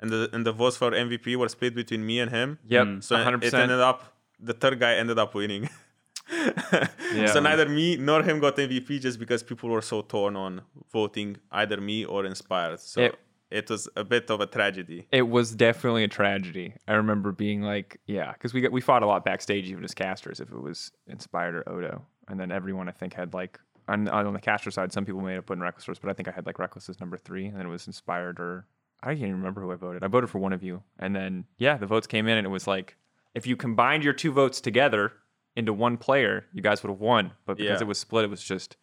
and 0.00 0.10
the 0.10 0.30
and 0.32 0.46
the 0.46 0.52
votes 0.52 0.76
for 0.76 0.90
mvp 0.92 1.36
were 1.36 1.48
split 1.48 1.74
between 1.74 2.04
me 2.06 2.20
and 2.20 2.30
him 2.30 2.58
Yep, 2.68 2.86
mm. 2.86 3.02
so 3.02 3.16
it 3.16 3.24
100%. 3.24 3.54
ended 3.54 3.80
up 3.80 4.14
the 4.38 4.52
third 4.52 4.78
guy 4.78 4.94
ended 4.94 5.18
up 5.18 5.34
winning 5.34 5.68
Yeah. 6.30 7.26
so 7.32 7.40
neither 7.40 7.68
me 7.68 7.96
nor 7.96 8.22
him 8.22 8.38
got 8.40 8.56
MVP 8.56 9.00
just 9.00 9.18
because 9.18 9.42
people 9.42 9.68
were 9.70 9.82
so 9.82 10.02
torn 10.02 10.36
on 10.36 10.62
voting 10.92 11.36
either 11.50 11.80
me 11.80 12.04
or 12.04 12.24
Inspired. 12.24 12.80
So 12.80 13.00
It- 13.02 13.18
it, 13.50 13.70
was 13.70 13.88
a 13.96 14.04
bit 14.04 14.30
of 14.30 14.42
a 14.42 14.46
tragedy. 14.46 15.06
It 15.10 15.26
was 15.28 15.54
definitely 15.54 16.04
a 16.04 16.08
tragedy. 16.08 16.74
I 16.86 16.92
remember 16.94 17.32
being 17.32 17.62
like, 17.62 17.98
yeah, 18.06 18.32
because 18.34 18.52
we 18.52 18.60
got, 18.60 18.72
we 18.72 18.82
fought 18.82 19.02
a 19.02 19.06
lot 19.06 19.24
backstage, 19.24 19.70
even 19.70 19.84
as 19.84 19.94
casters, 19.94 20.38
if 20.38 20.50
it 20.52 20.60
was 20.60 20.92
Inspired 21.06 21.54
or 21.54 21.66
Odo, 21.66 22.04
and 22.28 22.38
then 22.38 22.52
everyone 22.52 22.90
I 22.90 22.92
think 22.92 23.14
had 23.14 23.32
like 23.32 23.58
on 23.88 24.06
on 24.08 24.34
the 24.34 24.40
caster 24.40 24.70
side, 24.70 24.92
some 24.92 25.06
people 25.06 25.22
may 25.22 25.32
have 25.32 25.46
put 25.46 25.56
in 25.56 25.62
Rekkles 25.64 25.84
first, 25.84 26.02
but 26.02 26.10
I 26.10 26.12
think 26.12 26.28
I 26.28 26.32
had 26.32 26.44
like 26.44 26.56
Rekkles 26.58 26.90
as 26.90 27.00
number 27.00 27.16
three, 27.16 27.46
and 27.46 27.56
then 27.58 27.64
it 27.64 27.70
was 27.70 27.86
Inspired 27.86 28.38
or 28.38 28.66
I 29.02 29.06
can't 29.14 29.20
even 29.20 29.36
remember 29.36 29.62
who 29.62 29.72
I 29.72 29.76
voted. 29.76 30.04
I 30.04 30.08
voted 30.08 30.28
for 30.28 30.40
one 30.40 30.52
of 30.52 30.62
you, 30.62 30.82
and 30.98 31.16
then 31.16 31.46
yeah, 31.56 31.78
the 31.78 31.86
votes 31.86 32.06
came 32.06 32.28
in, 32.28 32.36
and 32.36 32.46
it 32.46 32.50
was 32.50 32.66
like 32.66 32.96
if 33.34 33.46
you 33.46 33.56
combined 33.56 34.04
your 34.04 34.12
two 34.12 34.30
votes 34.30 34.60
together 34.60 35.12
into 35.58 35.72
one 35.86 35.96
player, 36.06 36.34
you 36.56 36.62
guys 36.68 36.82
would 36.82 36.90
have 36.94 37.00
won, 37.12 37.24
but 37.46 37.56
because 37.56 37.80
Yeah. 37.80 37.84
it 37.86 37.88
was 37.88 37.98
split, 37.98 38.24
it 38.24 38.30
was 38.36 38.42
just 38.54 38.76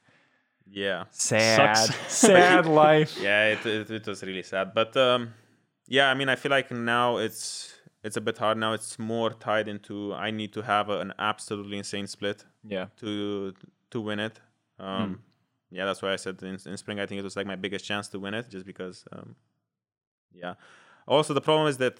Yeah. 0.67 1.05
sad, 1.11 1.78
Sucks. 1.78 1.95
sad 2.30 2.65
life. 2.65 3.13
Yeah, 3.28 3.41
it, 3.53 3.65
it, 3.65 3.89
it 3.99 4.05
was 4.07 4.21
really 4.23 4.43
sad. 4.43 4.73
But 4.73 4.91
um, 4.97 5.21
yeah, 5.88 6.07
I 6.11 6.13
mean, 6.19 6.30
I 6.30 6.36
feel 6.36 6.51
like 6.57 6.69
now 6.71 7.17
it's 7.26 7.71
it's 8.03 8.17
a 8.17 8.21
bit 8.21 8.38
hard. 8.38 8.57
Now 8.57 8.73
it's 8.73 8.99
more 8.99 9.30
tied 9.47 9.67
into 9.67 10.13
I 10.28 10.32
need 10.32 10.51
to 10.53 10.61
have 10.61 10.89
a, 10.89 10.97
an 11.05 11.11
absolutely 11.17 11.78
insane 11.78 12.07
split 12.07 12.45
Yeah, 12.76 12.88
to 13.01 13.53
to 13.91 14.01
win 14.07 14.19
it. 14.19 14.36
Um, 14.80 15.21
Yeah, 15.71 15.86
that's 15.88 16.01
why 16.03 16.11
I 16.13 16.17
said 16.17 16.36
in, 16.43 16.57
in 16.71 16.78
spring 16.78 16.99
I 16.99 17.05
think 17.07 17.19
it 17.19 17.23
was 17.30 17.36
like 17.39 17.47
my 17.53 17.57
biggest 17.65 17.86
chance 17.86 18.07
to 18.09 18.17
win 18.19 18.34
it, 18.34 18.45
just 18.55 18.65
because. 18.65 18.97
Um, 19.13 19.36
yeah. 20.34 20.55
Also, 21.07 21.34
the 21.34 21.41
problem 21.41 21.67
is 21.67 21.78
that 21.78 21.97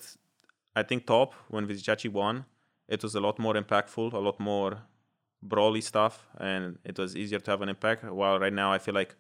I 0.76 0.84
think 0.84 1.06
top 1.06 1.34
when 1.54 1.68
Vizicsacsi 1.68 2.10
won, 2.12 2.46
it 2.88 3.04
was 3.04 3.16
a 3.16 3.20
lot 3.20 3.40
more 3.40 3.56
impactful, 3.56 4.14
a 4.14 4.18
lot 4.20 4.40
more 4.40 4.84
brawly 5.42 5.82
stuff, 5.82 6.28
and 6.40 6.78
it 6.84 6.98
was 6.98 7.16
easier 7.16 7.40
to 7.40 7.52
have 7.52 7.62
an 7.62 7.70
impact. 7.70 8.04
While 8.04 8.40
right 8.40 8.54
now 8.54 8.72
I 8.72 8.80
feel 8.80 8.94
like 8.94 9.16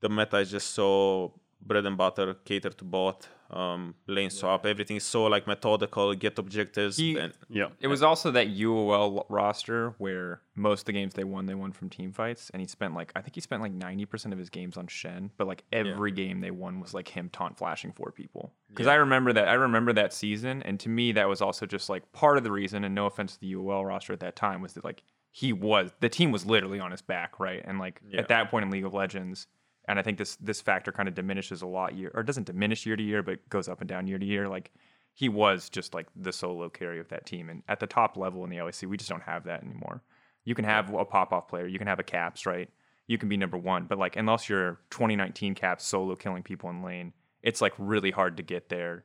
the 0.00 0.08
meta 0.08 0.38
is 0.38 0.50
just 0.50 0.72
so 0.72 1.40
bread 1.60 1.86
and 1.86 1.96
butter, 1.96 2.34
catered 2.44 2.76
to 2.78 2.84
bot. 2.84 3.28
Um, 3.54 3.94
lane 4.06 4.30
swap. 4.30 4.66
Everything 4.66 4.96
is 4.96 5.04
so 5.04 5.24
like 5.24 5.46
methodical. 5.46 6.12
Get 6.14 6.38
objectives. 6.38 6.96
He- 6.96 7.16
and 7.18 7.32
Yeah. 7.48 7.68
It 7.80 7.86
was 7.86 8.02
also 8.02 8.30
that 8.32 8.48
UOL 8.48 9.24
roster 9.28 9.94
where 9.98 10.40
most 10.56 10.80
of 10.80 10.86
the 10.86 10.92
games 10.92 11.14
they 11.14 11.24
won, 11.24 11.46
they 11.46 11.54
won 11.54 11.72
from 11.72 11.88
team 11.88 12.12
fights, 12.12 12.50
and 12.50 12.60
he 12.60 12.66
spent 12.66 12.94
like 12.94 13.12
I 13.14 13.20
think 13.20 13.34
he 13.36 13.40
spent 13.40 13.62
like 13.62 13.72
ninety 13.72 14.04
percent 14.06 14.32
of 14.32 14.38
his 14.38 14.50
games 14.50 14.76
on 14.76 14.86
Shen, 14.88 15.30
but 15.36 15.46
like 15.46 15.62
every 15.72 16.10
game 16.10 16.40
they 16.40 16.50
won 16.50 16.80
was 16.80 16.92
like 16.94 17.08
him 17.08 17.28
taunt 17.30 17.56
flashing 17.56 17.92
four 17.92 18.10
people. 18.10 18.52
Because 18.68 18.86
I 18.88 18.96
remember 18.96 19.32
that 19.32 19.48
I 19.48 19.54
remember 19.54 19.92
that 19.92 20.12
season, 20.12 20.62
and 20.64 20.80
to 20.80 20.88
me 20.88 21.12
that 21.12 21.28
was 21.28 21.40
also 21.40 21.64
just 21.66 21.88
like 21.88 22.10
part 22.12 22.36
of 22.38 22.44
the 22.44 22.50
reason. 22.52 22.84
And 22.84 22.94
no 22.94 23.06
offense 23.06 23.34
to 23.34 23.40
the 23.40 23.52
UOL 23.54 23.86
roster 23.86 24.12
at 24.12 24.20
that 24.20 24.34
time 24.36 24.60
was 24.62 24.72
that 24.74 24.84
like 24.84 25.02
he 25.30 25.52
was 25.52 25.90
the 26.00 26.08
team 26.08 26.30
was 26.32 26.44
literally 26.46 26.80
on 26.80 26.90
his 26.90 27.02
back, 27.02 27.38
right? 27.40 27.62
And 27.64 27.78
like 27.78 28.00
Yeah. 28.08 28.20
at 28.20 28.28
that 28.28 28.50
point 28.50 28.64
in 28.64 28.70
League 28.70 28.84
of 28.84 28.94
Legends. 28.94 29.46
And 29.86 29.98
I 29.98 30.02
think 30.02 30.18
this 30.18 30.36
this 30.36 30.60
factor 30.60 30.92
kind 30.92 31.08
of 31.08 31.14
diminishes 31.14 31.62
a 31.62 31.66
lot 31.66 31.94
year 31.94 32.10
or 32.14 32.22
doesn't 32.22 32.46
diminish 32.46 32.86
year 32.86 32.96
to 32.96 33.02
year, 33.02 33.22
but 33.22 33.48
goes 33.48 33.68
up 33.68 33.80
and 33.80 33.88
down 33.88 34.06
year 34.06 34.18
to 34.18 34.24
year. 34.24 34.48
Like 34.48 34.72
he 35.12 35.28
was 35.28 35.68
just 35.68 35.94
like 35.94 36.08
the 36.16 36.32
solo 36.32 36.68
carry 36.68 36.98
of 36.98 37.08
that 37.08 37.26
team. 37.26 37.48
And 37.48 37.62
at 37.68 37.80
the 37.80 37.86
top 37.86 38.16
level 38.16 38.44
in 38.44 38.50
the 38.50 38.56
LEC, 38.56 38.88
we 38.88 38.96
just 38.96 39.10
don't 39.10 39.22
have 39.22 39.44
that 39.44 39.62
anymore. 39.62 40.02
You 40.44 40.54
can 40.54 40.64
have 40.64 40.92
a 40.92 41.04
pop 41.04 41.32
off 41.32 41.48
player, 41.48 41.66
you 41.66 41.78
can 41.78 41.86
have 41.86 42.00
a 42.00 42.04
caps, 42.04 42.46
right? 42.46 42.68
You 43.06 43.18
can 43.18 43.28
be 43.28 43.36
number 43.36 43.58
one, 43.58 43.84
but 43.84 43.98
like 43.98 44.16
unless 44.16 44.48
you're 44.48 44.80
2019 44.90 45.54
caps 45.54 45.84
solo 45.84 46.16
killing 46.16 46.42
people 46.42 46.70
in 46.70 46.82
lane, 46.82 47.12
it's 47.42 47.60
like 47.60 47.74
really 47.78 48.10
hard 48.10 48.38
to 48.38 48.42
get 48.42 48.68
there. 48.68 49.04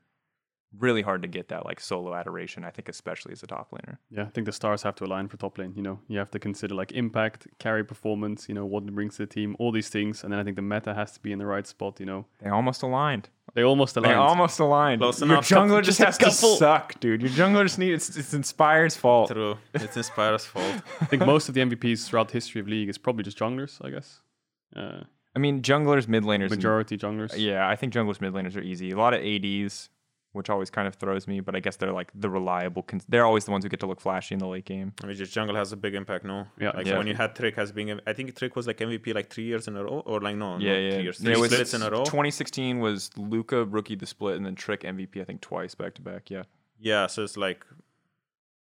Really 0.78 1.02
hard 1.02 1.24
to 1.24 1.28
get 1.28 1.48
that 1.48 1.66
like 1.66 1.80
solo 1.80 2.14
adoration. 2.14 2.64
I 2.64 2.70
think 2.70 2.90
especially 2.90 3.32
as 3.32 3.42
a 3.42 3.48
top 3.48 3.72
laner. 3.72 3.98
Yeah, 4.12 4.22
I 4.24 4.30
think 4.30 4.46
the 4.46 4.52
stars 4.52 4.84
have 4.84 4.94
to 4.98 5.04
align 5.06 5.28
for 5.28 5.36
top 5.38 5.58
lane. 5.58 5.74
You 5.76 5.82
know, 5.82 6.00
you 6.08 6.20
have 6.20 6.30
to 6.32 6.38
consider 6.40 6.76
like 6.76 6.92
impact, 6.92 7.48
carry 7.58 7.84
performance. 7.84 8.48
You 8.48 8.54
know, 8.54 8.66
what 8.68 8.84
it 8.84 8.94
brings 8.94 9.16
to 9.18 9.24
the 9.24 9.28
team, 9.34 9.56
all 9.58 9.72
these 9.72 9.90
things, 9.90 10.24
and 10.24 10.32
then 10.32 10.40
I 10.40 10.44
think 10.44 10.58
the 10.58 10.62
meta 10.62 10.94
has 10.94 11.12
to 11.14 11.20
be 11.20 11.32
in 11.32 11.40
the 11.40 11.48
right 11.48 11.66
spot. 11.66 12.00
You 12.00 12.06
know, 12.06 12.26
They 12.44 12.50
almost 12.52 12.84
aligned. 12.84 13.30
they 13.56 13.64
almost 13.64 13.98
aligned. 13.98 14.12
They 14.12 14.16
aligned. 14.16 14.30
almost 14.30 14.60
aligned. 14.60 15.02
Close 15.02 15.20
Your 15.22 15.32
enough. 15.32 15.50
jungler 15.50 15.82
just, 15.84 15.98
Just 15.98 16.02
a 16.02 16.06
has 16.06 16.18
to 16.20 16.26
couple. 16.26 16.56
suck, 16.58 17.00
dude. 17.00 17.24
Your 17.24 17.32
jungler 17.32 17.64
just 17.64 17.80
needs 17.80 18.08
it's, 18.10 18.18
it's 18.18 18.34
Inspire's 18.36 18.96
fault. 18.96 19.32
true. 19.32 19.58
It's 19.74 19.98
Inspire's 19.98 20.46
fault. 20.46 20.84
I 21.02 21.06
think 21.06 21.26
most 21.26 21.50
of 21.50 21.56
the 21.56 21.62
MVPs 21.62 22.08
throughout 22.08 22.28
the 22.28 22.34
history 22.36 22.62
of 22.62 22.68
league 22.68 22.90
is 22.90 23.00
probably 23.00 23.24
just 23.24 23.40
junglers. 23.40 23.84
I 23.84 23.90
guess 23.90 24.20
uh, 24.76 25.02
I 25.36 25.40
mean, 25.40 25.64
junglers, 25.64 26.08
mid 26.08 26.24
laners, 26.24 26.42
and- 26.44 26.52
majority 26.52 26.96
junglers. 26.96 27.34
Yeah, 27.36 27.68
I 27.68 27.76
think 27.76 27.92
junglers 27.92 28.22
mid 28.22 28.34
laners 28.34 28.56
are 28.56 28.62
easy. 28.62 28.92
A 28.92 28.98
lot 28.98 29.16
of 29.16 29.22
ADs, 29.22 29.90
which 30.34 30.50
always 30.50 30.70
kind 30.70 30.88
of 30.88 30.94
throws 30.96 31.28
me, 31.28 31.40
but 31.40 31.56
I 31.56 31.60
guess 31.60 31.76
they're 31.78 31.92
like 31.92 32.12
the 32.14 32.30
reliable. 32.30 32.84
Cons- 32.84 33.06
they're 33.10 33.26
always 33.26 33.46
the 33.46 33.52
ones 33.52 33.64
who 33.66 33.70
get 33.70 33.80
to 33.80 33.88
look 33.88 34.00
flashy 34.00 34.36
in 34.36 34.40
the 34.40 34.48
late 34.48 34.66
game. 34.66 34.94
I 35.04 35.08
mean, 35.08 35.16
just 35.16 35.34
jungle 35.34 35.56
has 35.56 35.72
a 35.72 35.78
big 35.78 35.96
impact, 35.96 36.24
no? 36.24 36.46
Yeah, 36.60 36.70
Like 36.76 36.86
Yeah. 36.86 36.98
when 37.00 37.08
you 37.08 37.16
had 37.16 37.36
Trick 37.36 37.58
as 37.58 37.72
being, 37.72 38.00
I 38.06 38.14
think 38.14 38.36
Trick 38.36 38.56
was 38.56 38.68
like 38.68 38.78
MVP 38.78 39.14
like 39.14 39.30
three 39.32 39.46
years 39.46 39.68
in 39.68 39.76
a 39.76 39.84
row, 39.84 40.04
or 40.06 40.22
like 40.22 40.36
no, 40.36 40.58
yeah, 40.60 40.74
not 40.74 40.82
yeah. 40.82 40.92
three 40.92 41.04
years, 41.04 41.20
Yeah, 41.20 41.26
three 41.26 41.34
it 41.34 41.40
was- 41.40 41.52
splits 41.52 41.74
in 41.74 41.82
a 41.82 41.90
row. 41.90 42.04
2016 42.06 42.80
was 42.80 43.10
Luca 43.18 43.66
rookie 43.66 43.96
the 43.96 44.06
split, 44.06 44.38
and 44.38 44.46
then 44.46 44.54
Trick 44.56 44.82
MVP 44.84 45.20
I 45.20 45.24
think 45.24 45.42
twice 45.42 45.74
back 45.74 45.96
to 45.96 46.02
back. 46.04 46.30
Yeah, 46.30 46.44
yeah, 46.80 47.08
so 47.08 47.24
it's 47.24 47.36
like 47.36 47.66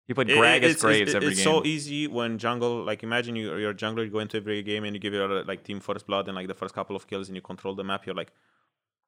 he 0.07 0.16
played 0.16 0.30
it- 0.32 0.38
Gragas 0.38 0.64
it's, 0.64 0.82
Graves 0.82 1.09
it's, 1.09 1.16
every 1.16 1.28
it's 1.30 1.38
game. 1.38 1.43
so 1.43 1.64
easy 1.64 2.07
when 2.07 2.39
jungle. 2.39 2.84
Like 2.84 3.03
imagine 3.03 3.36
you, 3.36 3.55
you're 3.57 3.70
a 3.72 3.76
jungler, 3.76 4.03
you 4.03 4.09
go 4.09 4.20
into 4.20 4.38
every 4.38 4.64
game 4.64 4.84
and 4.84 4.95
you 4.95 4.99
give 4.99 5.14
your 5.14 5.43
like 5.43 5.64
team 5.64 5.80
first 5.80 6.07
blood 6.07 6.28
and 6.28 6.36
like 6.36 6.47
the 6.47 6.55
first 6.55 6.74
couple 6.74 6.95
of 6.95 7.05
kills 7.07 7.30
and 7.30 7.36
you 7.36 7.41
control 7.43 7.76
the 7.76 7.84
map. 7.84 8.05
You're 8.07 8.16
like, 8.16 8.32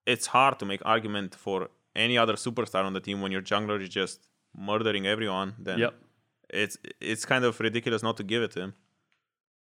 it's 0.06 0.28
hard 0.28 0.60
to 0.60 0.66
make 0.66 0.82
argument 0.86 1.34
for 1.36 1.70
any 1.96 2.18
other 2.18 2.34
superstar 2.34 2.84
on 2.86 2.94
the 2.94 3.00
team 3.00 3.22
when 3.22 3.32
your 3.32 3.42
jungler 3.42 3.82
is 3.82 3.90
just 3.90 4.28
murdering 4.56 5.06
everyone. 5.08 5.56
Then 5.60 5.80
Yep. 5.80 5.94
it's 6.50 6.78
it's 7.02 7.26
kind 7.26 7.44
of 7.46 7.60
ridiculous 7.60 8.04
not 8.04 8.18
to 8.18 8.24
give 8.24 8.42
it 8.44 8.52
to 8.52 8.60
him. 8.62 8.74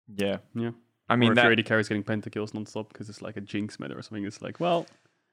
yeah, 0.07 0.37
Yeah. 0.53 0.71
I 1.07 1.13
I 1.13 1.15
mean 1.15 1.19
mean, 1.19 1.29
or 1.29 1.31
if 1.33 1.35
that. 1.35 1.43
your 1.43 1.51
AD 1.53 1.65
carries 1.65 1.87
getting 1.87 2.03
pentakills 2.03 2.51
nonstop 2.53 2.89
because 2.89 3.09
it's 3.09 3.21
like 3.21 3.37
a 3.37 3.41
jinx 3.41 3.79
meta 3.79 3.95
or 3.95 4.01
something. 4.01 4.25
It's 4.25 4.41
like, 4.41 4.59
well, 4.59 4.87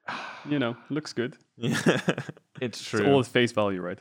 you 0.49 0.59
know, 0.59 0.77
looks 0.91 1.13
good. 1.13 1.37
it's 1.59 1.87
It's 2.61 2.83
true. 2.89 3.07
all 3.07 3.21
at 3.21 3.27
face 3.27 3.53
value, 3.53 3.81
right? 3.81 3.99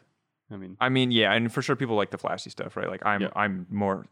I 0.51 0.57
mean, 0.57 0.75
I 0.81 0.89
mean, 0.89 1.11
yeah, 1.11 1.31
and 1.33 1.51
for 1.51 1.61
sure 1.61 1.77
people 1.77 1.95
like 1.95 2.11
the 2.11 2.17
flashy 2.17 2.49
stuff, 2.49 2.75
right? 2.75 2.89
Like 2.89 3.05
I'm 3.05 3.21
Yeah. 3.21 3.29
I'm 3.35 3.67
more 3.69 4.05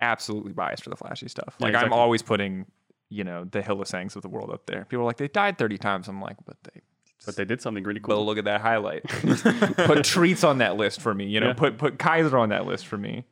absolutely 0.00 0.52
biased 0.52 0.82
for 0.84 0.90
the 0.90 0.96
flashy 0.96 1.28
stuff. 1.28 1.54
Yeah, 1.60 1.66
Like 1.66 1.74
I'm 1.76 1.92
always 1.92 2.22
putting, 2.22 2.66
you 3.10 3.22
know, 3.24 3.44
the 3.44 3.60
Hylissangs 3.62 3.80
of 3.82 3.88
sangs 3.88 4.16
of 4.16 4.22
the 4.22 4.28
world 4.28 4.50
up 4.50 4.66
there. 4.66 4.84
People 4.86 5.02
are 5.02 5.06
like 5.06 5.18
they 5.18 5.28
died 5.28 5.56
30 5.58 5.78
times. 5.78 6.08
I'm 6.08 6.20
like, 6.20 6.36
but 6.44 6.56
they 6.64 6.80
but 7.26 7.36
they 7.36 7.44
did 7.44 7.60
something 7.60 7.84
really 7.84 8.00
cool. 8.00 8.16
Well, 8.16 8.26
look 8.26 8.38
at 8.38 8.44
that 8.44 8.60
highlight. 8.60 9.04
put 9.08 9.98
Treatz 10.04 10.46
on 10.46 10.58
that 10.58 10.76
list 10.76 11.00
for 11.00 11.14
me. 11.14 11.26
You 11.26 11.40
know, 11.40 11.48
Yeah. 11.48 11.52
put 11.54 11.78
put 11.78 11.98
Kaiser 11.98 12.36
on 12.38 12.48
that 12.50 12.66
list 12.66 12.86
for 12.86 12.96
me. 12.98 13.24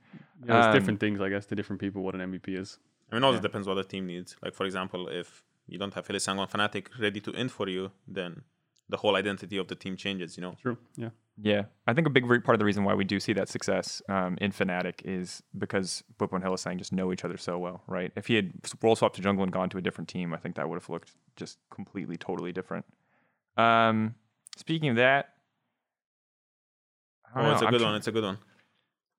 Yeah, 0.44 0.52
there's 0.52 0.66
um, 0.66 0.72
different 0.72 1.00
things, 1.00 1.20
I 1.20 1.28
guess, 1.28 1.46
to 1.46 1.54
different 1.54 1.80
people 1.80 2.02
what 2.02 2.14
an 2.14 2.20
MVP 2.20 2.56
is. 2.58 2.78
I 3.10 3.14
mean, 3.14 3.22
it 3.22 3.26
also 3.26 3.40
depends 3.40 3.66
what 3.68 3.74
the 3.74 3.84
team 3.84 4.06
needs. 4.06 4.36
Like, 4.42 4.54
for 4.54 4.64
example, 4.64 5.08
if 5.08 5.44
you 5.66 5.78
don't 5.78 5.94
have 5.94 6.06
Hylissang 6.06 6.38
on 6.38 6.48
Fnatic 6.48 6.88
ready 7.00 7.20
to 7.20 7.32
end 7.34 7.52
for 7.52 7.68
you, 7.68 7.92
then 8.06 8.42
the 8.88 8.96
whole 8.98 9.16
identity 9.16 9.56
of 9.56 9.66
the 9.68 9.74
team 9.74 9.96
changes, 9.96 10.36
you 10.36 10.42
know? 10.42 10.54
True. 10.62 10.78
Yeah. 10.96 11.10
Yeah, 11.38 11.64
I 11.86 11.92
think 11.92 12.06
a 12.06 12.10
big 12.10 12.24
re- 12.24 12.38
part 12.40 12.54
of 12.54 12.60
the 12.60 12.64
reason 12.64 12.84
why 12.84 12.94
we 12.94 13.04
do 13.04 13.20
see 13.20 13.34
that 13.34 13.50
success 13.50 14.00
um, 14.08 14.38
in 14.40 14.52
Fnatic 14.52 15.02
is 15.04 15.42
because 15.58 16.02
Bwipo 16.18 16.34
and 16.36 16.42
Hylissang 16.44 16.78
just 16.78 16.92
know 16.94 17.12
each 17.12 17.26
other 17.26 17.36
so 17.36 17.58
well, 17.58 17.82
right? 17.86 18.10
If 18.16 18.28
he 18.28 18.36
had 18.36 18.52
role 18.82 18.96
swapped 18.96 19.16
to 19.16 19.20
jungle 19.22 19.42
and 19.42 19.52
gone 19.52 19.68
to 19.70 19.76
a 19.76 19.82
different 19.82 20.08
team, 20.08 20.32
I 20.32 20.38
think 20.38 20.54
that 20.56 20.66
would 20.68 20.76
have 20.80 20.88
looked 20.88 21.10
just 21.36 21.58
completely, 21.70 22.16
totally 22.16 22.52
different. 22.52 22.86
Um, 23.56 24.14
speaking 24.56 24.88
of 24.90 24.96
that, 24.96 25.30
I 27.34 27.40
don't 27.42 27.50
Oh, 27.50 27.52
it's 27.52 27.60
know, 27.60 27.66
a 27.66 27.68
I'm 27.68 27.72
good 27.72 27.78
tr- 27.80 27.84
one. 27.86 27.94
It's 27.96 28.06
a 28.08 28.12
good 28.12 28.24
one. 28.24 28.38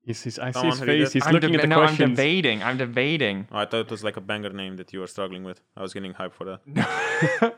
He's, 0.02 0.22
he's, 0.22 0.38
I 0.38 0.52
Come 0.52 0.62
see 0.62 0.68
his 0.68 0.80
face. 0.80 1.08
it. 1.10 1.12
He's 1.12 1.26
I'm 1.26 1.34
looking 1.34 1.50
deb- 1.52 1.60
at 1.60 1.62
the 1.64 1.66
no, 1.68 1.82
I'm 1.82 1.94
debating. 1.94 2.62
I'm 2.62 2.78
debating. 2.78 3.46
Oh, 3.52 3.58
I 3.58 3.66
thought 3.66 3.80
it 3.80 3.90
was 3.90 4.02
like 4.02 4.16
a 4.16 4.22
banger 4.22 4.48
name 4.50 4.76
that 4.76 4.90
you 4.94 5.00
were 5.00 5.06
struggling 5.06 5.44
with. 5.44 5.60
I 5.76 5.82
was 5.82 5.92
getting 5.92 6.14
hyped 6.14 6.32
for 6.32 6.44
that. 6.46 7.54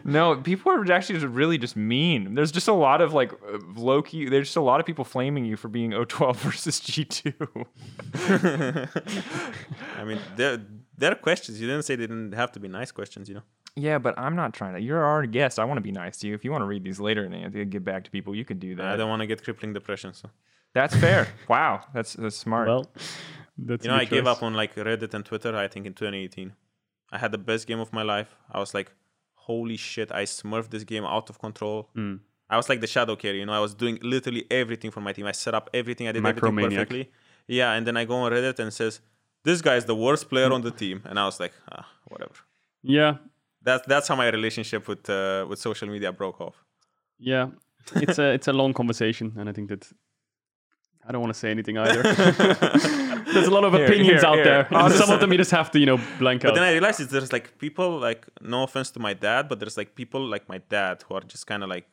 no, 0.04 0.34
people 0.40 0.72
are 0.72 0.92
actually 0.92 1.20
just 1.20 1.30
really 1.32 1.56
just 1.56 1.76
mean. 1.76 2.34
There's 2.34 2.50
just 2.50 2.66
a 2.66 2.72
lot 2.72 3.00
of 3.00 3.14
like 3.14 3.32
low 3.76 4.02
key. 4.02 4.28
There's 4.28 4.48
just 4.48 4.56
a 4.56 4.60
lot 4.60 4.80
of 4.80 4.86
people 4.86 5.04
flaming 5.04 5.44
you 5.44 5.56
for 5.56 5.68
being 5.68 5.92
O12 5.92 6.36
versus 6.38 6.80
G2. 6.80 7.34
I 9.96 10.04
mean, 10.04 10.18
they're, 10.34 10.60
they're 10.96 11.14
questions. 11.14 11.60
You 11.60 11.68
didn't 11.68 11.84
say 11.84 11.94
they 11.94 12.08
didn't 12.08 12.32
have 12.32 12.50
to 12.52 12.60
be 12.60 12.66
nice 12.66 12.90
questions, 12.90 13.28
you 13.28 13.36
know? 13.36 13.42
Yeah, 13.78 13.98
but 13.98 14.18
I'm 14.18 14.36
not 14.36 14.52
trying 14.54 14.74
to. 14.74 14.80
You're 14.80 15.04
our 15.04 15.26
guest. 15.26 15.58
I 15.58 15.64
want 15.64 15.78
to 15.78 15.82
be 15.82 15.92
nice 15.92 16.18
to 16.18 16.26
you. 16.28 16.34
If 16.34 16.44
you 16.44 16.50
want 16.50 16.62
to 16.62 16.66
read 16.66 16.84
these 16.84 17.00
later 17.00 17.24
and 17.24 17.70
get 17.70 17.84
back 17.84 18.04
to 18.04 18.10
people, 18.10 18.34
you 18.34 18.44
can 18.44 18.58
do 18.58 18.74
that. 18.76 18.86
I 18.86 18.96
don't 18.96 19.08
want 19.08 19.20
to 19.20 19.26
get 19.26 19.42
crippling 19.42 19.72
depression. 19.72 20.12
So, 20.14 20.30
That's 20.74 20.94
fair. 20.96 21.28
wow, 21.48 21.82
that's 21.94 22.14
that's 22.14 22.36
smart. 22.36 22.68
Well, 22.68 22.86
that's 23.56 23.84
you 23.84 23.90
know, 23.90 23.96
I 23.96 24.04
good 24.04 24.10
gave 24.16 24.26
up 24.26 24.42
on 24.42 24.54
like 24.54 24.74
Reddit 24.74 25.14
and 25.14 25.24
Twitter, 25.24 25.56
I 25.56 25.68
think, 25.68 25.86
in 25.86 25.94
2018. 25.94 26.52
I 27.10 27.18
had 27.18 27.32
the 27.32 27.38
best 27.38 27.66
game 27.66 27.80
of 27.80 27.92
my 27.92 28.02
life. 28.02 28.36
I 28.52 28.58
was 28.58 28.74
like, 28.74 28.92
holy 29.34 29.76
shit, 29.76 30.12
I 30.12 30.24
smurfed 30.24 30.70
this 30.70 30.84
game 30.84 31.04
out 31.04 31.30
of 31.30 31.38
control. 31.38 31.88
Mm. 31.96 32.20
I 32.50 32.56
was 32.56 32.68
like 32.68 32.80
the 32.80 32.86
shadow 32.86 33.16
carry, 33.16 33.38
you 33.40 33.46
know. 33.46 33.52
I 33.52 33.60
was 33.60 33.74
doing 33.74 33.98
literally 34.02 34.44
everything 34.50 34.90
for 34.90 35.00
my 35.00 35.12
team. 35.12 35.26
I 35.26 35.32
set 35.32 35.54
up 35.54 35.68
everything. 35.74 36.06
I 36.08 36.12
did 36.12 36.22
everything 36.24 36.56
perfectly. 36.70 37.10
Yeah, 37.46 37.72
and 37.72 37.86
then 37.86 37.96
I 37.96 38.04
go 38.04 38.14
on 38.16 38.32
Reddit 38.32 38.58
and 38.58 38.68
it 38.68 38.72
says, 38.72 39.00
"This 39.44 39.60
guy 39.62 39.76
is 39.76 39.84
the 39.86 39.94
worst 39.94 40.28
player 40.30 40.50
on 40.52 40.62
the 40.62 40.70
team," 40.70 41.02
and 41.04 41.18
I 41.18 41.24
was 41.24 41.38
like, 41.40 41.52
ah, 41.72 41.86
whatever. 42.08 42.34
Yeah. 42.82 43.16
That's 43.68 43.84
that's 43.92 44.06
how 44.08 44.16
my 44.22 44.28
relationship 44.38 44.82
with 44.90 45.04
uh, 45.10 45.46
with 45.48 45.58
social 45.68 45.88
media 45.94 46.10
broke 46.20 46.38
off. 46.46 46.56
Yeah. 47.32 47.46
It's 48.04 48.18
a 48.18 48.26
it's 48.36 48.48
a 48.48 48.52
long 48.60 48.72
conversation, 48.80 49.26
and 49.38 49.46
I 49.50 49.52
think 49.56 49.68
that 49.72 49.82
I 51.06 51.12
don't 51.12 51.22
want 51.24 51.32
to 51.36 51.40
say 51.42 51.50
anything 51.56 51.76
either. 51.78 52.02
There's 53.34 53.46
a 53.52 53.56
lot 53.58 53.64
of 53.68 53.72
Here, 53.74 53.86
opinions 53.86 54.20
here, 54.22 54.30
out 54.30 54.34
here. 54.36 54.44
there. 54.44 54.68
And 54.70 54.92
Some 55.02 55.10
of 55.14 55.18
them 55.20 55.30
you 55.32 55.38
just 55.44 55.50
have 55.50 55.70
to, 55.72 55.78
you 55.82 55.88
know, 55.90 55.98
blank 56.22 56.38
But 56.42 56.48
out. 56.48 56.50
But 56.50 56.54
then 56.56 56.64
I 56.70 56.72
realized 56.72 57.00
there's 57.10 57.32
like 57.32 57.46
people 57.58 57.90
like 58.08 58.26
no 58.54 58.58
offense 58.66 58.88
to 58.92 59.00
my 59.00 59.14
dad, 59.14 59.42
but 59.48 59.56
there's 59.60 59.76
like 59.80 59.90
people 59.94 60.22
like 60.34 60.44
my 60.48 60.58
dad 60.76 60.96
who 61.06 61.14
are 61.16 61.26
just 61.34 61.46
kind 61.46 61.62
of 61.64 61.68
like 61.74 61.86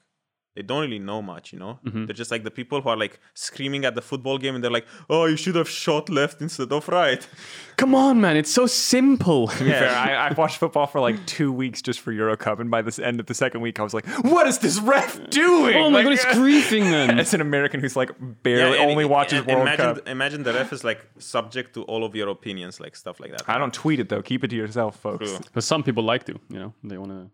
they 0.55 0.61
don't 0.61 0.81
really 0.81 0.99
know 0.99 1.21
much, 1.21 1.51
you 1.53 1.59
know. 1.59 1.79
Mm-hmm. 1.85 2.05
They're 2.05 2.13
just 2.15 2.31
like 2.31 2.43
the 2.43 2.51
people 2.51 2.81
who 2.81 2.89
are 2.89 2.95
like 2.97 3.19
screaming 3.33 3.83
at 3.85 3.93
the 3.95 4.01
football 4.01 4.37
game 4.37 4.55
and 4.55 4.63
they're 4.63 4.71
like, 4.71 4.87
"Oh, 5.09 5.25
you 5.25 5.35
should 5.35 5.55
have 5.55 5.69
shot 5.69 6.09
left 6.09 6.41
instead 6.41 6.71
of 6.71 6.87
right." 6.87 7.27
Come 7.77 7.93
on, 7.93 8.21
man! 8.21 8.37
It's 8.37 8.51
so 8.51 8.65
simple. 8.67 9.47
To 9.49 9.63
be 9.63 9.69
fair, 9.69 9.89
I, 9.93 10.29
I 10.29 10.33
watched 10.33 10.57
football 10.57 10.87
for 10.87 11.01
like 11.01 11.25
two 11.25 11.51
weeks 11.51 11.81
just 11.81 11.99
for 11.99 12.13
Euro 12.13 12.37
Cup, 12.37 12.59
and 12.61 12.71
by 12.71 12.81
the 12.81 13.05
end 13.05 13.19
of 13.19 13.25
the 13.25 13.33
second 13.33 13.59
week, 13.61 13.79
I 13.79 13.83
was 13.83 13.93
like, 13.93 14.05
"What 14.23 14.47
is 14.47 14.59
this 14.59 14.79
ref 14.79 15.29
doing?" 15.29 15.75
oh 15.75 15.89
my 15.89 15.97
Like, 16.01 16.05
god, 16.05 16.13
it's 16.13 16.25
griefing, 16.39 16.83
man. 16.89 17.19
As 17.19 17.33
an 17.33 17.41
American 17.41 17.81
who's 17.81 17.95
like 17.97 18.09
Yeah, 18.09 18.27
barely 18.43 18.77
and 18.79 18.91
only 18.91 19.03
i- 19.03 19.07
watches 19.07 19.39
and 19.39 19.47
World 19.47 19.61
imagine, 19.63 19.95
Cup. 19.95 20.07
Imagine 20.07 20.43
the 20.43 20.53
ref 20.53 20.71
is 20.71 20.83
like 20.85 21.05
subject 21.17 21.73
to 21.73 21.83
all 21.83 22.05
of 22.05 22.15
your 22.15 22.29
opinions, 22.29 22.79
like 22.79 22.95
stuff 22.95 23.19
like 23.19 23.31
that. 23.31 23.43
I 23.49 23.57
don't 23.57 23.73
tweet 23.73 23.99
it 23.99 24.07
though. 24.09 24.21
Keep 24.21 24.45
it 24.45 24.47
to 24.49 24.55
yourself, 24.55 24.95
folks. 24.97 25.29
True. 25.31 25.39
But 25.53 25.63
some 25.65 25.83
people 25.83 26.03
like 26.03 26.23
to, 26.27 26.39
you 26.49 26.59
know, 26.59 26.73
they 26.83 26.97
want 26.97 27.11
to 27.11 27.29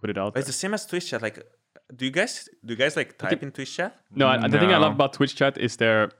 put 0.00 0.10
it 0.10 0.18
out. 0.18 0.34
There. 0.34 0.40
it's 0.40 0.46
the 0.48 0.52
same 0.52 0.74
as 0.74 0.84
Twitch 0.84 1.08
chat. 1.08 1.22
Like, 1.22 1.38
do 1.94 2.04
you 2.04 2.10
guys 2.10 2.48
do 2.64 2.72
you 2.74 2.78
guys 2.78 2.96
like 2.96 3.16
type 3.18 3.42
in 3.42 3.50
Twitch 3.52 3.74
chat? 3.76 3.96
No, 4.14 4.26
I, 4.28 4.48
the 4.48 4.58
thing 4.58 4.72
I 4.72 4.78
love 4.78 4.92
about 4.92 5.12
Twitch 5.12 5.34
chat 5.36 5.56
is 5.58 5.76
their 5.76 6.10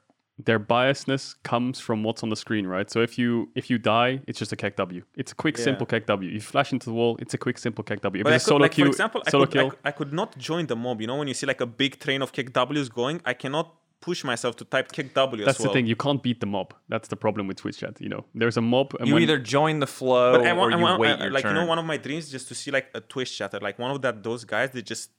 their 0.44 0.60
biasness 0.60 1.34
comes 1.44 1.80
from 1.80 2.02
what's 2.04 2.22
on 2.22 2.28
the 2.28 2.36
screen, 2.36 2.66
right? 2.66 2.90
So 2.90 3.00
if 3.00 3.18
you 3.18 3.48
if 3.54 3.70
you 3.70 3.78
die, 3.78 4.20
it's 4.26 4.38
just 4.38 4.52
a 4.52 4.56
KEKW. 4.56 5.02
It's 5.16 5.32
a 5.32 5.34
quick, 5.34 5.56
Yeah. 5.56 5.64
simple 5.64 5.86
KEKW. 5.86 6.30
You 6.30 6.40
flash 6.40 6.72
into 6.72 6.86
the 6.86 6.92
wall, 6.92 7.16
it's 7.20 7.32
a 7.34 7.38
quick, 7.38 7.56
simple 7.58 7.82
KEKW. 7.82 8.16
If 8.18 8.24
But 8.24 8.32
I 8.32 8.36
it's 8.36 8.44
could, 8.44 8.48
solo 8.50 8.62
like, 8.62 8.72
queue, 8.72 8.84
for 8.84 8.90
example, 8.90 9.22
I 9.26 9.30
solo 9.30 9.46
could, 9.46 9.52
kill. 9.54 9.70
cou- 9.70 9.76
I, 9.84 9.92
could 9.92 10.12
not 10.12 10.36
join 10.36 10.66
the 10.66 10.76
mob. 10.76 11.00
You 11.00 11.06
know, 11.06 11.16
when 11.16 11.26
you 11.28 11.34
see 11.34 11.46
like 11.46 11.62
a 11.62 11.66
big 11.66 11.98
train 11.98 12.20
of 12.22 12.32
KEKW's 12.32 12.90
going, 12.90 13.22
I 13.24 13.32
cannot 13.32 13.72
push 14.02 14.24
myself 14.24 14.56
to 14.56 14.64
type 14.66 14.92
KEKW 14.92 15.44
That's 15.46 15.58
as 15.58 15.64
well. 15.64 15.68
the 15.68 15.72
thing. 15.72 15.86
You 15.86 15.96
can't 15.96 16.22
beat 16.22 16.40
the 16.40 16.46
mob. 16.46 16.74
That's 16.90 17.08
the 17.08 17.16
problem 17.16 17.46
with 17.48 17.56
Twitch 17.56 17.78
chat. 17.78 17.98
You 17.98 18.10
know, 18.10 18.26
there's 18.34 18.58
a 18.58 18.60
mob, 18.60 18.94
and 19.00 19.08
You 19.08 19.14
when, 19.14 19.22
either 19.22 19.38
join 19.38 19.80
the 19.80 19.86
flow 19.86 20.32
But 20.36 20.46
I 20.46 20.52
want, 20.52 20.74
or 20.74 20.76
I 20.76 20.78
you 20.78 20.84
want, 20.84 21.00
wait 21.00 21.12
I- 21.18 21.22
your 21.24 21.30
like 21.32 21.44
turn. 21.44 21.56
you 21.56 21.62
know, 21.62 21.66
one 21.66 21.78
of 21.78 21.86
my 21.86 21.96
dreams 21.96 22.24
is 22.26 22.30
just 22.30 22.48
to 22.48 22.54
see 22.54 22.70
like 22.70 22.88
a 22.94 23.00
Twitch 23.00 23.34
chatter, 23.38 23.58
like 23.58 23.78
one 23.78 23.90
of 23.90 24.02
that 24.02 24.22
those 24.22 24.44
guys. 24.44 24.70
They 24.72 24.82
just 24.82 25.10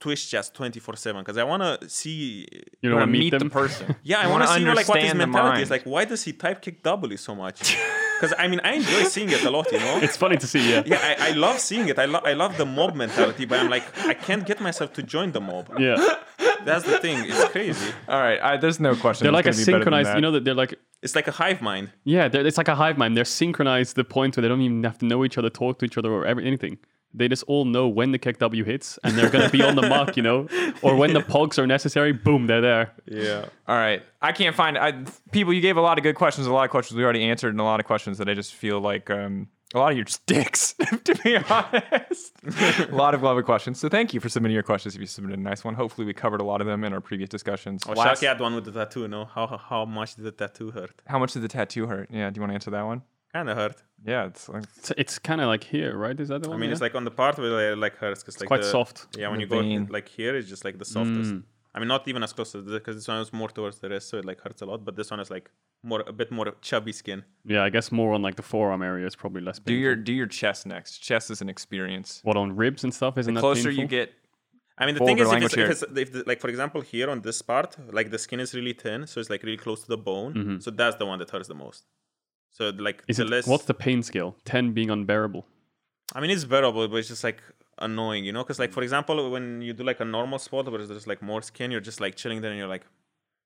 Twitch 0.00 0.30
chats 0.30 0.48
24 0.50 0.96
7 0.96 1.20
because 1.20 1.36
I 1.36 1.44
want 1.44 1.62
to 1.62 1.88
see. 1.88 2.48
You 2.50 2.62
You 2.80 2.88
don't 2.90 2.98
want 2.98 3.00
want 3.00 3.12
to 3.12 3.18
to 3.18 3.18
meet, 3.24 3.32
meet 3.32 3.38
the 3.38 3.50
person. 3.50 3.96
Yeah, 4.02 4.20
I 4.20 4.26
want 4.28 4.42
to 4.42 4.48
see 4.48 4.60
you 4.60 4.66
know, 4.66 4.72
like 4.72 4.88
what 4.88 5.02
his 5.02 5.14
mentality 5.14 5.62
is. 5.62 5.70
Like, 5.70 5.84
why 5.84 6.04
does 6.06 6.24
he 6.24 6.32
type 6.32 6.62
KEKW 6.62 7.18
so 7.18 7.34
much? 7.34 7.76
Because 8.20 8.36
I 8.38 8.48
mean, 8.48 8.60
I 8.62 8.72
enjoy 8.74 9.04
seeing 9.04 9.30
it 9.30 9.42
a 9.44 9.50
lot. 9.50 9.72
You 9.72 9.78
know. 9.78 9.98
It's 10.02 10.14
funny 10.14 10.36
to 10.36 10.46
see, 10.46 10.70
yeah. 10.70 10.82
yeah, 10.84 11.16
I, 11.18 11.28
I 11.28 11.32
love 11.32 11.58
seeing 11.58 11.88
it. 11.88 11.98
I, 11.98 12.04
lo- 12.04 12.20
I 12.22 12.34
love 12.34 12.58
the 12.58 12.66
mob 12.66 12.94
mentality, 12.94 13.46
but 13.46 13.58
I'm 13.60 13.70
like, 13.70 13.84
I 14.04 14.12
can't 14.12 14.44
get 14.44 14.60
myself 14.60 14.92
to 14.98 15.02
join 15.02 15.32
the 15.32 15.40
mob. 15.40 15.70
Yeah. 15.78 15.96
That's 16.66 16.84
the 16.84 16.98
thing. 16.98 17.24
It's 17.24 17.44
crazy. 17.48 17.90
All 18.10 18.20
right, 18.20 18.38
I, 18.42 18.58
there's 18.58 18.78
no 18.78 18.94
question. 18.94 19.24
They're 19.24 19.32
like 19.32 19.46
a 19.46 19.52
be 19.52 19.54
synchronized, 19.54 20.14
you 20.16 20.20
know, 20.20 20.32
that 20.32 20.44
they're 20.44 20.52
like, 20.64 20.74
It's 21.00 21.14
like 21.14 21.28
a 21.28 21.30
hive 21.32 21.62
mind. 21.62 21.92
yeah, 22.04 22.28
it's 22.30 22.58
like 22.58 22.68
a 22.68 22.74
hive 22.74 22.98
mind. 22.98 23.16
They're 23.16 23.24
synchronized 23.24 23.92
to 23.92 24.02
the 24.02 24.04
point 24.04 24.36
where 24.36 24.42
they 24.42 24.48
don't 24.48 24.60
even 24.60 24.84
have 24.84 24.98
to 24.98 25.06
know 25.06 25.24
each 25.24 25.38
other, 25.38 25.48
talk 25.48 25.78
to 25.78 25.86
each 25.86 25.96
other, 25.96 26.10
or 26.12 26.26
every, 26.26 26.46
anything. 26.46 26.76
They 27.12 27.26
just 27.28 27.42
all 27.44 27.64
know 27.64 27.88
when 27.88 28.12
the 28.12 28.18
KEKW 28.18 28.64
hits, 28.64 28.98
and 29.02 29.18
they're 29.18 29.30
going 29.30 29.44
to 29.44 29.50
be 29.50 29.62
on 29.62 29.74
the 29.74 29.82
mark, 29.88 30.16
you 30.16 30.22
know, 30.22 30.46
or 30.82 30.94
when 30.94 31.12
the 31.12 31.20
pogs 31.20 31.58
are 31.58 31.66
necessary, 31.66 32.12
boom, 32.12 32.46
they're 32.46 32.60
there. 32.60 32.92
Yeah. 33.06 33.46
All 33.66 33.76
right. 33.76 34.02
I 34.22 34.30
can't 34.32 34.54
find 34.54 34.78
I, 34.78 35.04
people. 35.32 35.52
You 35.52 35.60
gave 35.60 35.76
a 35.76 35.80
lot 35.80 35.98
of 35.98 36.04
good 36.04 36.14
questions. 36.14 36.46
A 36.46 36.52
lot 36.52 36.64
of 36.64 36.70
questions 36.70 36.96
we 36.96 37.02
already 37.02 37.24
answered, 37.24 37.50
and 37.50 37.60
a 37.60 37.64
lot 37.64 37.80
of 37.80 37.86
questions 37.86 38.18
that 38.18 38.28
I 38.28 38.34
just 38.34 38.54
feel 38.54 38.80
like 38.80 39.10
um, 39.10 39.48
a 39.74 39.78
lot 39.78 39.92
of 39.92 39.96
your 39.98 40.06
dicks, 40.26 40.74
to 41.04 41.14
be 41.24 41.36
honest. 41.36 42.32
a 42.90 42.94
lot 42.94 43.14
of 43.14 43.22
lovely 43.22 43.42
questions. 43.42 43.78
So 43.80 43.88
thank 43.88 44.12
you 44.14 44.20
for 44.20 44.28
submitting 44.28 44.54
your 44.54 44.62
questions. 44.62 44.94
If 44.94 45.00
you 45.00 45.06
submitted 45.06 45.38
a 45.38 45.42
nice 45.42 45.64
one, 45.64 45.74
hopefully 45.74 46.06
we 46.06 46.12
covered 46.12 46.40
a 46.40 46.44
lot 46.44 46.60
of 46.60 46.66
them 46.66 46.84
in 46.84 46.92
our 46.92 47.00
previous 47.00 47.28
discussions. 47.28 47.82
Oh, 47.88 47.92
Last- 47.92 48.22
Sharky 48.22 48.26
had 48.28 48.40
one 48.40 48.54
with 48.54 48.64
the 48.64 48.72
tattoo. 48.72 49.08
No, 49.08 49.24
how 49.24 49.46
how 49.46 49.84
much 49.84 50.14
did 50.16 50.24
the 50.24 50.32
tattoo 50.32 50.70
hurt? 50.70 50.92
how 51.06 51.18
much 51.18 51.32
did 51.32 51.42
the 51.42 51.48
tattoo 51.48 51.86
hurt? 51.86 52.08
Yeah. 52.10 52.30
Do 52.30 52.38
you 52.38 52.42
want 52.42 52.50
to 52.50 52.54
answer 52.54 52.70
that 52.70 52.82
one? 52.86 53.02
Kind 53.32 53.48
of 53.48 53.56
hurt. 53.56 53.82
Yeah. 54.04 54.26
It's 54.26 54.48
like 54.48 54.64
It's, 54.78 54.92
it's 54.96 55.18
kind 55.18 55.40
of 55.40 55.46
like 55.46 55.64
here, 55.64 55.96
right? 55.96 56.18
Is 56.18 56.28
that 56.28 56.42
the 56.42 56.48
one? 56.48 56.58
I 56.58 56.60
mean, 56.60 56.70
yeah? 56.70 56.72
it's 56.72 56.80
like 56.80 56.94
on 56.94 57.04
the 57.04 57.10
part 57.10 57.38
where 57.38 57.72
it 57.72 57.78
like 57.78 57.96
hurts 57.96 58.22
because 58.22 58.40
like 58.40 58.48
quite 58.48 58.62
the- 58.62 58.70
soft. 58.70 59.06
Yeah, 59.16 59.28
when 59.28 59.38
The 59.38 59.56
you 59.56 59.84
go 59.86 59.92
like 59.92 60.08
here, 60.08 60.36
it's 60.36 60.48
just 60.48 60.64
like 60.64 60.78
the 60.78 60.84
softest. 60.84 61.32
Mm. 61.32 61.44
I 61.72 61.78
mean, 61.78 61.86
not 61.86 62.08
even 62.08 62.22
as 62.24 62.32
close 62.32 62.50
to 62.52 62.58
because 62.62 62.96
this 62.96 63.06
one 63.06 63.18
is 63.18 63.32
more 63.32 63.48
towards 63.48 63.78
the 63.78 63.88
wrist, 63.88 64.08
so 64.08 64.18
it 64.18 64.24
like 64.24 64.40
hurts 64.40 64.60
a 64.62 64.66
lot. 64.66 64.84
But 64.84 64.96
this 64.96 65.10
one 65.10 65.20
is 65.20 65.30
like 65.30 65.50
more 65.84 66.02
a 66.06 66.12
bit 66.12 66.32
more 66.32 66.52
chubby 66.60 66.92
skin. 66.92 67.24
Yeah, 67.44 67.62
I 67.62 67.70
guess 67.70 67.92
more 67.92 68.12
on 68.12 68.22
like 68.22 68.34
the 68.34 68.42
forearm 68.42 68.82
area 68.82 69.06
is 69.06 69.14
probably 69.14 69.42
less 69.42 69.60
do 69.60 69.74
your 69.74 69.94
do 69.94 70.12
your 70.12 70.26
chest 70.26 70.66
next. 70.66 70.98
Chest 70.98 71.30
is 71.30 71.40
an 71.40 71.48
experience. 71.48 72.20
What 72.24 72.36
on 72.36 72.56
ribs 72.56 72.82
and 72.82 72.92
stuff? 72.92 73.16
Isn't 73.18 73.34
The 73.34 73.40
that 73.40 73.46
closer 73.46 73.70
you 73.70 73.86
get, 73.86 74.12
I 74.78 74.86
mean, 74.86 74.96
the 74.96 75.04
thing 75.04 75.18
is, 75.18 75.30
if 75.30 75.42
it's, 75.42 75.54
if 75.54 75.70
it's 75.70 75.82
if 75.96 76.12
the, 76.12 76.24
like 76.26 76.40
for 76.40 76.48
example 76.48 76.80
here 76.80 77.08
on 77.08 77.20
this 77.20 77.40
part, 77.40 77.76
like 77.92 78.10
the 78.10 78.18
skin 78.18 78.40
is 78.40 78.52
really 78.52 78.72
thin, 78.72 79.06
so 79.06 79.20
it's 79.20 79.30
like 79.30 79.44
really 79.44 79.56
close 79.56 79.82
to 79.82 79.88
the 79.88 79.98
bone. 79.98 80.34
Mm-hmm. 80.34 80.58
So 80.58 80.72
that's 80.72 80.96
the 80.96 81.06
one 81.06 81.20
that 81.20 81.30
hurts 81.30 81.46
the 81.48 81.54
most. 81.54 81.84
So 82.50 82.70
like 82.70 83.02
Is 83.08 83.16
the 83.18 83.24
it, 83.24 83.30
less. 83.30 83.46
what's 83.46 83.64
the 83.64 83.74
pain 83.74 84.02
scale? 84.02 84.36
Ten 84.44 84.72
being 84.72 84.90
unbearable. 84.90 85.46
I 86.14 86.20
mean, 86.20 86.30
it's 86.30 86.44
bearable, 86.44 86.88
but 86.88 86.96
it's 86.96 87.08
just 87.08 87.22
like 87.24 87.40
annoying, 87.78 88.24
you 88.24 88.32
know? 88.32 88.42
Because 88.42 88.58
like 88.58 88.72
for 88.72 88.82
example, 88.82 89.30
when 89.30 89.62
you 89.62 89.72
do 89.72 89.84
like 89.84 90.00
a 90.00 90.04
normal 90.04 90.38
spot 90.38 90.70
where 90.70 90.84
there's 90.84 91.06
like 91.06 91.22
more 91.22 91.42
skin, 91.42 91.70
you're 91.70 91.80
just 91.80 92.00
like 92.00 92.14
chilling 92.16 92.40
there 92.40 92.50
and 92.50 92.58
you're 92.58 92.68
like, 92.68 92.84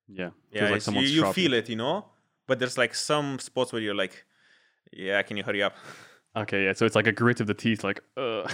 Yeah, 0.07 0.31
yeah, 0.51 0.67
Feels 0.67 0.87
like 0.87 0.95
you, 0.95 1.07
you 1.09 1.33
feel 1.33 1.53
it, 1.53 1.69
you 1.69 1.75
know? 1.75 2.05
But 2.47 2.59
there's 2.59 2.77
like 2.77 2.93
some 2.95 3.39
spots 3.39 3.71
where 3.73 3.81
you're 3.81 3.95
like, 3.95 4.25
yeah, 4.91 5.21
can 5.23 5.37
you 5.37 5.43
hurry 5.43 5.63
up? 5.63 5.75
Okay, 6.37 6.65
yeah. 6.65 6.73
So 6.73 6.85
it's 6.85 6.95
like 6.97 7.07
a 7.07 7.13
grit 7.13 7.39
of 7.39 7.47
the 7.47 7.53
teeth, 7.53 7.81
like, 7.81 8.01
uh. 8.17 8.45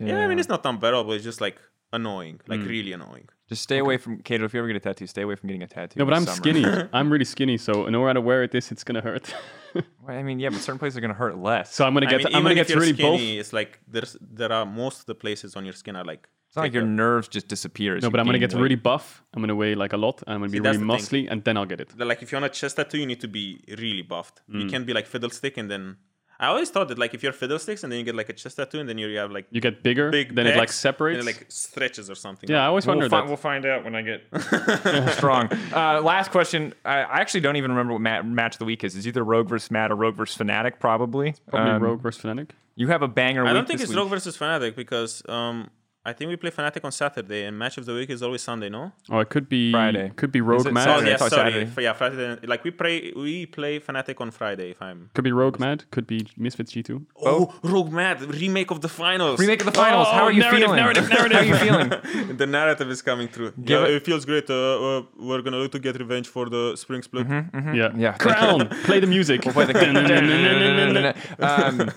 Yeah, 0.00 0.20
I 0.24 0.28
mean, 0.28 0.38
it's 0.38 0.48
not 0.48 0.64
unbearable. 0.64 1.12
It's 1.12 1.24
just 1.24 1.42
like 1.42 1.58
annoying, 1.92 2.40
like 2.46 2.60
Mm. 2.60 2.68
really 2.68 2.92
annoying. 2.94 3.28
Just 3.48 3.62
stay 3.62 3.78
away 3.78 3.96
from 3.96 4.18
Kato. 4.22 4.44
If 4.44 4.52
you 4.54 4.60
ever 4.60 4.66
get 4.68 4.76
a 4.76 4.80
tattoo, 4.80 5.06
stay 5.06 5.22
away 5.22 5.34
from 5.36 5.48
getting 5.48 5.62
a 5.62 5.66
tattoo. 5.66 5.98
No, 5.98 6.04
but 6.04 6.14
I'm 6.14 6.24
summer. 6.24 6.36
skinny. 6.36 6.64
I'm 6.92 7.10
really 7.10 7.24
skinny, 7.24 7.56
so 7.58 7.86
no 7.86 8.04
matter 8.04 8.20
where 8.20 8.42
it 8.42 8.54
is, 8.54 8.70
it's 8.72 8.84
gonna 8.84 9.00
hurt. 9.02 9.32
Well, 9.74 10.16
I 10.16 10.22
mean, 10.22 10.40
yeah, 10.40 10.48
but 10.48 10.60
certain 10.60 10.78
places 10.78 10.96
are 10.96 11.02
gonna 11.02 11.12
hurt 11.12 11.36
less. 11.38 11.74
so 11.74 11.84
I'm 11.86 11.92
gonna 11.92 12.06
I 12.06 12.10
get. 12.10 12.24
mean, 12.24 12.34
I'm 12.34 12.42
gonna 12.42 12.54
get 12.54 12.62
if 12.62 12.70
you're 12.70 12.80
really 12.80 12.92
both. 12.94 13.18
skinny, 13.20 13.38
it's 13.38 13.52
like 13.52 13.78
there's 13.86 14.16
there 14.20 14.50
are 14.50 14.64
most 14.64 15.00
of 15.00 15.06
the 15.06 15.14
places 15.14 15.56
on 15.56 15.64
your 15.64 15.74
skin 15.74 15.94
are 15.94 16.04
like. 16.04 16.26
It's 16.48 16.56
not 16.56 16.62
like 16.62 16.72
your 16.72 16.86
nerves 16.86 17.28
just 17.28 17.46
disappear. 17.48 17.98
No, 18.00 18.08
but 18.10 18.18
I'm 18.18 18.24
gonna 18.24 18.38
get 18.38 18.54
weight. 18.54 18.62
really 18.62 18.76
buff. 18.76 19.22
I'm 19.34 19.42
gonna 19.42 19.54
weigh 19.54 19.74
like 19.74 19.92
a 19.92 19.98
lot, 19.98 20.22
and 20.26 20.34
I'm 20.34 20.40
gonna 20.40 20.50
be 20.50 20.56
See, 20.58 20.62
that's 20.62 20.78
really 20.78 20.96
the 20.98 21.06
thing. 21.06 21.24
muscly, 21.26 21.30
and 21.30 21.44
then 21.44 21.58
I'll 21.58 21.66
get 21.66 21.80
it. 21.82 21.88
Like 21.98 22.22
if 22.22 22.32
you 22.32 22.36
want 22.36 22.46
a 22.46 22.48
chest 22.48 22.76
tattoo, 22.76 22.96
you 22.98 23.04
need 23.06 23.20
to 23.20 23.28
be 23.28 23.62
really 23.68 24.00
buffed. 24.02 24.40
You 24.48 24.64
Mm. 24.64 24.70
can't 24.70 24.86
be 24.86 24.94
like 24.94 25.06
fiddlestick 25.06 25.58
and 25.58 25.70
then. 25.70 25.98
I 26.40 26.46
always 26.46 26.70
thought 26.70 26.86
that 26.88 26.98
like 26.98 27.14
if 27.14 27.22
you're 27.24 27.32
fiddlesticks 27.32 27.82
and 27.82 27.90
then 27.92 27.98
you 27.98 28.04
get 28.04 28.14
like 28.14 28.28
a 28.28 28.32
chest 28.32 28.56
tattoo 28.58 28.78
and 28.78 28.88
then 28.88 28.96
you 28.96 29.16
have 29.18 29.32
like 29.32 29.46
You 29.50 29.60
get 29.60 29.82
bigger, 29.82 30.10
big 30.10 30.34
then 30.36 30.46
it 30.46 30.56
like 30.56 30.70
separates. 30.70 31.18
and 31.18 31.28
it 31.28 31.32
like 31.36 31.46
stretches 31.48 32.08
or 32.08 32.14
something. 32.14 32.48
yeah, 32.48 32.62
I 32.62 32.66
always 32.66 32.86
We'll, 32.86 32.94
wondered 32.96 33.10
fi- 33.10 33.22
that. 33.22 33.26
we'll 33.26 33.36
find 33.36 33.66
out 33.66 33.82
when 33.84 33.96
I 33.96 34.02
get 34.02 34.22
strong. 35.14 35.48
Uh, 35.72 36.00
last 36.00 36.30
question. 36.30 36.74
I, 36.84 36.98
I 37.02 37.20
actually 37.20 37.40
don't 37.40 37.56
even 37.56 37.72
remember 37.72 37.92
what 37.94 38.02
ma- 38.02 38.22
match 38.22 38.54
of 38.54 38.58
the 38.60 38.64
week 38.64 38.84
is. 38.84 38.94
It's 38.96 39.06
either 39.06 39.24
Rogue 39.24 39.48
versus 39.48 39.70
Mad 39.70 39.90
or 39.90 39.96
Rogue 39.96 40.14
versus 40.16 40.36
Fnatic, 40.38 40.78
probably. 40.78 41.34
Probably 41.48 41.72
Um, 41.72 41.82
Rogue 41.82 42.00
versus 42.00 42.22
Fnatic. 42.22 42.50
You 42.76 42.86
have 42.88 43.02
a 43.02 43.08
banger 43.08 43.42
I 43.42 43.46
week 43.46 43.54
don't 43.54 43.66
think 43.66 43.80
this 43.80 43.86
it's 43.86 43.90
week. 43.90 43.98
Rogue 43.98 44.10
versus 44.10 44.36
Fnatic 44.38 44.76
because 44.76 45.22
um 45.28 45.70
I 46.08 46.14
think 46.14 46.30
we 46.30 46.36
play 46.36 46.50
Fnatic 46.50 46.82
on 46.84 46.92
Saturday 46.92 47.44
and 47.44 47.58
match 47.58 47.76
of 47.76 47.84
the 47.84 47.92
week 47.92 48.08
is 48.08 48.22
always 48.22 48.40
Sunday, 48.40 48.70
no? 48.70 48.92
Oh, 49.10 49.18
it 49.18 49.28
could 49.28 49.46
be 49.46 49.70
Friday. 49.72 50.10
Could 50.16 50.32
be 50.32 50.40
Rogue 50.40 50.70
Mad. 50.72 50.88
Oh 50.88 50.92
Saturday? 50.92 51.08
I 51.08 51.10
yeah, 51.10 51.16
sorry. 51.18 51.52
Saturday. 51.52 51.82
Yeah, 51.82 51.92
Friday. 51.92 52.46
Like 52.46 52.64
we 52.64 52.70
play 52.70 53.12
we 53.14 53.44
play 53.44 53.78
Fnatic 53.78 54.18
on 54.24 54.30
Friday. 54.30 54.70
If 54.70 54.80
I'm 54.80 55.10
Could 55.14 55.24
be 55.24 55.32
Rogue 55.32 55.58
Mad. 55.60 55.78
Could 55.90 56.06
be 56.06 56.26
Misfits 56.38 56.72
G2. 56.72 57.04
oh 57.30 57.54
Rogue 57.62 57.92
Mad 57.92 58.22
remake 58.22 58.70
of 58.70 58.80
the 58.80 58.88
finals. 58.88 59.38
Remake 59.38 59.60
of 59.60 59.66
the 59.66 59.72
finals. 59.72 60.06
Oh, 60.10 60.14
How 60.14 60.24
are 60.24 60.32
you 60.32 60.40
narrative, 60.40 60.60
feeling? 60.60 60.76
narrative, 60.82 61.08
narrative. 61.10 61.38
How 61.38 61.44
are 61.44 61.50
you 61.52 61.56
feeling? 61.66 62.36
the 62.42 62.46
narrative 62.46 62.88
is 62.90 63.02
coming 63.02 63.28
through. 63.28 63.50
Give 63.52 63.80
yeah, 63.80 63.86
it- 63.88 63.96
it, 63.96 64.04
feels 64.08 64.24
great. 64.24 64.48
Uh, 64.48 64.54
uh, 64.54 65.02
we're 65.28 65.42
gonna 65.42 65.58
look 65.58 65.72
to 65.72 65.78
get 65.78 65.98
revenge 65.98 66.28
for 66.28 66.48
the 66.48 66.74
spring 66.76 67.02
split. 67.02 67.26
Yeah. 67.28 67.90
Yeah, 68.04 68.12
Crown. 68.12 68.68
Play 68.88 69.00
the 69.00 69.06
music. 69.06 69.42
Play 69.42 69.66
the- 69.66 71.14
um, 71.50 71.90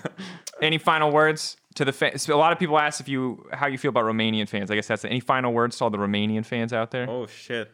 any 0.62 0.78
final 0.78 1.10
words 1.10 1.56
to 1.74 1.84
the 1.84 1.92
fans? 1.92 2.28
A 2.28 2.36
lot 2.36 2.52
of 2.52 2.58
people 2.58 2.78
ask 2.78 3.00
if 3.00 3.08
you 3.08 3.20
how 3.52 3.66
you 3.66 3.78
feel 3.78 3.90
about 3.90 4.04
Romanian 4.04 4.48
fans. 4.48 4.70
I 4.70 4.74
guess 4.76 4.86
that's 4.86 5.04
any 5.04 5.20
final 5.20 5.52
words 5.52 5.76
to 5.76 5.84
all 5.84 5.90
the 5.90 5.98
Romanian 5.98 6.44
fans 6.46 6.72
out 6.72 6.90
there. 6.90 7.06
Oh 7.10 7.26
shit. 7.26 7.70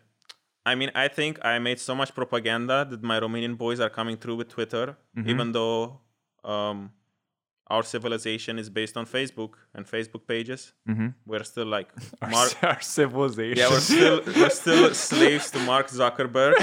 I 0.66 0.74
mean, 0.74 0.90
I 0.94 1.08
think 1.08 1.38
I 1.44 1.58
made 1.58 1.78
so 1.80 1.94
much 1.94 2.14
propaganda 2.14 2.86
that 2.90 3.02
my 3.02 3.18
Romanian 3.20 3.56
boys 3.56 3.78
are 3.80 3.88
coming 3.98 4.16
through 4.16 4.36
with 4.36 4.48
Twitter, 4.48 4.96
Mm-hmm. 5.16 5.30
even 5.30 5.52
though 5.52 6.00
um, 6.44 6.90
our 7.74 7.82
civilization 7.82 8.58
is 8.58 8.68
based 8.70 8.96
on 8.96 9.04
Facebook 9.06 9.52
and 9.74 9.86
Facebook 9.86 10.26
pages. 10.26 10.72
Mm-hmm. 10.88 11.08
We're 11.26 11.44
still 11.44 11.66
like 11.66 11.88
Our, 12.22 12.30
Mark. 12.30 12.52
our 12.62 12.80
civilization. 12.80 13.56
Yeah, 13.58 13.70
we're 13.70 13.80
still 13.80 14.20
we're 14.26 14.50
still 14.64 14.94
slaves 15.08 15.50
to 15.52 15.58
Mark 15.60 15.88
Zuckerberg. 15.88 16.54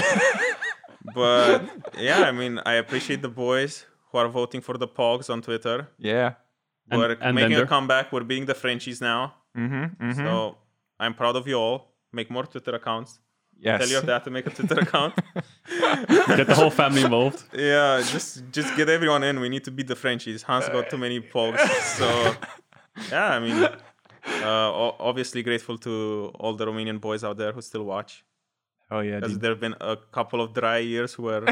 but 1.14 1.62
yeah, 1.98 2.20
I 2.22 2.32
mean, 2.32 2.60
I 2.64 2.74
appreciate 2.74 3.22
the 3.22 3.28
boys 3.28 3.84
who 4.16 4.22
are 4.22 4.28
voting 4.28 4.60
for 4.62 4.76
the 4.78 4.88
Pogs 4.88 5.28
on 5.30 5.42
Twitter. 5.42 5.88
yeah. 5.98 6.34
We're 6.90 7.12
and 7.20 7.34
making 7.34 7.50
Bender. 7.50 7.64
a 7.64 7.66
comeback. 7.66 8.12
We're 8.12 8.22
being 8.34 8.46
the 8.46 8.54
Frenchies 8.54 9.00
now. 9.00 9.34
Mm-hmm, 9.58 9.84
mm-hmm. 10.04 10.24
So 10.24 10.56
I'm 11.00 11.14
proud 11.14 11.34
of 11.34 11.44
you 11.48 11.56
all. 11.56 11.78
Make 12.12 12.30
more 12.30 12.46
Twitter 12.46 12.74
accounts. 12.80 13.18
yes. 13.58 13.80
Tell 13.80 13.90
your 13.96 14.02
dad 14.02 14.20
to 14.26 14.30
make 14.30 14.46
a 14.46 14.50
Twitter 14.50 14.78
account. 14.86 15.12
Get 16.38 16.46
the 16.46 16.54
whole 16.54 16.70
family 16.82 17.02
involved. 17.02 17.42
yeah, 17.52 18.00
just 18.14 18.30
just 18.56 18.70
get 18.76 18.88
everyone 18.88 19.22
in. 19.28 19.40
We 19.44 19.48
need 19.54 19.64
to 19.64 19.72
beat 19.76 19.88
the 19.88 19.96
Frenchies. 20.04 20.40
Hans 20.48 20.68
got 20.68 20.84
too 20.92 20.98
many 21.06 21.18
pogs. 21.34 21.58
So 21.98 22.06
yeah, 23.10 23.28
I 23.36 23.38
mean, 23.44 23.58
uh, 24.50 24.68
obviously 25.10 25.42
grateful 25.42 25.76
to 25.86 25.92
all 26.38 26.54
the 26.60 26.66
Romanian 26.70 26.98
boys 27.00 27.22
out 27.24 27.36
there 27.42 27.52
who 27.54 27.60
still 27.70 27.84
watch. 27.94 28.24
Oh 28.92 29.00
yeah. 29.00 29.18
Because 29.18 29.38
there 29.40 29.50
have 29.54 29.60
been 29.66 29.76
a 29.80 29.96
couple 30.16 30.40
of 30.44 30.48
dry 30.60 30.78
years 30.78 31.18
where 31.18 31.42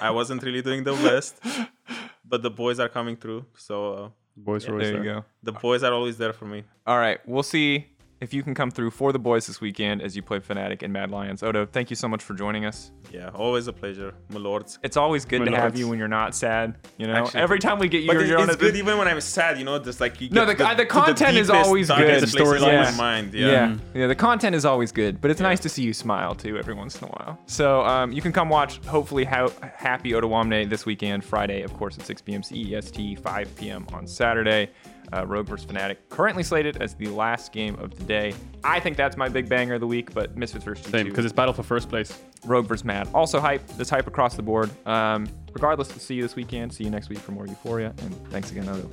I 0.00 0.10
wasn't 0.18 0.40
really 0.46 0.62
doing 0.62 0.84
the 0.84 0.94
best, 1.08 1.34
but 2.28 2.42
the 2.42 2.50
boys 2.50 2.78
are 2.80 2.88
coming 2.88 3.16
through. 3.16 3.44
So 3.56 3.92
uh, 3.94 4.08
Boys 4.36 4.66
are 4.66 4.72
always 4.72 4.88
There 4.90 4.98
you 4.98 5.04
go. 5.04 5.24
the 5.42 5.52
boys 5.52 5.82
are 5.84 5.92
always 5.92 6.18
there 6.18 6.32
for 6.32 6.44
me. 6.46 6.64
All 6.86 6.98
right. 6.98 7.20
We'll 7.26 7.44
see 7.44 7.86
if 8.24 8.34
you 8.34 8.42
can 8.42 8.54
come 8.54 8.70
through 8.70 8.90
for 8.90 9.12
the 9.12 9.18
boys 9.18 9.46
this 9.46 9.60
weekend 9.60 10.02
as 10.02 10.16
you 10.16 10.22
play 10.22 10.40
Fnatic 10.40 10.82
and 10.82 10.92
Mad 10.92 11.10
Lions. 11.10 11.42
Odo, 11.42 11.64
thank 11.66 11.90
you 11.90 11.96
so 11.96 12.08
much 12.08 12.22
for 12.22 12.34
joining 12.34 12.64
us. 12.64 12.90
Yeah, 13.12 13.28
always 13.34 13.68
a 13.68 13.72
pleasure, 13.72 14.14
my 14.30 14.40
lords. 14.40 14.78
It's 14.82 14.96
always 14.96 15.24
good 15.24 15.40
My 15.42 15.50
to 15.52 15.56
have 15.56 15.78
you 15.78 15.86
when 15.88 15.98
you're 15.98 16.08
not 16.08 16.34
sad. 16.34 16.74
You 16.98 17.06
know, 17.06 17.14
Actually- 17.14 17.40
every 17.42 17.58
time 17.60 17.78
we 17.78 17.86
get 17.88 18.00
you, 18.02 18.08
But 18.08 18.14
you're, 18.14 18.22
it- 18.24 18.28
you're 18.28 18.38
on 18.38 18.48
it's 18.48 18.56
a- 18.56 18.58
good 18.58 18.74
even 18.76 18.98
when 18.98 19.06
I'm 19.06 19.20
sad, 19.20 19.58
you 19.58 19.64
know, 19.64 19.78
just 19.78 20.00
like 20.00 20.20
you 20.20 20.30
No, 20.30 20.44
get 20.46 20.56
the- 20.58 20.64
to 20.64 20.70
uh, 20.70 20.74
the 20.74 20.86
content 20.86 21.36
is 21.36 21.50
always 21.50 21.88
darkest 21.88 22.08
good. 22.08 22.18
places 22.18 22.32
The 22.32 22.38
in 22.38 22.46
storyline. 22.72 22.82
my 22.82 22.88
is- 22.88 22.96
mind. 22.98 23.34
Yeah. 23.34 23.46
Yeah. 23.46 23.76
yeah, 23.94 24.06
The 24.08 24.14
content 24.16 24.56
is 24.56 24.64
always 24.64 24.90
good, 24.90 25.20
but 25.20 25.30
it's 25.30 25.40
nice 25.40 25.60
to 25.60 25.68
see 25.68 25.82
you 25.82 25.92
smile 25.92 26.34
too 26.34 26.56
every 26.58 26.74
once 26.74 27.00
in 27.00 27.04
a 27.06 27.10
while. 27.10 27.38
So 27.46 27.82
um, 27.84 28.10
you 28.10 28.22
can 28.22 28.32
come 28.32 28.48
watch, 28.48 28.78
hopefully, 28.86 29.24
how 29.24 29.52
Happy 29.76 30.12
Odoamne 30.12 30.68
this 30.70 30.86
weekend, 30.86 31.24
Friday, 31.24 31.62
of 31.62 31.74
course, 31.74 31.98
at 31.98 32.06
6 32.06 32.22
p.m. 32.22 32.40
CEST, 32.42 33.18
5 33.20 33.56
p.m. 33.56 33.86
on 33.92 34.06
Saturday. 34.06 34.70
Uh, 35.12 35.26
Rogue 35.26 35.46
vs. 35.46 35.66
Fnatic, 35.66 35.96
currently 36.08 36.42
slated 36.42 36.82
as 36.82 36.94
the 36.94 37.08
last 37.08 37.52
game 37.52 37.76
of 37.76 37.96
the 37.96 38.04
day. 38.04 38.34
I 38.62 38.80
think 38.80 38.96
that's 38.96 39.16
my 39.16 39.28
big 39.28 39.48
banger 39.48 39.74
of 39.74 39.80
the 39.80 39.86
week, 39.86 40.12
but 40.14 40.36
Misfits 40.36 40.64
vs. 40.64 40.86
Same, 40.86 41.06
G2, 41.06 41.10
because 41.10 41.24
it's 41.24 41.34
battle 41.34 41.54
for 41.54 41.62
first 41.62 41.88
place. 41.88 42.18
Rogue 42.44 42.66
vs. 42.66 42.84
Mad. 42.84 43.08
Also 43.14 43.40
hype. 43.40 43.66
This 43.76 43.90
hype 43.90 44.06
across 44.06 44.36
the 44.36 44.42
board. 44.42 44.70
Um, 44.86 45.28
regardless, 45.52 45.88
see 45.88 46.14
you 46.14 46.22
this 46.22 46.36
weekend. 46.36 46.72
See 46.72 46.84
you 46.84 46.90
next 46.90 47.08
week 47.08 47.18
for 47.18 47.32
more 47.32 47.46
Euphoria. 47.46 47.94
And 47.98 48.30
thanks 48.30 48.50
again, 48.50 48.68
Odo. 48.68 48.90